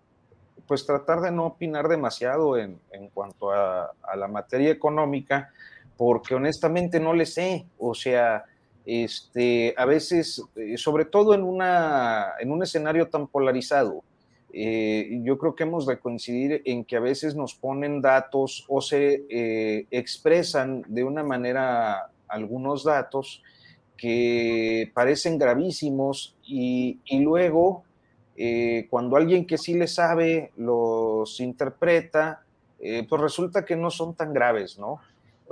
pues 0.69 0.85
tratar 0.85 1.21
de 1.21 1.31
no 1.31 1.47
opinar 1.47 1.87
demasiado 1.87 2.55
en, 2.55 2.79
en 2.91 3.09
cuanto 3.09 3.49
a, 3.49 3.91
la 4.15 4.27
materia 4.27 4.69
económica, 4.69 5.51
porque 5.97 6.35
honestamente 6.35 6.99
no 6.99 7.15
le 7.15 7.25
sé, 7.25 7.65
o 7.79 7.95
sea, 7.95 8.45
este, 8.85 9.73
a 9.75 9.85
veces, 9.85 10.43
eh, 10.55 10.77
sobre 10.77 11.05
todo 11.05 11.33
en, 11.33 11.41
una, 11.41 12.33
en 12.39 12.51
un 12.51 12.61
escenario 12.61 13.07
tan 13.07 13.25
polarizado, 13.25 14.03
eh, 14.53 15.19
yo 15.23 15.39
creo 15.39 15.55
que 15.55 15.63
hemos 15.63 15.87
de 15.87 15.97
coincidir 15.97 16.61
en 16.65 16.85
que 16.85 16.97
a 16.97 16.99
veces 16.99 17.33
nos 17.33 17.55
ponen 17.55 17.99
datos 17.99 18.63
o 18.67 18.79
se 18.79 19.25
eh, 19.27 19.87
expresan 19.89 20.83
de 20.87 21.03
una 21.03 21.23
manera 21.23 22.11
algunos 22.27 22.83
datos 22.83 23.41
que 23.97 24.91
parecen 24.93 25.39
gravísimos 25.39 26.35
y 26.45 26.99
luego 27.09 27.85
eh, 28.41 28.87
cuando 28.89 29.17
alguien 29.17 29.45
que 29.45 29.57
sí 29.57 29.73
le 29.73 29.85
sabe 29.85 30.53
los 30.55 31.41
interpreta, 31.41 32.41
eh, 32.79 33.05
pues 33.09 33.21
resulta 33.21 33.65
que 33.65 33.75
no 33.75 33.91
son 33.91 34.15
tan 34.15 34.31
graves, 34.31 34.79
¿no? 34.79 35.01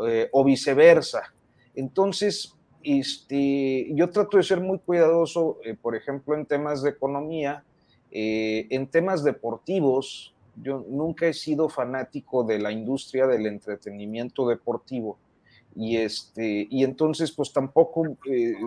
Eh, 0.08 0.30
o 0.32 0.46
viceversa. 0.46 1.34
Entonces, 1.76 2.56
este, 2.82 3.94
yo 3.94 4.10
trato 4.10 4.38
de 4.38 4.44
ser 4.44 4.62
muy 4.62 4.80
cuidadoso, 4.80 5.58
por 5.82 5.98
ejemplo, 5.98 6.34
en 6.34 6.46
temas 6.46 6.82
de 6.82 6.92
economía, 6.92 7.66
en 8.10 8.88
temas 8.88 9.22
deportivos. 9.22 10.34
Yo 10.56 10.86
nunca 10.88 11.28
he 11.28 11.34
sido 11.34 11.68
fanático 11.68 12.46
de 12.46 12.60
la 12.60 12.72
industria 12.72 13.28
del 13.28 13.48
entretenimiento 13.48 14.48
deportivo 14.48 15.18
y 15.76 15.98
este 15.98 16.68
y 16.72 16.84
entonces 16.84 17.32
pues 17.32 17.54
tampoco 17.54 18.18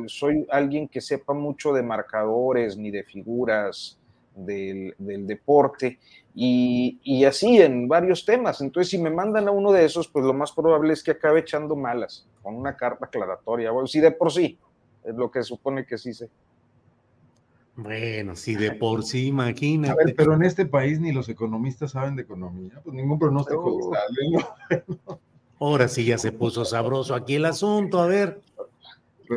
soy 0.06 0.46
alguien 0.50 0.86
que 0.86 1.00
sepa 1.00 1.32
mucho 1.32 1.72
de 1.72 1.82
marcadores 1.82 2.76
ni 2.76 2.92
de 2.92 3.02
figuras 3.02 3.99
del, 4.34 4.94
del 4.98 5.26
deporte. 5.26 5.98
Y, 6.34 7.00
y, 7.02 7.24
así 7.24 7.60
en 7.60 7.88
varios 7.88 8.24
temas. 8.24 8.60
Entonces 8.60 8.90
si 8.90 8.98
me 8.98 9.10
mandan 9.10 9.48
a 9.48 9.50
uno 9.50 9.72
de 9.72 9.84
esos 9.84 10.08
pues 10.08 10.24
lo 10.24 10.32
más 10.32 10.52
probable 10.52 10.92
es 10.92 11.02
que 11.02 11.10
acabe 11.10 11.40
echando 11.40 11.74
malas 11.74 12.26
con 12.42 12.54
una 12.54 12.76
carta 12.76 13.06
aclaratoria. 13.06 13.70
Bueno, 13.70 13.86
si 13.86 14.00
de 14.00 14.12
por 14.12 14.32
sí 14.32 14.58
es 15.04 15.14
lo 15.14 15.30
que 15.30 15.42
supone 15.42 15.84
que 15.84 15.98
sí 15.98 16.14
sé. 16.14 16.28
Bueno, 17.76 18.36
sí, 18.36 18.56
de 18.56 18.72
por 18.72 19.02
sí, 19.04 19.28
imagínate. 19.28 19.92
A 19.92 20.04
ver, 20.04 20.14
pero 20.14 20.34
en 20.34 20.42
este 20.42 20.66
país 20.66 21.00
ni 21.00 21.12
los 21.12 21.28
economistas 21.28 21.92
saben 21.92 22.14
de 22.14 22.22
economía, 22.22 22.80
pues 22.84 22.94
ningún 22.94 23.18
pronóstico 23.18 23.90
sale, 23.92 24.30
¿no? 24.32 25.20
Ahora 25.60 25.88
sí 25.88 26.04
ya 26.04 26.16
se 26.16 26.32
puso 26.32 26.64
sabroso 26.64 27.14
aquí 27.14 27.34
el 27.34 27.44
asunto, 27.44 28.00
a 28.00 28.06
ver. 28.06 28.40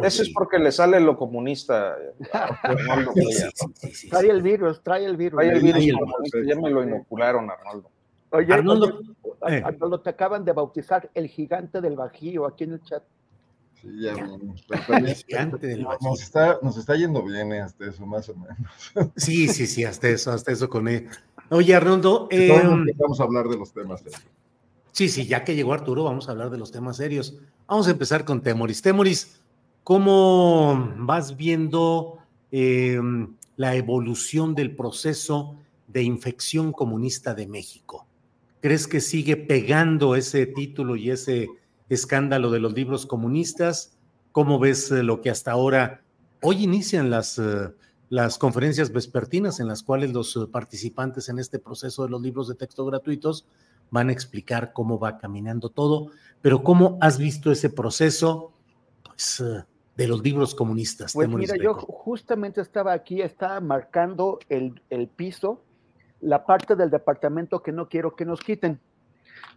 Eso 0.01 0.23
es 0.23 0.29
porque 0.29 0.57
le 0.59 0.71
sale 0.71 0.99
lo 0.99 1.17
comunista. 1.17 1.95
Arnoldo 2.63 3.11
Sí, 3.13 3.21
Cuellar. 3.23 3.51
sí, 3.53 3.65
sí, 3.75 3.93
sí, 3.93 4.09
Trae 4.09 4.29
el 4.29 4.41
virus, 4.41 4.81
trae 4.81 5.05
el 5.05 5.17
virus. 5.17 5.39
Trae 5.39 5.51
el 5.55 5.61
virus 5.61 5.83
el- 6.33 6.47
ya 6.47 6.55
me 6.55 6.69
lo 6.69 6.83
inocularon, 6.83 7.49
Arnoldo. 7.51 7.89
Oye, 8.31 8.51
Arnoldo, 8.53 9.01
oye, 9.41 9.57
eh. 9.57 9.63
Arnoldo, 9.63 9.99
te 10.01 10.09
acaban 10.09 10.43
de 10.43 10.51
bautizar 10.53 11.09
el 11.13 11.27
gigante 11.27 11.81
del 11.81 11.95
Bajío 11.95 12.47
aquí 12.47 12.63
en 12.63 12.73
el 12.73 12.81
chat. 12.83 13.03
Sí, 13.79 13.89
ya, 14.01 14.13
pero 14.67 14.81
también- 14.87 15.15
Gigante 15.15 15.67
del 15.67 15.85
Bajío. 15.85 16.09
nos, 16.09 16.21
está, 16.23 16.57
nos 16.63 16.77
está 16.77 16.95
yendo 16.95 17.21
bien 17.23 17.51
eh, 17.53 17.61
hasta 17.61 17.85
eso, 17.85 18.05
más 18.05 18.27
o 18.29 18.33
menos. 18.35 19.11
Sí, 19.15 19.47
sí, 19.49 19.67
sí, 19.67 19.83
hasta 19.83 20.07
eso, 20.09 20.31
hasta 20.31 20.51
eso 20.51 20.67
con 20.69 20.87
él. 20.87 21.07
Oye, 21.49 21.75
Arnoldo, 21.75 22.27
no 22.31 22.37
em, 22.37 22.87
empezamos 22.87 23.19
a 23.19 23.23
hablar 23.23 23.47
de 23.47 23.57
los 23.57 23.71
temas. 23.73 24.01
eh. 24.05 24.09
sí, 24.91 25.09
sí, 25.09 25.27
ya 25.27 25.43
que 25.43 25.53
llegó 25.55 25.73
Arturo, 25.73 26.03
vamos 26.05 26.27
a 26.27 26.31
hablar 26.31 26.49
de 26.49 26.57
los 26.57 26.71
temas 26.71 26.97
serios. 26.97 27.37
Vamos 27.67 27.87
a 27.87 27.91
empezar 27.91 28.25
con 28.25 28.41
Temoris. 28.41 28.81
Temoris, 28.81 29.41
¿cómo 29.83 30.93
vas 30.97 31.35
viendo 31.35 32.19
em, 32.51 33.35
la 33.55 33.75
evolución 33.75 34.55
del 34.55 34.75
proceso 34.75 35.55
de 35.87 36.03
infección 36.03 36.71
comunista 36.71 37.33
de 37.33 37.47
México? 37.47 38.07
¿Crees 38.61 38.87
que 38.87 39.01
sigue 39.01 39.35
pegando 39.35 40.15
ese 40.15 40.45
título 40.45 40.95
y 40.95 41.11
ese 41.11 41.49
escándalo 41.89 42.49
de 42.49 42.59
los 42.59 42.73
libros 42.73 43.05
comunistas? 43.05 43.97
¿Cómo 44.31 44.57
ves 44.57 44.89
eh, 44.91 45.03
lo 45.03 45.21
que 45.21 45.29
hasta 45.29 45.51
ahora, 45.51 46.01
hoy 46.41 46.63
inician 46.63 47.09
las, 47.09 47.37
eh, 47.37 47.69
las 48.09 48.37
conferencias 48.37 48.91
vespertinas 48.91 49.59
en 49.59 49.67
las 49.67 49.83
cuales 49.83 50.13
los 50.13 50.35
eh, 50.37 50.47
participantes 50.49 51.27
en 51.27 51.39
este 51.39 51.59
proceso 51.59 52.03
de 52.03 52.09
los 52.09 52.21
libros 52.21 52.47
de 52.47 52.55
texto 52.55 52.85
gratuitos 52.85 53.45
van 53.91 54.09
a 54.09 54.13
explicar 54.13 54.71
cómo 54.73 54.97
va 54.97 55.17
caminando 55.17 55.69
todo, 55.69 56.07
pero 56.41 56.63
cómo 56.63 56.97
has 57.01 57.17
visto 57.17 57.51
ese 57.51 57.69
proceso 57.69 58.53
pues, 59.03 59.43
de 59.95 60.07
los 60.07 60.23
libros 60.23 60.55
comunistas? 60.55 61.13
Pues 61.13 61.27
mira, 61.29 61.63
yo 61.63 61.73
justamente 61.75 62.61
estaba 62.61 62.93
aquí, 62.93 63.21
estaba 63.21 63.59
marcando 63.59 64.39
el, 64.49 64.81
el 64.89 65.07
piso, 65.07 65.61
la 66.21 66.45
parte 66.45 66.75
del 66.75 66.89
departamento 66.89 67.61
que 67.61 67.71
no 67.71 67.87
quiero 67.89 68.15
que 68.15 68.25
nos 68.25 68.39
quiten, 68.41 68.79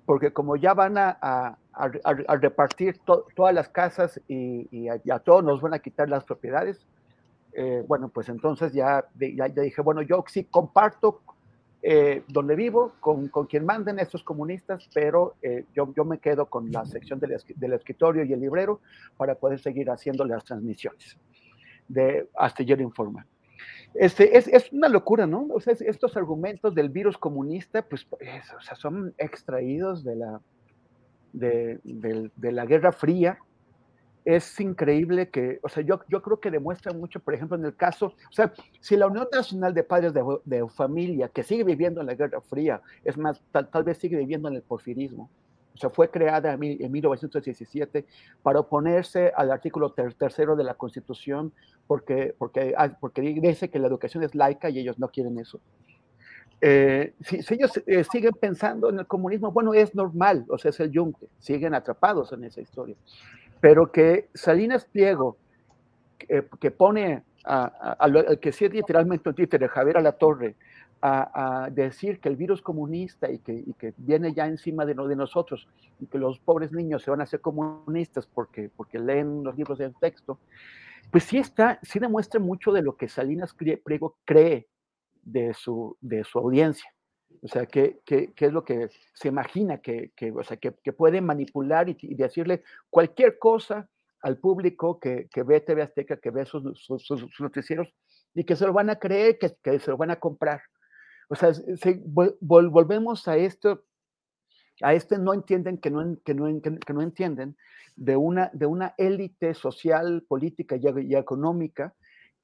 porque 0.05 0.33
como 0.33 0.57
ya 0.57 0.75
van 0.75 0.99
a, 0.99 1.17
a- 1.21 1.57
a- 1.73 1.91
a- 2.05 2.25
a 2.29 2.37
repartir 2.37 2.99
to- 3.05 3.27
todas 3.35 3.55
las 3.55 3.69
casas 3.69 4.21
y, 4.29 4.67
y 4.71 4.89
a, 4.89 5.01
y 5.05 5.11
a 5.11 5.19
todos 5.21 5.43
nos 5.45 5.61
van 5.61 5.75
a 5.75 5.79
quitar 5.79 6.09
las 6.09 6.25
propiedades, 6.25 6.87
eh, 7.53 7.83
bueno, 7.89 8.09
pues 8.09 8.29
entonces 8.29 8.73
ya, 8.73 9.07
ya, 9.19 9.47
ya 9.49 9.63
dije, 9.63 9.81
bueno, 9.81 10.03
yo 10.03 10.23
sí 10.29 10.45
comparto 10.45 11.23
eh, 11.89 12.25
donde 12.27 12.57
vivo 12.57 12.95
con, 12.99 13.29
con 13.29 13.47
quien 13.47 13.65
manden 13.65 14.01
estos 14.01 14.25
comunistas, 14.25 14.89
pero 14.93 15.37
eh, 15.41 15.65
yo, 15.73 15.93
yo 15.95 16.05
me 16.05 16.19
quedo 16.19 16.47
con 16.47 16.73
la 16.73 16.85
sección 16.85 17.21
del, 17.21 17.37
del 17.55 17.73
escritorio 17.75 18.25
y 18.25 18.33
el 18.33 18.41
librero 18.41 18.81
para 19.17 19.37
poder 19.37 19.61
seguir 19.61 19.89
haciendo 19.91 20.25
las 20.25 20.45
transmisiones 20.45 21.17
de 21.87 22.29
Astillero 22.37 22.83
Informa. 22.83 23.25
Este, 23.95 24.37
es, 24.37 24.49
es 24.49 24.73
una 24.73 24.89
locura, 24.89 25.27
¿no? 25.29 25.47
O 25.55 25.61
sea, 25.61 25.73
es- 25.75 25.81
estos 25.81 26.17
argumentos 26.17 26.75
del 26.75 26.89
virus 26.91 27.17
comunista, 27.17 27.83
pues, 27.83 28.05
es- 28.19 28.53
o 28.53 28.61
sea, 28.61 28.75
son 28.75 29.15
extraídos 29.17 30.03
de 30.03 30.17
la, 30.17 30.41
de, 31.33 31.79
del- 31.85 32.33
de 32.35 32.51
la 32.53 32.67
Guerra 32.67 32.91
Fría. 32.93 33.39
Es 34.27 34.59
increíble 34.61 35.29
que, 35.31 35.61
o 35.63 35.69
sea, 35.69 35.85
yo, 35.85 36.01
yo 36.09 36.21
creo 36.21 36.41
que 36.41 36.51
demuestra 36.51 36.93
mucho, 36.93 37.21
por 37.21 37.33
ejemplo, 37.33 37.57
en 37.57 37.65
el 37.65 37.77
caso, 37.77 38.07
o 38.07 38.33
sea, 38.33 38.53
si 38.81 38.97
la 38.97 39.07
Unión 39.07 39.29
Nacional 39.33 39.73
de 39.73 39.85
Padres 39.85 40.13
de, 40.13 40.23
de 40.45 40.69
Familia, 40.69 41.29
que 41.29 41.45
sigue 41.45 41.63
viviendo 41.63 42.01
en 42.01 42.09
la 42.09 42.15
Guerra 42.17 42.41
Fría, 42.41 42.83
es 43.05 43.17
más, 43.17 43.41
tal, 43.53 43.69
tal 43.71 43.85
vez 43.85 43.99
sigue 43.99 44.17
viviendo 44.17 44.49
en 44.49 44.57
el 44.57 44.63
porfirismo, 44.63 45.31
o 45.77 45.79
sea, 45.79 45.91
fue 45.91 46.11
creada 46.11 46.53
en, 46.55 46.59
mil- 46.59 46.83
en 46.83 46.91
1917 46.91 48.05
para 48.43 48.59
oponerse 48.59 49.33
al 49.37 49.53
artículo 49.53 49.93
ter- 49.93 50.15
tercero 50.15 50.57
de 50.57 50.65
la 50.65 50.75
Constitución 50.75 51.53
porque, 51.87 52.35
porque, 52.37 52.75
ah, 52.77 52.97
porque 52.99 53.21
dice 53.23 53.71
que 53.71 53.79
la 53.79 53.87
educación 53.87 54.25
es 54.25 54.35
laica 54.35 54.71
y 54.71 54.81
ellos 54.81 54.99
no 54.99 55.07
quieren 55.09 55.39
eso. 55.39 55.61
Eh, 56.61 57.13
si, 57.21 57.43
si 57.43 57.55
ellos 57.55 57.81
eh, 57.87 58.03
siguen 58.11 58.33
pensando 58.41 58.89
en 58.91 58.99
el 58.99 59.07
comunismo, 59.07 59.53
bueno, 59.53 59.73
es 59.75 59.95
normal, 59.95 60.47
o 60.49 60.59
sea, 60.59 60.71
es 60.71 60.81
el 60.81 60.91
yunque, 60.91 61.29
siguen 61.39 61.75
atrapados 61.75 62.33
en 62.33 62.43
esa 62.45 62.61
historia. 62.61 62.97
Pero 63.61 63.91
que 63.91 64.29
Salinas 64.35 64.85
Pliego, 64.85 65.37
que, 66.19 66.47
que 66.61 66.71
pone 66.71 67.23
a, 67.45 67.97
que 68.41 68.53
sí 68.53 68.65
es 68.65 68.73
literalmente 68.73 69.29
un 69.29 69.35
títere, 69.35 69.69
Javier 69.69 69.99
Alatorre, 69.99 70.57
a, 71.03 71.65
a 71.67 71.71
decir 71.71 72.21
que 72.21 72.29
el 72.29 72.37
virus 72.37 72.63
comunista 72.63 73.31
y 73.31 73.39
que, 73.39 73.65
viene 73.99 74.33
ya 74.33 74.47
encima 74.47 74.85
de, 74.87 74.95
no- 74.95 75.07
de 75.07 75.15
nosotros 75.15 75.69
y 76.01 76.07
que 76.07 76.19
los 76.19 76.39
pobres 76.41 76.73
niños 76.73 77.03
se 77.03 77.11
van 77.11 77.21
a 77.21 77.25
hacer 77.25 77.41
comunistas 77.41 78.27
porque, 78.27 78.71
porque 78.75 78.99
leen 78.99 79.45
los 79.45 79.57
libros 79.57 79.79
de 79.79 79.93
texto, 80.01 80.39
pues 81.11 81.25
sí 81.25 81.39
está, 81.39 81.79
sí 81.83 81.99
demuestra 81.99 82.41
mucho 82.41 82.73
de 82.73 82.83
lo 82.83 82.97
que 82.97 83.09
Salinas 83.09 83.55
Pliego 83.55 84.17
cree 84.25 84.67
de 85.23 85.55
su, 85.55 85.97
de 86.01 86.25
su 86.25 86.39
audiencia. 86.39 86.91
O 87.43 87.49
sea, 87.49 87.67
¿qué, 87.67 88.01
qué, 88.05 88.33
qué 88.35 88.47
es 88.47 88.53
lo 88.53 88.65
que 88.65 88.89
se 89.15 89.29
imagina 89.29 89.79
que, 89.79 90.13
que, 90.17 90.31
o 90.33 90.43
sea, 90.43 90.57
que, 90.57 90.75
que 90.83 90.93
puede 90.93 91.21
manipular 91.21 91.89
y, 91.89 91.97
y 92.01 92.15
decirle 92.15 92.63
cualquier 92.91 93.39
cosa 93.39 93.89
al 94.23 94.39
público 94.39 94.99
que, 94.99 95.29
que, 95.33 95.43
ve 95.43 95.61
TV 95.61 95.83
Azteca, 95.83 96.17
que 96.17 96.31
ve 96.31 96.45
sus, 96.45 96.85
sus, 96.85 97.41
noticieros 97.41 97.89
y 98.35 98.45
que 98.45 98.57
se 98.57 98.67
lo 98.67 98.73
van 98.73 98.91
a 98.91 98.97
creer, 98.97 99.39
que, 99.39 99.57
que 99.63 99.79
se 99.79 99.91
lo 99.91 99.97
van 99.97 100.11
a 100.11 100.17
comprar. 100.17 100.63
O 101.29 101.35
sea, 101.35 101.55
se, 101.55 102.03
vol, 102.05 102.37
volvemos 102.41 103.29
a 103.29 103.37
esto, 103.37 103.85
a 104.83 104.95
este 104.95 105.19
no 105.19 105.33
entienden 105.33 105.79
que 105.79 105.91
no, 105.91 106.17
que 106.25 106.35
no, 106.35 106.61
que 106.61 106.93
no 106.93 107.03
entienden 107.03 107.57
de 107.95 108.17
una, 108.17 108.51
de 108.53 108.67
una 108.67 108.95
élite 108.99 109.55
social, 109.55 110.25
política 110.29 110.77
y 110.77 111.15
económica 111.15 111.95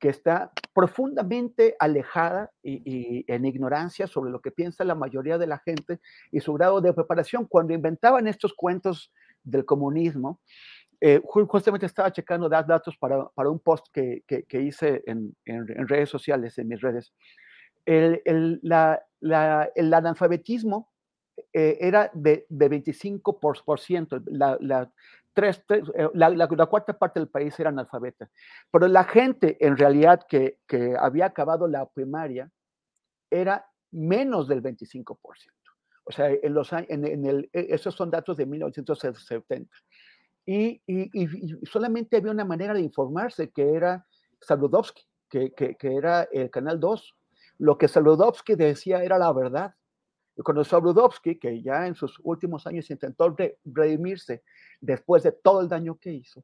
que 0.03 0.09
está 0.09 0.51
profundamente 0.75 1.77
alejada 1.79 2.51
y, 2.61 2.83
y, 2.85 3.25
en 3.29 3.45
ignorancia 3.45 4.09
sobre 4.09 4.33
lo 4.33 4.41
que 4.41 4.51
piensa 4.51 4.83
la 4.83 4.97
mayoría 4.97 5.39
de 5.39 5.47
la 5.47 5.59
gente 5.59 6.01
y 6.33 6.41
su 6.41 6.53
grado 6.55 6.81
de 6.81 6.93
preparación. 6.93 7.47
Cuando 7.47 7.73
inventaban 7.73 8.27
estos 8.27 8.53
cuentos 8.53 9.13
del 9.45 9.65
comunismo, 9.65 10.41
eh, 11.01 11.23
justamente 11.25 11.87
estaba 11.87 12.13
checando 12.13 12.49
datos 12.49 12.97
para, 12.99 13.29
para 13.29 13.49
un 13.49 13.61
post 13.61 13.87
que, 13.93 14.25
que, 14.27 14.43
que 14.43 14.63
hice 14.63 15.05
en, 15.07 15.37
en, 15.45 15.67
en, 15.71 15.87
redes 15.87 16.11
sociales, 16.11 16.59
en 16.59 16.67
mis 16.67 16.81
redes. 16.81 17.13
El, 17.87 18.23
el, 18.25 18.59
la, 18.65 19.01
la, 19.21 19.71
el 19.77 19.95
analfabetismo 19.95 20.91
eh, 21.53 21.79
era 21.81 22.11
de, 22.13 22.45
de 22.49 22.69
25%, 22.69 24.21
la, 24.27 24.59
la, 24.61 24.91
tres, 25.35 25.63
tres 25.67 25.85
eh, 25.95 26.09
la, 26.15 26.29
la, 26.31 26.49
la, 26.51 26.67
cuarta 26.67 26.99
parte 26.99 27.21
del 27.21 27.29
país 27.29 27.59
era 27.59 27.71
analfabeta, 27.71 28.31
pero 28.71 28.89
la 28.89 29.05
gente 29.05 29.57
en 29.65 29.77
realidad 29.77 30.21
que, 30.29 30.59
que 30.67 30.95
había 30.99 31.27
acabado 31.27 31.67
la 31.67 31.87
primaria 31.87 32.51
era 33.31 33.67
menos 33.91 34.49
del 34.49 34.63
25%. 34.63 35.17
O 36.05 36.13
sea, 36.13 36.31
en 36.31 36.55
los, 36.55 36.73
en, 36.73 37.07
en 37.07 37.27
el, 37.27 37.51
e, 37.53 37.67
esos 37.71 37.95
son 37.95 38.11
datos 38.11 38.37
de 38.37 38.47
1970. 38.47 39.71
Y, 40.45 40.83
y, 40.87 41.11
y, 41.13 41.67
solamente 41.67 42.17
había 42.17 42.33
una 42.33 42.45
manera 42.45 42.75
de 42.75 42.81
informarse, 42.81 43.51
que 43.51 43.75
era 43.75 44.05
Saludowski, 44.41 45.05
que, 45.31 45.53
que, 45.53 45.77
que, 45.77 45.95
era 45.95 46.25
el 46.33 46.51
Canal 46.51 46.81
2. 46.81 47.15
Lo 47.59 47.79
que 47.79 47.87
Saludowski 47.87 48.57
decía 48.57 49.05
era 49.05 49.19
la 49.19 49.33
verdad. 49.33 49.75
Cuando 50.37 50.65
Saludowski, 50.65 51.39
que 51.39 51.61
ya 51.63 51.87
en 51.87 51.95
sus 51.95 52.19
últimos 52.23 52.67
años 52.67 52.91
intentó 52.91 53.29
re, 53.31 53.59
redimirse 53.65 54.43
después 54.81 55.23
de 55.23 55.33
todo 55.33 55.61
el 55.61 55.69
daño 55.69 55.99
que 55.99 56.13
hizo, 56.13 56.43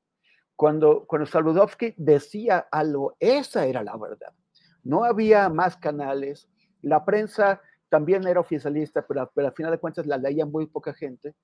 cuando, 0.55 1.07
cuando 1.07 1.27
Saludowski 1.27 1.95
decía 1.97 2.67
algo, 2.71 3.17
esa 3.21 3.65
era 3.65 3.83
la 3.83 3.97
verdad. 3.97 4.35
No 4.83 5.05
había 5.05 5.49
más 5.49 5.77
canales, 5.77 6.49
la 6.83 7.05
prensa 7.05 7.63
también 7.89 8.27
era 8.27 8.41
oficialista, 8.41 9.07
pero, 9.07 9.31
pero 9.35 9.49
al 9.49 9.55
final 9.55 9.73
de 9.73 9.79
cuentas 9.79 10.07
la 10.07 10.19
leía 10.19 10.45
muy 10.45 10.67
poca 10.67 10.93
gente. 10.93 11.35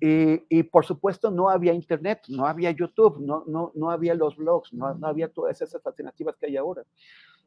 Y, 0.00 0.44
y, 0.48 0.62
por 0.64 0.84
supuesto 0.84 1.30
no 1.30 1.48
había 1.48 1.72
internet, 1.72 2.22
no 2.28 2.46
había 2.46 2.70
YouTube, 2.70 3.20
no, 3.20 3.44
no, 3.46 3.70
no 3.74 3.90
había 3.90 4.14
los 4.14 4.36
blogs, 4.36 4.72
no, 4.72 4.94
no, 4.94 5.06
había 5.06 5.28
todas 5.28 5.60
esas 5.60 5.84
alternativas 5.86 6.36
que 6.36 6.46
hay 6.46 6.56
ahora. 6.56 6.82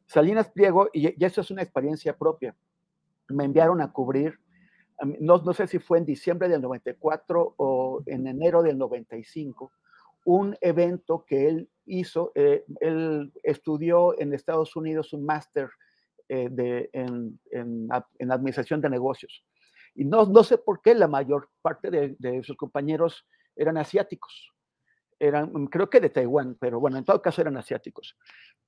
Salinas 0.05 0.49
Pliego, 0.49 0.87
y, 0.93 1.21
y 1.21 1.25
eso 1.25 1.41
es 1.41 1.51
una 1.51 1.63
experiencia 1.63 2.15
propia, 2.15 2.55
me 3.29 3.45
enviaron 3.45 3.81
a 3.81 3.91
cubrir, 3.91 4.39
no, 5.19 5.37
no 5.37 5.53
sé 5.53 5.67
si 5.67 5.79
fue 5.79 5.99
en 5.99 6.05
diciembre 6.05 6.49
del 6.49 6.61
94 6.61 7.55
o 7.57 8.01
en 8.05 8.27
enero 8.27 8.63
del 8.63 8.77
95, 8.77 9.71
un 10.25 10.57
evento 10.59 11.23
que 11.25 11.47
él 11.47 11.69
hizo, 11.85 12.31
eh, 12.35 12.65
él 12.81 13.31
estudió 13.43 14.19
en 14.19 14.33
Estados 14.33 14.75
Unidos 14.75 15.13
un 15.13 15.25
máster 15.25 15.69
eh, 16.27 16.49
de, 16.51 16.89
en, 16.91 17.39
en, 17.51 17.87
en, 18.19 18.31
administración 18.31 18.81
de 18.81 18.89
negocios. 18.89 19.45
Y 19.95 20.03
no, 20.03 20.25
no 20.25 20.43
sé 20.43 20.57
por 20.57 20.81
qué 20.81 20.93
la 20.93 21.07
mayor 21.07 21.49
parte 21.61 21.89
de, 21.89 22.15
de, 22.19 22.43
sus 22.43 22.57
compañeros 22.57 23.25
eran 23.55 23.77
asiáticos. 23.77 24.51
Eran, 25.19 25.67
creo 25.67 25.89
que 25.89 26.01
de 26.01 26.09
Taiwán, 26.09 26.57
pero 26.59 26.79
bueno, 26.79 26.97
en 26.97 27.05
todo 27.05 27.21
caso 27.21 27.41
eran 27.41 27.55
asiáticos. 27.55 28.17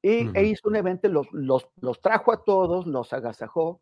Y 0.01 0.27
uh 0.27 0.31
-huh. 0.31 0.37
e 0.37 0.43
hizo 0.45 0.69
un 0.69 0.77
evento, 0.77 1.09
los, 1.09 1.27
los, 1.33 1.67
los, 1.81 1.99
trajo 1.99 2.31
a 2.31 2.43
todos, 2.43 2.87
los 2.87 3.11
agasajó 3.11 3.81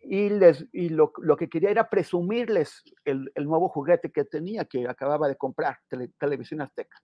y, 0.00 0.30
les, 0.30 0.66
y 0.72 0.88
lo, 0.88 1.12
lo 1.18 1.36
que 1.36 1.48
quería 1.48 1.70
era 1.70 1.90
presumirles 1.90 2.82
el, 3.04 3.30
el, 3.34 3.44
nuevo 3.44 3.68
juguete 3.68 4.10
que 4.10 4.24
tenía, 4.24 4.64
que 4.64 4.88
acababa 4.88 5.28
de 5.28 5.36
comprar, 5.36 5.78
tele, 5.88 6.10
Televisión 6.18 6.60
Azteca 6.60 6.96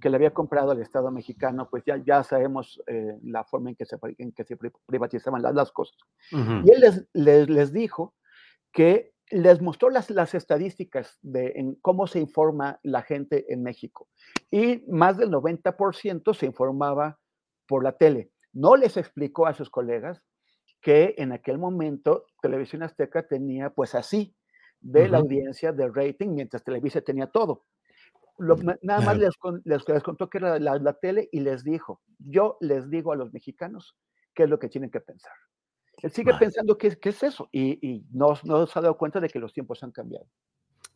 que 0.00 0.10
le 0.10 0.16
había 0.16 0.32
comprado 0.34 0.70
al 0.70 0.80
Estado 0.80 1.10
mexicano, 1.10 1.68
pues 1.70 1.84
ya, 1.86 1.96
ya 2.04 2.22
sabemos 2.24 2.82
eh, 2.86 3.16
la 3.22 3.44
forma 3.44 3.70
en 3.70 3.76
que 3.76 3.84
se, 3.84 3.96
en 4.18 4.32
que 4.32 4.44
se 4.44 4.56
privatizaban 4.86 5.42
las, 5.42 5.54
las 5.54 5.70
cosas. 5.70 5.96
Uh 6.32 6.36
-huh. 6.36 6.62
Y 6.66 6.70
él 6.72 6.80
les, 6.80 7.06
les, 7.12 7.48
les, 7.48 7.72
dijo 7.72 8.14
que 8.72 9.12
les 9.30 9.62
mostró 9.62 9.90
las, 9.90 10.10
las 10.10 10.34
estadísticas 10.34 11.18
de 11.22 11.52
en 11.56 11.74
cómo 11.76 12.06
se 12.06 12.18
informa 12.18 12.80
la 12.82 13.02
gente 13.02 13.52
en 13.52 13.62
México. 13.62 14.08
Y 14.50 14.84
más 14.88 15.16
del 15.16 15.30
90% 15.30 16.34
se 16.34 16.46
informaba 16.46 17.18
por 17.66 17.82
la 17.82 17.92
tele. 17.92 18.30
No 18.52 18.76
les 18.76 18.96
explicó 18.96 19.46
a 19.46 19.54
sus 19.54 19.70
colegas 19.70 20.22
que 20.84 21.14
en 21.16 21.32
aquel 21.32 21.56
momento 21.56 22.26
Televisión 22.42 22.82
Azteca 22.82 23.26
tenía 23.26 23.70
pues 23.70 23.94
así 23.94 24.36
de 24.82 25.00
uh 25.00 25.04
-huh. 25.04 25.10
la 25.10 25.18
audiencia, 25.18 25.72
de 25.72 25.88
rating, 25.88 26.28
mientras 26.28 26.62
Televisa 26.62 27.00
tenía 27.00 27.26
todo. 27.26 27.64
Lo, 28.36 28.56
nada 28.82 29.00
más 29.00 29.16
les, 29.16 29.34
les, 29.64 29.88
les, 29.88 30.02
contó 30.02 30.28
que 30.28 30.38
era 30.38 30.58
la, 30.58 30.76
la, 30.76 30.92
tele 30.92 31.28
y 31.32 31.40
les 31.40 31.64
dijo, 31.64 32.02
yo 32.18 32.58
les 32.60 32.90
digo 32.90 33.12
a 33.12 33.16
los 33.16 33.32
mexicanos 33.32 33.96
qué 34.34 34.42
es 34.42 34.50
lo 34.50 34.58
que 34.58 34.68
tienen 34.68 34.90
que 34.90 35.00
pensar. 35.00 35.32
Él 36.02 36.10
sigue 36.10 36.32
vale. 36.32 36.44
pensando 36.44 36.76
qué, 36.76 36.94
qué, 36.96 37.08
es 37.10 37.22
eso 37.22 37.48
y, 37.50 37.78
y 37.80 38.04
no, 38.12 38.34
no, 38.44 38.66
se 38.66 38.78
ha 38.78 38.82
dado 38.82 38.98
cuenta 38.98 39.20
de 39.20 39.30
que 39.30 39.38
los 39.38 39.54
tiempos 39.54 39.82
han 39.82 39.92
cambiado. 39.92 40.26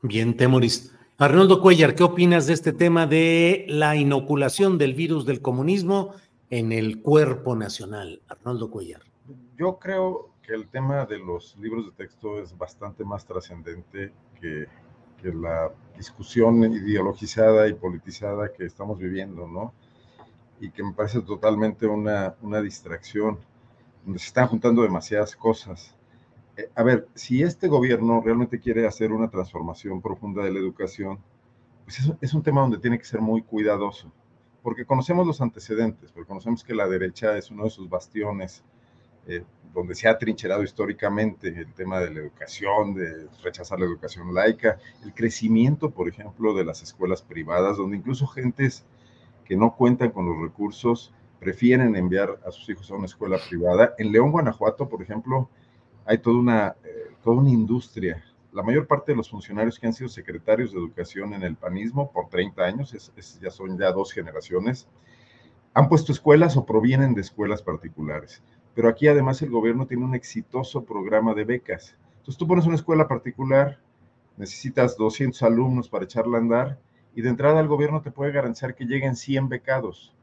Bien, 0.02 0.36
Temoris. 0.36 0.94
Arnoldo 1.16 1.62
Cuellar, 1.62 1.94
¿qué 1.94 2.02
opinas 2.02 2.46
de 2.46 2.52
este 2.52 2.74
tema 2.74 3.06
de 3.06 3.64
la 3.68 3.96
inoculación 3.96 4.76
del 4.76 4.92
virus 4.92 5.24
del 5.24 5.40
comunismo 5.40 6.14
en 6.50 6.72
el 6.72 7.00
cuerpo 7.00 7.56
nacional? 7.56 8.20
Arnoldo 8.28 8.70
Cuellar. 8.70 9.07
Yo 9.56 9.78
creo 9.78 10.30
que 10.42 10.54
el 10.54 10.68
tema 10.68 11.04
de 11.06 11.18
los 11.18 11.56
libros 11.58 11.86
de 11.86 11.92
texto 11.92 12.40
es 12.40 12.56
bastante 12.56 13.04
más 13.04 13.26
trascendente 13.26 14.12
que 14.40 14.66
que 15.20 15.32
la 15.32 15.72
discusión 15.96 16.62
ideologizada 16.72 17.68
y 17.68 17.74
politizada 17.74 18.52
que 18.52 18.64
estamos 18.64 18.98
viviendo, 18.98 19.46
¿no? 19.46 19.74
Y 20.60 20.70
que 20.70 20.82
me 20.82 20.92
parece 20.92 21.20
totalmente 21.22 21.86
una, 21.86 22.34
una 22.40 22.60
distracción, 22.60 23.38
donde 24.04 24.18
se 24.18 24.26
están 24.26 24.48
juntando 24.48 24.82
demasiadas 24.82 25.36
cosas. 25.36 25.94
Eh, 26.56 26.70
a 26.74 26.82
ver, 26.82 27.08
si 27.14 27.42
este 27.42 27.68
gobierno 27.68 28.20
realmente 28.24 28.60
quiere 28.60 28.86
hacer 28.86 29.12
una 29.12 29.28
transformación 29.28 30.00
profunda 30.00 30.42
de 30.42 30.52
la 30.52 30.58
educación, 30.58 31.18
pues 31.84 32.00
es, 32.00 32.12
es 32.20 32.34
un 32.34 32.42
tema 32.42 32.62
donde 32.62 32.78
tiene 32.78 32.98
que 32.98 33.04
ser 33.04 33.20
muy 33.20 33.42
cuidadoso, 33.42 34.12
porque 34.62 34.84
conocemos 34.84 35.26
los 35.26 35.40
antecedentes, 35.40 36.12
porque 36.12 36.28
conocemos 36.28 36.64
que 36.64 36.74
la 36.74 36.88
derecha 36.88 37.36
es 37.36 37.50
uno 37.50 37.64
de 37.64 37.70
sus 37.70 37.88
bastiones 37.88 38.64
eh, 39.28 39.44
donde 39.74 39.94
se 39.94 40.08
ha 40.08 40.18
trincherado 40.18 40.62
históricamente 40.62 41.48
el 41.48 41.72
tema 41.74 42.00
de 42.00 42.10
la 42.10 42.20
educación, 42.20 42.94
de 42.94 43.28
rechazar 43.44 43.78
la 43.78 43.84
educación 43.84 44.34
laica, 44.34 44.78
el 45.04 45.12
crecimiento, 45.12 45.90
por 45.90 46.08
ejemplo, 46.08 46.54
de 46.54 46.64
las 46.64 46.82
escuelas 46.82 47.20
privadas, 47.20 47.76
donde 47.76 47.98
incluso 47.98 48.26
gentes 48.26 48.86
que 49.44 49.56
no 49.56 49.76
cuentan 49.76 50.10
con 50.10 50.26
los 50.26 50.40
recursos 50.40 51.12
prefieren 51.38 51.94
enviar 51.94 52.40
a 52.46 52.50
sus 52.50 52.68
hijos 52.70 52.90
a 52.90 52.94
una 52.94 53.04
escuela 53.04 53.38
privada. 53.48 53.94
En 53.98 54.10
León, 54.10 54.32
Guanajuato, 54.32 54.88
por 54.88 55.02
ejemplo, 55.02 55.48
hay 56.06 56.18
toda 56.18 56.38
una, 56.38 56.76
eh, 56.82 57.12
toda 57.22 57.36
una 57.36 57.50
industria. 57.50 58.24
La 58.52 58.62
mayor 58.62 58.86
parte 58.86 59.12
de 59.12 59.16
los 59.16 59.28
funcionarios 59.28 59.78
que 59.78 59.86
han 59.86 59.92
sido 59.92 60.08
secretarios 60.08 60.72
de 60.72 60.78
educación 60.78 61.34
en 61.34 61.42
el 61.42 61.54
panismo 61.54 62.10
por 62.10 62.28
30 62.30 62.62
años, 62.64 62.94
es, 62.94 63.38
ya 63.40 63.50
son 63.50 63.78
ya 63.78 63.92
dos 63.92 64.12
generaciones, 64.12 64.88
han 65.74 65.88
puesto 65.88 66.10
escuelas 66.10 66.56
o 66.56 66.64
provienen 66.64 67.14
de 67.14 67.20
escuelas 67.20 67.62
particulares 67.62 68.42
pero 68.78 68.90
aquí 68.90 69.08
además 69.08 69.42
el 69.42 69.50
gobierno 69.50 69.88
tiene 69.88 70.04
un 70.04 70.14
exitoso 70.14 70.84
programa 70.84 71.34
de 71.34 71.42
becas. 71.42 71.96
Entonces 72.18 72.36
tú 72.36 72.46
pones 72.46 72.64
una 72.64 72.76
escuela 72.76 73.08
particular, 73.08 73.80
necesitas 74.36 74.96
200 74.96 75.42
alumnos 75.42 75.88
para 75.88 76.04
echarla 76.04 76.38
a 76.38 76.40
andar 76.40 76.78
y 77.12 77.22
de 77.22 77.28
entrada 77.28 77.58
el 77.58 77.66
gobierno 77.66 78.02
te 78.02 78.12
puede 78.12 78.30
garantizar 78.30 78.76
que 78.76 78.84
lleguen 78.84 79.16
100 79.16 79.48
becados, 79.48 80.14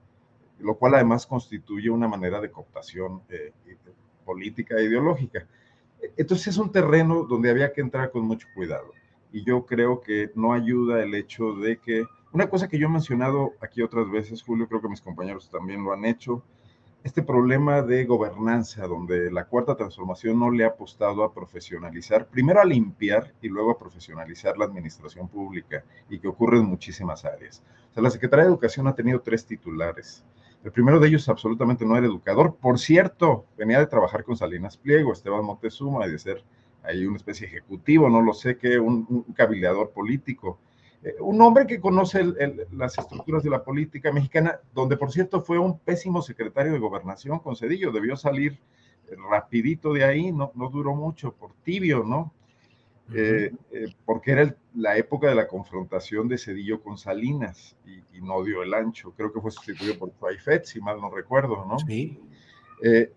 lo 0.57 0.75
cual 0.75 0.95
además 0.95 1.27
constituye 1.27 1.89
una 1.89 2.07
manera 2.07 2.39
de 2.39 2.49
cooptación 2.49 3.23
eh, 3.27 3.51
política 4.23 4.77
e 4.77 4.85
ideológica. 4.85 5.45
Entonces 6.15 6.47
es 6.47 6.57
un 6.57 6.71
terreno 6.71 7.25
donde 7.25 7.49
había 7.49 7.73
que 7.73 7.81
entrar 7.81 8.09
con 8.09 8.21
mucho 8.21 8.47
cuidado 8.55 8.87
y 9.33 9.43
yo 9.43 9.65
creo 9.65 9.99
que 9.99 10.31
no 10.33 10.53
ayuda 10.53 11.03
el 11.03 11.13
hecho 11.13 11.55
de 11.55 11.75
que, 11.75 12.05
una 12.31 12.49
cosa 12.49 12.69
que 12.69 12.79
yo 12.79 12.87
he 12.87 12.89
mencionado 12.89 13.51
aquí 13.59 13.81
otras 13.81 14.09
veces, 14.09 14.41
Julio, 14.41 14.65
creo 14.69 14.81
que 14.81 14.87
mis 14.87 15.01
compañeros 15.01 15.49
también 15.49 15.83
lo 15.83 15.91
han 15.91 16.05
hecho, 16.05 16.41
este 17.05 17.21
problema 17.21 17.83
de 17.83 18.03
gobernanza, 18.03 18.87
donde 18.87 19.29
la 19.31 19.45
cuarta 19.45 19.75
transformación 19.75 20.39
no 20.39 20.49
le 20.49 20.63
ha 20.63 20.69
apostado 20.69 21.23
a 21.23 21.31
profesionalizar, 21.31 22.25
primero 22.25 22.59
a 22.59 22.65
limpiar 22.65 23.31
y 23.43 23.47
luego 23.47 23.69
a 23.69 23.77
profesionalizar 23.77 24.57
la 24.57 24.65
administración 24.65 25.27
pública, 25.27 25.83
y 26.09 26.17
que 26.17 26.27
ocurre 26.27 26.57
en 26.57 26.65
muchísimas 26.65 27.23
áreas. 27.23 27.61
O 27.91 27.93
sea, 27.93 28.01
la 28.01 28.09
Secretaría 28.09 28.45
de 28.45 28.49
Educación 28.49 28.87
ha 28.87 28.95
tenido 28.95 29.21
tres 29.21 29.45
titulares. 29.45 30.25
El 30.63 30.71
primero 30.71 30.99
de 30.99 31.07
ellos 31.09 31.29
absolutamente 31.29 31.85
no 31.85 31.95
era 31.95 32.07
educador. 32.07 32.55
Por 32.55 32.79
cierto, 32.79 33.45
venía 33.55 33.77
de 33.77 33.85
trabajar 33.85 34.23
con 34.23 34.35
Salinas 34.35 34.75
Pliego, 34.75 35.13
Esteban 35.13 35.45
Montezuma, 35.45 36.07
y 36.07 36.11
de 36.11 36.17
ser 36.17 36.43
ahí 36.81 37.05
una 37.05 37.17
especie 37.17 37.45
ejecutivo, 37.45 38.09
no 38.09 38.23
lo 38.23 38.33
sé 38.33 38.57
qué, 38.57 38.79
un, 38.79 39.05
un 39.07 39.89
político. 39.93 40.57
Eh, 41.05 41.15
un 41.19 41.39
hombre 41.41 41.67
que 41.67 41.79
conoce 41.79 42.23
las 42.71 42.97
estructuras 42.97 43.43
de 43.43 43.51
la 43.51 43.63
política 43.63 44.11
mexicana, 44.11 44.59
donde 44.73 44.97
por 44.97 45.11
cierto 45.11 45.41
fue 45.41 45.59
un 45.59 45.77
pésimo 45.77 46.21
secretario 46.21 46.73
de 46.73 46.79
gobernación 46.79 47.39
con 47.39 47.55
Cedillo, 47.55 47.91
debió 47.91 48.17
salir 48.17 48.59
rapidito 49.29 49.93
de 49.93 50.03
ahí, 50.03 50.31
no, 50.31 50.51
no 50.55 50.69
duró 50.69 50.95
mucho, 50.95 51.31
por 51.31 51.53
tibio, 51.63 52.03
¿no? 52.03 52.33
Eh, 53.13 53.53
eh, 53.71 53.93
porque 54.03 54.31
era 54.31 54.55
la 54.73 54.97
época 54.97 55.29
de 55.29 55.35
la 55.35 55.47
confrontación 55.47 56.27
de 56.27 56.39
Cedillo 56.39 56.81
con 56.81 56.97
Salinas 56.97 57.75
y, 57.85 58.03
no 58.21 58.43
dio 58.43 58.63
el 58.63 58.73
ancho. 58.73 59.13
Creo 59.15 59.31
que 59.31 59.39
fue 59.39 59.51
sustituido 59.51 59.99
por 59.99 60.11
Faifet, 60.13 60.65
si 60.65 60.81
mal 60.81 60.99
no 60.99 61.11
recuerdo, 61.11 61.63
¿no? 61.65 61.77
Sí. 61.77 62.19
Eh, 62.81 63.11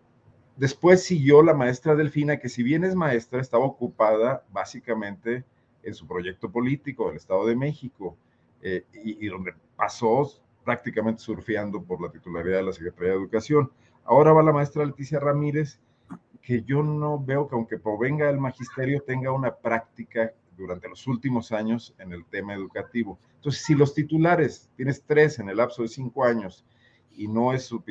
después 0.57 1.03
siguió 1.03 1.43
la 1.43 1.55
maestra 1.55 1.95
Delfina, 1.95 2.39
que 2.39 2.51
si 2.51 2.63
bien 2.63 2.85
es 2.85 2.95
maestra, 2.95 3.41
estaba 3.41 3.65
ocupada 3.65 4.45
básicamente 4.53 5.45
en 5.89 5.95
su 5.95 6.07
proyecto 6.07 6.51
político 6.51 7.09
del 7.09 7.17
Estado 7.17 7.47
de 7.47 7.57
México 7.57 8.17
y, 8.63 9.25
y 9.25 9.29
donde 9.29 9.55
pasó 9.77 10.31
prácticamente 10.65 11.23
surfeando 11.23 11.83
por 11.83 12.01
la 12.01 12.11
titularidad 12.11 12.59
de 12.59 12.65
la 12.65 12.73
Secretaría 12.73 13.11
de 13.11 13.19
Educación. 13.19 13.71
Ahora 14.05 14.33
va 14.33 14.43
la 14.43 14.53
maestra 14.53 14.85
Leticia 14.85 15.19
Ramírez, 15.19 15.81
que 16.43 16.63
yo 16.63 16.83
no 16.83 17.23
veo 17.23 17.49
que 17.49 17.55
aunque 17.55 17.79
provenga 17.79 18.27
del 18.27 18.39
magisterio 18.39 19.03
tenga 19.03 19.33
una 19.33 19.55
práctica 19.55 20.33
durante 20.59 20.89
los 20.89 21.07
últimos 21.07 21.53
años 21.53 21.95
en 21.99 22.13
el 22.13 22.25
tema 22.27 22.55
educativo. 22.55 23.19
Entonces, 23.37 23.65
si 23.65 23.75
los 23.75 23.95
titulares, 23.95 24.69
tienes 24.77 25.03
tres 25.07 25.39
en 25.39 25.49
el 25.49 25.57
lapso 25.57 25.83
de 25.83 25.89
cinco 25.89 26.25
años 26.25 26.65
y 27.17 27.29
no 27.29 27.53
es 27.53 27.65
su, 27.65 27.83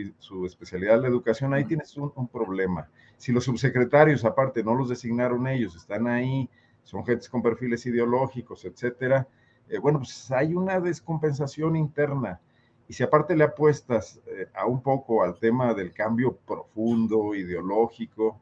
especialidad 0.45 1.01
la 1.01 1.07
educación, 1.07 1.53
ahí 1.53 1.65
tienes 1.65 1.95
un, 1.97 2.27
problema. 2.27 2.89
Si 3.17 3.31
los 3.31 3.45
subsecretarios, 3.45 4.23
aparte, 4.23 4.63
no 4.63 4.75
los 4.75 4.89
designaron 4.89 5.47
ellos, 5.47 5.75
están 5.75 6.07
ahí, 6.07 6.49
son 6.87 7.05
gentes 7.05 7.27
con 7.27 7.41
perfiles 7.41 7.85
ideológicos, 7.85 8.63
etcétera, 8.63 9.27
eh, 9.67 9.77
bueno, 9.77 9.99
pues 9.99 10.31
hay 10.31 10.53
una 10.53 10.79
descompensación 10.79 11.75
interna. 11.75 12.39
Y 12.87 12.93
si 12.93 13.03
aparte 13.03 13.35
le 13.35 13.43
apuestas 13.43 14.21
eh, 14.25 14.47
a 14.53 14.65
un 14.65 14.81
poco 14.81 15.21
al 15.21 15.37
tema 15.37 15.73
del 15.73 15.91
cambio 15.91 16.37
profundo, 16.37 17.35
ideológico, 17.35 18.39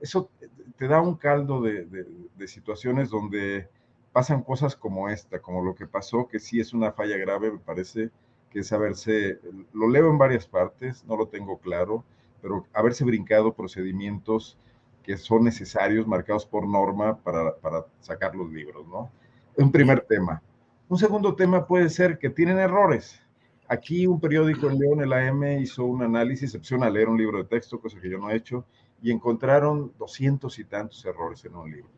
eso 0.00 0.30
te 0.76 0.86
da 0.86 1.00
un 1.00 1.16
caldo 1.16 1.60
de, 1.60 2.06
situaciones 2.46 3.10
donde 3.10 3.68
pasan 4.12 4.44
cosas 4.44 4.76
como 4.76 5.08
esta, 5.08 5.40
como 5.40 5.64
lo 5.64 5.74
que 5.74 5.88
pasó, 5.88 6.28
que 6.28 6.38
sí 6.38 6.60
es 6.60 6.72
una 6.72 6.92
falla 6.92 7.16
grave, 7.16 7.50
me 7.50 7.58
parece, 7.58 8.10
que 8.50 8.60
es 8.60 8.72
haberse, 8.72 9.40
lo 9.72 9.88
leo 9.88 10.08
en 10.08 10.18
varias 10.18 10.46
partes, 10.46 11.04
no 11.04 11.16
lo 11.16 11.26
tengo 11.26 11.58
claro, 11.58 12.04
pero 12.40 12.64
haberse 12.72 13.04
brincado 13.04 13.54
procedimientos 13.54 14.56
que 15.08 15.16
son 15.16 15.44
necesarios, 15.44 16.06
marcados 16.06 16.44
por 16.44 16.68
norma 16.68 17.16
para, 17.16 17.56
para 17.56 17.86
sacar 17.98 18.34
los 18.34 18.52
libros, 18.52 18.86
¿no? 18.86 19.10
Un 19.56 19.72
primer 19.72 20.02
tema. 20.02 20.42
Un 20.86 20.98
segundo 20.98 21.34
tema 21.34 21.66
puede 21.66 21.88
ser 21.88 22.18
que 22.18 22.28
tienen 22.28 22.58
errores, 22.58 23.22
Aquí 23.70 24.06
un 24.06 24.18
periódico 24.18 24.70
en 24.70 24.78
León, 24.78 25.02
el 25.02 25.12
AM, 25.12 25.60
hizo 25.60 25.84
un 25.84 26.02
análisis, 26.02 26.44
excepción 26.44 26.82
a 26.82 26.88
leer 26.88 27.06
un 27.06 27.18
libro 27.18 27.36
de 27.36 27.44
texto, 27.44 27.78
cosa 27.78 28.00
que 28.00 28.08
yo 28.08 28.16
no 28.18 28.30
he 28.30 28.36
hecho, 28.36 28.64
y 29.02 29.10
encontraron 29.10 29.92
doscientos 29.98 30.58
y 30.58 30.64
tantos 30.64 31.04
errores 31.04 31.44
en 31.44 31.54
un 31.54 31.70
libro. 31.70 31.90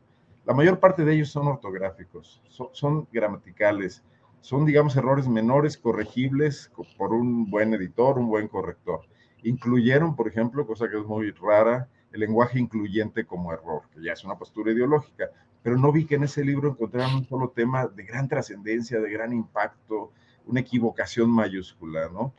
La 0.44 0.52
mayor 0.52 0.80
parte 0.80 1.04
de 1.04 1.14
ellos 1.14 1.30
son 1.30 1.46
ortográficos, 1.46 2.42
son, 2.72 3.06
gramaticales, 3.12 4.02
son, 4.40 4.66
digamos, 4.66 4.96
errores 4.96 5.28
menores 5.28 5.78
corregibles 5.78 6.72
por 6.98 7.12
un 7.12 7.48
buen 7.48 7.72
editor, 7.72 8.18
un 8.18 8.28
buen 8.28 8.48
corrector. 8.48 9.02
Incluyeron, 9.44 10.16
por 10.16 10.26
ejemplo, 10.26 10.66
cosa 10.66 10.90
que 10.90 10.98
es 10.98 11.06
muy 11.06 11.30
rara, 11.30 11.88
el 12.12 12.20
lenguaje 12.20 12.58
incluyente 12.58 13.24
como 13.24 13.52
error, 13.52 13.82
que 13.92 14.02
ya 14.02 14.12
es 14.12 14.24
una 14.24 14.36
postura 14.36 14.72
ideológica, 14.72 15.30
pero 15.62 15.76
no 15.76 15.92
vi 15.92 16.06
que 16.06 16.14
en 16.14 16.24
ese 16.24 16.44
libro 16.44 16.70
encontraran 16.70 17.16
un 17.16 17.24
solo 17.24 17.50
tema 17.50 17.86
de 17.86 18.04
gran 18.04 18.28
trascendencia, 18.28 19.00
de 19.00 19.10
gran 19.10 19.32
impacto, 19.32 20.12
una 20.46 20.60
equivocación 20.60 21.30
mayúscula, 21.30 22.08
¿no? 22.08 22.32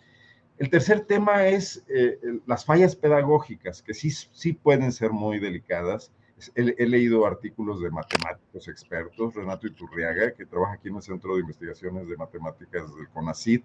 El 0.57 0.69
tercer 0.69 1.01
tema 1.01 1.47
es 1.47 1.83
eh, 1.87 2.19
las 2.45 2.65
fallas 2.65 2.95
pedagógicas, 2.95 3.81
que 3.81 3.95
sí, 3.95 4.11
sí 4.11 4.53
pueden 4.53 4.91
ser 4.91 5.11
muy 5.11 5.39
delicadas. 5.39 6.11
He, 6.55 6.85
leído 6.87 7.25
artículos 7.25 7.81
de 7.81 7.91
matemáticos 7.91 8.67
expertos, 8.67 9.33
Renato 9.33 9.67
Iturriaga, 9.67 10.33
que 10.33 10.45
trabaja 10.45 10.73
aquí 10.73 10.89
en 10.89 10.95
el 10.97 11.01
Centro 11.01 11.35
de 11.35 11.41
Investigaciones 11.41 12.07
de 12.07 12.17
Matemáticas 12.17 12.95
del 12.95 13.07
CONACIT, 13.09 13.63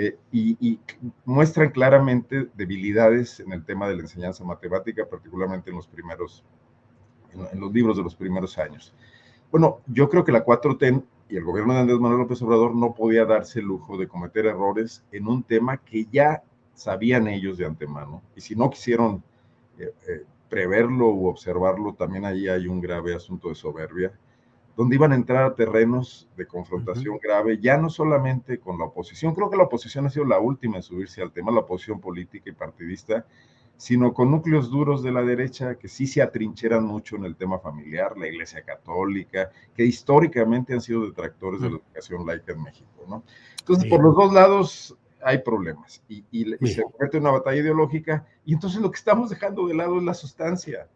eh, 0.00 0.16
y, 0.30 0.78
muestran 1.24 1.70
claramente 1.70 2.46
debilidades 2.54 3.40
en 3.40 3.50
el 3.50 3.64
tema 3.64 3.88
de 3.88 3.96
la 3.96 4.02
enseñanza 4.02 4.44
matemática, 4.44 5.04
particularmente 5.04 5.70
en 5.70 5.76
los 5.76 5.88
primeros, 5.88 6.44
en 7.32 7.58
los 7.58 7.72
libros 7.72 7.96
de 7.96 8.04
los 8.04 8.14
primeros 8.14 8.56
años. 8.58 8.94
Bueno, 9.50 9.80
yo 9.88 10.08
creo 10.08 10.22
que 10.24 10.30
la 10.30 10.44
4T 10.44 11.02
y 11.28 11.36
el 11.36 11.42
gobierno 11.42 11.74
de 11.74 11.80
Andrés 11.80 11.98
Manuel 11.98 12.20
López 12.20 12.40
Obrador 12.42 12.76
no 12.76 12.94
podía 12.94 13.24
darse 13.24 13.58
el 13.58 13.66
lujo 13.66 13.98
de 13.98 14.06
cometer 14.06 14.46
errores 14.46 15.04
en 15.10 15.26
un 15.26 15.42
tema 15.42 15.78
que 15.78 16.06
ya 16.12 16.44
sabían 16.74 17.26
ellos 17.26 17.58
de 17.58 17.66
antemano. 17.66 18.22
Y 18.36 18.40
si 18.40 18.54
no 18.54 18.70
quisieron 18.70 19.24
eh, 19.80 19.92
eh, 20.06 20.22
preverlo 20.48 21.08
u 21.08 21.26
observarlo, 21.26 21.94
también 21.94 22.24
ahí 22.24 22.46
hay 22.46 22.68
un 22.68 22.80
grave 22.80 23.16
asunto 23.16 23.48
de 23.48 23.56
soberbia, 23.56 24.12
donde 24.78 24.94
iban 24.94 25.10
a 25.10 25.16
entrar 25.16 25.42
a 25.42 25.56
terrenos 25.56 26.28
de 26.36 26.46
confrontación 26.46 27.18
grave, 27.20 27.58
ya 27.60 27.76
no 27.76 27.90
solamente 27.90 28.60
con 28.60 28.78
la 28.78 28.84
oposición, 28.84 29.34
creo 29.34 29.50
que 29.50 29.56
la 29.56 29.64
oposición 29.64 30.06
ha 30.06 30.08
sido 30.08 30.24
la 30.24 30.38
última 30.38 30.76
en 30.76 30.84
subirse 30.84 31.20
al 31.20 31.32
tema, 31.32 31.50
la 31.50 31.62
oposición 31.62 31.98
política 31.98 32.48
y 32.48 32.52
partidista, 32.52 33.26
sino 33.76 34.14
con 34.14 34.30
núcleos 34.30 34.70
duros 34.70 35.02
de 35.02 35.10
la 35.10 35.22
derecha 35.22 35.74
que 35.74 35.88
sí 35.88 36.06
se 36.06 36.22
atrincheran 36.22 36.84
mucho 36.84 37.16
en 37.16 37.24
el 37.24 37.34
tema 37.34 37.58
familiar, 37.58 38.16
la 38.16 38.28
Iglesia 38.28 38.62
Católica, 38.62 39.50
que 39.74 39.84
históricamente 39.84 40.74
han 40.74 40.80
sido 40.80 41.06
detractores 41.06 41.60
de 41.60 41.70
la 41.70 41.76
educación 41.78 42.24
laica 42.24 42.52
en 42.52 42.62
México, 42.62 43.04
¿no? 43.08 43.24
Entonces, 43.58 43.90
por 43.90 44.00
los 44.00 44.14
dos 44.14 44.32
lados 44.32 44.96
hay 45.24 45.38
problemas 45.38 46.04
y, 46.08 46.22
se 46.68 46.82
convierte 46.84 47.16
en 47.16 47.24
una 47.24 47.32
batalla 47.32 47.60
ideológica 47.60 48.24
y 48.44 48.54
entonces 48.54 48.80
lo 48.80 48.92
que 48.92 48.98
estamos 48.98 49.28
dejando 49.28 49.66
de 49.66 49.74
lado 49.74 49.98
es 49.98 50.04
la 50.04 50.14
sustancia. 50.14 50.86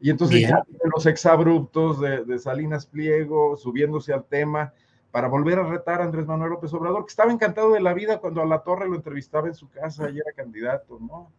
Y 0.00 0.10
entonces 0.10 0.40
ya 0.42 0.64
los 0.94 1.06
exabruptos 1.06 2.00
de, 2.00 2.24
de 2.24 2.38
Salinas 2.38 2.86
Pliego 2.86 3.56
subiéndose 3.56 4.12
al 4.12 4.24
tema 4.24 4.72
para 5.10 5.28
volver 5.28 5.58
a 5.58 5.64
retar 5.64 6.00
a 6.00 6.04
Andrés 6.04 6.26
Manuel 6.26 6.50
López 6.50 6.72
Obrador, 6.72 7.04
que 7.04 7.10
estaba 7.10 7.32
encantado 7.32 7.72
de 7.72 7.80
la 7.80 7.92
vida 7.94 8.18
cuando 8.18 8.42
a 8.42 8.46
la 8.46 8.60
torre 8.62 8.88
lo 8.88 8.94
entrevistaba 8.94 9.48
en 9.48 9.54
su 9.54 9.68
casa 9.68 10.08
y 10.08 10.18
era 10.18 10.32
candidato, 10.34 10.98
¿no? 11.00 11.30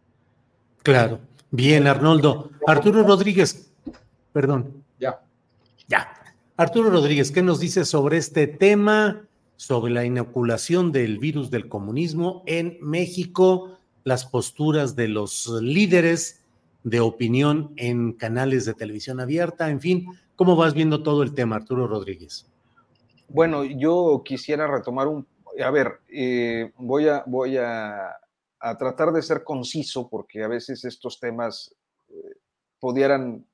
Claro. 0.82 1.20
Bien, 1.50 1.86
Arnoldo. 1.86 2.50
Arturo 2.66 3.02
Rodríguez, 3.02 3.72
perdón. 4.32 4.84
Ya. 4.98 5.20
Ya. 5.88 6.12
Arturo 6.56 6.90
Rodríguez, 6.90 7.30
¿qué 7.30 7.42
nos 7.42 7.60
dice 7.60 7.84
sobre 7.84 8.18
este 8.18 8.46
tema, 8.46 9.22
sobre 9.56 9.92
la 9.92 10.04
inoculación 10.04 10.92
del 10.92 11.18
virus 11.18 11.50
del 11.50 11.68
comunismo 11.68 12.42
en 12.46 12.78
México, 12.80 13.78
las 14.04 14.26
posturas 14.26 14.96
de 14.96 15.08
los 15.08 15.48
líderes 15.62 16.41
de 16.84 17.00
opinión 17.00 17.72
en 17.76 18.12
canales 18.12 18.64
de 18.64 18.74
televisión 18.74 19.20
abierta, 19.20 19.70
en 19.70 19.80
fin, 19.80 20.06
¿cómo 20.36 20.56
vas 20.56 20.74
viendo 20.74 21.02
todo 21.02 21.22
el 21.22 21.34
tema, 21.34 21.56
Arturo 21.56 21.86
Rodríguez? 21.86 22.46
Bueno, 23.28 23.64
yo 23.64 24.22
quisiera 24.24 24.66
retomar 24.66 25.08
un, 25.08 25.26
a 25.62 25.70
ver, 25.70 26.00
eh, 26.08 26.72
voy 26.76 27.08
a, 27.08 27.24
voy 27.26 27.56
a 27.56 28.16
a 28.62 28.78
tratar 28.78 29.12
de 29.12 29.22
ser 29.22 29.42
conciso, 29.42 30.08
porque 30.08 30.42
a 30.44 30.48
veces 30.48 30.84
estos 30.84 31.18
temas 31.18 31.74
eh, 32.08 32.36
pudieran 32.78 33.44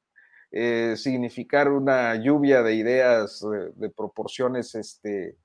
eh, 0.51 0.95
significar 0.97 1.71
una 1.71 2.15
lluvia 2.17 2.63
de 2.63 2.75
ideas 2.75 3.43
de, 3.75 3.89
proporciones 3.89 4.75
este, 4.75 5.37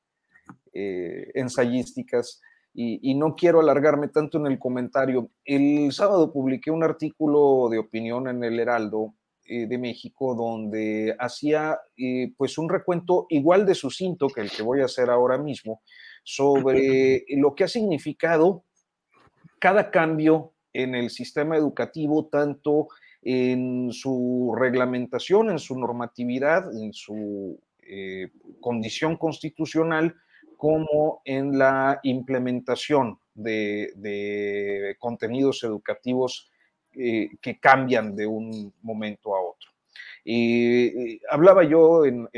ensayísticas. 0.73 2.41
Y, 2.75 3.13
no 3.13 3.35
quiero 3.35 3.59
alargarme 3.59 4.07
tanto 4.07 4.39
en 4.39 4.47
el 4.47 4.57
comentario. 4.57 5.29
El 5.45 5.91
sábado 5.91 6.33
publiqué 6.33 6.71
un 6.71 6.83
artículo 6.83 7.69
de 7.69 7.77
opinión 7.77 8.27
en 8.27 8.43
el 8.43 8.59
Heraldo 8.59 9.13
de 9.45 9.77
México 9.77 10.33
donde 10.35 11.15
hacía 11.19 11.77
pues 12.37 12.57
un 12.57 12.69
recuento 12.69 13.27
igual 13.29 13.65
de 13.65 13.75
sucinto 13.75 14.27
que 14.27 14.41
el 14.41 14.49
que 14.49 14.63
voy 14.63 14.81
a 14.81 14.85
hacer 14.85 15.09
ahora 15.09 15.37
mismo 15.37 15.81
sobre 16.23 17.25
lo 17.27 17.53
que 17.53 17.65
ha 17.65 17.67
significado 17.67 18.63
cada 19.59 19.91
cambio 19.91 20.53
en 20.73 20.95
el 20.95 21.09
sistema 21.09 21.55
educativo, 21.55 22.25
tanto 22.25 22.87
en 23.21 23.93
su 23.93 24.53
reglamentación, 24.57 25.49
en 25.49 25.59
su 25.59 25.79
normatividad, 25.79 26.75
en 26.75 26.91
su 26.91 27.59
eh, 27.87 28.29
condición 28.59 29.15
constitucional, 29.15 30.15
como 30.63 31.21
en 31.25 31.59
la 31.59 31.99
implementación 32.03 33.19
de, 33.33 34.95
contenidos 34.97 35.61
educativos 35.65 36.49
eh, 36.93 37.31
que 37.41 37.59
cambian 37.59 38.15
de 38.15 38.25
un 38.25 38.73
momento 38.81 39.35
a 39.35 39.41
otro. 39.41 39.71
Y 40.23 41.19
hablaba 41.29 41.65
yo 41.65 42.05
en, 42.05 42.29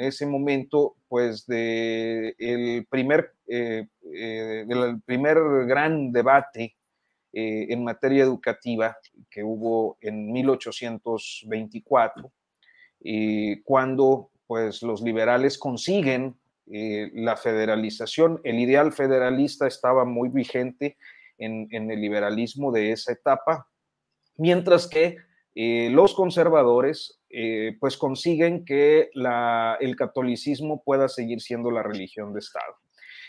ese 0.00 0.26
momento, 0.26 0.96
pues, 1.06 1.46
de 1.46 2.84
primer, 2.90 3.34
eh, 3.46 3.86
eh, 4.12 4.64
del 4.66 5.00
primer 5.02 5.38
gran 5.68 6.10
debate 6.10 6.74
en 7.32 7.84
materia 7.84 8.24
educativa 8.24 8.98
que 9.30 9.44
hubo 9.44 9.96
en 10.00 10.32
1824, 10.32 12.32
cuando 13.62 14.30
pues 14.48 14.82
los 14.82 15.02
liberales 15.02 15.56
consiguen 15.56 16.34
eh, 16.72 17.10
la 17.14 17.36
federalización. 17.36 18.40
El 18.44 18.60
ideal 18.60 18.92
federalista 18.92 19.66
estaba 19.66 20.04
muy 20.04 20.28
vigente 20.28 20.96
en, 21.36 21.68
el 21.72 22.00
liberalismo 22.00 22.70
de 22.70 22.92
esa 22.92 23.12
etapa, 23.12 23.66
mientras 24.36 24.86
que 24.86 25.16
eh, 25.54 25.88
los 25.90 26.14
conservadores 26.14 27.20
eh, 27.28 27.76
pues 27.80 27.96
consiguen 27.96 28.64
que 28.64 29.10
el 29.80 29.96
catolicismo 29.96 30.82
pueda 30.84 31.08
seguir 31.08 31.40
siendo 31.40 31.72
la 31.72 31.82
religión 31.82 32.32
de 32.32 32.38
Estado. 32.38 32.76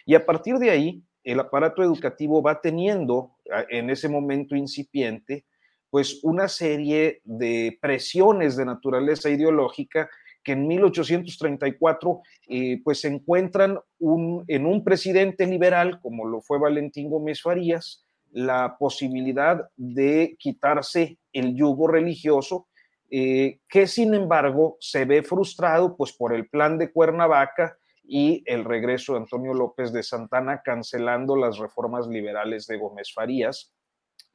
Y 0.06 0.14
a 0.14 0.26
partir 0.26 0.58
de 0.58 0.70
ahí, 0.70 1.04
el 1.24 1.40
aparato 1.40 1.82
educativo 1.82 2.44
va 2.44 2.62
teniendo 2.62 3.38
en 3.70 3.90
ese 3.90 4.08
momento 4.08 4.56
incipiente 4.56 5.46
pues 5.92 6.24
una 6.24 6.48
serie 6.48 7.22
de 7.26 7.78
presiones 7.82 8.56
de 8.56 8.66
naturaleza 8.66 9.30
ideológica 9.30 10.10
que 10.44 10.54
en 10.54 10.68
1834 10.68 12.22
eh, 12.48 12.82
pues 12.84 13.02
se 13.02 13.08
encuentran 13.08 13.80
en 14.00 14.66
un 14.66 14.84
presidente 14.84 15.46
liberal, 15.46 16.00
como 16.02 16.26
lo 16.26 16.42
fue 16.42 16.60
Valentín 16.60 17.10
Gómez 17.10 17.42
Farías, 17.42 18.06
la 18.32 18.78
posibilidad 18.78 19.70
de 19.76 20.36
quitarse 20.40 21.18
el 21.34 21.56
yugo 21.56 21.88
religioso, 21.88 22.68
eh, 23.10 23.60
que 23.68 23.88
sin 23.88 24.14
embargo 24.14 24.78
se 24.80 25.06
ve 25.06 25.22
frustrado 25.22 25.98
pues 25.98 26.14
por 26.14 26.34
el 26.34 26.48
plan 26.48 26.78
de 26.78 26.92
Cuernavaca 26.92 27.78
y 28.04 28.42
el 28.46 28.64
regreso 28.64 29.14
de 29.14 29.20
Antonio 29.20 29.54
López 29.54 29.92
de 29.92 30.02
Santana 30.02 30.62
cancelando 30.64 31.36
las 31.36 31.58
reformas 31.58 32.08
liberales 32.08 32.68
de 32.68 32.78
Gómez 32.78 33.14
Farías, 33.14 33.74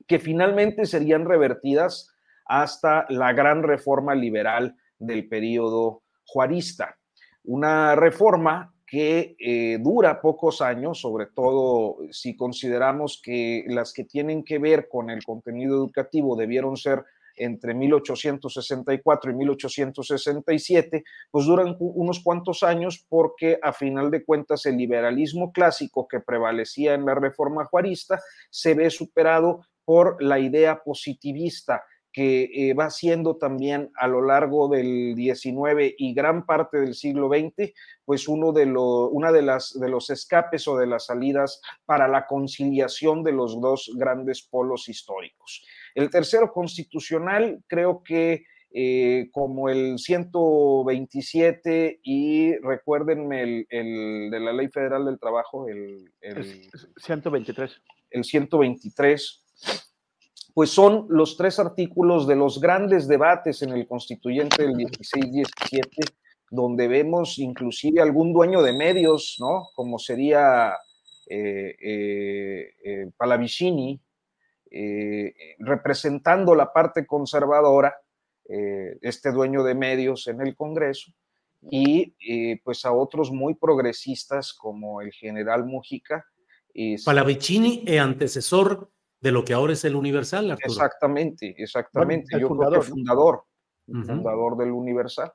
que 0.06 0.18
finalmente 0.18 0.84
serían 0.84 1.24
revertidas 1.24 2.14
hasta 2.44 3.06
la 3.08 3.32
gran 3.32 3.62
reforma 3.62 4.14
liberal 4.14 4.76
del 4.98 5.28
periodo 5.28 6.02
juarista. 6.24 6.96
Una 7.44 7.94
reforma 7.94 8.72
que 8.86 9.36
eh, 9.38 9.78
dura 9.80 10.20
pocos 10.20 10.60
años, 10.60 11.00
sobre 11.00 11.26
todo 11.26 11.96
si 12.10 12.36
consideramos 12.36 13.20
que 13.22 13.64
las 13.66 13.92
que 13.92 14.04
tienen 14.04 14.44
que 14.44 14.58
ver 14.58 14.88
con 14.88 15.10
el 15.10 15.24
contenido 15.24 15.76
educativo 15.76 16.36
debieron 16.36 16.76
ser 16.76 17.04
entre 17.36 17.74
1864 17.74 19.30
y 19.30 19.34
1867, 19.34 21.04
pues 21.30 21.46
duran 21.46 21.76
unos 21.78 22.20
cuantos 22.22 22.62
años 22.62 23.04
porque 23.08 23.58
a 23.62 23.72
final 23.72 24.10
de 24.10 24.24
cuentas 24.24 24.66
el 24.66 24.76
liberalismo 24.76 25.52
clásico 25.52 26.08
que 26.08 26.20
prevalecía 26.20 26.94
en 26.94 27.04
la 27.04 27.14
reforma 27.14 27.64
juarista 27.66 28.20
se 28.50 28.74
ve 28.74 28.90
superado 28.90 29.66
por 29.84 30.22
la 30.22 30.38
idea 30.38 30.82
positivista 30.82 31.82
que 32.16 32.44
eh, 32.44 32.72
va 32.72 32.88
siendo 32.88 33.36
también 33.36 33.90
a 33.94 34.08
lo 34.08 34.22
largo 34.22 34.68
del 34.68 35.14
XIX 35.14 35.94
y 35.98 36.14
gran 36.14 36.46
parte 36.46 36.80
del 36.80 36.94
siglo 36.94 37.28
XX, 37.28 37.74
pues 38.06 38.26
uno 38.26 38.52
de 38.52 38.64
una 38.64 39.32
de, 39.32 39.42
las, 39.42 39.78
de 39.78 39.90
los 39.90 40.08
escapes 40.08 40.66
o 40.66 40.78
de 40.78 40.86
las 40.86 41.04
salidas 41.04 41.60
para 41.84 42.08
la 42.08 42.24
conciliación 42.24 43.22
de 43.22 43.32
los 43.32 43.60
dos 43.60 43.92
grandes 43.96 44.40
polos 44.40 44.88
históricos. 44.88 45.62
El 45.94 46.08
tercero 46.08 46.54
constitucional, 46.54 47.62
creo 47.66 48.02
que 48.02 48.46
eh, 48.72 49.28
como 49.30 49.68
el 49.68 49.98
127 49.98 52.00
y 52.02 52.56
recuérdenme 52.60 53.66
el, 53.68 54.30
de 54.30 54.40
la 54.40 54.54
Ley 54.54 54.68
Federal 54.68 55.04
del 55.04 55.18
Trabajo, 55.18 55.68
el, 55.68 56.10
el 56.22 56.70
123. 56.96 57.82
El 58.08 58.24
123 58.24 59.45
pues 60.56 60.70
son 60.70 61.04
los 61.10 61.36
tres 61.36 61.58
artículos 61.58 62.26
de 62.26 62.34
los 62.34 62.62
grandes 62.62 63.06
debates 63.06 63.60
en 63.60 63.72
el 63.72 63.86
constituyente 63.86 64.62
del 64.62 64.72
16-17, 64.72 65.44
donde 66.50 66.88
vemos 66.88 67.38
inclusive 67.38 68.00
algún 68.00 68.32
dueño 68.32 68.62
de 68.62 68.72
medios, 68.72 69.36
¿no? 69.38 69.68
Como 69.74 69.98
sería 69.98 70.72
eh, 71.28 71.76
eh, 71.78 72.74
eh 72.82 73.10
Palavicini, 73.18 74.00
eh, 74.70 75.34
representando 75.58 76.54
la 76.54 76.72
parte 76.72 77.04
conservadora, 77.04 77.94
este 78.48 79.32
dueño 79.32 79.62
de 79.62 79.74
medios 79.74 80.26
en 80.26 80.40
el 80.40 80.56
Congreso, 80.56 81.12
y 81.70 82.56
pues 82.64 82.86
a 82.86 82.92
otros 82.92 83.30
muy 83.30 83.56
progresistas 83.56 84.54
como 84.54 85.02
el 85.02 85.12
general 85.12 85.66
Mujica. 85.66 86.24
Palavicini, 87.04 87.84
antecesor 87.98 88.90
de 89.20 89.32
lo 89.32 89.44
que 89.44 89.54
ahora 89.54 89.72
es 89.72 89.84
el 89.84 89.96
Universal, 89.96 90.50
Arturo. 90.50 90.72
Exactamente, 90.72 91.54
exactamente. 91.58 92.38
Yo 92.38 92.48
fundador, 92.48 92.72
creo 92.72 92.82
que 92.82 92.88
fundador, 92.88 93.44
fundador 93.86 94.56
del 94.56 94.70
Universal. 94.72 95.32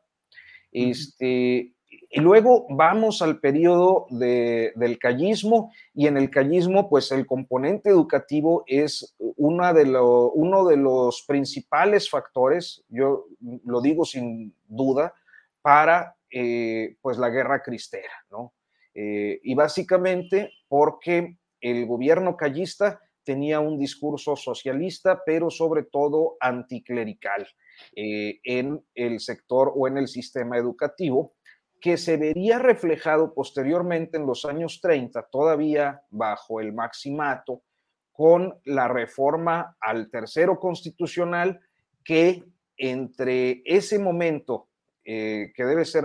Este, 0.72 1.76
y 2.14 2.20
luego 2.20 2.66
vamos 2.70 3.22
al 3.22 3.40
periodo 3.40 4.06
del 4.10 5.00
callismo 5.00 5.72
y 5.94 6.08
en 6.08 6.18
el 6.18 6.30
callismo 6.30 6.90
pues 6.90 7.12
el 7.12 7.26
componente 7.26 7.90
educativo 7.90 8.64
es 8.68 9.16
una 9.18 9.74
de 9.74 9.90
uno 9.90 10.66
de 10.66 10.78
los 10.78 11.24
principales 11.28 12.10
factores, 12.10 12.84
yo 12.90 13.28
lo 13.66 13.82
digo 13.82 14.06
sin 14.06 14.54
duda, 14.68 15.14
para 15.62 16.16
eh, 16.30 16.98
pues 17.02 17.18
la 17.18 17.30
guerra 17.30 17.62
cristera, 17.62 18.14
¿no? 18.30 18.54
Eh, 18.94 19.40
y 19.44 19.56
básicamente 19.56 20.52
porque 20.68 21.38
el 21.62 21.86
gobierno 21.86 22.36
callista 22.36 23.00
tenía 23.32 23.62
un 23.62 23.78
discurso 23.80 24.36
socialista, 24.36 25.24
pero 25.26 25.50
sobre 25.50 25.84
todo 25.84 26.36
anticlerical 26.42 27.48
eh, 27.96 28.42
en 28.44 28.84
el 28.94 29.22
sector 29.22 29.72
o 29.74 29.88
en 29.88 29.98
el 29.98 30.10
sistema 30.10 30.58
educativo, 30.58 31.36
que 31.80 31.96
se 31.96 32.18
vería 32.18 32.60
reflejado 32.60 33.34
posteriormente 33.34 34.18
en 34.18 34.26
los 34.26 34.44
años 34.44 34.82
30, 34.82 35.30
todavía 35.32 36.02
bajo 36.10 36.60
el 36.60 36.74
maximato, 36.74 37.64
con 38.12 38.60
la 38.66 38.90
reforma 38.90 39.78
al 39.80 40.12
tercero 40.12 40.60
constitucional 40.60 41.62
que 42.04 42.44
entre 42.76 43.62
ese 43.64 43.98
momento, 43.98 44.68
eh, 45.06 45.54
que 45.56 45.64
debe 45.64 45.86
ser 45.86 46.04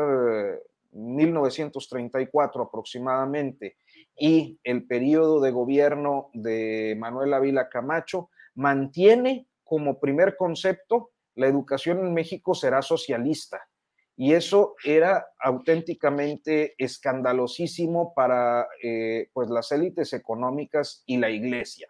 1934 0.92 2.62
aproximadamente, 2.62 3.78
y 4.18 4.58
el 4.64 4.86
periodo 4.86 5.40
de 5.40 5.50
gobierno 5.50 6.30
de 6.32 6.96
Manuel 6.98 7.34
Ávila 7.34 7.68
Camacho 7.68 8.30
mantiene 8.54 9.46
como 9.64 10.00
primer 10.00 10.36
concepto 10.36 11.10
la 11.34 11.46
educación 11.46 11.98
en 11.98 12.14
México 12.14 12.54
será 12.54 12.82
socialista. 12.82 13.68
Y 14.16 14.32
eso 14.32 14.74
era 14.82 15.26
auténticamente 15.38 16.74
escandalosísimo 16.78 18.14
para 18.14 18.66
eh, 18.82 19.28
pues 19.34 19.50
las 19.50 19.70
élites 19.72 20.14
económicas 20.14 21.02
y 21.04 21.18
la 21.18 21.28
iglesia. 21.28 21.88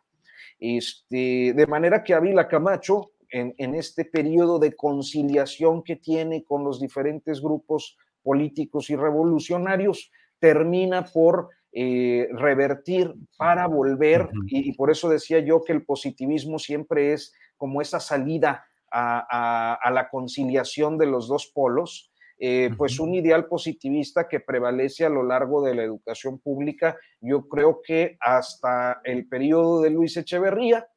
Este, 0.59 1.53
de 1.55 1.67
manera 1.69 2.03
que 2.03 2.15
Ávila 2.15 2.49
Camacho, 2.49 3.13
en, 3.31 3.55
en 3.59 3.77
este 3.77 4.05
periodo 4.05 4.59
de 4.59 4.75
conciliación 4.75 5.85
que 5.85 5.95
tiene 5.95 6.43
con 6.43 6.65
los 6.65 6.81
diferentes 6.81 7.41
grupos 7.41 7.97
políticos 8.23 8.91
y 8.91 8.97
revolucionarios, 8.97 10.11
termina 10.41 11.05
por 11.05 11.51
eh, 11.79 12.29
revertir 12.33 13.13
para 13.37 13.67
volver, 13.67 14.31
y, 14.47 14.73
por 14.79 14.91
eso 14.91 15.11
decía 15.11 15.41
yo 15.41 15.63
que 15.63 15.75
el 15.75 15.85
positivismo 15.85 16.59
siempre 16.59 17.13
es 17.13 17.35
como 17.59 17.83
esa 17.83 18.01
salida 18.01 18.65
a, 18.91 19.91
la 19.93 20.09
conciliación 20.09 20.97
de 20.97 21.05
los 21.05 21.29
dos 21.29 21.53
polos, 21.55 22.11
eh, 22.39 22.71
pues 22.79 22.99
un 22.99 23.13
ideal 23.13 23.45
positivista 23.45 24.27
que 24.27 24.41
prevalece 24.41 25.05
a 25.05 25.11
lo 25.11 25.23
largo 25.23 25.63
de 25.63 25.75
la 25.75 25.83
educación 25.83 26.39
pública, 26.39 26.97
yo 27.21 27.47
creo 27.47 27.83
que 27.87 28.17
hasta 28.21 29.03
el 29.05 29.29
periodo 29.29 29.83
de 29.83 29.91
Luis 29.91 30.17
Echeverría, 30.17 30.89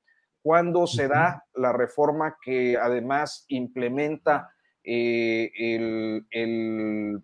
cuando 0.42 0.88
se 0.88 1.10
da 1.10 1.44
la 1.56 1.74
reforma 1.74 2.38
que 2.42 2.78
además 2.78 3.44
implementa 3.50 4.54
eh, 4.86 5.52
el 6.32 7.22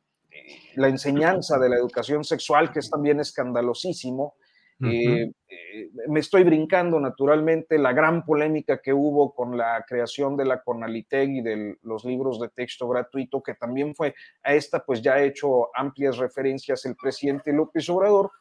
la 0.75 0.87
enseñanza 0.87 1.57
de 1.57 1.69
la 1.69 1.77
educación 1.77 2.23
sexual, 2.23 2.71
que 2.71 2.79
es 2.79 2.89
también 2.89 3.19
escandalosísimo. 3.19 4.35
Eh, 4.81 5.31
eh, 5.47 5.89
me 6.09 6.19
estoy 6.19 6.43
brincando 6.43 6.99
naturalmente 6.99 7.77
la 7.77 7.93
gran 7.93 8.25
polémica 8.25 8.81
que 8.81 8.91
hubo 8.91 9.33
con 9.33 9.57
la 9.57 9.85
creación 9.87 10.35
de 10.35 10.43
la 10.43 10.61
Conaliteg 10.61 11.29
y 11.29 11.41
de 11.41 11.77
los 11.83 12.03
libros 12.03 12.41
de 12.41 12.49
texto 12.49 12.87
gratuito, 12.89 13.41
que 13.41 13.53
también 13.53 13.95
fue 13.95 14.13
a 14.43 14.53
esta, 14.53 14.83
pues 14.83 15.01
ya 15.01 15.13
ha 15.13 15.23
hecho 15.23 15.69
amplias 15.73 16.17
referencias 16.17 16.85
el 16.85 16.95
presidente 16.97 17.53
López 17.53 17.89
Obrador. 17.89 18.31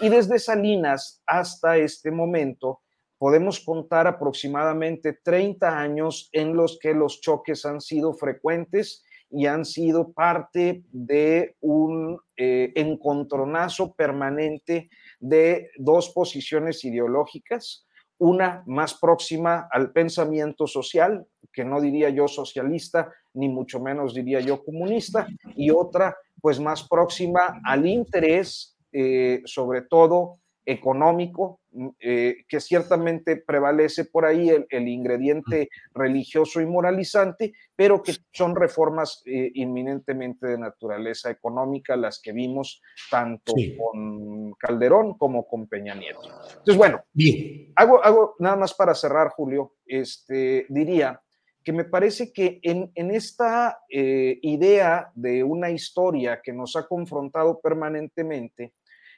Y 0.00 0.08
desde 0.08 0.40
Salinas 0.40 1.22
hasta 1.26 1.76
este 1.76 2.10
momento 2.10 2.80
podemos 3.16 3.60
contar 3.60 4.08
aproximadamente 4.08 5.12
30 5.22 5.78
años 5.78 6.28
en 6.32 6.56
los 6.56 6.78
que 6.80 6.92
los 6.92 7.20
choques 7.20 7.64
han 7.64 7.80
sido 7.80 8.14
frecuentes 8.14 9.04
y 9.34 9.46
han 9.46 9.64
sido 9.64 10.12
parte 10.12 10.84
de 10.92 11.56
un 11.60 12.18
eh, 12.36 12.72
encontronazo 12.76 13.92
permanente 13.94 14.88
de 15.18 15.70
dos 15.76 16.10
posiciones 16.10 16.84
ideológicas, 16.84 17.86
una 18.18 18.62
más 18.66 18.94
próxima 18.94 19.68
al 19.72 19.90
pensamiento 19.92 20.66
social, 20.66 21.26
que 21.52 21.64
no 21.64 21.80
diría 21.80 22.10
yo 22.10 22.28
socialista, 22.28 23.12
ni 23.34 23.48
mucho 23.48 23.80
menos 23.80 24.14
diría 24.14 24.40
yo 24.40 24.62
comunista, 24.64 25.26
y 25.56 25.70
otra 25.70 26.16
pues 26.40 26.60
más 26.60 26.86
próxima 26.88 27.60
al 27.64 27.86
interés, 27.86 28.76
eh, 28.92 29.42
sobre 29.46 29.82
todo 29.82 30.38
económico, 30.64 31.60
eh, 31.98 32.44
que 32.48 32.60
ciertamente 32.60 33.36
prevalece 33.36 34.04
por 34.04 34.24
ahí 34.24 34.48
el, 34.48 34.88
ingrediente 34.88 35.68
religioso 35.92 36.60
y 36.60 36.66
moralizante, 36.66 37.52
pero 37.74 38.02
que 38.02 38.14
son 38.32 38.54
reformas 38.54 39.22
eh, 39.26 39.50
inminentemente 39.54 40.46
de 40.46 40.58
naturaleza 40.58 41.30
económica 41.30 41.96
las 41.96 42.20
que 42.20 42.32
vimos 42.32 42.80
tanto 43.10 43.54
con 43.76 44.52
Calderón 44.52 45.18
como 45.18 45.46
con 45.46 45.66
Peña 45.66 45.94
Nieto. 45.94 46.22
Entonces, 46.48 46.76
bueno, 46.76 47.02
Bien. 47.12 47.72
Hago, 47.76 48.04
hago 48.04 48.36
nada 48.38 48.56
más 48.56 48.74
para 48.74 48.94
cerrar, 48.94 49.30
Julio, 49.30 49.74
este, 49.86 50.66
diría 50.68 51.20
que 51.64 51.72
me 51.72 51.84
parece 51.84 52.32
que 52.32 52.60
en, 52.62 52.92
esta 53.10 53.80
eh, 53.88 54.38
idea 54.42 55.10
de 55.14 55.42
una 55.42 55.70
historia 55.70 56.40
que 56.42 56.52
nos 56.52 56.76
ha 56.76 56.86
confrontado 56.86 57.58
permanentemente, 57.60 58.74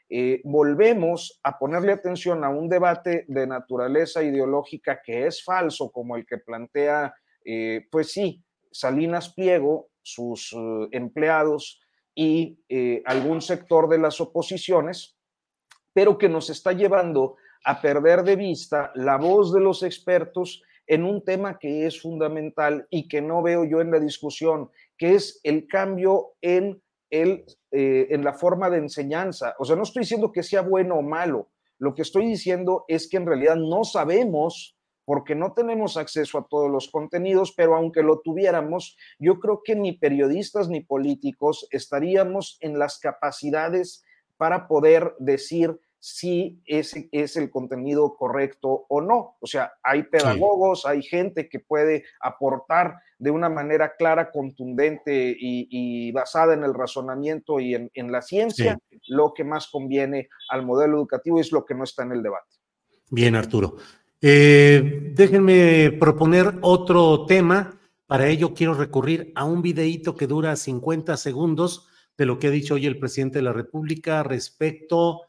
eh, 0.09 0.41
volvemos 0.45 1.41
a 1.43 1.59
ponerle 1.59 1.93
atención 1.93 2.45
a 2.45 2.49
un 2.49 2.69
debate 2.69 3.25
de 3.29 3.47
naturaleza 3.47 4.23
ideológica 4.23 5.01
que 5.05 5.27
es 5.27 5.43
falso, 5.43 5.91
como 5.91 6.17
el 6.17 6.27
que 6.27 6.39
plantea, 6.39 7.15
eh, 7.45 7.87
pues 7.91 8.13
sí, 8.13 8.45
Salinas 8.71 9.33
Pliego, 9.35 9.89
sus 10.03 10.55
empleados 10.93 11.81
y 12.15 12.61
algún 13.05 13.41
sector 13.41 13.89
de 13.89 13.99
las 13.99 14.21
oposiciones, 14.21 15.19
pero 15.93 16.17
que 16.17 16.29
nos 16.29 16.49
está 16.51 16.73
llevando 16.73 17.37
a 17.65 17.81
perder 17.81 18.23
de 18.23 18.37
vista 18.37 18.93
la 18.95 19.17
voz 19.17 19.53
de 19.53 19.61
los 19.61 19.83
expertos 19.83 20.63
en 20.87 21.05
un 21.05 21.25
tema 21.25 21.59
que 21.59 21.87
es 21.87 22.01
fundamental 22.01 22.87
y 22.91 23.09
que 23.09 23.21
no 23.21 23.43
veo 23.43 23.65
yo 23.65 23.81
en 23.81 23.91
la 23.91 23.99
discusión, 23.99 24.71
que 24.97 25.15
es 25.15 25.41
el 25.43 25.67
cambio 25.67 26.35
en, 26.41 26.81
el, 27.23 27.45
eh, 27.71 28.09
en 28.11 28.25
la 28.25 28.35
forma 28.35 28.71
de 28.71 28.79
enseñanza. 28.79 29.55
O 29.59 29.65
sea, 29.65 29.77
no 29.77 29.83
estoy 29.83 30.03
diciendo 30.03 30.33
que 30.33 30.43
sea 30.43 30.63
bueno 30.63 30.97
o 30.97 31.03
malo, 31.03 31.51
lo 31.79 31.95
que 31.95 32.03
estoy 32.03 32.27
diciendo 32.27 32.85
es 32.89 33.09
que 33.09 33.19
en 33.19 33.27
realidad 33.27 33.57
no 33.57 33.85
sabemos 33.85 34.77
porque 35.05 35.37
no 35.37 35.53
tenemos 35.53 35.97
acceso 35.97 36.39
a 36.39 36.47
todos 36.49 36.71
los 36.71 36.91
contenidos, 36.91 37.55
pero 37.57 37.77
aunque 37.77 38.03
lo 38.03 38.21
tuviéramos, 38.21 38.97
yo 39.21 39.39
creo 39.39 39.61
que 39.65 39.77
ni 39.77 39.93
periodistas 39.93 40.69
ni 40.69 40.81
políticos 40.81 41.69
estaríamos 41.71 42.59
en 42.61 42.79
las 42.79 42.99
capacidades 42.99 44.05
para 44.37 44.67
poder 44.67 45.15
decir 45.19 45.79
si 46.09 46.63
ese 46.67 47.09
es 47.11 47.37
el 47.37 47.51
contenido 47.51 48.15
correcto 48.15 48.87
o 48.89 49.01
no. 49.01 49.35
O 49.41 49.47
sea, 49.49 49.73
hay 49.83 50.05
pedagogos, 50.05 50.87
hay 50.87 51.03
gente 51.03 51.49
que 51.49 51.59
puede 51.59 52.05
aportar 52.21 52.95
de 53.19 53.33
una 53.33 53.49
manera 53.49 53.97
clara, 53.99 54.31
contundente 54.31 55.37
y, 55.37 56.13
basada 56.13 56.55
en 56.55 56.63
el 56.63 56.75
razonamiento 56.75 57.59
y 57.59 57.75
en, 57.75 58.13
la 58.13 58.23
ciencia 58.23 58.79
lo 59.09 59.35
que 59.35 59.43
más 59.43 59.67
conviene 59.67 60.29
al 60.49 60.65
modelo 60.65 60.97
educativo 60.99 61.39
y 61.39 61.41
es 61.41 61.51
lo 61.51 61.65
que 61.65 61.75
no 61.75 61.83
está 61.83 62.05
en 62.05 62.13
el 62.13 62.23
debate. 62.23 62.55
Bien, 63.11 63.35
Arturo. 63.35 63.75
Eh, 64.23 65.11
déjenme 65.13 65.91
proponer 65.99 66.55
otro 66.61 67.27
tema. 67.27 67.81
Para 68.07 68.29
ello 68.29 68.55
quiero 68.55 68.75
recurrir 68.75 69.33
a 69.35 69.45
un 69.45 69.61
videíto 69.61 70.15
que 70.15 70.29
dura 70.29 70.55
50 70.55 71.17
segundos 71.17 71.89
de 72.17 72.27
lo 72.27 72.39
que 72.39 72.47
ha 72.47 72.51
dicho 72.51 72.75
hoy 72.75 72.87
el 72.87 73.01
presidente 73.01 73.39
de 73.39 73.43
la 73.43 73.53
República 73.53 74.23
respecto 74.23 75.26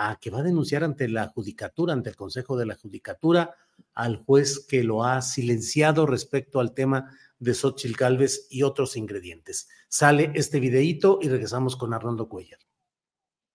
a 0.00 0.16
que 0.20 0.30
va 0.30 0.38
a 0.38 0.44
denunciar 0.44 0.84
ante 0.84 1.08
la 1.08 1.26
judicatura, 1.26 1.92
ante 1.92 2.10
el 2.10 2.16
Consejo 2.16 2.56
de 2.56 2.66
la 2.66 2.76
Judicatura, 2.76 3.56
al 3.94 4.16
juez 4.16 4.64
que 4.68 4.84
lo 4.84 5.04
ha 5.04 5.20
silenciado 5.22 6.06
respecto 6.06 6.60
al 6.60 6.72
tema 6.72 7.10
de 7.40 7.52
Xochitl 7.52 7.96
Galvez 7.96 8.46
y 8.48 8.62
otros 8.62 8.96
ingredientes. 8.96 9.68
Sale 9.88 10.30
este 10.34 10.60
videíto 10.60 11.18
y 11.20 11.28
regresamos 11.28 11.74
con 11.74 11.92
Arnoldo 11.92 12.28
Cuellar. 12.28 12.60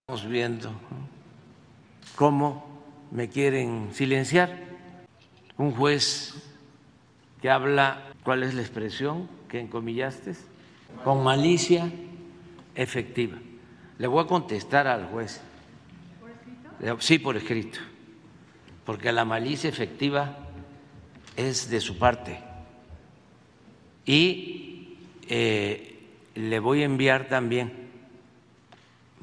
Estamos 0.01 0.29
viendo 0.29 0.73
cómo 2.17 2.83
me 3.09 3.29
quieren 3.29 3.91
silenciar. 3.93 4.67
Un 5.57 5.71
juez 5.71 6.33
que 7.41 7.49
habla, 7.49 8.11
¿cuál 8.25 8.43
es 8.43 8.53
la 8.53 8.61
expresión 8.61 9.29
que 9.47 9.61
encomillaste? 9.61 10.33
Con 11.05 11.23
malicia 11.23 11.89
efectiva. 12.75 13.37
Le 13.97 14.07
voy 14.07 14.25
a 14.25 14.27
contestar 14.27 14.87
al 14.87 15.07
juez 15.07 15.39
Sí, 16.99 17.17
por 17.17 17.37
escrito, 17.37 17.79
porque 18.85 19.13
la 19.13 19.23
malicia 19.23 19.69
efectiva 19.69 20.37
es 21.37 21.69
de 21.69 21.79
su 21.79 21.97
parte. 21.97 22.43
Y 24.05 24.97
eh, 25.29 26.09
le 26.35 26.59
voy 26.59 26.81
a 26.81 26.85
enviar 26.85 27.29
también 27.29 27.71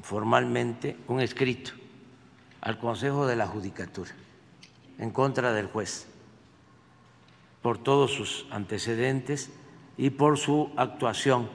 formalmente 0.01 0.97
un 1.07 1.21
escrito 1.21 1.73
al 2.61 2.79
Consejo 2.79 3.27
de 3.27 3.35
la 3.35 3.45
Judicatura 3.45 4.11
en 4.97 5.11
contra 5.11 5.53
del 5.53 5.67
juez 5.67 6.07
por 7.61 7.77
todos 7.77 8.11
sus 8.11 8.47
antecedentes 8.49 9.51
y 9.99 10.09
por 10.09 10.39
su 10.39 10.71
actuación 10.77 11.47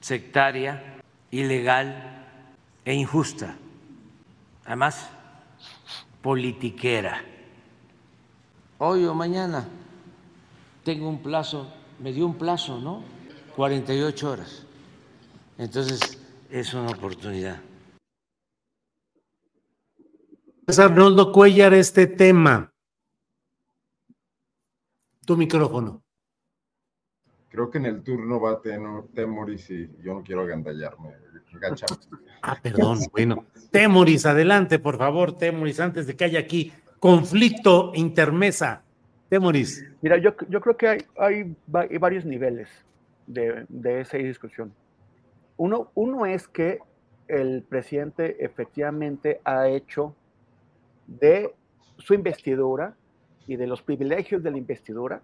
sectaria, 0.00 1.02
ilegal 1.30 2.24
e 2.86 2.94
injusta 2.94 3.56
además 4.66 5.08
politiquera. 6.22 7.22
Hoy 8.78 9.04
o 9.04 9.14
mañana 9.14 9.66
tengo 10.84 11.08
un 11.08 11.22
plazo, 11.22 11.72
me 12.00 12.12
dio 12.12 12.26
un 12.26 12.36
plazo, 12.36 12.78
¿no? 12.80 13.02
48 13.54 14.30
horas. 14.30 14.66
Entonces 15.56 16.20
es 16.50 16.74
una 16.74 16.90
oportunidad. 16.90 17.60
Es 20.66 20.78
Arnoldo 20.78 21.32
Cuellar 21.32 21.72
este 21.74 22.08
tema. 22.08 22.72
Tu 25.24 25.36
micrófono. 25.36 26.02
Creo 27.48 27.70
que 27.70 27.78
en 27.78 27.86
el 27.86 28.02
turno 28.02 28.40
va 28.40 28.52
a 28.52 28.60
tener 28.60 29.04
Temoris 29.14 29.70
y 29.70 29.88
yo 30.02 30.14
no 30.14 30.22
quiero 30.22 30.42
agandallarme. 30.42 31.25
Ah, 32.42 32.58
perdón, 32.62 32.98
bueno. 33.12 33.46
Temoris, 33.70 34.26
adelante, 34.26 34.78
por 34.78 34.96
favor, 34.98 35.36
Temoris, 35.36 35.80
antes 35.80 36.06
de 36.06 36.16
que 36.16 36.24
haya 36.24 36.40
aquí 36.40 36.72
conflicto 36.98 37.92
intermesa. 37.94 38.82
Temoris. 39.28 39.84
Mira, 40.02 40.18
yo, 40.18 40.34
yo 40.48 40.60
creo 40.60 40.76
que 40.76 40.88
hay, 40.88 40.98
hay, 41.18 41.56
varios 41.66 42.24
niveles 42.24 42.68
de, 43.26 43.66
de, 43.68 44.00
esa 44.00 44.18
discusión. 44.18 44.72
Uno, 45.56 45.90
uno 45.94 46.26
es 46.26 46.46
que 46.46 46.78
el 47.26 47.62
presidente 47.62 48.36
efectivamente 48.44 49.40
ha 49.44 49.68
hecho 49.68 50.14
de 51.06 51.52
su 51.98 52.14
investidura 52.14 52.94
y 53.46 53.56
de 53.56 53.66
los 53.66 53.82
privilegios 53.82 54.42
de 54.42 54.50
la 54.50 54.58
investidura 54.58 55.22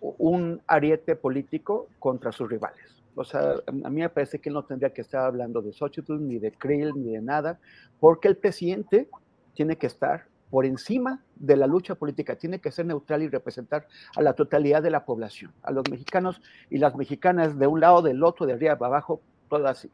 un 0.00 0.60
ariete 0.66 1.16
político 1.16 1.88
contra 1.98 2.32
sus 2.32 2.48
rivales. 2.48 2.97
O 3.18 3.24
sea, 3.24 3.54
a 3.66 3.90
mí 3.90 4.00
me 4.00 4.08
parece 4.08 4.38
que 4.38 4.48
él 4.48 4.54
no 4.54 4.64
tendría 4.64 4.90
que 4.90 5.00
estar 5.00 5.24
hablando 5.24 5.60
de 5.60 5.72
Xochitl, 5.72 6.20
ni 6.20 6.38
de 6.38 6.52
Krill, 6.52 6.92
ni 6.94 7.14
de 7.14 7.20
nada, 7.20 7.58
porque 7.98 8.28
el 8.28 8.36
presidente 8.36 9.08
tiene 9.54 9.76
que 9.76 9.88
estar 9.88 10.26
por 10.50 10.64
encima 10.64 11.20
de 11.34 11.56
la 11.56 11.66
lucha 11.66 11.96
política, 11.96 12.36
tiene 12.36 12.60
que 12.60 12.70
ser 12.70 12.86
neutral 12.86 13.24
y 13.24 13.28
representar 13.28 13.88
a 14.14 14.22
la 14.22 14.34
totalidad 14.34 14.84
de 14.84 14.90
la 14.90 15.04
población, 15.04 15.52
a 15.64 15.72
los 15.72 15.90
mexicanos 15.90 16.40
y 16.70 16.78
las 16.78 16.94
mexicanas 16.94 17.58
de 17.58 17.66
un 17.66 17.80
lado, 17.80 18.02
del 18.02 18.22
otro, 18.22 18.46
de 18.46 18.52
arriba, 18.52 18.74
abajo, 18.74 19.20
todo 19.48 19.66
así. 19.66 19.90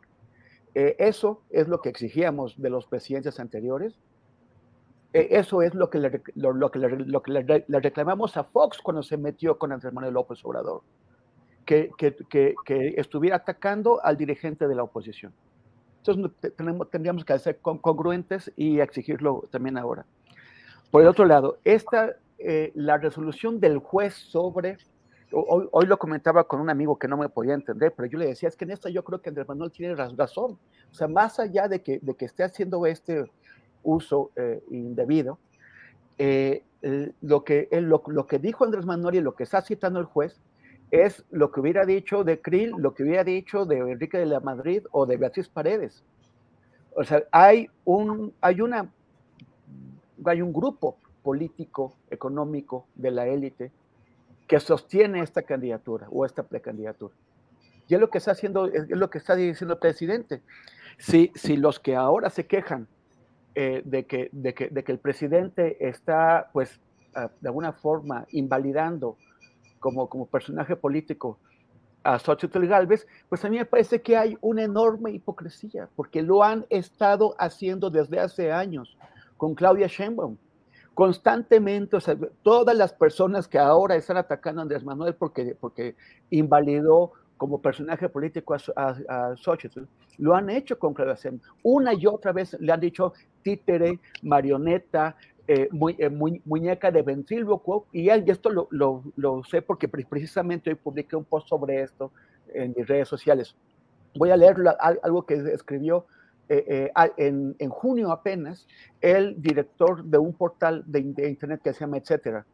Eh, 0.75 0.95
eso 0.99 1.41
es 1.49 1.67
lo 1.67 1.81
que 1.81 1.89
exigíamos 1.89 2.61
de 2.61 2.69
los 2.69 2.87
presidentes 2.87 3.41
anteriores. 3.41 3.99
Eh, 5.15 5.29
eso 5.31 5.63
es 5.63 5.75
lo 5.75 5.89
que, 5.89 5.99
le, 5.99 6.23
lo, 6.35 6.71
que, 6.71 6.79
le, 7.31 7.81
reclamamos 7.81 8.37
a 8.37 8.45
Fox 8.45 8.81
cuando 8.83 9.03
se 9.03 9.17
metió 9.17 9.59
con 9.59 9.73
Andrés 9.73 9.95
Manuel 9.95 10.13
López 10.13 10.45
Obrador 10.45 10.83
que, 11.65 12.55
estuviera 12.97 13.36
atacando 13.36 14.05
al 14.05 14.16
dirigente 14.16 14.69
de 14.69 14.74
la 14.74 14.82
oposición. 14.82 15.32
Entonces 15.99 16.55
tenemos, 16.57 16.91
tendríamos 16.91 17.24
que 17.24 17.39
ser 17.39 17.59
congruentes 17.61 18.53
y 18.57 18.81
exigirlo 18.81 19.49
también 19.51 19.78
ahora. 19.78 20.05
Por 20.91 21.03
el 21.03 21.09
otro 21.09 21.24
lado, 21.24 21.59
esta, 21.65 22.15
eh, 22.39 22.70
la 22.74 22.99
resolución 22.99 23.59
del 23.59 23.78
juez 23.78 24.15
sobre, 24.15 24.77
hoy, 25.32 25.66
hoy, 25.73 25.86
lo 25.86 25.99
comentaba 25.99 26.45
con 26.45 26.61
un 26.61 26.69
amigo 26.69 26.99
que 26.99 27.09
no 27.09 27.16
me 27.16 27.28
podía 27.28 27.55
entender, 27.55 27.95
pero 27.97 28.07
yo 28.07 28.19
le 28.19 28.27
decía, 28.27 28.49
es 28.49 28.57
que 28.57 28.65
en 28.65 28.73
esto 28.73 28.89
yo 28.91 29.03
creo 29.03 29.20
que 29.20 29.31
Andrés 29.31 29.49
Manuel 29.49 29.73
tiene 29.73 29.95
razón. 29.95 30.59
O 30.91 30.95
sea, 30.95 31.09
más 31.09 31.41
allá 31.41 31.69
de 31.69 31.82
que, 31.82 31.99
de 32.01 32.15
que 32.15 32.27
esté 32.27 32.45
haciendo 32.45 32.85
este 32.86 33.24
uso 33.82 34.31
eh, 34.36 34.62
indebido, 34.70 35.39
eh, 36.19 36.62
lo, 37.23 37.45
que, 37.45 37.69
lo 37.81 38.27
que 38.27 38.39
dijo 38.39 38.65
Andrés 38.65 38.85
Manuel 38.85 39.16
y 39.16 39.20
lo 39.20 39.35
que 39.35 39.45
está 39.45 39.62
citando 39.62 39.99
el 39.99 40.05
juez 40.05 40.41
es 41.03 41.25
lo 41.31 41.51
que 41.51 41.61
hubiera 41.61 41.85
dicho 41.85 42.23
de 42.23 42.41
Krill, 42.41 42.73
lo 42.79 42.95
que 42.95 43.03
hubiera 43.03 43.25
dicho 43.25 43.66
de 43.66 43.79
Enrique 43.79 44.19
de 44.19 44.27
la 44.27 44.41
Madrid 44.41 44.83
o 44.93 45.07
de 45.07 45.16
Beatriz 45.16 45.49
Paredes. 45.49 46.05
O 46.95 47.03
sea, 47.03 47.25
hay 47.33 47.69
un, 47.85 48.33
hay 48.41 48.61
una, 48.61 48.89
hay 50.25 50.41
un 50.41 50.53
grupo 50.53 50.97
político, 51.23 51.97
económico 52.11 52.87
de 52.95 53.11
la 53.11 53.27
élite 53.27 53.73
que 54.47 54.61
sostiene 54.61 55.21
esta 55.21 55.43
candidatura 55.43 56.07
o 56.11 56.25
esta 56.25 56.45
precandidatura. 56.45 57.15
Y 57.89 57.95
es 57.95 58.01
lo 58.01 58.09
que 58.09 58.19
está 58.19 58.31
haciendo, 58.31 58.66
es 58.66 58.89
lo 58.91 59.11
que 59.11 59.19
está 59.19 59.35
diciendo 59.35 59.75
el 59.75 59.81
presidente. 59.81 60.43
Si, 60.99 61.33
si 61.35 61.57
los 61.57 61.81
que 61.81 61.97
ahora 61.97 62.31
se 62.31 62.47
quejan 62.47 62.87
eh, 63.55 63.83
de, 63.85 64.05
que, 64.05 64.29
de, 64.33 64.55
que, 64.55 64.69
de, 64.69 64.85
que, 64.85 64.93
el 64.93 64.99
presidente 64.99 65.89
está, 65.89 66.51
pues, 66.53 66.81
uh, 67.16 67.29
de 67.41 67.49
alguna 67.49 67.73
forma 67.73 68.27
invalidando 68.31 69.16
como, 69.85 70.09
como 70.09 70.24
personaje 70.24 70.77
político 70.77 71.39
a 72.02 72.19
Xochitl 72.19 72.65
Galvez, 72.65 73.06
pues 73.28 73.44
a 73.44 73.51
mí 73.51 73.59
me 73.59 73.66
parece 73.66 74.01
que 74.01 74.16
hay 74.16 74.35
una 74.40 74.62
enorme 74.62 75.11
hipocresía, 75.11 75.90
porque 75.94 76.23
lo 76.23 76.43
han 76.43 76.65
estado 76.70 77.35
haciendo 77.39 77.90
desde 77.90 78.19
hace 78.19 78.51
años 78.51 78.97
con 79.36 79.55
Claudia 79.55 79.86
Sheinbaum. 79.86 80.39
Constantemente, 80.94 81.97
o 81.97 82.01
sea, 82.01 82.16
todas 82.43 82.74
las 82.74 82.94
personas 82.94 83.47
que 83.47 83.59
ahora 83.59 83.94
están 83.94 84.16
atacando 84.16 84.62
a 84.62 84.62
Andrés 84.62 84.82
Manuel 84.85 85.16
porque, 85.16 85.55
porque 85.61 85.97
invalidó 86.31 87.12
como 87.36 87.61
personaje 87.61 88.09
político 88.09 88.55
a, 88.55 88.59
a, 88.74 88.89
a 89.09 89.36
Xochitl, 89.36 89.82
lo 90.16 90.35
han 90.35 90.48
hecho 90.48 90.78
con 90.78 90.94
Claudia 90.94 91.16
Sheinbaum. 91.16 91.43
Una 91.62 91.93
y 91.93 92.06
otra 92.06 92.32
vez 92.32 92.56
le 92.59 92.73
han 92.73 92.81
dicho 92.81 93.12
títere, 93.43 94.01
marioneta, 94.23 95.15
eh, 95.47 95.69
muy, 95.71 95.97
eh, 95.99 96.09
muñeca 96.11 96.91
de 96.91 97.03
ventrílocuo, 97.03 97.87
y, 97.93 98.11
y 98.11 98.31
esto 98.31 98.51
lo, 98.51 98.69
lo, 98.71 99.03
lo, 99.16 99.45
sé 99.45 99.62
porque 99.62 99.89
precisamente 99.89 100.71
hoy 100.71 100.77
publiqué 100.77 101.16
un 101.16 101.25
post 101.25 101.49
sobre 101.49 101.83
esto 101.83 102.12
en 102.53 102.75
mis 102.77 102.87
redes 102.87 103.09
sociales. 103.09 103.55
Voy 104.15 104.31
a 104.31 104.37
leer 104.37 104.57
algo 105.03 105.27
que 105.27 105.35
escribió 105.53 106.07
eh, 106.49 106.91
eh, 106.95 107.11
en, 107.16 107.57
en, 107.59 107.71
junio 107.71 108.12
apenas 108.12 108.66
el 109.01 109.41
director 109.41 110.05
de 110.05 110.19
un 110.19 110.35
portal 110.35 110.85
de, 110.87 111.03
de 111.03 111.31
internet 111.31 111.61
que 111.65 111.73
se 111.73 111.81
llama 111.81 111.97
Etcétera. 111.97 112.45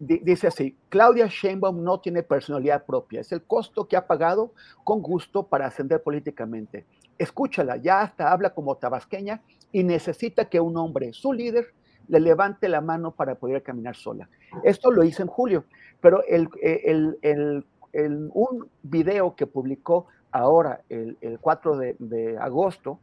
Dice 0.00 0.48
así, 0.48 0.74
Claudia 0.88 1.26
Sheinbaum 1.26 1.84
no 1.84 2.00
tiene 2.00 2.22
personalidad 2.22 2.84
propia, 2.84 3.20
es 3.20 3.30
el 3.32 3.42
costo 3.42 3.86
que 3.86 3.96
ha 3.96 4.06
pagado 4.06 4.52
con 4.82 5.00
gusto 5.00 5.44
para 5.44 5.66
ascender 5.66 6.02
políticamente. 6.02 6.86
Escúchala, 7.18 7.76
ya 7.76 8.00
hasta 8.00 8.32
habla 8.32 8.50
como 8.50 8.76
tabasqueña 8.76 9.42
y 9.70 9.84
necesita 9.84 10.48
que 10.48 10.58
un 10.58 10.76
hombre, 10.76 11.12
su 11.12 11.32
líder, 11.32 11.72
le 12.08 12.20
levante 12.20 12.68
la 12.68 12.80
mano 12.80 13.10
para 13.10 13.34
poder 13.34 13.62
caminar 13.62 13.96
sola. 13.96 14.28
Esto 14.64 14.90
lo 14.90 15.04
hice 15.04 15.22
en 15.22 15.28
julio, 15.28 15.64
pero 16.00 16.22
el, 16.24 16.48
el, 16.62 17.18
el, 17.22 17.64
el 17.92 18.30
un 18.32 18.68
video 18.82 19.34
que 19.34 19.46
publicó 19.46 20.06
ahora, 20.30 20.82
el, 20.88 21.16
4 21.40 21.76
de, 21.76 21.96
de 21.98 22.38
agosto, 22.38 22.98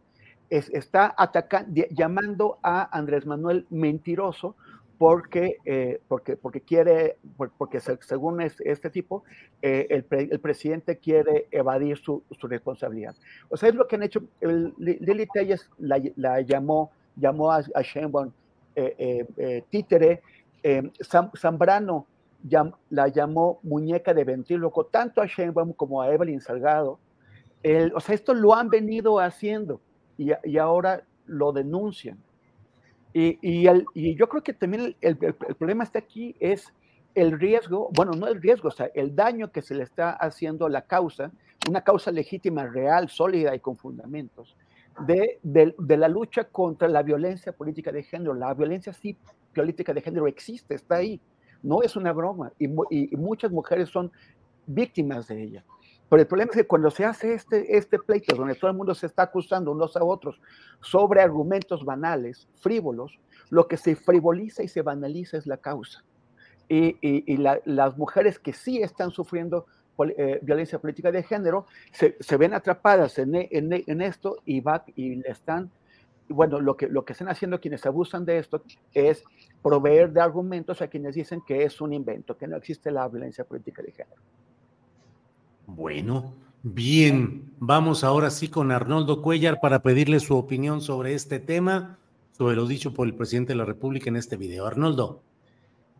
es, 0.49 0.69
está 0.69 1.13
atacando, 1.17 1.81
llamando 1.89 2.59
a 2.61 2.95
Andrés 2.95 3.25
Manuel 3.25 3.65
mentiroso 3.69 4.55
porque, 4.97 5.57
eh, 5.65 5.99
porque, 6.07 6.38
porque 6.38 6.61
quiere, 6.61 7.17
porque 7.57 7.80
según 7.80 8.41
este, 8.41 8.89
tipo, 8.89 9.23
eh, 9.61 9.88
el, 9.89 10.03
pre, 10.03 10.30
el, 10.31 10.39
presidente 10.39 10.97
quiere 10.97 11.47
evadir 11.51 11.97
su, 11.97 12.23
su, 12.39 12.47
responsabilidad. 12.47 13.15
O 13.49 13.57
sea, 13.57 13.69
es 13.69 13.75
lo 13.75 13.88
que 13.88 13.95
han 13.95 14.03
hecho. 14.03 14.23
El, 14.39 14.73
Lili 14.77 15.27
Telles 15.34 15.69
la, 15.80 16.01
la, 16.15 16.39
llamó, 16.41 16.91
llamó 17.15 17.51
a, 17.51 17.63
a 17.73 17.81
Sheinbaum 17.81 18.27
eh, 18.27 18.30
eh, 18.30 18.43
títere, 19.69 20.21
eh, 20.63 20.91
Zambrano 21.37 22.07
llam, 22.43 22.73
la 22.89 23.07
llamó 23.07 23.59
muñeca 23.63 24.13
de 24.13 24.23
ventríloco, 24.23 24.85
tanto 24.85 25.21
a 25.21 25.25
Sheinbaum 25.25 25.73
como 25.73 26.01
a 26.01 26.11
Evelyn 26.11 26.41
Salgado. 26.41 26.99
El, 27.61 27.93
o 27.95 27.99
sea, 27.99 28.15
esto 28.15 28.33
lo 28.33 28.53
han 28.53 28.69
venido 28.69 29.19
haciendo 29.19 29.81
y, 30.17 30.57
ahora 30.57 31.03
lo 31.25 31.51
denuncian. 31.51 32.17
Y, 33.13 33.63
yo 34.15 34.27
creo 34.27 34.43
que 34.43 34.53
también 34.53 34.83
el, 34.83 34.97
el, 35.01 35.17
el, 35.21 35.55
problema 35.55 35.83
está 35.83 35.99
aquí 35.99 36.35
es 36.39 36.73
el 37.15 37.39
riesgo, 37.39 37.89
bueno, 37.93 38.13
no 38.13 38.27
el 38.27 38.41
riesgo, 38.41 38.69
o 38.69 38.71
sea, 38.71 38.89
el 38.95 39.15
daño 39.15 39.51
que 39.51 39.61
se 39.61 39.75
le 39.75 39.83
está 39.83 40.11
haciendo 40.11 40.65
a 40.65 40.69
la 40.69 40.81
causa, 40.81 41.31
una 41.69 41.81
causa 41.81 42.11
legítima, 42.11 42.65
real, 42.65 43.09
sólida 43.09 43.55
y 43.55 43.59
con 43.59 43.77
fundamentos, 43.77 44.57
de, 44.99 45.40
de, 45.44 45.76
de, 45.78 45.98
la 45.98 46.07
lucha 46.07 46.45
contra 46.45 46.88
la 46.88 47.03
violencia 47.03 47.52
política 47.52 47.91
de 47.91 48.03
género. 48.03 48.34
La 48.34 48.53
violencia 48.53 48.94
sí, 48.94 49.18
política 49.53 49.94
de 49.94 50.02
género 50.02 50.28
existe, 50.28 50.76
está 50.76 50.95
ahí, 50.95 51.20
no 51.61 51.82
es 51.82 51.95
una 51.95 52.11
broma, 52.11 52.52
y, 52.60 52.68
y, 52.68 53.14
y 53.14 53.15
muchas 53.18 53.52
mujeres 53.52 53.90
son 53.90 54.11
víctimas 54.65 55.28
de 55.28 55.44
ella. 55.44 55.65
Pero 56.10 56.22
el 56.22 56.28
problema 56.28 56.52
es 56.52 56.57
que 56.57 56.68
cuando 56.68 56.91
se 56.91 57.06
hace 57.06 57.34
este, 57.34 57.76
este 57.76 57.98
pleito, 57.98 58.36
donde 58.36 58.56
todo 58.56 58.70
el 58.70 58.78
mundo 58.78 58.94
se 58.94 59.07
está 59.07 59.24
acusando 59.24 59.72
unos 59.72 59.98
a 59.98 60.03
otros 60.03 60.40
sobre 60.80 61.22
argumentos 61.22 61.84
banales, 61.84 62.48
frívolos, 62.60 63.20
lo 63.49 63.68
que 63.68 63.78
se 63.78 63.95
frivoliza 63.95 64.61
y 64.61 64.68
se 64.68 64.84
banaliza 64.84 65.38
es 65.38 65.48
la 65.48 65.57
causa. 65.57 66.03
Y, 66.70 66.98
y, 67.02 67.24
y 67.26 67.38
la, 67.38 67.60
las 67.65 67.98
mujeres 67.98 68.38
que 68.38 68.53
sí 68.53 68.82
están 68.82 69.11
sufriendo 69.11 69.65
eh, 70.18 70.40
violencia 70.41 70.80
política 70.80 71.11
de 71.11 71.24
género 71.24 71.68
se, 71.91 72.18
se 72.20 72.38
ven 72.38 72.53
atrapadas 72.53 73.18
en, 73.20 73.36
en, 73.36 73.84
en, 73.86 74.02
esto 74.02 74.38
y, 74.45 74.60
va, 74.60 74.84
y 74.95 75.22
están, 75.28 75.70
bueno, 76.30 76.60
lo 76.60 76.76
que, 76.76 76.88
lo 76.88 77.06
que 77.06 77.14
están 77.14 77.30
haciendo 77.30 77.60
quienes 77.60 77.86
abusan 77.86 78.26
de 78.26 78.40
esto 78.40 78.64
es 78.94 79.24
proveer 79.61 80.11
de 80.11 80.22
argumentos 80.22 80.82
a 80.82 80.88
quienes 80.88 81.15
dicen 81.15 81.41
que 81.45 81.64
es 81.64 81.80
un 81.80 81.94
invento, 81.94 82.38
que 82.38 82.48
no 82.48 82.57
existe 82.57 82.91
la 82.91 83.07
violencia 83.07 83.44
política 83.44 83.82
de 83.84 83.91
género. 83.91 84.22
Bueno, 85.68 86.34
bien, 86.64 87.53
vamos 87.60 88.03
ahora 88.03 88.30
sí 88.30 88.49
con 88.49 88.72
Arnoldo 88.72 89.22
Cuellar 89.22 89.60
para 89.61 89.82
pedirle 89.82 90.20
su 90.20 90.36
opinión 90.36 90.82
sobre 90.82 91.14
este 91.14 91.40
tema, 91.40 91.98
sobre 92.32 92.56
lo 92.56 92.65
dicho 92.65 92.94
por 92.94 93.07
el 93.07 93.15
presidente 93.15 93.53
de 93.53 93.57
la 93.57 93.65
República 93.65 94.10
en 94.10 94.18
este 94.18 94.38
video. 94.38 94.65
Arnoldo. 94.65 95.22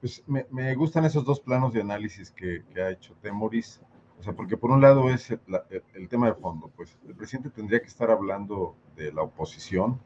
Pues 0.04 0.22
me, 0.28 0.76
gustan 0.76 1.06
esos 1.06 1.24
dos 1.24 1.40
planos 1.40 1.72
de 1.72 1.80
análisis 1.80 2.30
que, 2.30 2.62
ha 2.76 2.90
hecho 2.90 3.16
Temoris, 3.22 3.80
o 4.20 4.22
sea, 4.22 4.34
porque 4.34 4.58
por 4.58 4.70
un 4.70 4.82
lado 4.82 5.10
es 5.10 5.32
el, 5.32 6.10
tema 6.10 6.28
de 6.28 6.34
fondo, 6.34 6.70
pues 6.76 6.98
el 7.08 7.16
presidente 7.16 7.50
tendría 7.50 7.80
que 7.80 7.88
estar 7.88 8.12
hablando 8.12 8.76
de 8.98 9.14
la 9.14 9.22
oposición, 9.22 9.98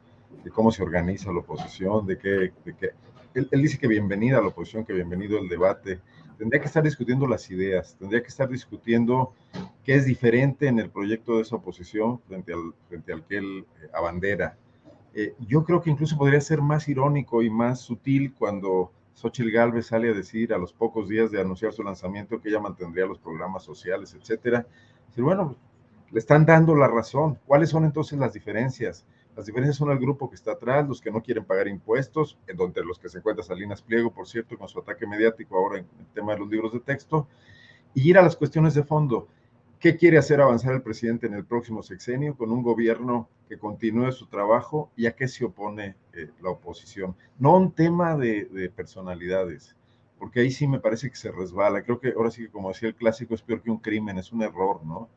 de 0.44 0.52
cómo 0.52 0.70
se 0.70 0.84
organiza 0.84 1.32
la 1.32 1.40
oposición, 1.40 2.06
de 2.06 2.16
qué, 2.16 2.52
de 2.64 2.76
qué. 2.78 2.90
Él, 3.34 3.48
él, 3.50 3.60
dice 3.60 3.76
que 3.76 3.88
bienvenida 3.88 4.38
a 4.38 4.40
la 4.40 4.46
oposición, 4.46 4.84
que 4.84 4.92
bienvenido 4.92 5.36
el 5.36 5.48
debate. 5.48 5.98
Tendría 6.38 6.60
que 6.60 6.68
estar 6.68 6.84
discutiendo 6.84 7.26
las 7.26 7.50
ideas, 7.50 7.96
tendría 7.98 8.22
que 8.22 8.28
estar 8.28 8.48
discutiendo 8.48 9.34
qué 9.82 9.96
es 9.96 10.06
diferente 10.06 10.68
en 10.68 10.78
el 10.78 10.90
proyecto 10.90 11.38
de 11.38 11.42
esa 11.42 11.56
oposición 11.56 12.20
frente 12.20 12.52
al, 12.52 12.72
frente 12.88 13.12
al 13.12 13.24
que 13.24 13.38
él 13.38 13.66
eh, 13.82 13.88
abandera. 13.92 14.56
Eh, 15.12 15.34
yo 15.40 15.64
creo 15.64 15.82
que 15.82 15.90
incluso 15.90 16.16
podría 16.16 16.40
ser 16.40 16.62
más 16.62 16.86
irónico 16.86 17.42
y 17.42 17.50
más 17.50 17.80
sutil 17.80 18.32
cuando 18.32 18.92
Xochitl 19.18 19.50
Galvez 19.50 19.86
sale 19.86 20.10
a 20.10 20.14
decir 20.14 20.54
a 20.54 20.58
los 20.58 20.72
pocos 20.72 21.08
días 21.08 21.32
de 21.32 21.40
anunciar 21.40 21.72
su 21.72 21.82
lanzamiento 21.82 22.40
que 22.40 22.50
ella 22.50 22.60
mantendría 22.60 23.04
los 23.04 23.18
programas 23.18 23.64
sociales, 23.64 24.14
etcétera. 24.14 24.64
Bueno, 25.16 25.56
le 26.12 26.20
están 26.20 26.46
dando 26.46 26.76
la 26.76 26.86
razón. 26.86 27.36
¿Cuáles 27.44 27.70
son 27.70 27.84
entonces 27.84 28.16
las 28.16 28.32
diferencias? 28.32 29.04
Las 29.36 29.46
diferencias 29.46 29.76
son 29.76 29.90
el 29.90 29.98
grupo 29.98 30.30
que 30.30 30.36
está 30.36 30.52
atrás, 30.52 30.86
los 30.86 31.00
que 31.00 31.10
no 31.10 31.20
quieren 31.20 31.44
pagar 31.44 31.66
impuestos, 31.66 32.38
en 32.46 32.56
donde 32.56 32.84
los 32.84 33.00
que 33.00 33.08
se 33.08 33.18
encuentra 33.18 33.42
Salinas 33.42 33.82
Pliego, 33.82 34.12
por 34.12 34.28
cierto, 34.28 34.56
con 34.56 34.68
su 34.68 34.78
ataque 34.78 35.04
mediático 35.04 35.56
ahora 35.56 35.80
en 35.80 35.86
el 35.98 36.06
tema 36.14 36.34
de 36.34 36.38
los 36.38 36.48
libros 36.48 36.72
de 36.72 36.78
texto, 36.78 37.26
y 37.94 38.08
ir 38.08 38.18
a 38.18 38.22
las 38.22 38.36
cuestiones 38.36 38.74
de 38.74 38.84
fondo. 38.84 39.26
¿Qué 39.80 39.96
quiere 39.96 40.18
hacer 40.18 40.40
avanzar 40.40 40.74
el 40.74 40.82
presidente 40.82 41.28
en 41.28 41.34
el 41.34 41.44
próximo 41.44 41.84
sexenio 41.84 42.36
con 42.36 42.50
un 42.50 42.62
gobierno 42.62 43.28
que 43.48 43.58
continúe 43.58 44.10
su 44.10 44.26
trabajo 44.26 44.90
y 44.96 45.06
a 45.06 45.14
qué 45.14 45.28
se 45.28 45.44
opone 45.44 45.94
eh, 46.14 46.30
la 46.42 46.50
oposición? 46.50 47.14
No 47.38 47.56
un 47.56 47.72
tema 47.72 48.16
de, 48.16 48.46
de, 48.46 48.70
personalidades, 48.70 49.76
porque 50.18 50.40
ahí 50.40 50.50
sí 50.50 50.66
me 50.66 50.80
parece 50.80 51.08
que 51.10 51.16
se 51.16 51.30
resbala. 51.30 51.82
Creo 51.82 52.00
que 52.00 52.12
ahora 52.16 52.32
sí 52.32 52.42
que, 52.42 52.50
como 52.50 52.70
decía 52.70 52.88
el 52.88 52.96
clásico, 52.96 53.36
es 53.36 53.42
peor 53.42 53.62
que 53.62 53.70
un 53.70 53.78
crimen, 53.78 54.18
es 54.18 54.32
un 54.32 54.42
error, 54.42 54.84
¿no? 54.84 55.08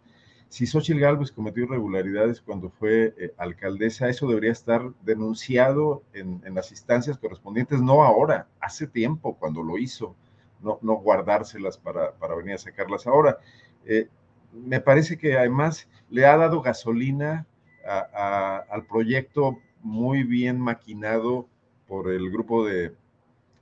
Si 0.48 0.68
Xochitl 0.68 1.00
Galvez 1.00 1.32
cometió 1.32 1.64
irregularidades 1.64 2.42
cuando 2.42 2.70
fue 2.70 3.16
eh, 3.18 3.34
alcaldesa, 3.38 4.10
eso 4.10 4.28
debería 4.28 4.52
estar 4.52 4.92
denunciado 5.02 6.04
en, 6.14 6.40
en, 6.46 6.54
las 6.54 6.70
instancias 6.72 7.18
correspondientes, 7.18 7.82
no 7.82 8.04
ahora, 8.04 8.48
hace 8.60 8.86
tiempo 8.86 9.38
cuando 9.40 9.64
lo 9.64 9.80
hizo, 9.80 10.16
no, 10.62 10.78
guardárselas 10.98 11.78
para, 11.78 12.12
para 12.16 12.36
venir 12.36 12.56
a 12.56 12.58
sacarlas 12.60 13.08
ahora. 13.08 13.40
Eh, 13.86 14.08
me 14.54 14.80
parece 14.80 15.18
que 15.18 15.38
además 15.38 15.88
le 16.10 16.26
ha 16.26 16.38
dado 16.38 16.62
gasolina 16.62 17.46
a, 17.86 18.66
al 18.70 18.86
proyecto 18.86 19.58
muy 19.82 20.24
bien 20.24 20.60
maquinado 20.60 21.48
por 21.88 22.12
el 22.12 22.30
grupo 22.30 22.66
de 22.66 22.94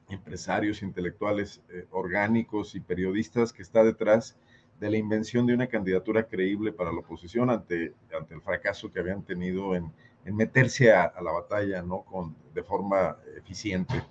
empresarios 0.09 0.81
intelectuales 0.81 1.61
eh, 1.69 1.85
orgánicos 1.91 2.75
y 2.75 2.79
periodistas 2.79 3.53
que 3.53 3.61
está 3.61 3.83
detrás 3.83 4.35
de 4.79 4.89
la 4.89 4.97
invención 4.97 5.45
de 5.45 5.53
una 5.53 5.67
candidatura 5.67 6.23
creíble 6.23 6.71
para 6.71 6.91
la 6.91 6.99
oposición 6.99 7.49
ante, 7.49 7.93
ante 8.17 8.33
el 8.33 8.41
fracaso 8.41 8.91
que 8.91 8.99
habían 8.99 9.23
tenido 9.23 9.75
en, 9.75 9.91
en 10.25 10.35
meterse 10.35 10.91
a, 10.91 11.13
la 11.21 11.31
batalla 11.31 11.81
¿no? 11.81 12.01
Con, 12.01 12.35
de 12.53 12.63
forma 12.63 13.17
eficiente. 13.37 14.03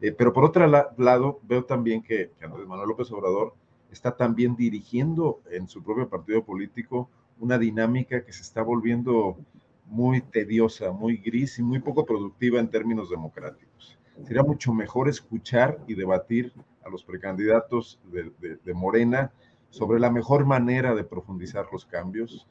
Eh, 0.00 0.12
pero 0.12 0.32
por 0.32 0.44
otro 0.44 0.66
la, 0.66 0.92
lado, 0.96 1.40
veo 1.42 1.64
también 1.64 2.02
que, 2.02 2.32
que 2.38 2.44
Andrés 2.44 2.66
Manuel 2.66 2.88
López 2.88 3.10
Obrador 3.12 3.54
está 3.90 4.16
también 4.16 4.56
dirigiendo 4.56 5.40
en 5.50 5.68
su 5.68 5.82
propio 5.82 6.08
partido 6.08 6.44
político 6.44 7.08
una 7.38 7.58
dinámica 7.58 8.24
que 8.24 8.32
se 8.32 8.42
está 8.42 8.62
volviendo 8.62 9.38
muy 9.86 10.20
tediosa, 10.20 10.92
muy 10.92 11.16
gris 11.16 11.58
y 11.58 11.62
muy 11.62 11.80
poco 11.80 12.06
productiva 12.06 12.60
en 12.60 12.70
términos 12.70 13.10
democráticos. 13.10 13.98
Sería 14.24 14.42
mucho 14.42 14.72
mejor 14.72 15.08
escuchar 15.08 15.82
y 15.88 15.94
debatir 15.94 16.52
a 16.84 16.90
los 16.90 17.04
precandidatos 17.04 17.98
de, 18.12 18.58
de, 18.62 18.74
Morena 18.74 19.32
sobre 19.70 19.98
la 19.98 20.10
mejor 20.10 20.44
manera 20.44 20.94
de 20.94 21.04
profundizar 21.04 21.66
los 21.72 21.86
cambios. 21.86 22.46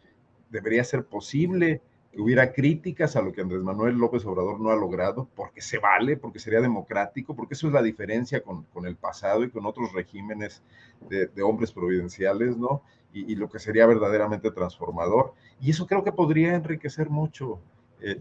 Debería 0.49 0.83
ser 0.83 1.05
posible 1.05 1.81
que 2.11 2.21
hubiera 2.21 2.51
críticas 2.51 3.15
a 3.15 3.21
lo 3.21 3.31
que 3.31 3.41
Andrés 3.41 3.61
Manuel 3.61 3.95
López 3.95 4.25
Obrador 4.25 4.59
no 4.59 4.71
ha 4.71 4.75
logrado, 4.75 5.27
porque 5.35 5.61
se 5.61 5.77
vale, 5.77 6.17
porque 6.17 6.39
sería 6.39 6.59
democrático, 6.59 7.35
porque 7.35 7.53
eso 7.53 7.67
es 7.67 7.73
la 7.73 7.83
diferencia 7.83 8.41
con, 8.41 8.65
el 8.85 8.95
pasado 8.95 9.43
y 9.43 9.49
con 9.49 9.65
otros 9.65 9.93
regímenes 9.93 10.63
de, 11.07 11.29
hombres 11.43 11.71
providenciales, 11.71 12.57
¿no? 12.57 12.81
Y, 13.13 13.35
lo 13.35 13.49
que 13.49 13.59
sería 13.59 13.87
verdaderamente 13.87 14.51
transformador. 14.51 15.33
Y 15.59 15.71
eso 15.71 15.87
creo 15.87 16.03
que 16.03 16.11
podría 16.11 16.53
enriquecer 16.53 17.09
mucho. 17.09 17.59
Eh, 18.01 18.19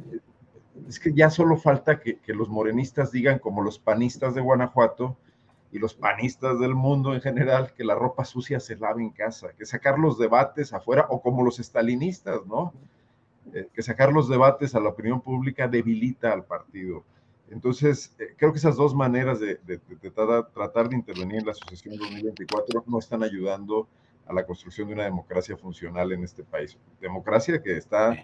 es 0.89 0.99
que 0.99 1.13
ya 1.13 1.29
solo 1.29 1.57
falta 1.57 2.01
que, 2.01 2.19
que, 2.19 2.33
los 2.33 2.49
morenistas 2.49 3.11
digan, 3.13 3.39
como 3.39 3.63
los 3.63 3.79
panistas 3.79 4.35
de 4.35 4.41
Guanajuato 4.41 5.17
y 5.73 5.79
los 5.79 5.95
panistas 5.95 6.59
del 6.59 6.75
mundo 6.75 7.15
en 7.15 7.21
general, 7.21 7.75
que 7.75 7.85
la 7.85 7.95
ropa 7.95 8.25
sucia 8.25 8.61
se 8.61 8.77
lave 8.77 9.03
en 9.03 9.11
casa, 9.11 9.53
que 9.59 9.67
sacar 9.67 9.99
los 9.99 10.19
debates 10.19 10.73
afuera, 10.73 11.07
o 11.11 11.21
como 11.21 11.43
los 11.43 11.59
estalinistas, 11.59 12.47
¿no? 12.47 12.73
Eh, 13.55 13.69
que 13.73 13.83
sacar 13.83 14.13
los 14.13 14.29
debates 14.29 14.75
a 14.75 14.81
la 14.81 14.91
opinión 14.91 15.21
pública 15.21 15.69
debilita 15.69 16.33
al 16.33 16.45
partido. 16.45 17.05
Entonces, 17.51 18.15
eh, 18.19 18.35
creo 18.37 18.53
que 18.53 18.59
esas 18.59 18.77
dos 18.77 18.95
maneras 18.95 19.41
de, 19.41 19.57
tratar, 20.55 20.89
de 20.89 20.97
intervenir 20.97 21.41
en 21.41 21.47
la 21.47 21.55
sucesión 21.55 21.97
2024 21.97 22.85
no 22.87 22.99
están 22.99 23.23
ayudando 23.23 23.89
a 24.27 24.35
la 24.35 24.45
construcción 24.45 24.89
de 24.89 24.95
una 24.95 25.05
democracia 25.05 25.57
funcional 25.57 26.13
en 26.13 26.25
este 26.25 26.45
país. 26.45 26.77
Democracia 27.01 27.63
que 27.63 27.77
está 27.77 28.15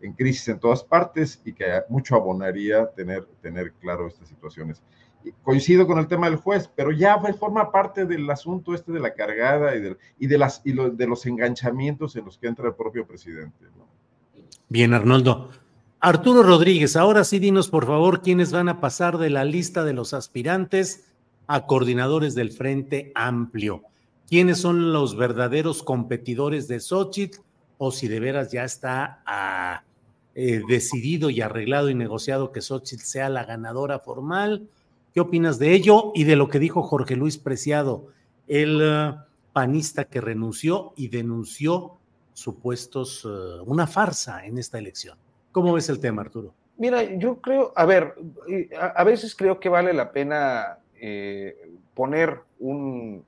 en 0.00 0.12
crisis 0.14 0.48
en 0.48 0.58
todas 0.58 0.82
partes 0.82 1.40
y 1.44 1.52
que 1.52 1.64
mucho 1.88 2.16
abonaría 2.16 2.90
tener, 2.90 3.24
tener 3.40 3.72
claro 3.74 4.08
estas 4.08 4.28
situaciones. 4.28 4.82
coincido 5.44 5.86
con 5.86 6.00
el 6.00 6.08
tema 6.08 6.28
del 6.28 6.38
juez, 6.38 6.68
pero 6.74 6.90
ya 6.90 7.16
forma 7.38 7.70
parte 7.70 8.04
del 8.04 8.28
asunto 8.28 8.74
este 8.74 8.90
de 8.90 8.98
la 8.98 9.14
cargada 9.14 9.76
y 9.76 9.80
de, 9.80 9.96
y 10.18 10.26
de, 10.26 10.38
las, 10.38 10.60
y 10.64 10.72
de 10.72 11.06
los 11.06 11.24
enganchamientos 11.26 12.16
en 12.16 12.24
los 12.24 12.36
que 12.36 12.48
entra 12.48 12.66
el 12.66 12.74
propio 12.74 13.06
presidente. 13.06 13.66
¿no? 13.76 13.91
Bien, 14.72 14.94
Arnoldo. 14.94 15.50
Arturo 16.00 16.42
Rodríguez, 16.42 16.96
ahora 16.96 17.24
sí 17.24 17.38
dinos 17.38 17.68
por 17.68 17.84
favor 17.84 18.22
quiénes 18.22 18.52
van 18.52 18.70
a 18.70 18.80
pasar 18.80 19.18
de 19.18 19.28
la 19.28 19.44
lista 19.44 19.84
de 19.84 19.92
los 19.92 20.14
aspirantes 20.14 21.12
a 21.46 21.66
coordinadores 21.66 22.34
del 22.34 22.52
Frente 22.52 23.12
Amplio. 23.14 23.82
¿Quiénes 24.26 24.56
son 24.56 24.94
los 24.94 25.14
verdaderos 25.14 25.82
competidores 25.82 26.68
de 26.68 26.80
Xochitl? 26.80 27.40
O 27.76 27.92
si 27.92 28.08
de 28.08 28.18
veras 28.18 28.50
ya 28.50 28.64
está 28.64 29.22
ah, 29.26 29.82
eh, 30.34 30.62
decidido 30.66 31.28
y 31.28 31.42
arreglado 31.42 31.90
y 31.90 31.94
negociado 31.94 32.50
que 32.50 32.62
Xochitl 32.62 33.04
sea 33.04 33.28
la 33.28 33.44
ganadora 33.44 33.98
formal. 33.98 34.70
¿Qué 35.12 35.20
opinas 35.20 35.58
de 35.58 35.74
ello 35.74 36.12
y 36.14 36.24
de 36.24 36.36
lo 36.36 36.48
que 36.48 36.58
dijo 36.58 36.82
Jorge 36.82 37.14
Luis 37.14 37.36
Preciado, 37.36 38.06
el 38.48 38.80
ah, 38.90 39.26
panista 39.52 40.04
que 40.04 40.22
renunció 40.22 40.94
y 40.96 41.08
denunció 41.08 41.98
supuestos, 42.32 43.24
eh, 43.24 43.62
una 43.66 43.86
farsa 43.86 44.44
en 44.44 44.58
esta 44.58 44.78
elección. 44.78 45.18
¿Cómo 45.50 45.72
ves 45.72 45.88
el 45.88 46.00
tema, 46.00 46.22
Arturo? 46.22 46.54
Mira, 46.78 47.02
yo 47.02 47.40
creo, 47.40 47.72
a 47.76 47.84
ver, 47.84 48.14
a, 48.96 49.04
veces 49.04 49.36
creo 49.36 49.60
que 49.60 49.68
vale 49.68 49.92
la 49.92 50.10
pena 50.10 50.78
eh, 50.98 51.70
poner 51.94 52.40
un, 52.58 53.24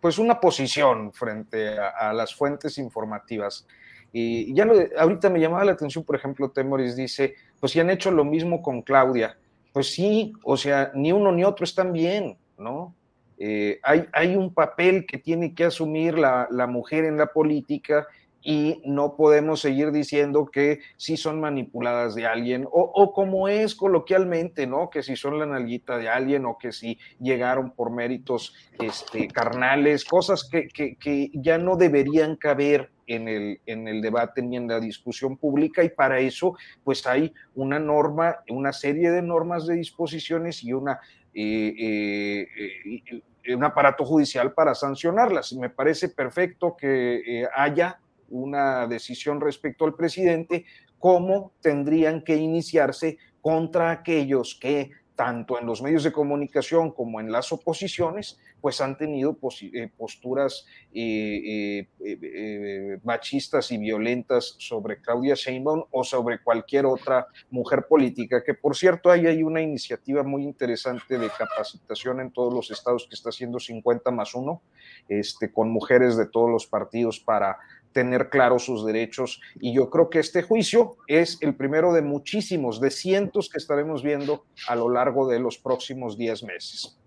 pues 0.00 0.18
una 0.18 0.40
posición 0.40 1.12
frente 1.12 1.78
a, 1.78 2.12
las 2.12 2.34
fuentes 2.34 2.78
informativas. 2.78 3.66
Y 4.12 4.52
ya 4.54 4.64
lo, 4.64 4.74
ahorita 4.98 5.30
me 5.30 5.38
llamaba 5.38 5.64
la 5.64 5.72
atención, 5.72 6.04
por 6.04 6.16
ejemplo, 6.16 6.50
Temoris 6.50 6.96
dice, 6.96 7.34
pues 7.60 7.72
si 7.72 7.80
han 7.80 7.90
hecho 7.90 8.10
lo 8.10 8.24
mismo 8.24 8.60
con 8.62 8.82
Claudia. 8.82 9.38
Pues 9.72 9.92
sí, 9.92 10.32
o 10.42 10.56
sea, 10.56 10.90
ni 10.94 11.12
uno 11.12 11.30
ni 11.30 11.44
otro 11.44 11.64
están 11.64 11.92
bien, 11.92 12.36
¿no? 12.58 12.94
Eh, 13.42 13.80
hay, 13.82 14.36
un 14.36 14.52
papel 14.52 15.06
que 15.06 15.16
tiene 15.16 15.54
que 15.54 15.64
asumir 15.64 16.18
la, 16.18 16.46
mujer 16.68 17.06
en 17.06 17.16
la 17.16 17.28
política 17.28 18.06
y 18.42 18.82
no 18.84 19.16
podemos 19.16 19.62
seguir 19.62 19.92
diciendo 19.92 20.50
que 20.52 20.80
si 20.98 21.16
son 21.16 21.40
manipuladas 21.40 22.14
de 22.14 22.26
alguien 22.26 22.68
o, 22.70 23.14
como 23.14 23.48
es 23.48 23.74
coloquialmente, 23.74 24.66
¿no? 24.66 24.90
Que 24.90 25.02
si 25.02 25.16
son 25.16 25.38
la 25.38 25.46
nalguita 25.46 25.96
de 25.96 26.10
alguien 26.10 26.44
o 26.44 26.58
que 26.58 26.70
si 26.70 26.98
llegaron 27.18 27.70
por 27.70 27.90
méritos 27.90 28.54
este, 28.78 29.28
carnales, 29.28 30.04
cosas 30.04 30.46
que, 30.46 31.30
ya 31.32 31.56
no 31.56 31.76
deberían 31.76 32.36
caber 32.36 32.90
en 33.06 33.26
el, 33.26 33.60
en 33.64 33.88
el 33.88 34.02
debate 34.02 34.42
ni 34.42 34.58
en 34.58 34.68
la 34.68 34.80
discusión 34.80 35.38
pública 35.38 35.82
y 35.82 35.88
para 35.88 36.20
eso 36.20 36.56
pues 36.84 37.06
hay 37.06 37.32
una 37.54 37.78
norma, 37.78 38.36
una 38.50 38.74
serie 38.74 39.10
de 39.10 39.22
normas 39.22 39.66
de 39.66 39.76
disposiciones 39.76 40.62
y 40.62 40.74
una 40.74 41.00
eh, 41.32 42.46
eh, 42.58 43.22
un 43.48 43.64
aparato 43.64 44.04
judicial 44.04 44.52
para 44.52 44.74
sancionarlas. 44.74 45.52
Me 45.54 45.70
parece 45.70 46.08
perfecto 46.08 46.76
que 46.76 47.42
eh, 47.42 47.48
haya 47.54 48.00
una 48.28 48.86
decisión 48.86 49.40
respecto 49.40 49.84
al 49.84 49.94
presidente, 49.94 50.64
cómo 50.98 51.52
tendrían 51.60 52.22
que 52.22 52.36
iniciarse 52.36 53.18
contra 53.40 53.90
aquellos 53.90 54.58
que 54.60 54.90
tanto 55.20 55.58
en 55.58 55.66
los 55.66 55.82
medios 55.82 56.02
de 56.02 56.12
comunicación 56.12 56.92
como 56.92 57.20
en 57.20 57.30
las 57.30 57.52
oposiciones, 57.52 58.38
pues 58.58 58.80
han 58.80 58.96
tenido 58.96 59.36
eh, 59.60 59.90
posturas 59.94 60.64
eh, 60.94 61.86
eh, 62.02 62.98
machistas 63.04 63.70
y 63.70 63.76
violentas 63.76 64.56
sobre 64.58 64.98
Claudia 65.02 65.34
Sheinbaum 65.34 65.84
o 65.90 66.04
sobre 66.04 66.42
cualquier 66.42 66.86
otra 66.86 67.26
mujer 67.50 67.84
política, 67.86 68.42
que 68.42 68.54
por 68.54 68.74
cierto 68.74 69.10
hay, 69.10 69.26
hay 69.26 69.42
una 69.42 69.60
iniciativa 69.60 70.22
muy 70.22 70.42
interesante 70.42 71.18
de 71.18 71.28
capacitación 71.28 72.20
en 72.20 72.30
todos 72.30 72.54
los 72.54 72.70
estados 72.70 73.06
que 73.06 73.14
está 73.14 73.28
haciendo 73.28 73.60
50 73.60 74.10
más 74.10 74.34
1, 74.34 74.62
este, 75.10 75.52
con 75.52 75.68
mujeres 75.68 76.16
de 76.16 76.28
todos 76.28 76.48
los 76.48 76.66
partidos 76.66 77.20
para 77.20 77.58
tener 77.92 78.30
claros 78.30 78.64
sus 78.64 78.84
derechos. 78.84 79.40
Y 79.60 79.74
yo 79.74 79.90
creo 79.90 80.10
que 80.10 80.20
este 80.20 80.42
juicio 80.42 80.96
es 81.06 81.38
el 81.40 81.54
primero 81.54 81.92
de 81.92 82.02
muchísimos, 82.02 82.80
de 82.80 82.90
cientos 82.90 83.48
que 83.48 83.58
estaremos 83.58 84.02
viendo 84.02 84.44
a 84.68 84.76
lo 84.76 84.88
largo 84.88 85.28
de 85.28 85.40
los 85.40 85.58
próximos 85.58 86.16
10 86.16 86.44
meses. 86.44 86.98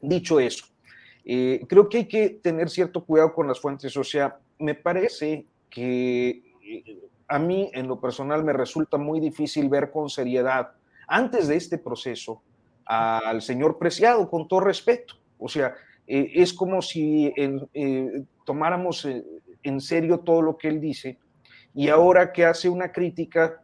Dicho 0.00 0.40
eso, 0.40 0.66
eh, 1.24 1.64
creo 1.68 1.88
que 1.88 1.98
hay 1.98 2.08
que 2.08 2.30
tener 2.30 2.68
cierto 2.68 3.04
cuidado 3.04 3.32
con 3.32 3.46
las 3.46 3.60
fuentes. 3.60 3.96
O 3.96 4.04
sea, 4.04 4.38
me 4.58 4.74
parece 4.74 5.46
que 5.70 6.42
eh, 6.64 6.98
a 7.28 7.38
mí 7.38 7.70
en 7.72 7.86
lo 7.86 8.00
personal 8.00 8.44
me 8.44 8.52
resulta 8.52 8.98
muy 8.98 9.20
difícil 9.20 9.68
ver 9.68 9.90
con 9.90 10.08
seriedad 10.08 10.72
antes 11.06 11.48
de 11.48 11.56
este 11.56 11.78
proceso 11.78 12.42
al 12.84 13.42
señor 13.42 13.78
Preciado, 13.78 14.28
con 14.28 14.48
todo 14.48 14.60
respeto. 14.60 15.14
O 15.38 15.48
sea, 15.48 15.74
eh, 16.06 16.32
es 16.34 16.52
como 16.52 16.82
si 16.82 17.32
tomáramos 18.44 19.06
en 19.62 19.80
serio 19.80 20.20
todo 20.20 20.42
lo 20.42 20.56
que 20.56 20.68
él 20.68 20.80
dice 20.80 21.18
y 21.74 21.88
ahora 21.88 22.32
que 22.32 22.44
hace 22.44 22.68
una 22.68 22.92
crítica 22.92 23.62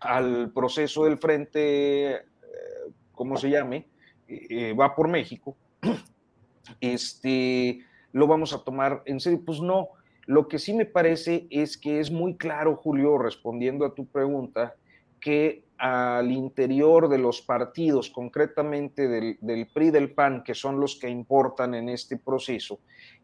al 0.00 0.52
proceso 0.52 1.04
del 1.04 1.18
frente, 1.18 2.12
eh, 2.12 2.20
¿cómo 3.12 3.36
se 3.36 3.50
llame? 3.50 3.88
Eh, 4.26 4.72
va 4.72 4.94
por 4.94 5.08
México, 5.08 5.56
este, 6.80 7.80
lo 8.12 8.26
vamos 8.26 8.52
a 8.52 8.64
tomar 8.64 9.02
en 9.06 9.20
serio. 9.20 9.42
Pues 9.44 9.60
no, 9.60 9.88
lo 10.26 10.48
que 10.48 10.58
sí 10.58 10.72
me 10.72 10.86
parece 10.86 11.46
es 11.50 11.76
que 11.76 12.00
es 12.00 12.10
muy 12.10 12.36
claro, 12.36 12.76
Julio, 12.76 13.18
respondiendo 13.18 13.84
a 13.84 13.94
tu 13.94 14.06
pregunta, 14.06 14.74
que 15.20 15.63
al 15.78 16.30
interior 16.30 17.08
de 17.08 17.18
los 17.18 17.42
partidos, 17.42 18.10
concretamente 18.10 19.08
del, 19.08 19.38
del 19.40 19.66
PRI 19.66 19.90
del 19.90 20.12
PAN, 20.12 20.42
que 20.44 20.54
son 20.54 20.80
los 20.80 20.96
que 20.96 21.08
importan 21.08 21.74
en 21.74 21.88
este 21.88 22.16
proceso, 22.16 22.78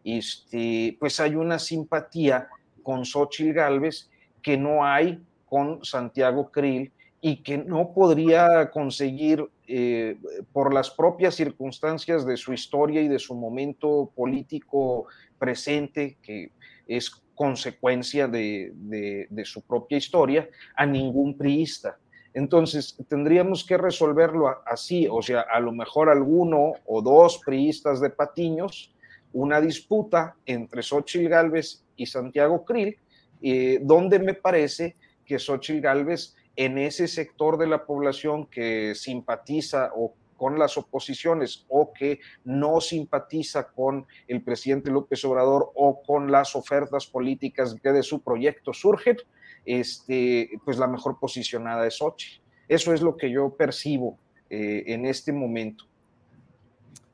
este, 0.05 0.97
pues 0.99 1.21
hay 1.21 1.35
una 1.35 1.59
simpatía 1.59 2.49
con 2.83 3.05
Xochitl 3.05 3.53
Galvez 3.53 4.11
que 4.43 4.57
no 4.57 4.85
hay 4.85 5.23
con 5.47 5.85
Santiago 5.85 6.51
Krill 6.51 6.93
y 7.21 7.43
que 7.43 7.59
no 7.59 7.93
podría 7.93 8.71
conseguir 8.71 9.47
eh, 9.67 10.17
por 10.53 10.73
las 10.73 10.91
propias 10.91 11.35
circunstancias 11.35 12.25
de 12.25 12.37
su 12.37 12.53
historia 12.53 13.03
y 13.03 13.09
de 13.09 13.19
su 13.19 13.35
momento 13.35 14.11
político 14.17 15.07
presente, 15.39 16.17
que 16.23 16.53
es 16.87 17.11
consecuencia 17.35 18.27
de, 18.27 18.73
de 18.75 19.45
su 19.45 19.63
propia 19.63 19.99
historia, 19.99 20.49
a 20.75 20.87
ningún 20.87 21.37
priista. 21.37 21.99
Entonces, 22.33 22.97
tendríamos 23.09 23.65
que 23.65 23.77
resolverlo 23.77 24.49
así, 24.67 25.09
o 25.11 25.21
sea, 25.21 25.41
a 25.41 25.59
lo 25.61 25.73
mejor 25.73 26.09
alguno 26.09 26.75
o 26.87 27.03
dos 27.03 27.41
priistas 27.45 28.01
de 28.01 28.11
Patiños 28.11 28.95
una 29.33 29.61
disputa 29.61 30.37
entre 30.47 30.83
Xochitl 30.83 31.29
Galvez 31.29 31.85
y 31.97 32.07
Santiago 32.07 32.65
Krill, 32.65 32.99
eh, 33.43 33.79
donde 33.83 34.19
me 34.19 34.35
parece 34.35 34.97
que 35.25 35.39
Xochitl 35.39 35.81
Galvez 35.81 36.35
en 36.57 36.79
ese 36.79 37.07
sector 37.07 37.57
de 37.57 37.67
la 37.67 37.85
población 37.85 38.47
que 38.47 38.95
simpatiza 38.95 39.93
o 39.95 40.15
con 40.37 40.59
las 40.59 40.79
oposiciones 40.79 41.67
o 41.69 41.93
que 41.93 42.21
no 42.45 42.81
simpatiza 42.81 43.69
con 43.69 44.07
el 44.27 44.43
presidente 44.43 44.91
López 44.91 45.23
Obrador 45.27 45.71
o 45.75 46.03
con 46.03 46.33
las 46.33 46.57
ofertas 46.57 47.07
políticas 47.07 47.77
que 47.83 47.93
de 47.93 48.03
su 48.03 48.23
proyecto 48.23 48.73
surgen, 48.73 49.19
este, 49.65 50.51
pues 50.65 50.79
la 50.79 50.87
mejor 50.87 51.19
posicionada 51.19 51.87
es 51.87 51.99
Xochitl. 51.99 52.41
Eso 52.69 52.93
es 52.93 53.03
lo 53.03 53.17
que 53.17 53.31
yo 53.31 53.51
percibo 53.57 54.19
eh, 54.49 54.85
en 54.87 55.07
este 55.07 55.33
momento. 55.33 55.85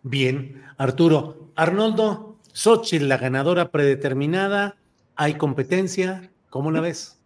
Bien, 0.03 0.63
Arturo. 0.77 1.51
Arnoldo, 1.57 2.37
Xochitl, 2.53 3.09
la 3.09 3.17
ganadora 3.17 3.71
predeterminada, 3.71 4.77
hay 5.15 5.35
competencia, 5.35 6.31
¿cómo 6.51 6.71
la 6.71 6.81
ves? 6.81 7.19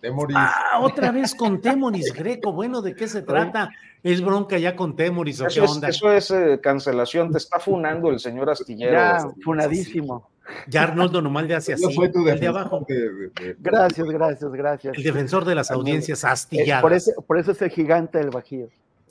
Temoris. 0.00 0.36
Ah, 0.38 0.80
otra 0.82 1.10
vez 1.10 1.34
con 1.38 1.60
Temoris 1.60 2.12
Greco. 2.12 2.52
Bueno, 2.52 2.82
¿de 2.82 2.94
qué 2.94 3.08
se 3.08 3.22
trata? 3.22 3.70
¿Es 4.02 4.20
bronca 4.20 4.58
ya 4.58 4.74
con 4.74 4.96
Temoris 4.96 5.40
o 5.40 5.44
qué 5.44 5.48
Eso 5.48 5.64
es, 5.64 5.70
onda? 5.70 5.88
eso 5.88 6.12
es, 6.12 6.30
eh, 6.32 6.60
cancelación, 6.60 7.30
te 7.30 7.38
está 7.38 7.60
funando 7.60 8.10
el 8.10 8.18
señor 8.18 8.50
Astillero. 8.50 8.92
Ya, 8.92 9.24
funadísimo. 9.42 10.28
Ya 10.68 10.82
Arnoldo 10.84 11.22
nomás 11.22 11.46
le 11.46 11.54
hace 11.54 11.72
así. 11.74 11.82
Yo 11.84 11.90
soy 11.90 12.10
tu 12.12 12.18
el 12.20 12.24
de 12.24 12.30
defensor 12.32 12.58
abajo. 12.60 12.84
de- 12.88 12.94
de- 13.12 13.28
de- 13.28 13.56
Gracias, 13.60 14.06
gracias, 14.08 14.52
gracias. 14.52 14.96
El 14.96 15.02
defensor 15.02 15.44
de 15.44 15.54
las 15.54 15.70
audiencias 15.70 16.24
Eh, 16.24 16.26
astilladas. 16.28 16.82
por, 16.82 16.92
eso, 16.92 17.12
por 17.26 17.38
eso 17.38 17.52
es 17.52 17.62
el 17.62 17.70
gigante 17.70 18.18
del 18.18 18.30
Bajío. 18.30 18.68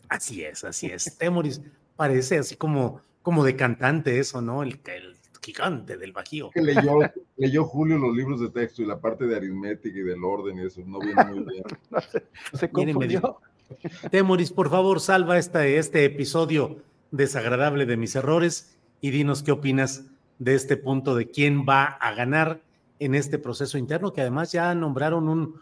Así 0.10 0.44
es, 0.44 0.64
así 0.64 0.88
es. 0.88 1.18
Temoris 1.18 1.62
parece 1.95 2.38
así 2.40 2.56
como, 2.58 3.02
como 3.22 3.44
de 3.45 3.56
cantante 3.56 4.20
eso, 4.20 4.41
¿no? 4.41 4.62
El, 4.64 4.80
el 4.86 5.16
gigante 5.41 5.98
del 5.98 6.12
Bajío. 6.12 6.49
que 6.52 6.62
leyó, 6.62 6.99
leyó 7.38 7.64
Julio 7.64 7.98
los 7.98 8.16
libros 8.16 8.41
de 8.41 8.49
texto 8.49 8.82
y 8.82 8.86
la 8.86 8.99
parte 8.99 9.26
de 9.26 9.36
aritmética 9.38 9.98
y 9.98 10.03
del 10.03 10.24
orden 10.24 10.58
y 10.60 10.66
eso 10.66 10.82
no 10.86 10.99
viene 10.99 11.24
muy 11.26 11.44
bien. 11.45 11.64
Se 12.53 12.68
Viene 12.68 12.94
medio- 12.94 13.22
confundió. 13.22 14.10
Temoris, 14.12 14.52
por 14.52 14.70
favor, 14.70 14.99
salva 14.99 15.38
esta, 15.38 15.66
este 15.66 16.03
episodio 16.03 16.80
desagradable 17.12 17.86
de 17.86 17.95
mis 17.98 18.16
errores 18.16 18.78
y 18.99 19.12
dinos 19.12 19.44
qué 19.44 19.52
opinas 19.53 20.03
de 20.41 20.55
este 20.55 20.76
punto 20.76 21.13
de 21.15 21.30
quién 21.30 21.65
va 21.69 21.84
a 21.85 22.15
ganar 22.15 22.61
en 22.97 23.13
este 23.13 23.38
proceso 23.38 23.77
interno, 23.77 24.11
que 24.11 24.22
además 24.22 24.51
ya 24.51 24.73
nombraron 24.73 25.30
un 25.30 25.61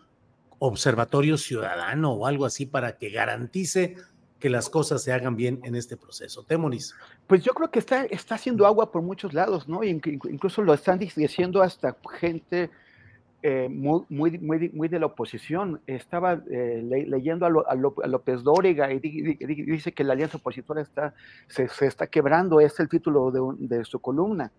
observatorio 0.58 1.38
ciudadano 1.38 2.14
o 2.14 2.26
algo 2.26 2.46
así 2.46 2.66
para 2.66 2.98
que 2.98 3.10
garantice 3.10 3.96
que 4.40 4.50
las 4.50 4.70
cosas 4.70 5.04
se 5.04 5.12
hagan 5.12 5.36
bien 5.36 5.60
en 5.64 5.76
este 5.76 5.98
proceso. 5.98 6.44
Temoris. 6.44 6.96
Pues 7.28 7.44
yo 7.44 7.54
creo 7.54 7.70
que 7.72 7.80
está, 7.80 8.06
está 8.06 8.36
haciendo 8.36 8.66
agua 8.66 8.90
por 8.90 9.02
muchos 9.02 9.34
lados, 9.34 9.68
¿no? 9.68 9.82
Inc- 9.82 10.18
inc- 10.18 10.32
Incluso 10.32 10.62
lo 10.62 10.74
están 10.74 10.98
diciendo 10.98 11.62
hasta 11.62 11.98
gente 12.18 12.70
eh, 13.42 13.68
muy, 13.70 14.04
muy, 14.08 14.38
muy, 14.40 14.70
muy 14.70 14.88
de 14.88 15.00
la 15.00 15.08
oposición. 15.08 15.82
Estaba 15.88 16.42
eh, 16.50 16.82
le- 16.86 17.06
leyendo 17.06 17.46
a, 17.46 17.50
Lo- 17.50 17.68
a 17.68 17.76
López 18.08 18.44
Dóriga 18.44 18.94
y 18.94 19.00
di- 19.00 19.22
di- 19.22 19.46
di- 19.46 19.64
dice 19.64 19.92
que 19.92 20.06
la 20.06 20.14
alianza 20.14 20.38
opositora 20.38 20.82
está, 20.82 21.14
se, 21.50 21.68
se 21.68 21.86
está 21.88 22.08
quebrando, 22.08 22.62
es 22.62 22.80
el 22.80 22.88
título 22.88 23.32
de, 23.32 23.78
de 23.78 23.84
su 23.84 24.00
columna. 24.00 24.52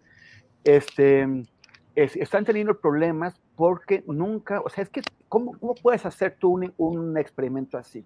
Este, 0.64 1.26
es- 1.94 2.16
están 2.16 2.44
teniendo 2.44 2.78
problemas 2.80 3.34
porque 3.56 4.02
nunca, 4.06 4.60
o 4.60 4.68
sea, 4.68 4.84
es 4.84 4.90
que, 4.90 5.02
¿cómo, 5.28 5.52
cómo 5.58 5.74
puedes 5.74 6.04
hacer 6.06 6.36
tú 6.38 6.50
un, 6.52 6.72
un 6.76 7.18
experimento 7.18 7.78
así? 7.78 8.04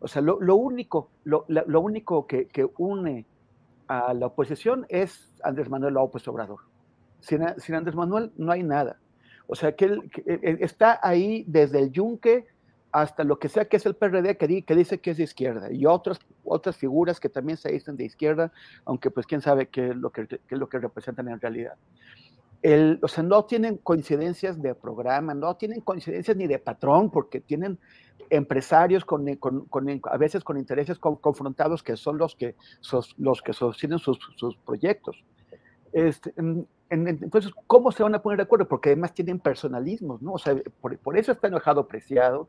O 0.00 0.08
sea, 0.08 0.20
lo, 0.22 0.40
lo 0.40 0.56
único, 0.56 1.10
lo, 1.24 1.44
lo 1.48 1.80
único 1.80 2.26
que, 2.26 2.46
que 2.48 2.68
une 2.78 3.24
a 3.86 4.14
la 4.14 4.26
oposición 4.26 4.86
es 4.88 5.32
Andrés 5.44 5.68
Manuel 5.68 5.94
López 5.94 6.26
Obrador. 6.28 6.60
Sin, 7.20 7.42
Andrés 7.74 7.94
Manuel 7.94 8.32
no 8.36 8.50
hay 8.50 8.62
nada. 8.64 8.98
O 9.46 9.54
sea, 9.54 9.76
que, 9.76 9.84
él, 9.84 10.10
que, 10.10 10.22
eh, 10.26 10.58
está 10.60 10.98
ahí 11.02 11.44
desde 11.46 11.78
el 11.78 11.92
yunque 11.92 12.46
hasta 12.92 13.24
lo 13.24 13.38
que 13.38 13.48
sea 13.48 13.64
que 13.64 13.78
es 13.78 13.86
el 13.86 13.94
PRD, 13.96 14.36
que, 14.36 14.62
que 14.64 14.74
dice 14.76 15.00
que 15.00 15.10
es 15.12 15.16
de 15.16 15.24
izquierda, 15.24 15.72
y 15.72 15.86
otras, 15.86 16.18
otras 16.44 16.76
figuras 16.76 17.18
que 17.18 17.28
también 17.30 17.56
se 17.56 17.72
dicen 17.72 17.96
de 17.96 18.04
izquierda, 18.04 18.52
aunque 18.84 19.10
pues 19.10 19.26
quién 19.26 19.40
sabe 19.40 19.68
qué 19.68 19.88
es 19.88 19.96
lo 19.96 20.10
que, 20.10 20.28
lo 20.50 20.68
que 20.68 20.78
representan 20.78 21.28
en 21.28 21.40
realidad. 21.40 21.74
El, 22.60 23.00
o 23.02 23.08
sea, 23.08 23.24
no 23.24 23.44
tienen 23.46 23.78
coincidencias 23.78 24.62
de 24.62 24.74
programa, 24.74 25.34
no 25.34 25.56
tienen 25.56 25.80
coincidencias 25.80 26.36
ni 26.36 26.46
de 26.46 26.58
patrón, 26.60 27.10
porque 27.10 27.40
tienen 27.40 27.78
empresarios 28.30 29.04
a 30.04 30.16
veces 30.16 30.44
con 30.44 30.56
intereses 30.58 30.98
con- 30.98 31.16
confrontados 31.16 31.82
que 31.82 31.96
son 31.96 32.18
los 32.18 32.36
que, 32.36 32.54
sos- 32.80 33.14
los 33.18 33.42
que 33.42 33.52
sostienen 33.52 33.98
sus, 33.98 34.18
sus 34.36 34.56
proyectos. 34.58 35.24
Este, 35.92 36.32
en- 36.36 36.66
en- 36.90 37.08
entonces, 37.08 37.52
¿cómo 37.66 37.92
se 37.92 38.02
van 38.02 38.14
a 38.14 38.22
poner 38.22 38.38
de 38.38 38.42
acuerdo? 38.44 38.68
Porque 38.68 38.90
además 38.90 39.14
tienen 39.14 39.38
personalismos, 39.38 40.20
¿no? 40.22 40.32
O 40.34 40.38
sea, 40.38 40.56
por, 40.80 41.18
eso 41.18 41.32
está 41.32 41.48
enojado 41.48 41.86
Preciado, 41.86 42.48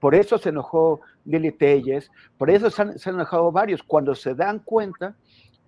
por 0.00 0.14
eso 0.14 0.38
se 0.38 0.48
enojó 0.50 1.00
Lili 1.24 1.52
Telles, 1.52 2.10
por 2.36 2.50
eso 2.50 2.70
se 2.70 2.82
han, 2.82 2.94
enojado 3.06 3.52
varios, 3.52 3.82
cuando 3.82 4.14
se 4.14 4.34
dan 4.34 4.58
cuenta 4.58 5.16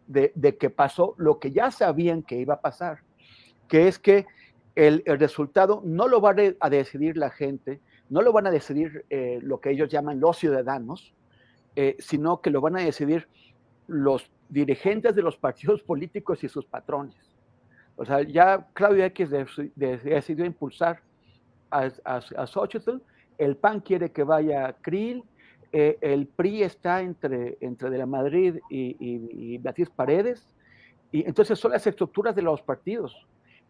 de, 0.06 0.32
que 0.58 0.70
pasó 0.70 1.14
lo 1.18 1.38
que 1.38 1.52
ya 1.52 1.70
sabían 1.70 2.22
que 2.22 2.36
iba 2.36 2.54
a 2.54 2.60
pasar, 2.60 2.98
que 3.68 3.88
es 3.88 3.98
que 3.98 4.26
el, 4.74 5.02
resultado 5.06 5.82
no 5.84 6.06
lo 6.06 6.20
va 6.20 6.34
a 6.60 6.70
decidir 6.70 7.16
la 7.16 7.30
gente, 7.30 7.80
no 8.08 8.22
lo 8.22 8.32
van 8.32 8.46
a 8.46 8.50
decidir 8.50 9.04
eh, 9.10 9.40
lo 9.42 9.60
que 9.60 9.70
ellos 9.70 9.88
llaman 9.88 10.20
los 10.20 10.36
ciudadanos, 10.36 11.14
eh, 11.76 11.96
sino 11.98 12.40
que 12.40 12.50
lo 12.50 12.60
van 12.60 12.76
a 12.76 12.80
decidir 12.80 13.28
los 13.86 14.30
dirigentes 14.48 15.14
de 15.14 15.22
los 15.22 15.36
partidos 15.36 15.82
políticos 15.82 16.42
y 16.44 16.48
sus 16.48 16.64
patrones. 16.64 17.16
O 17.96 18.04
sea, 18.04 18.22
ya 18.22 18.66
Claudio 18.74 19.04
X 19.06 19.30
de- 19.30 19.46
de- 19.74 19.96
decidió 19.98 20.44
impulsar 20.44 21.00
a, 21.70 21.88
a, 22.04 22.16
a 22.36 22.46
Xochitl, 22.46 22.98
el 23.38 23.56
PAN 23.56 23.80
quiere 23.80 24.10
que 24.12 24.22
vaya 24.22 24.74
Krill, 24.82 25.24
eh, 25.72 25.98
el 26.00 26.26
PRI 26.26 26.62
está 26.62 27.02
entre, 27.02 27.58
entre 27.60 27.90
de 27.90 27.98
la 27.98 28.06
Madrid 28.06 28.56
y, 28.70 28.96
y, 28.98 29.54
y 29.54 29.58
Beatriz 29.58 29.90
Paredes, 29.90 30.54
y 31.12 31.26
entonces 31.26 31.58
son 31.58 31.72
las 31.72 31.86
estructuras 31.86 32.34
de 32.34 32.42
los 32.42 32.62
partidos. 32.62 33.14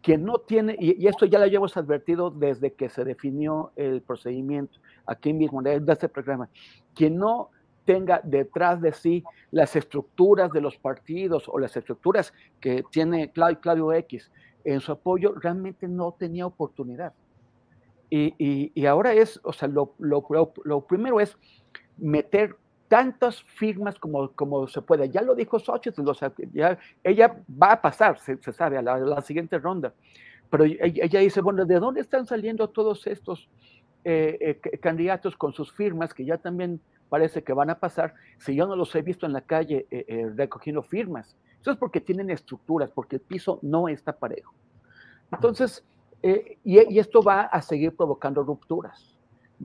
Quien 0.01 0.23
no 0.23 0.37
tiene, 0.39 0.75
y, 0.79 1.03
y 1.03 1.07
esto 1.07 1.25
ya 1.25 1.39
lo 1.39 1.45
habíamos 1.45 1.75
advertido 1.75 2.29
desde 2.29 2.71
que 2.73 2.87
se 2.87 3.03
definió 3.03 3.71
el 3.75 4.01
procedimiento 4.01 4.79
aquí 5.05 5.33
mismo, 5.33 5.61
de 5.61 5.79
de 5.79 5.93
este 5.93 6.07
programa, 6.07 6.49
quien 6.93 7.17
no 7.17 7.49
tenga 7.87 8.21
detrás 8.23 8.79
de 8.81 8.91
sí 8.93 9.23
las 9.51 9.75
estructuras 9.75 10.51
de 10.51 10.61
los 10.61 10.75
partidos 10.77 11.47
o 11.47 11.57
las 11.57 11.75
estructuras 11.75 12.33
que 12.59 12.83
tiene 12.91 13.31
Claudio, 13.31 13.59
Claudio 13.61 13.93
X 13.93 14.29
en 14.65 14.81
su 14.81 14.91
apoyo, 14.91 15.33
realmente 15.35 15.87
no 15.87 16.11
tenía 16.11 16.45
oportunidad. 16.45 17.13
Y, 18.09 18.33
y- 18.37 18.71
y 18.75 18.85
ahora 18.85 19.13
es, 19.13 19.39
o 19.43 19.53
sea, 19.53 19.67
lo, 19.67 19.93
lo- 19.99 20.25
lo- 20.29 20.53
lo 20.65 20.81
primero 20.81 21.19
es 21.19 21.37
meter 21.97 22.55
tantas 22.89 23.41
firmas 23.43 23.97
como, 23.99 24.31
como 24.33 24.67
se 24.67 24.81
puede. 24.81 25.09
Ya 25.09 25.21
lo 25.21 25.35
dijo 25.35 25.57
Xochitl, 25.59 26.07
o 26.07 26.13
sea, 26.13 26.31
ya, 26.53 26.77
ella 27.03 27.35
va 27.61 27.71
a 27.73 27.81
pasar, 27.81 28.19
se, 28.19 28.37
se 28.37 28.51
sabe, 28.53 28.77
a 28.77 28.81
la, 28.81 28.93
a 28.95 28.99
la 28.99 29.21
siguiente 29.21 29.57
ronda. 29.59 29.93
Pero 30.49 30.63
ella, 30.65 31.19
dice, 31.19 31.41
bueno, 31.41 31.65
¿de 31.65 31.79
dónde 31.79 32.01
están 32.01 32.25
saliendo 32.25 32.69
todos 32.69 33.07
estos 33.07 33.49
eh, 34.05 34.59
eh, 34.63 34.77
candidatos 34.79 35.35
con 35.35 35.51
sus 35.53 35.71
firmas 35.73 36.13
que 36.13 36.23
ya 36.23 36.37
también 36.37 36.79
parece 37.09 37.43
que 37.43 37.53
van 37.53 37.69
a 37.69 37.79
pasar 37.79 38.13
si 38.37 38.55
yo 38.55 38.67
no 38.67 38.75
los 38.75 38.95
he 38.95 39.01
visto 39.01 39.25
en 39.25 39.33
la 39.33 39.41
calle 39.41 39.87
eh, 39.91 40.05
eh, 40.07 40.31
recogiendo 40.35 40.83
firmas? 40.83 41.35
Eso 41.61 41.71
es 41.71 41.77
porque 41.77 42.01
tienen 42.01 42.29
estructuras, 42.29 42.91
porque 42.91 43.17
el 43.17 43.21
piso 43.21 43.59
no 43.61 43.87
está 43.89 44.13
parejo. 44.13 44.53
Entonces, 45.31 45.83
eh, 46.23 46.57
y, 46.63 46.97
esto 46.97 47.21
va 47.21 47.41
a 47.41 47.61
seguir 47.61 47.95
provocando 47.95 48.43
rupturas, 48.43 49.15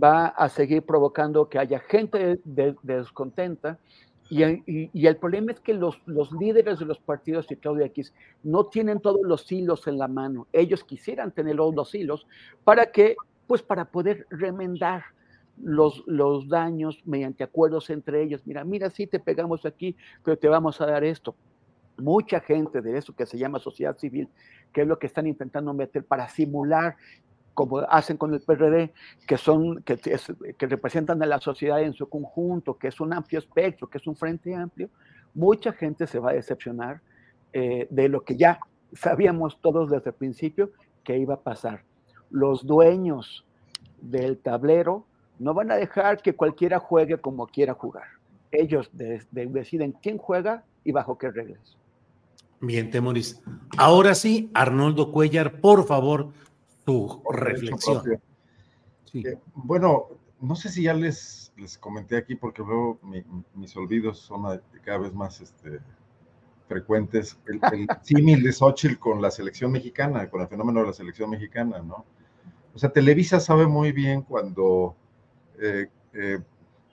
va 0.01 0.27
a 0.27 0.49
seguir 0.49 0.83
provocando 0.83 1.49
que 1.49 1.59
haya 1.59 1.81
gente 1.81 2.19
de- 2.19 2.41
de- 2.45 2.77
descontenta. 2.83 3.79
Y, 4.29 5.07
el 5.07 5.17
problema 5.19 5.53
es 5.53 5.61
que 5.61 5.75
los, 5.75 6.01
líderes 6.33 6.79
de 6.79 6.87
los 6.87 6.99
partidos 6.99 7.51
y 7.51 7.57
Claudia 7.57 7.87
X 7.87 8.15
no 8.43 8.65
tienen 8.65 9.01
todos 9.01 9.21
los 9.23 9.51
hilos 9.53 9.87
en 9.87 9.99
la 9.99 10.09
mano. 10.09 10.47
Ellos 10.53 10.85
quisieran 10.85 11.33
tener 11.33 11.57
los 11.57 11.95
hilos 11.95 12.27
para 12.65 12.91
que, 12.91 13.17
pues 13.47 13.63
para 13.63 13.85
poder 13.85 14.27
remendar 14.31 15.05
los, 15.61 16.03
los 16.07 16.49
daños 16.49 17.01
mediante 17.05 17.45
acuerdos 17.45 17.91
entre 17.91 18.23
ellos. 18.23 18.43
Mira, 18.47 18.65
mira, 18.65 18.91
sí 18.91 19.07
te 19.07 19.21
pegamos 19.21 19.65
aquí, 19.67 19.97
pero 20.25 20.37
te 20.39 20.49
vamos 20.49 20.81
a 20.81 20.87
dar 20.87 21.05
esto 21.05 21.35
mucha 21.99 22.41
gente 22.41 22.81
de 22.81 22.97
eso 22.99 23.15
que 23.15 23.27
se 23.27 23.39
llama 23.39 23.59
sociedad 23.59 23.97
civil, 23.99 24.29
que 24.73 24.83
es 24.83 24.87
lo 24.89 24.99
que 24.99 25.07
están 25.07 25.27
intentando 25.27 25.73
meter 25.75 26.05
para 26.05 26.29
simular, 26.29 26.97
como 27.55 27.79
hacen 27.81 28.17
con 28.17 28.33
el 28.33 28.41
PRD, 28.41 28.93
que 29.27 29.37
son, 29.37 29.83
que, 29.83 30.01
es- 30.07 30.33
que 30.57 30.67
representan 30.67 31.23
a 31.23 31.27
la 31.27 31.39
sociedad 31.39 31.83
en 31.83 31.93
su 31.93 32.09
conjunto, 32.09 32.79
que 32.79 32.89
es 32.89 32.99
un 33.01 33.13
amplio 33.13 33.39
espectro, 33.39 33.89
que 33.89 33.99
es 33.99 34.07
un 34.07 34.17
frente 34.17 34.55
amplio, 34.55 34.89
mucha 35.35 35.73
gente 35.73 36.07
se 36.07 36.19
va 36.19 36.31
a 36.31 36.35
decepcionar 36.35 37.03
eh, 37.53 37.87
de 37.91 38.09
lo 38.09 38.23
que 38.23 38.37
ya 38.37 38.59
sabíamos 38.95 39.61
todos 39.61 39.91
desde 39.91 40.11
el 40.11 40.17
principio 40.17 40.71
que 41.05 41.19
iba 41.19 41.35
a 41.35 41.41
pasar. 41.41 41.85
Los 42.31 42.67
dueños 42.67 43.45
del 44.01 44.39
tablero 44.39 45.07
no 45.43 45.55
van 45.55 45.71
a 45.71 45.77
dejar 45.77 46.23
que 46.23 46.35
cualquiera 46.35 46.79
juegue 46.79 47.19
como 47.19 47.47
quiera 47.47 47.75
jugar. 47.75 48.05
Ellos 48.51 48.89
de- 48.93 49.23
de- 49.31 49.47
deciden 49.47 49.93
quién 50.03 50.19
juega 50.19 50.65
y 50.85 50.93
bajo 50.93 51.19
qué 51.19 51.31
reglas. 51.31 51.77
Bien, 52.61 52.91
Temoris. 52.91 53.43
Ahora 53.77 54.15
sí, 54.15 54.51
Arnoldo 54.55 55.11
Cuellar, 55.11 55.61
por 55.61 55.85
favor, 55.87 56.29
tu 56.85 57.23
reflexión. 57.33 58.21
Eh, 59.15 59.37
bueno, 59.55 60.07
no 60.41 60.55
sé 60.55 60.69
si 60.69 60.85
ya 60.85 60.95
les, 60.95 61.53
les 61.57 61.77
comenté 61.77 62.17
aquí 62.17 62.35
porque 62.35 62.63
luego 62.63 62.99
mi- 63.03 63.25
mis 63.55 63.77
olvidos 63.77 64.19
son 64.21 64.61
cada 64.85 64.99
vez 64.99 65.13
más 65.13 65.41
este, 65.41 65.81
frecuentes. 66.69 67.39
El, 67.47 67.61
el 67.73 67.87
símil 68.03 68.43
de 68.43 68.53
Xochitl 68.53 68.99
con 68.99 69.21
la 69.21 69.31
selección 69.31 69.73
mexicana, 69.73 70.29
con 70.31 70.41
el 70.43 70.49
fenómeno 70.49 70.81
de 70.81 70.87
la 70.87 70.93
selección 70.93 71.31
mexicana, 71.31 71.81
¿no? 71.83 72.05
O 72.75 72.79
sea, 72.79 72.91
Televisa 72.91 73.39
sabe 73.41 73.67
muy 73.67 73.93
bien 73.93 74.23
cuando, 74.23 74.95
eh, 75.63 75.89
eh, 76.15 76.39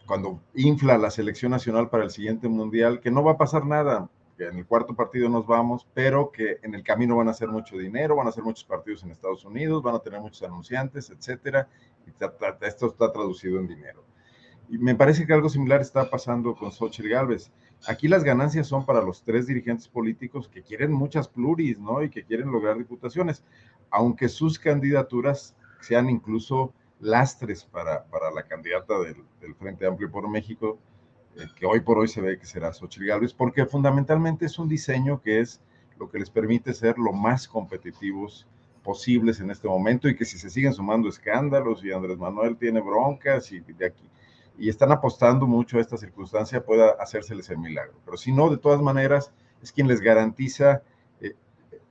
cuando 0.06 0.42
infla 0.54 0.98
la 0.98 1.10
selección 1.10 1.52
nacional 1.52 1.90
para 1.90 2.04
el 2.04 2.12
siguiente 2.12 2.48
mundial 2.48 3.00
que 3.00 3.10
no 3.10 3.24
va 3.24 3.32
a 3.34 3.38
pasar 3.38 3.66
nada, 3.66 4.10
que 4.38 4.46
en 4.46 4.58
el 4.58 4.66
cuarto 4.66 4.96
partido 4.96 5.28
nos 5.28 5.48
vamos, 5.48 5.88
pero 5.94 6.32
que 6.32 6.60
en 6.62 6.76
el 6.76 6.84
camino 6.84 7.16
van 7.16 7.28
a 7.28 7.32
hacer 7.32 7.50
mucho 7.50 7.78
dinero, 7.78 8.16
van 8.16 8.28
a 8.28 8.30
hacer 8.30 8.44
muchos 8.44 8.64
partidos 8.64 9.04
en 9.04 9.12
Estados 9.12 9.44
Unidos, 9.44 9.82
van 9.82 9.96
a 9.96 10.00
tener 10.00 10.22
muchos 10.22 10.44
anunciantes, 10.44 11.10
etcétera, 11.10 11.68
y 12.06 12.12
esto 12.66 12.88
está 12.88 13.12
traducido 13.12 13.60
en 13.60 13.68
dinero. 13.68 14.04
Y 14.70 14.78
me 14.78 14.94
parece 14.94 15.26
que 15.26 15.34
algo 15.34 15.50
similar 15.50 15.82
está 15.82 16.10
pasando 16.10 16.56
con 16.56 16.72
Xochitl 16.72 17.10
Galvez. 17.10 17.52
Aquí 17.88 18.08
las 18.08 18.24
ganancias 18.24 18.68
son 18.68 18.86
para 18.86 19.02
los 19.02 19.24
tres 19.24 19.48
dirigentes 19.48 19.88
políticos 19.88 20.48
que 20.48 20.62
quieren 20.62 20.92
muchas 20.92 21.28
pluris, 21.28 21.80
¿no? 21.80 22.04
Y 22.04 22.10
que 22.10 22.24
quieren 22.24 22.52
lograr 22.52 22.78
diputaciones, 22.78 23.44
aunque 23.90 24.30
sus 24.30 24.60
candidaturas 24.60 25.56
sean 25.82 26.10
incluso 26.10 26.72
lastres 27.00 27.64
para, 27.64 28.04
para 28.06 28.32
la 28.32 28.44
candidata 28.44 29.00
del, 29.00 29.18
del, 29.42 29.56
Frente 29.56 29.86
Amplio 29.86 30.12
por 30.12 30.28
México, 30.28 30.78
eh, 31.38 31.46
que 31.56 31.66
hoy 31.66 31.80
por 31.80 31.98
hoy 31.98 32.08
se 32.08 32.22
ve 32.22 32.38
que 32.38 32.46
será 32.46 32.74
Xochitl 32.74 33.06
Gálvez, 33.06 33.34
porque 33.34 33.66
fundamentalmente 33.66 34.46
es 34.46 34.60
un 34.60 34.68
diseño 34.68 35.22
que 35.22 35.40
es 35.40 35.62
lo 35.98 36.10
que 36.10 36.20
les 36.20 36.30
permite 36.30 36.74
ser 36.74 36.98
lo 36.98 37.12
más 37.12 37.48
competitivos 37.48 38.48
posibles 38.84 39.40
en 39.40 39.52
este 39.52 39.68
momento 39.68 40.08
y 40.08 40.16
que 40.16 40.26
si 40.26 40.38
se 40.38 40.50
siguen 40.50 40.74
sumando 40.74 41.10
escándalos 41.10 41.84
y 41.84 41.92
Andrés 41.92 42.18
Manuel 42.18 42.58
tiene 42.58 42.80
broncas 42.80 43.52
y 43.52 43.60
de 43.60 43.86
aquí 43.86 44.10
y 44.60 44.68
están 44.68 44.92
apostando 44.92 45.48
mucho 45.48 45.78
a 45.78 45.82
esta 45.82 45.98
circunstancia 45.98 46.64
pueda 46.64 46.92
hacérseles 47.00 47.50
el 47.50 47.60
milagro. 47.60 47.94
Pero 48.04 48.18
si 48.18 48.32
no, 48.32 48.50
de 48.50 48.58
todas 48.58 48.82
maneras, 48.82 49.32
es 49.64 49.72
quien 49.72 49.88
les 49.88 50.02
garantiza 50.02 50.84
eh, 51.22 51.34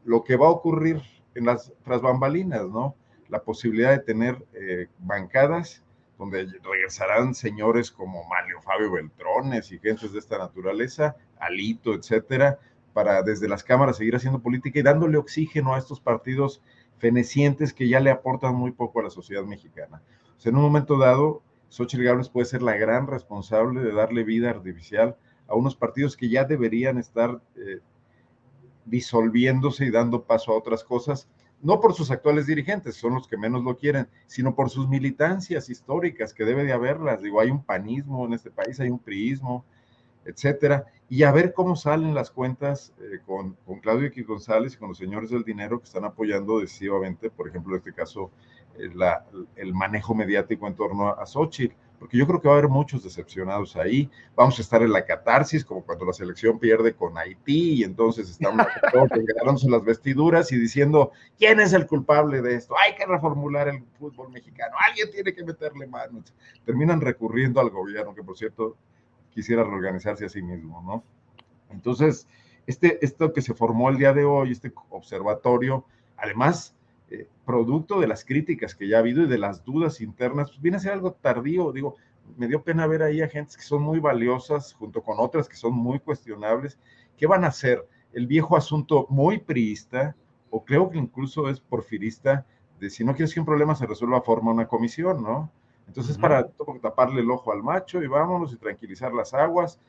lo 0.04 0.22
que 0.22 0.36
va 0.36 0.46
a 0.46 0.50
ocurrir 0.50 1.00
en 1.34 1.46
las 1.46 1.72
tras 1.82 2.02
bambalinas, 2.02 2.66
¿no? 2.68 2.94
La 3.28 3.42
posibilidad 3.42 3.90
de 3.90 3.98
tener 3.98 4.44
eh, 4.54 4.88
bancadas 4.98 5.82
donde 6.18 6.46
regresarán 6.64 7.34
señores 7.34 7.90
como 7.90 8.24
Mario 8.24 8.60
Fabio 8.60 8.90
Beltrones 8.90 9.70
y 9.70 9.78
gentes 9.78 10.12
de 10.12 10.18
esta 10.18 10.36
naturaleza, 10.36 11.16
Alito, 11.38 11.94
etcétera, 11.94 12.58
para 12.92 13.22
desde 13.22 13.48
las 13.48 13.62
cámaras 13.62 13.96
seguir 13.96 14.16
haciendo 14.16 14.40
política 14.40 14.80
y 14.80 14.82
dándole 14.82 15.16
oxígeno 15.16 15.74
a 15.74 15.78
estos 15.78 16.00
partidos 16.00 16.60
fenecientes 16.98 17.72
que 17.72 17.88
ya 17.88 18.00
le 18.00 18.10
aportan 18.10 18.56
muy 18.56 18.72
poco 18.72 18.98
a 18.98 19.04
la 19.04 19.10
sociedad 19.10 19.44
mexicana. 19.44 20.02
En 20.44 20.56
un 20.56 20.62
momento 20.62 20.98
dado, 20.98 21.42
Xochitl 21.68 22.02
Gálvez 22.02 22.28
puede 22.28 22.46
ser 22.46 22.62
la 22.62 22.76
gran 22.76 23.06
responsable 23.06 23.80
de 23.80 23.92
darle 23.92 24.24
vida 24.24 24.50
artificial 24.50 25.16
a 25.46 25.54
unos 25.54 25.76
partidos 25.76 26.16
que 26.16 26.28
ya 26.28 26.44
deberían 26.44 26.98
estar 26.98 27.40
eh, 27.56 27.80
disolviéndose 28.84 29.84
y 29.84 29.90
dando 29.90 30.24
paso 30.24 30.52
a 30.52 30.56
otras 30.56 30.84
cosas, 30.84 31.28
no 31.60 31.80
por 31.80 31.94
sus 31.94 32.10
actuales 32.10 32.46
dirigentes, 32.46 32.96
son 32.96 33.14
los 33.14 33.26
que 33.26 33.36
menos 33.36 33.64
lo 33.64 33.76
quieren, 33.76 34.08
sino 34.26 34.54
por 34.54 34.70
sus 34.70 34.88
militancias 34.88 35.68
históricas, 35.68 36.32
que 36.32 36.44
debe 36.44 36.64
de 36.64 36.72
haberlas. 36.72 37.22
Digo, 37.22 37.40
hay 37.40 37.50
un 37.50 37.62
panismo 37.62 38.26
en 38.26 38.34
este 38.34 38.50
país, 38.50 38.78
hay 38.80 38.90
un 38.90 38.98
priismo, 38.98 39.64
etcétera, 40.24 40.86
y 41.08 41.22
a 41.22 41.32
ver 41.32 41.52
cómo 41.52 41.74
salen 41.74 42.14
las 42.14 42.30
cuentas 42.30 42.92
eh, 43.00 43.20
con, 43.24 43.54
con, 43.66 43.80
Claudio 43.80 44.08
X 44.08 44.26
González 44.26 44.74
y 44.74 44.76
con 44.76 44.88
los 44.88 44.98
señores 44.98 45.30
del 45.30 45.42
dinero 45.42 45.78
que 45.78 45.84
están 45.84 46.04
apoyando 46.04 46.60
decisivamente, 46.60 47.30
por 47.30 47.48
ejemplo, 47.48 47.74
en 47.74 47.78
este 47.78 47.94
caso, 47.94 48.30
eh, 48.78 48.90
el 49.56 49.74
manejo 49.74 50.14
mediático 50.14 50.66
en 50.66 50.74
torno 50.74 51.08
a, 51.08 51.22
a 51.22 51.26
Xochitl, 51.26 51.74
porque 51.98 52.16
yo 52.16 52.26
creo 52.26 52.40
que 52.40 52.48
va 52.48 52.54
a 52.54 52.58
haber 52.58 52.70
muchos 52.70 53.02
decepcionados 53.02 53.76
ahí. 53.76 54.08
Vamos 54.36 54.58
a 54.58 54.62
estar 54.62 54.82
en 54.82 54.92
la 54.92 55.04
catarsis, 55.04 55.64
como 55.64 55.82
cuando 55.84 56.04
la 56.04 56.12
selección 56.12 56.58
pierde 56.58 56.94
con 56.94 57.16
Haití, 57.18 57.80
y 57.80 57.84
entonces 57.84 58.30
estamos 58.30 58.66
en 59.64 59.70
las 59.70 59.84
vestiduras 59.84 60.52
y 60.52 60.58
diciendo, 60.58 61.10
¿quién 61.38 61.60
es 61.60 61.72
el 61.72 61.86
culpable 61.86 62.40
de 62.42 62.54
esto? 62.54 62.74
Hay 62.78 62.94
que 62.94 63.06
reformular 63.06 63.68
el 63.68 63.82
fútbol 63.98 64.30
mexicano, 64.30 64.76
alguien 64.88 65.10
tiene 65.10 65.32
que 65.32 65.44
meterle 65.44 65.86
manos. 65.86 66.34
Terminan 66.64 67.00
recurriendo 67.00 67.60
al 67.60 67.70
gobierno, 67.70 68.14
que 68.14 68.22
por 68.22 68.36
cierto 68.36 68.76
quisiera 69.38 69.62
reorganizarse 69.62 70.24
a 70.24 70.28
sí 70.28 70.42
mismo, 70.42 70.82
¿no? 70.82 71.04
Entonces, 71.70 72.26
este, 72.66 72.98
esto 73.04 73.32
que 73.32 73.40
se 73.40 73.54
formó 73.54 73.88
el 73.88 73.96
día 73.96 74.12
de 74.12 74.24
hoy, 74.24 74.50
este 74.50 74.72
observatorio, 74.90 75.84
además 76.16 76.74
eh, 77.08 77.28
producto 77.46 78.00
de 78.00 78.08
las 78.08 78.24
críticas 78.24 78.74
que 78.74 78.88
ya 78.88 78.96
ha 78.96 78.98
habido 78.98 79.22
y 79.22 79.28
de 79.28 79.38
las 79.38 79.64
dudas 79.64 80.00
internas, 80.00 80.48
pues 80.48 80.60
viene 80.60 80.78
a 80.78 80.80
ser 80.80 80.90
algo 80.90 81.12
tardío. 81.12 81.70
Digo, 81.70 81.94
me 82.36 82.48
dio 82.48 82.64
pena 82.64 82.88
ver 82.88 83.04
ahí 83.04 83.22
a 83.22 83.28
gente 83.28 83.54
que 83.54 83.62
son 83.62 83.80
muy 83.80 84.00
valiosas 84.00 84.74
junto 84.74 85.04
con 85.04 85.20
otras 85.20 85.48
que 85.48 85.54
son 85.54 85.72
muy 85.72 86.00
cuestionables. 86.00 86.76
¿Qué 87.16 87.28
van 87.28 87.44
a 87.44 87.48
hacer? 87.48 87.86
El 88.12 88.26
viejo 88.26 88.56
asunto 88.56 89.06
muy 89.08 89.38
priista, 89.38 90.16
o 90.50 90.64
creo 90.64 90.90
que 90.90 90.98
incluso 90.98 91.48
es 91.48 91.60
porfirista, 91.60 92.44
de 92.80 92.90
si 92.90 93.04
no 93.04 93.14
quieres 93.14 93.32
que 93.32 93.38
un 93.38 93.46
problema 93.46 93.76
se 93.76 93.86
resuelva, 93.86 94.20
forma 94.20 94.50
una 94.50 94.66
comisión, 94.66 95.22
¿no? 95.22 95.52
Entonces, 95.88 96.16
para 96.16 96.46
taparle 96.80 97.22
el 97.22 97.30
ojo 97.30 97.52
al 97.52 97.62
macho 97.62 98.00
y 98.02 98.06
vámonos 98.06 98.52
y 98.52 98.56
tranquilizar 98.56 99.12
las 99.12 99.34
aguas. 99.34 99.80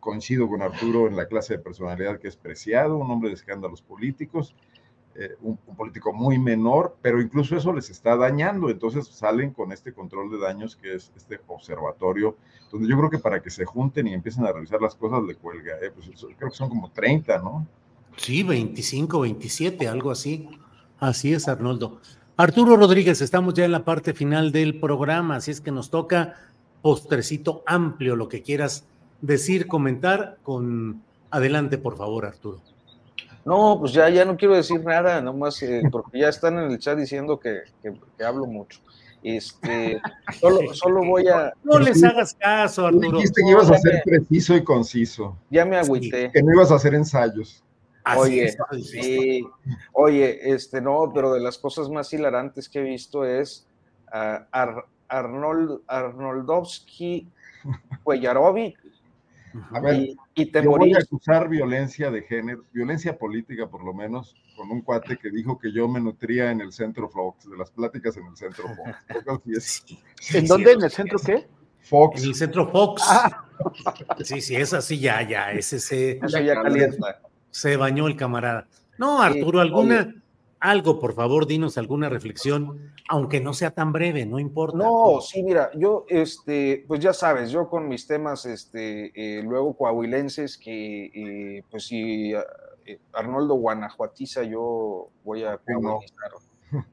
Coincido 0.00 0.46
con 0.48 0.60
Arturo 0.60 1.08
en 1.08 1.16
la 1.16 1.26
clase 1.26 1.54
de 1.56 1.62
personalidad 1.62 2.20
que 2.20 2.28
es 2.28 2.36
preciado, 2.36 2.96
un 2.96 3.10
hombre 3.10 3.30
de 3.30 3.34
escándalos 3.34 3.80
políticos 3.80 4.54
eh, 5.18 5.34
un, 5.40 5.56
político 5.56 6.12
muy 6.12 6.38
menor, 6.38 6.96
pero 7.00 7.22
incluso 7.22 7.56
eso 7.56 7.72
les 7.72 7.88
está 7.88 8.16
dañando. 8.16 8.68
Entonces 8.68 9.06
salen 9.08 9.50
con 9.50 9.72
este 9.72 9.94
control 9.94 10.30
de 10.30 10.38
daños 10.38 10.76
que 10.76 10.94
es 10.94 11.10
este 11.16 11.40
observatorio, 11.46 12.36
donde 12.70 12.86
yo 12.86 12.98
creo 12.98 13.08
que 13.08 13.18
para 13.18 13.40
que 13.40 13.48
se 13.48 13.64
junten 13.64 14.06
y 14.08 14.12
empiecen 14.12 14.44
a 14.44 14.52
revisar 14.52 14.82
las 14.82 14.94
cosas 14.94 15.22
le 15.22 15.34
cuelga. 15.36 15.76
Eh, 15.80 15.90
pues 15.94 16.10
creo 16.36 16.50
que 16.50 16.56
son 16.56 16.68
como 16.68 16.90
30, 16.90 17.38
¿no? 17.38 17.66
Sí, 18.16 18.42
25, 18.42 19.20
27, 19.20 19.88
algo 19.88 20.10
así. 20.10 20.50
Así 20.98 21.32
es, 21.32 21.48
Arnoldo. 21.48 21.98
Arturo 22.38 22.76
Rodríguez, 22.76 23.22
estamos 23.22 23.54
ya 23.54 23.64
en 23.64 23.72
la 23.72 23.84
parte 23.84 24.12
final 24.12 24.52
del 24.52 24.78
programa, 24.78 25.36
así 25.36 25.50
es 25.50 25.62
que 25.62 25.70
nos 25.70 25.88
toca 25.90 26.34
postrecito 26.82 27.62
amplio, 27.66 28.14
lo 28.14 28.28
que 28.28 28.42
quieras 28.42 28.84
decir, 29.22 29.66
comentar, 29.66 30.36
con 30.42 31.02
adelante, 31.30 31.78
por 31.78 31.96
favor, 31.96 32.26
Arturo. 32.26 32.60
No, 33.46 33.78
pues 33.80 33.92
ya, 33.92 34.10
ya 34.10 34.26
no 34.26 34.36
quiero 34.36 34.54
decir 34.54 34.84
nada, 34.84 35.22
nomás 35.22 35.62
eh, 35.62 35.80
porque 35.90 36.18
ya 36.18 36.28
están 36.28 36.58
en 36.58 36.70
el 36.70 36.78
chat 36.78 36.98
diciendo 36.98 37.40
que, 37.40 37.60
que, 37.82 38.24
hablo 38.24 38.44
mucho. 38.44 38.80
Este, 39.22 39.98
solo, 40.38 40.74
solo, 40.74 41.06
voy 41.06 41.26
a. 41.28 41.54
No 41.64 41.78
les 41.78 42.04
hagas 42.04 42.34
caso, 42.34 42.86
Arturo. 42.86 43.16
Dijiste 43.18 43.42
que 43.44 43.50
ibas 43.50 43.70
a 43.70 43.78
ser 43.78 44.02
preciso 44.04 44.54
y 44.54 44.62
conciso. 44.62 45.38
Ya 45.48 45.64
me 45.64 45.78
agüité. 45.78 46.30
que 46.32 46.42
no 46.42 46.52
ibas 46.52 46.70
a 46.70 46.74
hacer 46.74 46.94
ensayos. 46.94 47.64
Oye, 48.16 48.54
sí, 48.82 49.44
oye, 49.92 50.52
este, 50.52 50.80
no, 50.80 51.10
pero 51.12 51.32
de 51.32 51.40
las 51.40 51.58
cosas 51.58 51.88
más 51.88 52.12
hilarantes 52.12 52.68
que 52.68 52.78
he 52.78 52.82
visto 52.82 53.24
es 53.24 53.66
Arnold, 55.08 55.80
Arnoldowski 55.88 57.28
Cuellarovic 58.04 58.78
a 59.72 59.80
ver, 59.80 60.16
y, 60.34 60.46
te 60.46 60.62
yo 60.62 60.70
voy 60.70 60.92
a 60.94 60.98
acusar 60.98 61.48
violencia 61.48 62.10
de 62.10 62.22
género, 62.22 62.64
violencia 62.72 63.16
política 63.16 63.68
por 63.68 63.84
lo 63.84 63.94
menos, 63.94 64.34
con 64.56 64.70
un 64.70 64.82
cuate 64.82 65.16
que 65.16 65.30
dijo 65.30 65.58
que 65.58 65.72
yo 65.72 65.88
me 65.88 66.00
nutría 66.00 66.50
en 66.50 66.60
el 66.60 66.72
centro 66.72 67.08
Fox, 67.08 67.48
de 67.48 67.56
las 67.56 67.70
pláticas 67.70 68.16
en 68.16 68.26
el 68.26 68.36
centro 68.36 68.64
Fox. 68.68 69.84
¿En 70.34 70.46
dónde? 70.46 70.72
¿En 70.72 70.82
el 70.82 70.90
centro 70.90 71.18
qué? 71.18 71.46
Fox. 71.80 72.22
En 72.22 72.28
el 72.28 72.34
centro 72.34 72.70
Fox. 72.70 73.02
Ah. 73.06 73.44
Sí, 74.22 74.40
sí, 74.40 74.56
es 74.56 74.74
así, 74.74 74.98
ya, 74.98 75.22
ya, 75.22 75.52
ese 75.52 75.80
se, 75.80 76.20
ya 76.28 76.40
se 77.56 77.78
bañó 77.78 78.06
el 78.06 78.16
camarada. 78.16 78.66
No, 78.98 79.22
Arturo, 79.22 79.60
¿alguna, 79.60 80.14
algo, 80.60 81.00
por 81.00 81.14
favor, 81.14 81.46
dinos 81.46 81.78
alguna 81.78 82.10
reflexión, 82.10 82.92
aunque 83.08 83.40
no 83.40 83.54
sea 83.54 83.70
tan 83.70 83.92
breve, 83.92 84.26
no 84.26 84.38
importa. 84.38 84.76
No, 84.76 85.22
sí, 85.22 85.42
mira, 85.42 85.70
yo, 85.74 86.04
este, 86.06 86.84
pues 86.86 87.00
ya 87.00 87.14
sabes, 87.14 87.50
yo 87.50 87.70
con 87.70 87.88
mis 87.88 88.06
temas, 88.06 88.44
este, 88.44 89.10
eh, 89.14 89.42
luego 89.42 89.74
coahuilenses, 89.74 90.58
que, 90.58 91.06
eh, 91.06 91.62
pues 91.70 91.86
si 91.86 92.34
eh, 92.34 92.98
Arnoldo 93.14 93.54
Guanajuatiza, 93.54 94.42
yo 94.42 95.08
voy 95.24 95.44
a 95.44 95.56
coahuilizar 95.56 96.32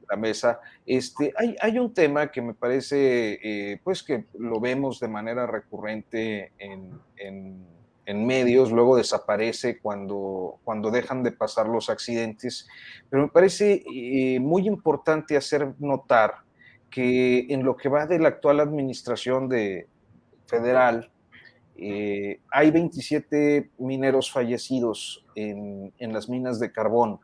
la 0.08 0.16
mesa. 0.16 0.60
Este, 0.86 1.34
hay, 1.36 1.56
hay 1.60 1.78
un 1.78 1.92
tema 1.92 2.30
que 2.30 2.40
me 2.40 2.54
parece, 2.54 3.78
pues 3.84 4.02
que 4.02 4.24
lo 4.38 4.60
vemos 4.60 4.98
de 4.98 5.08
manera 5.08 5.46
recurrente 5.46 6.52
en, 6.58 6.98
en 7.16 7.73
en 8.06 8.26
medios, 8.26 8.70
luego 8.70 8.96
desaparece 8.96 9.78
cuando, 9.78 10.58
cuando 10.64 10.90
dejan 10.90 11.22
de 11.22 11.32
pasar 11.32 11.68
los 11.68 11.88
accidentes. 11.88 12.68
Pero 13.08 13.24
me 13.24 13.28
parece 13.28 13.82
eh, 13.92 14.38
muy 14.40 14.66
importante 14.66 15.36
hacer 15.36 15.74
notar 15.78 16.34
que 16.90 17.46
en 17.48 17.64
lo 17.64 17.76
que 17.76 17.88
va 17.88 18.06
de 18.06 18.18
la 18.18 18.28
actual 18.28 18.60
administración 18.60 19.48
de, 19.48 19.88
federal, 20.46 21.10
eh, 21.76 22.40
hay 22.52 22.70
27 22.70 23.70
mineros 23.78 24.30
fallecidos 24.30 25.24
en, 25.34 25.92
en 25.98 26.12
las 26.12 26.28
minas 26.28 26.60
de 26.60 26.70
carbón, 26.70 27.18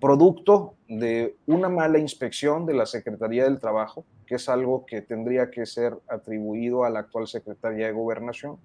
producto 0.00 0.74
de 0.88 1.36
una 1.46 1.68
mala 1.68 1.98
inspección 1.98 2.66
de 2.66 2.74
la 2.74 2.86
Secretaría 2.86 3.44
del 3.44 3.60
Trabajo, 3.60 4.04
que 4.26 4.34
es 4.36 4.48
algo 4.48 4.84
que 4.86 5.02
tendría 5.02 5.50
que 5.50 5.66
ser 5.66 5.96
atribuido 6.08 6.84
a 6.84 6.90
la 6.90 7.00
actual 7.00 7.28
Secretaría 7.28 7.86
de 7.86 7.92
Gobernación 7.92 8.58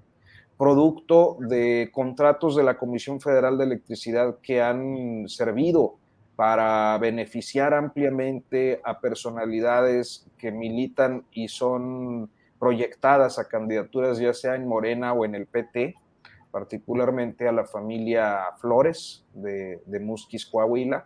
producto 0.57 1.38
de 1.39 1.89
contratos 1.93 2.55
de 2.55 2.63
la 2.63 2.77
Comisión 2.77 3.21
Federal 3.21 3.57
de 3.57 3.65
Electricidad 3.65 4.38
que 4.41 4.61
han 4.61 5.27
servido 5.27 5.95
para 6.35 6.97
beneficiar 6.99 7.73
ampliamente 7.73 8.79
a 8.84 8.99
personalidades 8.99 10.27
que 10.38 10.51
militan 10.51 11.25
y 11.31 11.47
son 11.47 12.29
proyectadas 12.59 13.39
a 13.39 13.47
candidaturas 13.47 14.19
ya 14.19 14.34
sea 14.34 14.55
en 14.55 14.67
Morena 14.67 15.13
o 15.13 15.25
en 15.25 15.35
el 15.35 15.47
PT, 15.47 15.95
particularmente 16.51 17.47
a 17.47 17.51
la 17.51 17.65
familia 17.65 18.39
Flores 18.59 19.25
de, 19.34 19.81
de 19.85 19.99
Musquis, 19.99 20.45
Coahuila, 20.45 21.05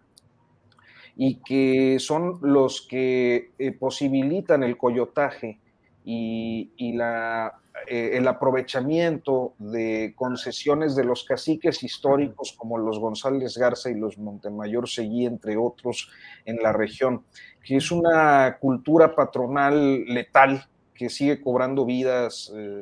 y 1.16 1.36
que 1.36 1.98
son 2.00 2.40
los 2.42 2.86
que 2.86 3.52
eh, 3.58 3.72
posibilitan 3.72 4.64
el 4.64 4.78
coyotaje 4.78 5.60
y, 6.04 6.94
la, 6.94 7.54
eh, 7.88 8.12
el 8.14 8.28
aprovechamiento 8.28 9.54
de 9.60 10.14
concesiones 10.16 10.96
de 10.96 11.04
los 11.04 11.24
caciques 11.24 11.84
históricos 11.84 12.54
como 12.58 12.78
los 12.78 13.00
González 13.00 13.58
Garza 13.58 13.90
y 13.90 13.96
los 13.96 14.18
Montemayor 14.18 14.90
Seguí, 14.90 15.26
entre 15.26 15.58
otros, 15.58 16.10
en 16.46 16.58
la 16.58 16.74
región, 16.74 17.24
que 17.64 17.78
es 17.78 17.92
una 17.92 18.58
cultura 18.60 19.16
patronal 19.16 20.06
letal 20.06 20.68
que 20.94 21.10
sigue 21.10 21.42
cobrando 21.42 21.86
vidas 21.86 22.52
eh, 22.56 22.80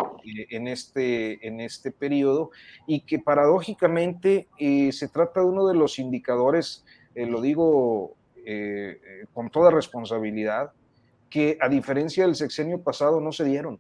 en, 0.50 0.68
este, 0.68 1.48
en 1.48 1.62
este 1.62 1.92
periodo 1.92 2.52
y 2.86 3.02
que 3.02 3.20
paradójicamente 3.20 4.48
se 4.58 5.08
trata 5.08 5.40
de 5.42 5.46
uno 5.46 5.68
de 5.68 5.76
los 5.76 6.00
indicadores, 6.00 6.86
lo 7.16 7.40
digo 7.42 8.18
eh, 8.52 9.00
eh, 9.06 9.26
con 9.32 9.52
toda 9.52 9.70
responsabilidad, 9.70 10.72
que 11.30 11.58
a 11.62 11.70
diferencia 11.70 12.26
del 12.26 12.36
sexenio 12.36 12.82
pasado 12.82 13.20
no 13.20 13.32
se 13.32 13.44
dieron. 13.44 13.80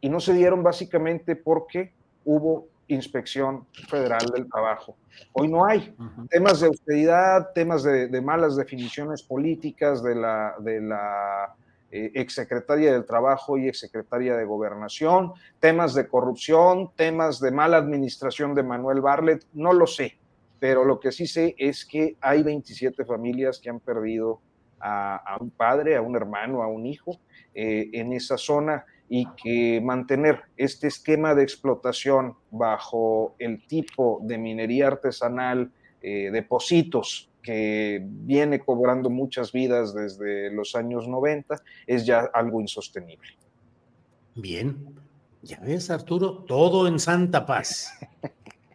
Y 0.00 0.08
no 0.08 0.20
se 0.20 0.32
dieron 0.34 0.62
básicamente 0.62 1.36
porque 1.36 1.92
hubo 2.24 2.68
inspección 2.88 3.66
federal 3.88 4.26
del 4.34 4.48
trabajo. 4.48 4.96
Hoy 5.32 5.48
no 5.48 5.64
hay 5.64 5.94
temas 6.28 6.60
de 6.60 6.66
austeridad, 6.66 7.52
temas 7.54 7.82
de, 7.82 8.20
malas 8.20 8.56
definiciones 8.56 9.22
políticas 9.22 10.02
de 10.02 10.14
la, 10.14 10.54
de 10.58 10.80
la 10.80 11.54
eh, 11.90 12.10
exsecretaria 12.14 12.92
del 12.92 13.06
Trabajo 13.06 13.56
y 13.56 13.68
exsecretaria 13.68 14.36
de 14.36 14.44
Gobernación, 14.44 15.32
temas 15.60 15.94
de 15.94 16.08
corrupción, 16.08 16.90
temas 16.96 17.40
de 17.40 17.52
mala 17.52 17.78
administración 17.78 18.54
de 18.54 18.62
Manuel 18.62 19.00
Barlet, 19.00 19.44
no 19.52 19.72
lo 19.72 19.86
sé 19.86 20.18
pero 20.62 20.84
lo 20.84 21.00
que 21.00 21.10
sí 21.10 21.26
sé 21.26 21.56
es 21.58 21.84
que 21.84 22.16
hay 22.20 22.44
27 22.44 23.04
familias 23.04 23.58
que 23.58 23.68
han 23.68 23.80
perdido 23.80 24.40
a, 24.82 25.36
un 25.40 25.50
padre, 25.50 25.96
a 25.96 26.02
un 26.02 26.16
hermano, 26.16 26.62
a 26.62 26.66
un 26.66 26.86
hijo 26.86 27.20
eh, 27.54 27.90
en 27.92 28.12
esa 28.12 28.36
zona 28.36 28.84
y 29.08 29.26
que 29.36 29.80
mantener 29.80 30.40
este 30.56 30.88
esquema 30.88 31.34
de 31.34 31.42
explotación 31.42 32.34
bajo 32.50 33.36
el 33.38 33.66
tipo 33.66 34.20
de 34.22 34.38
minería 34.38 34.88
artesanal, 34.88 35.70
eh, 36.00 36.30
depósitos 36.32 37.30
que 37.42 38.00
viene 38.02 38.60
cobrando 38.60 39.10
muchas 39.10 39.52
vidas 39.52 39.94
desde 39.94 40.50
los 40.52 40.74
años 40.74 41.08
90, 41.08 41.60
es 41.86 42.06
ya 42.06 42.30
algo 42.32 42.60
insostenible. 42.60 43.28
Bien, 44.34 44.94
ya 45.42 45.58
ves 45.60 45.90
Arturo, 45.90 46.44
todo 46.44 46.86
en 46.86 46.98
santa 46.98 47.44
paz. 47.44 47.92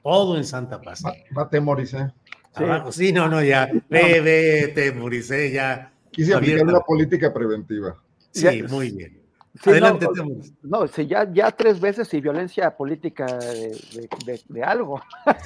Todo 0.08 0.38
en 0.38 0.46
Santa 0.46 0.80
Paz. 0.80 1.04
Va, 1.38 1.50
Temoricé. 1.50 2.14
Sí. 2.58 2.64
sí, 2.92 3.12
no, 3.12 3.28
no, 3.28 3.44
ya. 3.44 3.70
Ve, 3.90 4.22
ve, 4.22 4.72
Temoricé, 4.74 5.52
ya. 5.52 5.92
Quise 6.18 6.34
aplicar 6.34 6.66
una 6.66 6.80
política 6.80 7.32
preventiva. 7.32 7.96
Sí, 8.32 8.64
muy 8.64 8.90
bien. 8.90 9.22
Adelante, 9.64 10.08
no, 10.16 10.82
no, 10.82 10.88
si 10.88 11.06
ya, 11.06 11.32
ya 11.32 11.52
tres 11.52 11.80
veces 11.80 12.12
y 12.16 12.22
violencia 12.22 12.76
política 12.76 13.26
de, 13.28 14.42
de, 14.50 14.64
algo. 14.64 15.00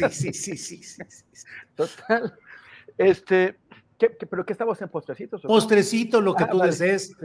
Sí, 0.09 0.31
sí, 0.31 0.55
sí, 0.57 0.81
sí, 0.81 1.01
Total. 1.75 2.33
Este, 2.97 3.57
pero 4.29 4.45
qué 4.45 4.53
estamos 4.53 4.81
en 4.81 4.87
postrecitos? 4.87 5.41
Postrecito, 5.41 6.21
lo 6.21 6.35
que 6.35 6.45
ah, 6.45 6.49
tú 6.49 6.59
desees. 6.59 7.17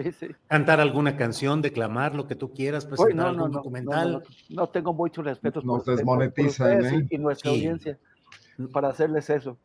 Cantar 0.48 0.81
alguna 0.81 1.16
canción, 1.16 1.62
declamar 1.62 2.16
lo 2.16 2.27
que 2.27 2.35
tú 2.35 2.52
quieras, 2.52 2.85
presentar 2.85 3.28
algún 3.28 3.52
documental. 3.52 4.24
No, 4.48 4.68
tengo 4.68 4.93
mucho 4.93 5.23
respeto 5.23 5.62
Nos 5.62 5.85
por, 5.85 5.97
desmonetizan, 5.97 6.85
¿eh? 6.85 7.06
y, 7.10 7.18
nuestra 7.18 7.52
audiencia 7.52 7.97
para 8.73 8.89
hacerles 8.89 9.31
eso. 9.31 9.56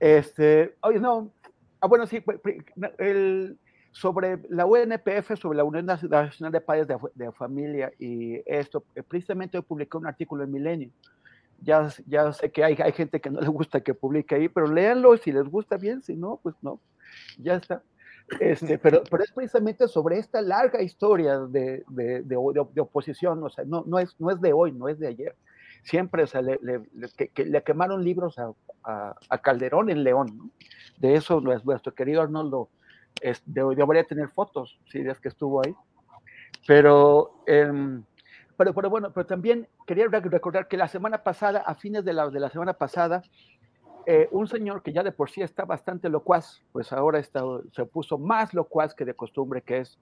Este, 0.00 0.74
oye, 0.80 0.98
no. 0.98 1.30
Ah, 1.84 1.86
bueno, 1.86 2.06
sí, 2.06 2.24
el, 2.96 3.58
sobre 3.92 4.38
la 4.48 4.64
UNPF, 4.64 5.38
sobre 5.38 5.58
la 5.58 5.64
Unión 5.64 5.84
Nacional 5.84 6.50
de 6.50 6.60
Padres 6.62 6.88
de, 6.88 6.96
de 7.14 7.30
Familia 7.32 7.92
y 7.98 8.40
esto, 8.46 8.84
eh, 8.94 9.02
precisamente 9.02 9.60
publiqué 9.60 9.98
un 9.98 10.06
artículo 10.06 10.44
en 10.44 10.50
Milenio 10.50 10.90
ya, 11.60 11.90
ya 12.06 12.32
sé 12.32 12.50
que 12.50 12.64
hay, 12.64 12.74
hay 12.82 12.92
gente 12.92 13.20
que 13.20 13.28
no 13.28 13.38
le 13.42 13.48
gusta 13.48 13.82
que 13.82 13.92
publique 13.92 14.34
ahí, 14.34 14.48
pero 14.48 14.66
léanlo 14.66 15.14
si 15.18 15.30
les 15.30 15.44
gusta 15.44 15.76
bien, 15.76 16.02
si 16.02 16.14
no, 16.14 16.40
pues 16.42 16.54
no, 16.62 16.80
ya 17.38 17.56
está. 17.56 17.82
Este, 18.40 18.78
pero, 18.82 19.02
pero 19.10 19.22
es 19.22 19.30
precisamente 19.30 19.86
sobre 19.86 20.18
esta 20.18 20.40
larga 20.40 20.80
historia 20.80 21.40
de, 21.40 21.84
de, 21.88 22.22
de, 22.22 22.66
de 22.72 22.80
oposición, 22.80 23.42
o 23.42 23.50
sea, 23.50 23.64
no, 23.66 23.84
no, 23.86 23.98
es, 23.98 24.18
no 24.18 24.30
es 24.30 24.40
de 24.40 24.54
hoy, 24.54 24.72
no 24.72 24.88
es 24.88 24.98
de 24.98 25.08
ayer. 25.08 25.36
Siempre, 25.82 26.22
o 26.22 26.26
sea, 26.26 26.40
le, 26.40 26.58
le, 26.62 26.80
que, 27.34 27.44
le 27.44 27.62
quemaron 27.62 28.02
libros 28.02 28.38
a, 28.38 28.54
a, 28.82 29.38
Calderón 29.38 29.90
en 29.90 30.02
León, 30.02 30.34
¿no? 30.34 30.50
De 30.98 31.14
eso 31.14 31.40
nuestro 31.40 31.94
querido 31.94 32.22
Arnoldo 32.22 32.68
es, 33.20 33.42
debería 33.46 34.04
tener 34.04 34.28
fotos, 34.28 34.78
si 34.90 35.00
es 35.00 35.20
que 35.20 35.28
estuvo 35.28 35.64
ahí. 35.64 35.74
Pero... 36.66 37.42
Eh, 37.46 38.00
pero, 38.56 38.72
bueno, 38.72 39.10
pero 39.12 39.26
también 39.26 39.68
quería 39.86 40.06
recordar 40.08 40.68
que 40.68 40.76
la 40.76 40.88
semana 40.88 41.22
pasada, 41.22 41.60
a 41.66 41.74
fines 41.74 42.04
de 42.04 42.12
la, 42.12 42.28
de 42.30 42.38
la 42.38 42.50
semana 42.50 42.74
pasada, 42.74 43.22
eh, 44.06 44.28
un 44.30 44.46
señor 44.46 44.82
que 44.82 44.92
ya 44.92 45.02
de 45.02 45.12
por 45.12 45.30
sí 45.30 45.42
está 45.42 45.64
bastante 45.64 46.08
locuaz, 46.08 46.62
pues 46.72 46.92
ahora 46.92 47.18
está, 47.18 47.42
se 47.72 47.84
puso 47.86 48.18
más 48.18 48.54
locuaz 48.54 48.94
que 48.94 49.04
de 49.04 49.14
costumbre, 49.14 49.62
que 49.62 49.78
es 49.78 49.98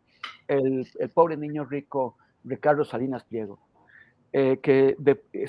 el, 0.48 0.86
el 0.98 1.10
pobre 1.10 1.36
niño 1.36 1.64
rico 1.64 2.16
Ricardo 2.44 2.84
Salinas 2.84 3.24
Pliego, 3.24 3.58
eh, 4.32 4.60
que 4.62 4.96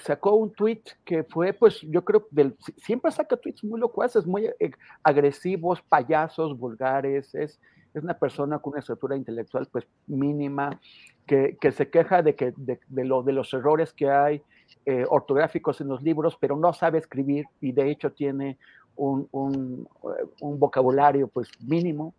sacó 0.03 0.35
un 0.35 0.51
tweet 0.51 0.81
que 1.05 1.23
fue, 1.23 1.53
pues 1.53 1.79
yo 1.81 2.03
creo, 2.03 2.27
del, 2.31 2.55
siempre 2.77 3.11
saca 3.11 3.37
tweets 3.37 3.63
muy 3.63 3.79
locuaces, 3.79 4.25
muy 4.25 4.47
eh, 4.59 4.71
agresivos, 5.03 5.81
payasos, 5.81 6.57
vulgares, 6.57 7.33
es, 7.33 7.61
es 7.93 8.03
una 8.03 8.17
persona 8.17 8.59
con 8.59 8.71
una 8.71 8.79
estructura 8.81 9.15
intelectual 9.15 9.67
pues 9.71 9.87
mínima, 10.07 10.79
que, 11.25 11.57
se 11.71 11.89
queja 11.89 12.21
de, 12.21 12.35
que, 12.35 12.53
de, 12.57 13.05
lo, 13.05 13.23
de 13.23 13.31
los 13.31 13.53
errores 13.53 13.93
que 13.93 14.09
hay 14.09 14.41
eh, 14.85 15.05
ortográficos 15.07 15.79
en 15.79 15.87
los 15.87 16.01
libros, 16.01 16.37
pero 16.37 16.57
no 16.57 16.73
sabe 16.73 16.97
escribir 16.97 17.45
y 17.61 17.71
de 17.71 17.89
hecho 17.89 18.11
tiene 18.11 18.57
un, 18.97 19.27
un, 19.31 19.87
un 20.41 20.59
vocabulario 20.59 21.27
pues 21.27 21.49
mínimo. 21.61 22.13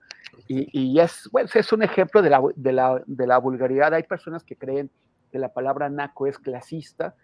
Y, 0.49 0.69
y 0.73 0.99
es, 0.99 1.29
bueno, 1.31 1.49
es 1.53 1.73
un 1.73 1.83
ejemplo 1.83 2.23
de 2.23 2.31
la, 2.31 2.43
de, 2.57 2.73
la, 2.73 3.03
de 3.07 3.27
la, 3.27 3.39
vulgaridad. 3.39 3.93
Hay 3.95 4.03
personas 4.05 4.43
que 4.43 4.57
creen 4.57 4.91
que 5.35 5.41
la 5.41 5.53
palabra 5.53 5.91
naco 5.91 6.29
es 6.29 6.39
clasista, 6.39 7.17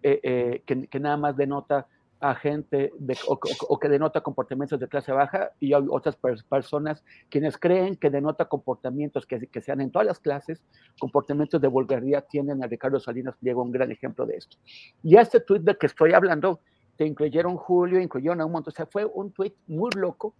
eh, 0.00 0.20
eh, 0.22 0.62
que, 0.64 0.86
que, 0.86 1.00
nada 1.00 1.16
más 1.16 1.36
denota 1.36 1.88
a 2.20 2.36
gente 2.36 2.92
de, 2.96 3.18
o, 3.26 3.78
que 3.80 3.88
denota 3.88 4.20
comportamientos 4.20 4.78
de 4.78 4.86
clase 4.86 5.10
baja 5.10 5.50
y 5.58 5.72
hay 5.72 5.84
otras 5.90 6.16
personas 6.48 7.02
quienes 7.28 7.58
creen 7.58 7.96
que 7.96 8.08
denota 8.08 8.44
comportamientos 8.44 9.26
que, 9.26 9.48
que, 9.48 9.60
sean 9.60 9.80
en 9.80 9.90
todas 9.90 10.06
las 10.06 10.20
clases, 10.20 10.62
comportamientos 11.00 11.60
de 11.60 11.66
vulgaridad, 11.66 12.24
tienen 12.30 12.62
a 12.62 12.68
Ricardo 12.68 13.00
Salinas 13.00 13.34
Pliego 13.36 13.62
un 13.62 13.72
gran 13.72 13.90
ejemplo 13.90 14.26
de 14.26 14.36
esto. 14.36 14.58
Y 15.02 15.16
este 15.16 15.40
tuit 15.40 15.62
del 15.62 15.76
que 15.76 15.86
estoy 15.86 16.12
hablando, 16.12 16.60
te 16.96 17.04
incluyeron 17.04 17.56
Julio, 17.56 18.00
incluyeron 18.00 18.40
a 18.42 18.46
un 18.46 18.52
montón, 18.52 18.70
o 18.70 18.76
sea, 18.76 18.86
fue 18.86 19.04
un 19.04 19.32
tuit 19.32 19.56
muy 19.66 19.90
loco 19.96 20.36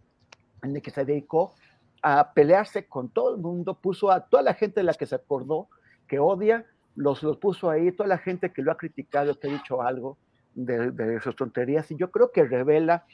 en 0.63 0.77
el 0.77 0.81
que 0.81 0.93
se 0.93 1.05
dedicó 1.05 1.55
a 2.03 2.33
pelearse 2.33 2.87
con 2.87 3.09
todo 3.09 3.35
el 3.35 3.41
mundo, 3.41 3.75
puso 3.75 4.13
a 4.13 4.21
toda 4.21 4.45
la 4.45 4.55
gente 4.55 4.79
de 4.79 4.85
la 4.85 4.95
que 4.95 5.07
se 5.07 5.17
acordó, 5.17 5.69
que 6.07 6.21
odia, 6.21 6.65
los, 6.97 7.23
los 7.23 7.37
puso 7.37 7.71
ahí, 7.71 7.93
toda 7.93 8.09
la 8.09 8.19
gente 8.19 8.53
que 8.53 8.63
lo 8.63 8.73
ha 8.73 8.77
criticado, 8.77 9.39
que 9.39 9.49
ha 9.49 9.53
dicho 9.53 9.83
algo, 9.83 10.19
de, 10.57 10.91
de 10.91 11.21
sus 11.21 11.37
tonterías 11.37 11.91
y 11.91 11.97
yo 11.97 12.11
creo 12.11 12.33
que 12.33 12.45
revela, 12.45 13.05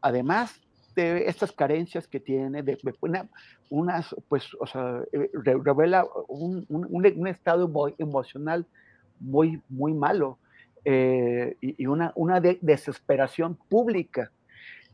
además 0.00 0.60
de 0.96 1.28
estas 1.28 1.52
carencias 1.52 2.08
que 2.08 2.18
tiene, 2.18 2.62
de, 2.62 2.78
una, 3.00 3.28
unas, 3.70 4.16
pues, 4.28 4.48
o 4.58 4.66
sea, 4.66 5.02
eh, 5.12 5.30
revela 5.32 6.04
un, 6.28 6.66
un, 6.68 7.26
estado 7.28 7.70
emocional 7.98 8.66
muy, 9.20 9.62
muy 9.68 9.92
malo 9.92 10.38
eh, 10.84 11.56
y, 11.60 11.86
una, 11.86 12.12
una 12.16 12.40
desesperación 12.40 13.56
pública 13.68 14.32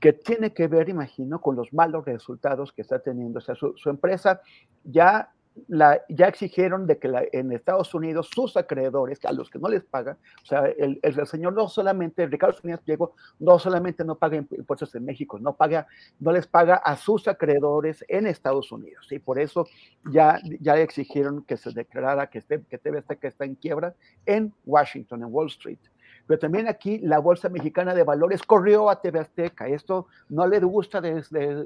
que 0.01 0.13
tiene 0.13 0.53
que 0.53 0.67
ver, 0.67 0.91
imagino, 0.91 1.41
con 1.41 1.57
los 1.57 1.73
malos 1.73 2.05
resultados 2.05 2.73
que 2.73 2.83
está 2.83 2.99
teniendo. 2.99 3.39
O 3.39 3.43
sea, 3.43 3.55
su 3.55 3.89
empresa 3.89 4.43
ya 4.83 5.31
ya 5.69 6.27
exigieron 6.27 6.87
de 6.87 6.99
que 6.99 7.11
en 7.33 7.53
Estados 7.53 7.95
Unidos 7.95 8.29
sus 8.35 8.57
acreedores, 8.57 9.25
a 9.25 9.33
los 9.33 9.51
que 9.51 9.59
no 9.59 9.69
les 9.69 9.85
pagan, 9.85 10.19
o 10.43 10.47
sea, 10.47 10.65
el, 10.67 10.99
el 11.03 11.27
señor 11.27 11.53
no 11.53 11.69
solamente, 11.69 12.27
Ricardo 12.27 12.57
Salinas 12.57 12.81
Pliego, 12.81 13.15
no 13.39 13.59
solamente 13.59 14.05
no 14.05 14.17
paga 14.17 14.37
impuestos 14.37 14.95
en 14.95 15.05
México, 15.05 15.39
no, 15.39 15.55
paga, 15.55 15.87
no 16.19 16.33
les 16.33 16.47
paga 16.47 16.77
a 16.77 16.97
sus 16.97 17.29
acreedores 17.29 18.05
en 18.09 18.27
Estados 18.27 18.73
Unidos, 18.73 19.11
y 19.13 19.19
por 19.21 19.39
eso 19.39 19.67
ya, 20.11 20.41
ya 20.61 20.77
exigieron 20.77 21.45
que 21.45 21.57
se 21.57 21.71
declarara 21.71 22.29
que, 22.29 22.39
esté, 22.39 22.63
que 22.63 22.79
TV 22.79 23.03
que 23.21 23.29
está 23.29 23.45
en 23.45 23.55
quiebra 23.55 23.95
en 24.27 24.53
Washington, 24.65 25.23
en 25.23 25.29
Wall 25.31 25.49
Street. 25.49 25.79
Pero 26.27 26.39
también 26.39 26.69
aquí 26.69 26.99
la 26.99 27.19
Bolsa 27.19 27.49
Mexicana 27.49 27.95
de 27.95 28.03
Valores 28.03 28.43
corrió 28.43 28.89
a 28.89 29.01
TV 29.01 29.21
Azteca. 29.21 29.69
Esto 29.69 30.07
no 30.31 30.47
le 30.47 30.59
gusta 30.61 31.03
de, 31.03 31.23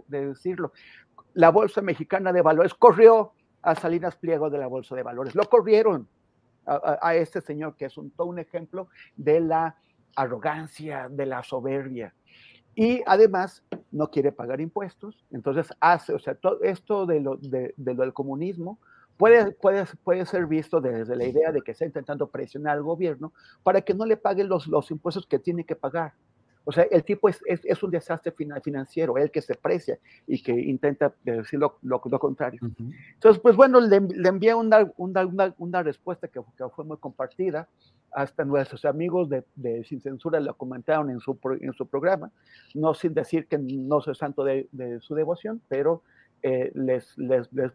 de 0.09 0.27
decirlo. 0.27 0.73
La 1.35 1.51
Bolsa 1.51 1.81
Mexicana 1.81 2.33
de 2.33 2.43
Valores 2.43 2.75
corrió 2.75 3.35
a 3.63 3.75
Salinas 3.75 4.17
Pliego 4.17 4.51
de 4.51 4.59
la 4.59 4.67
Bolsa 4.67 4.95
de 4.95 5.03
Valores. 5.03 5.35
Lo 5.35 5.49
corrieron 5.49 6.09
a, 6.67 7.15
este 7.15 7.41
señor, 7.41 7.77
que 7.77 7.87
es 7.87 7.97
un, 7.97 8.39
ejemplo 8.39 8.89
de 9.17 9.41
la 9.41 9.77
arrogancia, 10.17 11.09
de 11.09 11.27
la 11.27 11.43
soberbia. 11.43 12.15
Y 12.75 13.03
además 13.07 13.65
no 13.91 14.11
quiere 14.11 14.33
pagar 14.33 14.61
impuestos, 14.61 15.25
entonces 15.31 15.73
hace, 15.81 16.13
o 16.13 16.19
sea, 16.19 16.35
todo 16.35 16.63
esto 16.63 17.07
de 17.07 17.21
lo, 17.21 17.37
de, 17.37 17.75
de 17.77 17.95
lo 17.95 18.03
del 18.03 18.13
comunismo 18.13 18.79
puede, 19.19 19.51
puede, 19.53 19.85
puede 20.05 20.25
ser 20.25 20.47
visto 20.47 20.81
desde 20.81 21.17
la 21.17 21.25
idea 21.25 21.53
de 21.53 21.61
que 21.61 21.73
está 21.73 21.85
intentando 21.85 22.29
presionar 22.29 22.77
al 22.77 22.83
gobierno 22.83 23.33
para 23.63 23.83
que 23.83 23.93
no 23.93 24.07
le 24.07 24.17
pague 24.17 24.45
los, 24.45 24.67
los 24.69 24.91
impuestos 24.91 25.27
que 25.27 25.39
tiene 25.39 25.65
que 25.65 25.77
pagar. 25.77 26.15
O 26.69 26.73
sea, 26.73 26.85
el 26.91 27.03
tipo 27.03 27.31
es, 27.31 27.41
es, 27.47 27.65
es 27.65 27.83
un 27.83 27.91
desastre 27.91 28.31
financiero, 28.31 29.17
el 29.17 29.31
que 29.31 29.41
se 29.41 29.55
precia 29.55 29.99
y 30.27 30.43
que 30.43 30.53
intenta 30.53 31.15
decir 31.25 31.59
lo, 31.59 31.79
lo, 31.81 31.99
lo 32.05 32.19
contrario. 32.19 32.61
Uh 32.63 32.67
-huh. 32.67 32.95
Entonces, 33.15 33.41
pues 33.41 33.57
bueno, 33.57 33.81
le, 33.81 34.01
le 34.01 34.29
envié 34.29 34.53
una, 34.55 34.93
una, 34.99 35.25
una, 35.25 35.55
una 35.57 35.83
respuesta 35.83 36.29
que, 36.29 36.41
que, 36.59 36.69
fue 36.69 36.85
muy 36.85 36.99
compartida. 36.99 37.67
Hasta 38.13 38.45
nuestros 38.45 38.85
amigos 38.85 39.31
de, 39.31 39.45
de, 39.57 39.83
Sin 39.85 40.01
Censura 40.03 40.41
lo 40.41 40.55
comentaron 40.55 41.09
en 41.09 41.21
su, 41.21 41.39
en 41.61 41.73
su 41.73 41.87
programa, 41.87 42.31
no 42.75 42.93
sin 42.93 43.15
decir 43.15 43.47
que 43.47 43.57
no 43.57 44.03
soy 44.03 44.15
santo 44.15 44.45
de, 44.45 44.69
de 44.73 45.01
su 45.01 45.15
devoción, 45.15 45.63
pero 45.69 46.03
eh, 46.43 46.71
les, 46.75 47.17
les, 47.17 47.51
les, 47.53 47.73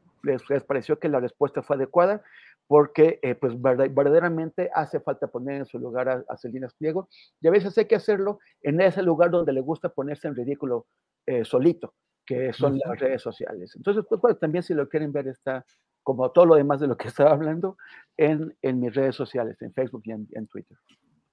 les, 0.49 0.63
pareció 0.63 0.97
que 0.99 1.09
la 1.09 1.19
respuesta 1.19 1.61
fue 1.63 1.77
adecuada 1.77 2.21
porque 2.67 3.19
eh, 3.21 3.35
pues 3.35 3.53
verdaderamente 3.61 4.69
hace 4.73 4.99
falta 4.99 5.27
poner 5.27 5.57
en 5.57 5.65
su 5.65 5.79
lugar 5.79 6.09
a, 6.09 6.23
a 6.27 6.37
Salinas 6.37 6.73
Pliego 6.73 7.09
y 7.41 7.47
a 7.47 7.51
veces 7.51 7.77
hay 7.77 7.85
que 7.85 7.95
hacerlo 7.95 8.39
en 8.61 8.81
ese 8.81 9.03
lugar 9.03 9.31
donde 9.31 9.53
le 9.53 9.61
gusta 9.61 9.89
ponerse 9.89 10.27
en 10.27 10.35
ridículo 10.35 10.87
eh, 11.25 11.45
solito, 11.45 11.93
que 12.25 12.51
son 12.53 12.79
las 12.79 12.99
redes 12.99 13.21
sociales. 13.21 13.75
Entonces, 13.75 14.05
pues 14.07 14.19
bueno, 14.19 14.37
también 14.37 14.63
si 14.63 14.73
lo 14.73 14.89
quieren 14.89 15.11
ver 15.11 15.27
está 15.27 15.65
como 16.01 16.31
todo 16.31 16.45
lo 16.45 16.55
demás 16.55 16.79
de 16.79 16.87
lo 16.87 16.97
que 16.97 17.07
estaba 17.09 17.31
hablando 17.31 17.77
en, 18.17 18.55
en 18.61 18.79
mis 18.79 18.93
redes 18.93 19.15
sociales, 19.15 19.61
en 19.61 19.73
Facebook 19.73 20.01
y 20.05 20.11
en, 20.11 20.27
en 20.31 20.47
Twitter. 20.47 20.77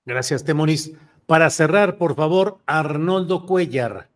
Gracias, 0.05 0.44
Temoris. 0.44 0.93
Para 1.27 1.51
cerrar, 1.51 1.97
por 1.97 2.15
favor, 2.15 2.59
Arnoldo 2.66 3.47
Cuellar. 3.47 4.09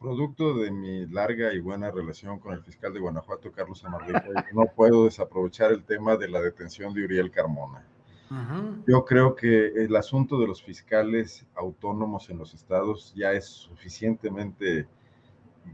Producto 0.00 0.58
de 0.58 0.72
mi 0.72 1.06
larga 1.06 1.52
y 1.52 1.60
buena 1.60 1.92
relación 1.92 2.40
con 2.40 2.52
el 2.52 2.64
fiscal 2.64 2.92
de 2.92 2.98
Guanajuato, 2.98 3.52
Carlos 3.52 3.84
Amarrico, 3.84 4.32
no 4.52 4.66
puedo 4.74 5.04
desaprovechar 5.04 5.70
el 5.70 5.84
tema 5.84 6.16
de 6.16 6.28
la 6.28 6.40
detención 6.40 6.92
de 6.92 7.04
Uriel 7.04 7.30
Carmona. 7.30 7.86
Uh 8.28 8.34
-huh. 8.34 8.84
Yo 8.88 9.04
creo 9.04 9.36
que 9.36 9.68
el 9.68 9.94
asunto 9.94 10.40
de 10.40 10.48
los 10.48 10.64
fiscales 10.64 11.46
autónomos 11.54 12.28
en 12.28 12.38
los 12.38 12.54
estados 12.54 13.14
ya 13.14 13.32
es 13.32 13.46
suficientemente 13.46 14.88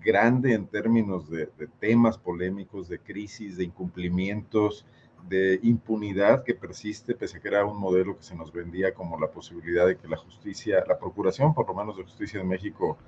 grande 0.05 0.52
en 0.52 0.66
términos 0.66 1.31
de, 1.31 1.47
de 1.56 1.66
temas 1.81 2.18
polémicos, 2.18 2.89
de 2.89 2.98
crisis, 2.98 3.56
de 3.56 3.64
incumplimientos, 3.64 4.85
de 5.28 5.59
impunidad 5.62 6.44
que 6.44 6.55
persiste, 6.55 7.14
pese 7.14 7.39
a 7.39 7.40
que 7.40 7.48
era 7.48 7.64
un 7.64 7.78
modelo 7.78 8.16
que 8.16 8.22
se 8.22 8.36
nos 8.36 8.52
vendía 8.52 8.93
como 8.93 9.18
la 9.18 9.31
posibilidad 9.31 9.86
de 9.86 9.97
que 9.97 10.09
la 10.09 10.18
justicia, 10.18 10.85
la 10.86 10.98
procuración 10.98 11.55
por 11.55 11.66
lo 11.66 11.74
menos 11.74 11.97
de 11.97 12.02
justicia 12.02 12.39
de 12.39 12.44
México, 12.44 12.98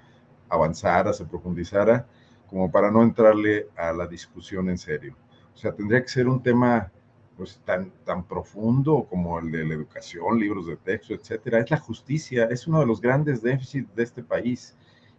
avanzara, 0.49 1.13
se 1.13 1.25
profundizara, 1.25 2.07
como 2.49 2.71
para 2.71 2.91
no 2.91 3.03
entrarle 3.03 3.69
a 3.77 3.93
la 3.93 4.07
discusión 4.07 4.69
en 4.69 4.79
serio. 4.79 5.17
O 5.55 5.57
sea, 5.59 5.75
tendría 5.75 6.03
que 6.03 6.09
ser 6.09 6.29
un 6.29 6.43
tema 6.43 6.91
pues 7.37 7.61
tan, 7.65 7.91
tan 8.05 8.25
profundo 8.25 9.07
como 9.09 9.39
el 9.39 9.51
de 9.51 9.65
la 9.65 9.75
educación, 9.75 10.39
libros 10.39 10.67
de 10.67 10.77
texto, 10.77 11.15
etcétera. 11.15 11.61
Es 11.61 11.71
la 11.71 11.79
justicia, 11.79 12.45
es 12.47 12.67
uno 12.67 12.81
de 12.81 12.87
los 12.87 13.01
grandes 13.01 13.43
déficits 13.43 13.95
de 13.95 14.03
este 14.03 14.23
país. 14.23 14.77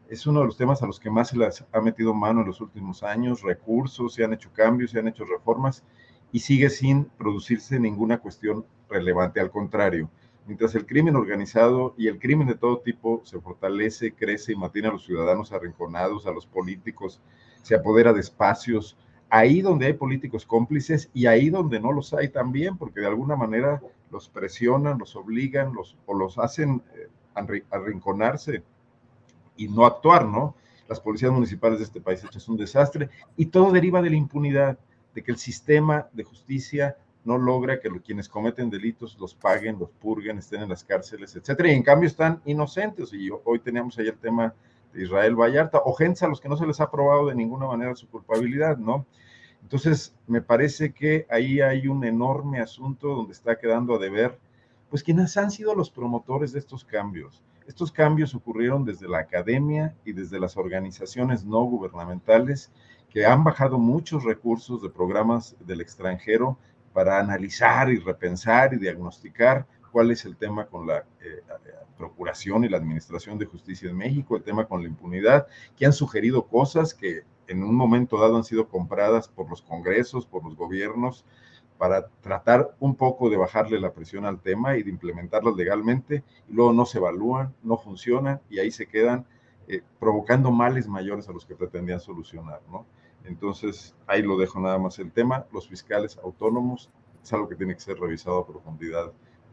Es 0.09 0.25
uno 0.25 0.39
de 0.39 0.45
los 0.47 0.57
temas 0.57 0.81
a 0.81 0.87
los 0.87 0.99
que 0.99 1.09
más 1.09 1.29
se 1.29 1.37
les 1.37 1.63
ha 1.71 1.81
metido 1.81 2.13
mano 2.13 2.41
en 2.41 2.47
los 2.47 2.61
últimos 2.61 3.03
años, 3.03 3.41
recursos, 3.41 4.13
se 4.13 4.23
han 4.23 4.33
hecho 4.33 4.49
cambios, 4.53 4.91
se 4.91 4.99
han 4.99 5.07
hecho 5.07 5.25
reformas 5.25 5.83
y 6.31 6.39
sigue 6.39 6.69
sin 6.69 7.05
producirse 7.05 7.79
ninguna 7.79 8.19
cuestión 8.19 8.65
relevante. 8.89 9.39
Al 9.39 9.51
contrario, 9.51 10.09
mientras 10.47 10.73
el 10.75 10.85
crimen 10.85 11.15
organizado 11.15 11.93
y 11.97 12.07
el 12.07 12.19
crimen 12.19 12.47
de 12.47 12.55
todo 12.55 12.79
tipo 12.79 13.21
se 13.25 13.39
fortalece, 13.39 14.13
crece 14.13 14.53
y 14.53 14.55
mantiene 14.55 14.87
a 14.87 14.93
los 14.93 15.05
ciudadanos 15.05 15.51
arrinconados, 15.51 16.25
a 16.25 16.31
los 16.31 16.45
políticos, 16.45 17.21
se 17.61 17.75
apodera 17.75 18.13
de 18.13 18.21
espacios, 18.21 18.97
ahí 19.29 19.61
donde 19.61 19.87
hay 19.87 19.93
políticos 19.93 20.45
cómplices 20.45 21.09
y 21.13 21.25
ahí 21.25 21.49
donde 21.49 21.79
no 21.79 21.91
los 21.91 22.13
hay 22.13 22.29
también, 22.29 22.77
porque 22.77 23.01
de 23.01 23.07
alguna 23.07 23.35
manera 23.35 23.81
los 24.09 24.29
presionan, 24.29 24.97
los 24.97 25.15
obligan, 25.17 25.73
los, 25.73 25.97
o 26.05 26.13
los 26.13 26.37
hacen 26.37 26.81
eh, 26.95 27.09
arrinconarse 27.69 28.63
y 29.57 29.67
no 29.67 29.85
actuar, 29.85 30.25
¿no? 30.25 30.55
Las 30.87 31.01
policías 31.01 31.31
municipales 31.31 31.79
de 31.79 31.85
este 31.85 31.99
país 31.99 32.23
es 32.33 32.47
un 32.47 32.55
desastre 32.55 33.09
y 33.35 33.47
todo 33.47 33.73
deriva 33.73 34.01
de 34.01 34.09
la 34.09 34.15
impunidad, 34.15 34.79
de 35.13 35.23
que 35.23 35.31
el 35.31 35.37
sistema 35.37 36.07
de 36.13 36.23
justicia 36.23 36.95
no 37.27 37.37
logra 37.37 37.81
que 37.81 37.89
quienes 37.99 38.29
cometen 38.29 38.69
delitos 38.69 39.17
los 39.19 39.35
paguen, 39.35 39.77
los 39.77 39.89
purguen, 39.89 40.37
estén 40.37 40.61
en 40.61 40.69
las 40.69 40.85
cárceles, 40.85 41.35
etcétera, 41.35 41.69
y 41.69 41.75
en 41.75 41.83
cambio 41.83 42.07
están 42.07 42.41
inocentes. 42.45 43.11
Y 43.11 43.29
hoy 43.43 43.59
teníamos 43.59 43.99
ahí 43.99 44.07
el 44.07 44.17
tema 44.17 44.55
de 44.93 45.03
Israel 45.03 45.35
Vallarta, 45.35 45.81
o 45.83 45.93
gente 45.93 46.23
a 46.23 46.29
los 46.29 46.39
que 46.39 46.47
no 46.47 46.55
se 46.55 46.65
les 46.65 46.79
ha 46.79 46.89
probado 46.89 47.27
de 47.27 47.35
ninguna 47.35 47.67
manera 47.67 47.93
su 47.95 48.07
culpabilidad, 48.07 48.77
¿no? 48.77 49.05
Entonces, 49.61 50.15
me 50.25 50.41
parece 50.41 50.93
que 50.93 51.27
ahí 51.29 51.59
hay 51.59 51.89
un 51.89 52.05
enorme 52.05 52.61
asunto 52.61 53.09
donde 53.09 53.33
está 53.33 53.59
quedando 53.59 53.95
a 53.95 53.99
deber, 53.99 54.39
pues 54.89 55.03
quienes 55.03 55.35
han 55.35 55.51
sido 55.51 55.75
los 55.75 55.89
promotores 55.89 56.53
de 56.53 56.59
estos 56.59 56.85
cambios. 56.85 57.43
Estos 57.67 57.91
cambios 57.91 58.33
ocurrieron 58.35 58.85
desde 58.85 59.09
la 59.09 59.19
academia 59.19 59.93
y 60.05 60.13
desde 60.13 60.39
las 60.39 60.55
organizaciones 60.55 61.43
no 61.43 61.61
gubernamentales 61.63 62.71
que 63.09 63.25
han 63.25 63.43
bajado 63.43 63.77
muchos 63.77 64.23
recursos 64.23 64.81
de 64.81 64.89
programas 64.89 65.57
del 65.59 65.81
extranjero 65.81 66.57
para 66.97 67.19
analizar 67.19 67.91
y 67.91 67.99
repensar 67.99 68.73
y 68.73 68.77
diagnosticar 68.77 69.67
cuál 69.91 70.09
es 70.09 70.25
el 70.25 70.35
tema 70.35 70.65
con 70.65 70.87
la 70.87 71.05
eh, 71.21 71.43
Procuración 71.95 72.63
y 72.63 72.69
la 72.69 72.77
Administración 72.77 73.37
de 73.37 73.45
Justicia 73.45 73.87
en 73.87 73.95
México, 73.95 74.35
el 74.35 74.41
tema 74.41 74.65
con 74.65 74.81
la 74.81 74.87
impunidad, 74.87 75.45
que 75.75 75.85
han 75.85 75.93
sugerido 75.93 76.47
cosas 76.47 76.95
que 76.95 77.21
en 77.47 77.61
un 77.61 77.75
momento 77.75 78.19
dado 78.19 78.35
han 78.35 78.43
sido 78.43 78.67
compradas 78.67 79.27
por 79.27 79.47
los 79.47 79.61
congresos, 79.61 80.25
por 80.25 80.43
los 80.43 80.55
gobiernos, 80.55 81.23
para 81.77 82.07
tratar 82.21 82.75
un 82.79 82.95
poco 82.95 83.29
de 83.29 83.37
bajarle 83.37 83.79
la 83.79 83.93
presión 83.93 84.25
al 84.25 84.41
tema 84.41 84.75
y 84.75 84.81
de 84.81 84.89
implementarlas 84.89 85.55
legalmente, 85.55 86.23
y 86.49 86.53
luego 86.53 86.73
no 86.73 86.87
se 86.87 86.97
evalúan, 86.97 87.53
no 87.61 87.77
funcionan 87.77 88.41
y 88.49 88.57
ahí 88.57 88.71
se 88.71 88.87
quedan 88.87 89.27
eh, 89.67 89.83
provocando 89.99 90.49
males 90.49 90.87
mayores 90.87 91.29
a 91.29 91.31
los 91.31 91.45
que 91.45 91.53
pretendían 91.53 91.99
solucionar, 91.99 92.61
¿no? 92.71 92.87
Entonces, 93.27 93.95
ahí 94.07 94.21
lo 94.21 94.37
dejo 94.37 94.59
nada 94.59 94.77
más 94.77 94.99
el 94.99 95.11
tema. 95.11 95.45
Los 95.51 95.67
fiscales 95.67 96.17
autónomos 96.23 96.89
es 97.23 97.33
algo 97.33 97.47
que 97.47 97.55
tiene 97.55 97.75
que 97.75 97.81
ser 97.81 97.99
revisado 97.99 98.39
a 98.39 98.47
profundidad. 98.47 99.11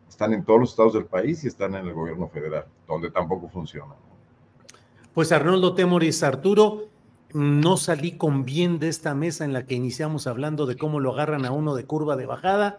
Están 0.09 0.33
en 0.33 0.45
todos 0.45 0.61
los 0.61 0.71
estados 0.71 0.95
del 0.95 1.07
país 1.07 1.43
y 1.45 1.49
están 1.49 1.75
en 1.75 1.87
el 1.87 1.93
gobierno 1.93 2.29
federal, 2.29 2.67
donde 2.87 3.11
tampoco 3.11 3.49
funciona. 3.49 3.95
Pues 5.13 5.33
Arnoldo 5.33 5.75
Temoris 5.75 6.23
Arturo, 6.23 6.89
no 7.33 7.77
salí 7.77 8.13
con 8.13 8.45
bien 8.45 8.79
de 8.79 8.89
esta 8.89 9.15
mesa 9.15 9.45
en 9.45 9.53
la 9.53 9.67
que 9.67 9.75
iniciamos 9.75 10.27
hablando 10.27 10.67
de 10.67 10.77
cómo 10.77 11.01
lo 11.01 11.13
agarran 11.13 11.45
a 11.45 11.51
uno 11.51 11.75
de 11.75 11.85
curva 11.85 12.17
de 12.17 12.27
bajada, 12.27 12.79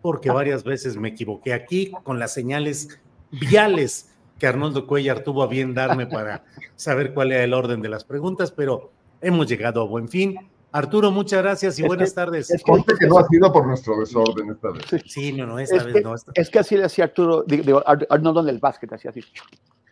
porque 0.00 0.30
varias 0.30 0.64
veces 0.64 0.96
me 0.96 1.08
equivoqué 1.08 1.52
aquí 1.52 1.92
con 2.02 2.18
las 2.18 2.32
señales 2.32 3.00
viales 3.30 4.10
que 4.38 4.46
Arnoldo 4.46 4.86
Cuellar 4.86 5.22
tuvo 5.22 5.42
a 5.42 5.46
bien 5.46 5.74
darme 5.74 6.06
para 6.06 6.44
saber 6.74 7.14
cuál 7.14 7.32
era 7.32 7.44
el 7.44 7.54
orden 7.54 7.82
de 7.82 7.88
las 7.88 8.04
preguntas, 8.04 8.50
pero 8.50 8.90
hemos 9.22 9.46
llegado 9.46 9.82
a 9.82 9.84
buen 9.84 10.08
fin. 10.08 10.36
Arturo, 10.72 11.10
muchas 11.10 11.42
gracias 11.42 11.78
y 11.78 11.82
es 11.82 11.88
buenas 11.88 12.10
que, 12.10 12.14
tardes. 12.14 12.50
Es 12.50 12.62
que, 12.62 12.72
que, 12.98 13.06
no 13.06 13.18
ha 13.18 13.28
sido 13.28 13.52
por 13.52 13.66
nuestro 13.66 13.98
desorden 14.00 14.50
esta 14.50 14.70
vez. 14.70 14.84
Sí, 15.06 15.32
no, 15.32 15.46
no, 15.46 15.58
esta 15.58 15.76
es 15.76 15.84
vez 15.84 15.94
que, 15.94 16.00
no. 16.00 16.14
Esta... 16.14 16.32
Es 16.34 16.48
que 16.48 16.58
así 16.58 16.76
le 16.76 16.84
hacía 16.84 17.04
Arturo, 17.04 17.44
digo, 17.46 17.82
Arnoldo 17.86 18.40
en 18.40 18.48
el 18.48 18.58
básquet, 18.58 18.90
así, 18.92 19.08
así. 19.08 19.22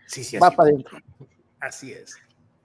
Sí, 0.06 0.24
sí, 0.24 0.38
Va 0.38 0.48
así. 0.48 0.56
para 0.56 0.70
adentro. 0.70 0.98
Así 1.60 1.92
es. 1.92 2.16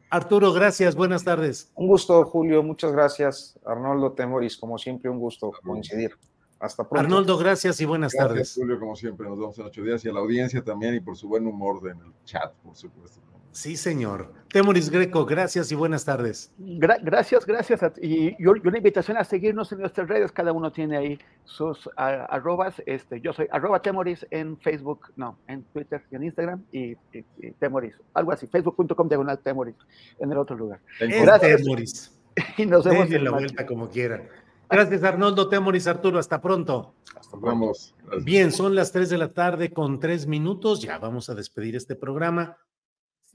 Arturo, 0.09 0.53
gracias, 0.53 0.95
buenas 0.95 1.25
tardes. 1.25 1.71
Un 1.75 1.87
gusto, 1.87 2.23
Julio, 2.23 2.63
muchas 2.63 2.93
gracias. 2.93 3.59
Arnoldo 3.65 4.13
Temoris, 4.13 4.55
como 4.55 4.77
siempre, 4.77 5.09
un 5.09 5.19
gusto 5.19 5.51
coincidir. 5.63 6.17
Hasta 6.59 6.87
pronto. 6.87 7.05
Arnoldo, 7.05 7.37
gracias 7.37 7.81
y 7.81 7.85
buenas 7.85 8.13
gracias, 8.13 8.29
tardes. 8.29 8.53
Julio, 8.55 8.79
como 8.79 8.95
siempre, 8.95 9.27
nos 9.27 9.37
vemos 9.37 9.59
en 9.59 9.65
ocho 9.65 9.83
días 9.83 10.05
y 10.05 10.09
a 10.09 10.13
la 10.13 10.21
audiencia 10.21 10.63
también 10.63 10.95
y 10.95 11.01
por 11.01 11.17
su 11.17 11.27
buen 11.27 11.45
humor 11.45 11.81
en 11.89 11.99
el 11.99 12.13
chat, 12.23 12.53
por 12.63 12.77
supuesto. 12.77 13.19
Sí, 13.55 13.77
señor. 13.77 14.33
Temoris 14.49 14.89
Greco, 14.89 15.25
gracias 15.25 15.71
y 15.71 15.75
buenas 15.75 16.03
tardes. 16.03 16.51
Gra 16.57 16.97
gracias, 17.01 17.45
gracias. 17.45 17.81
A, 17.83 17.93
y 18.01 18.31
yo, 18.31 18.53
yo, 18.57 18.61
una 18.65 18.79
invitación 18.79 19.15
a 19.15 19.23
seguirnos 19.23 19.71
en 19.71 19.79
nuestras 19.79 20.09
redes. 20.09 20.33
Cada 20.33 20.51
uno 20.51 20.73
tiene 20.73 20.97
ahí 20.97 21.19
sus 21.45 21.89
a, 21.95 22.25
arrobas. 22.25 22.83
Este, 22.85 23.21
yo 23.21 23.31
soy 23.31 23.47
arroba 23.49 23.81
Temoris 23.81 24.27
en 24.29 24.57
Facebook, 24.57 25.07
no, 25.15 25.39
en 25.47 25.63
Twitter 25.71 26.03
y 26.11 26.15
en 26.17 26.23
Instagram 26.25 26.65
y, 26.73 26.91
y, 27.13 27.25
y 27.37 27.51
Temoris. 27.51 27.95
Algo 28.13 28.33
así, 28.33 28.45
facebook.com 28.45 29.07
diagonal 29.07 29.39
Temoris 29.39 29.75
en 30.19 30.33
el 30.33 30.37
otro 30.37 30.57
lugar. 30.57 30.81
Gracias. 30.99 31.63
Temoris. 31.63 32.11
Y 32.57 32.65
nos 32.65 32.83
vemos. 32.83 33.09
en 33.09 33.23
la 33.23 33.31
vuelta 33.31 33.65
como 33.65 33.87
quieran. 33.87 34.27
Gracias, 34.69 35.01
Arnoldo 35.03 35.47
Temoris 35.47 35.87
Arturo. 35.87 36.19
Hasta 36.19 36.41
pronto. 36.41 36.93
Hasta 37.17 37.37
vamos. 37.37 37.95
Bien, 38.25 38.51
son 38.51 38.75
las 38.75 38.91
3 38.91 39.09
de 39.09 39.17
la 39.17 39.31
tarde 39.31 39.71
con 39.71 40.01
3 40.01 40.27
minutos. 40.27 40.81
Ya 40.81 40.97
vamos 40.97 41.29
a 41.29 41.35
despedir 41.35 41.77
este 41.77 41.95
programa. 41.95 42.57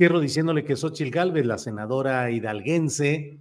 Cierro 0.01 0.18
diciéndole 0.18 0.64
que 0.64 0.77
Xochil 0.77 1.10
Gálvez, 1.10 1.44
la 1.44 1.59
senadora 1.59 2.31
hidalguense, 2.31 3.39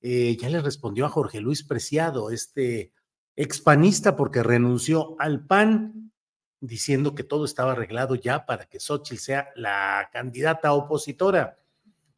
eh, 0.00 0.36
ya 0.40 0.48
le 0.48 0.62
respondió 0.62 1.04
a 1.04 1.08
Jorge 1.08 1.40
Luis 1.40 1.64
Preciado, 1.64 2.30
este 2.30 2.92
expanista, 3.34 4.14
porque 4.14 4.44
renunció 4.44 5.16
al 5.18 5.44
PAN 5.44 6.12
diciendo 6.60 7.16
que 7.16 7.24
todo 7.24 7.44
estaba 7.44 7.72
arreglado 7.72 8.14
ya 8.14 8.46
para 8.46 8.66
que 8.66 8.78
Xochitl 8.78 9.18
sea 9.18 9.48
la 9.56 10.08
candidata 10.12 10.74
opositora. 10.74 11.58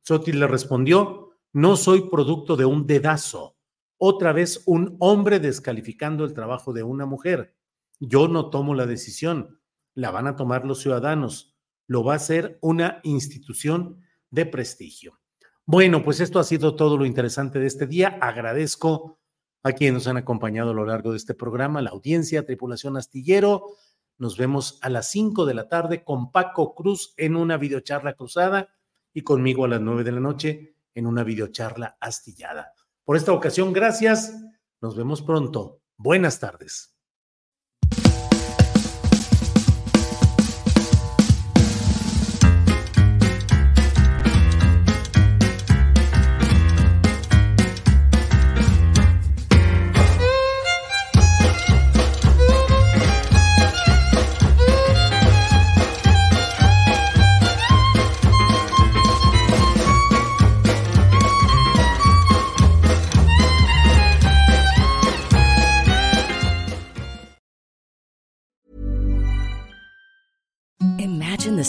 Xochitl 0.03 0.41
le 0.41 0.49
respondió, 0.49 1.31
no 1.55 1.77
soy 1.77 2.11
producto 2.11 2.57
de 2.57 2.67
un 2.67 2.87
dedazo. 2.87 3.57
Otra 3.97 4.35
vez 4.35 4.65
un 4.67 4.97
hombre 4.99 5.41
descalificando 5.41 6.27
el 6.27 6.35
trabajo 6.35 6.75
de 6.75 6.83
una 6.83 7.07
mujer. 7.07 7.57
Yo 8.01 8.29
no 8.29 8.51
tomo 8.51 8.75
la 8.75 8.85
decisión, 8.85 9.59
la 9.95 10.11
van 10.11 10.27
a 10.27 10.37
tomar 10.37 10.67
los 10.67 10.83
ciudadanos. 10.83 11.52
Lo 11.93 12.03
va 12.03 12.15
a 12.15 12.17
hacer 12.17 12.59
una 12.63 13.01
institución 13.03 14.01
de 14.31 14.47
prestigio. 14.47 15.21
Bueno, 15.67 16.03
pues 16.03 16.21
esto 16.21 16.39
ha 16.39 16.45
sido 16.45 16.75
todo 16.75 16.97
lo 16.97 17.05
interesante 17.05 17.59
de 17.59 17.67
este 17.67 17.87
día. 17.87 18.17
Agradezco 18.23 19.21
a 19.63 19.73
quienes 19.73 19.93
nos 19.93 20.07
han 20.07 20.17
acompañado 20.17 20.71
a 20.71 20.73
lo 20.75 20.87
largo 20.87 21.11
de 21.11 21.19
este 21.19 21.35
programa, 21.35 21.83
la 21.83 21.91
audiencia, 21.91 22.47
tripulación 22.47 22.97
astillero. 22.97 23.77
Nos 24.17 24.39
vemos 24.39 24.79
a 24.81 24.89
las 24.89 25.11
5 25.11 25.45
de 25.45 25.53
la 25.53 25.69
tarde 25.69 26.03
con 26.03 26.33
Paco 26.33 26.75
Cruz 26.75 27.13
en 27.19 27.37
una 27.37 27.59
videocharla 27.59 28.15
cruzada 28.15 28.71
y 29.13 29.21
conmigo 29.21 29.67
a 29.67 29.69
las 29.69 29.83
9 29.83 30.03
de 30.03 30.13
la 30.13 30.21
noche 30.21 30.77
en 30.95 31.07
una 31.07 31.25
videocharla 31.25 31.99
astillada. 32.01 32.73
Por 33.05 33.19
esta 33.19 33.35
ocasión, 33.35 33.71
gracias. 33.75 34.35
Nos 34.81 34.97
vemos 34.97 35.21
pronto. 35.21 35.83
Buenas 35.99 36.41
tardes. 36.41 36.92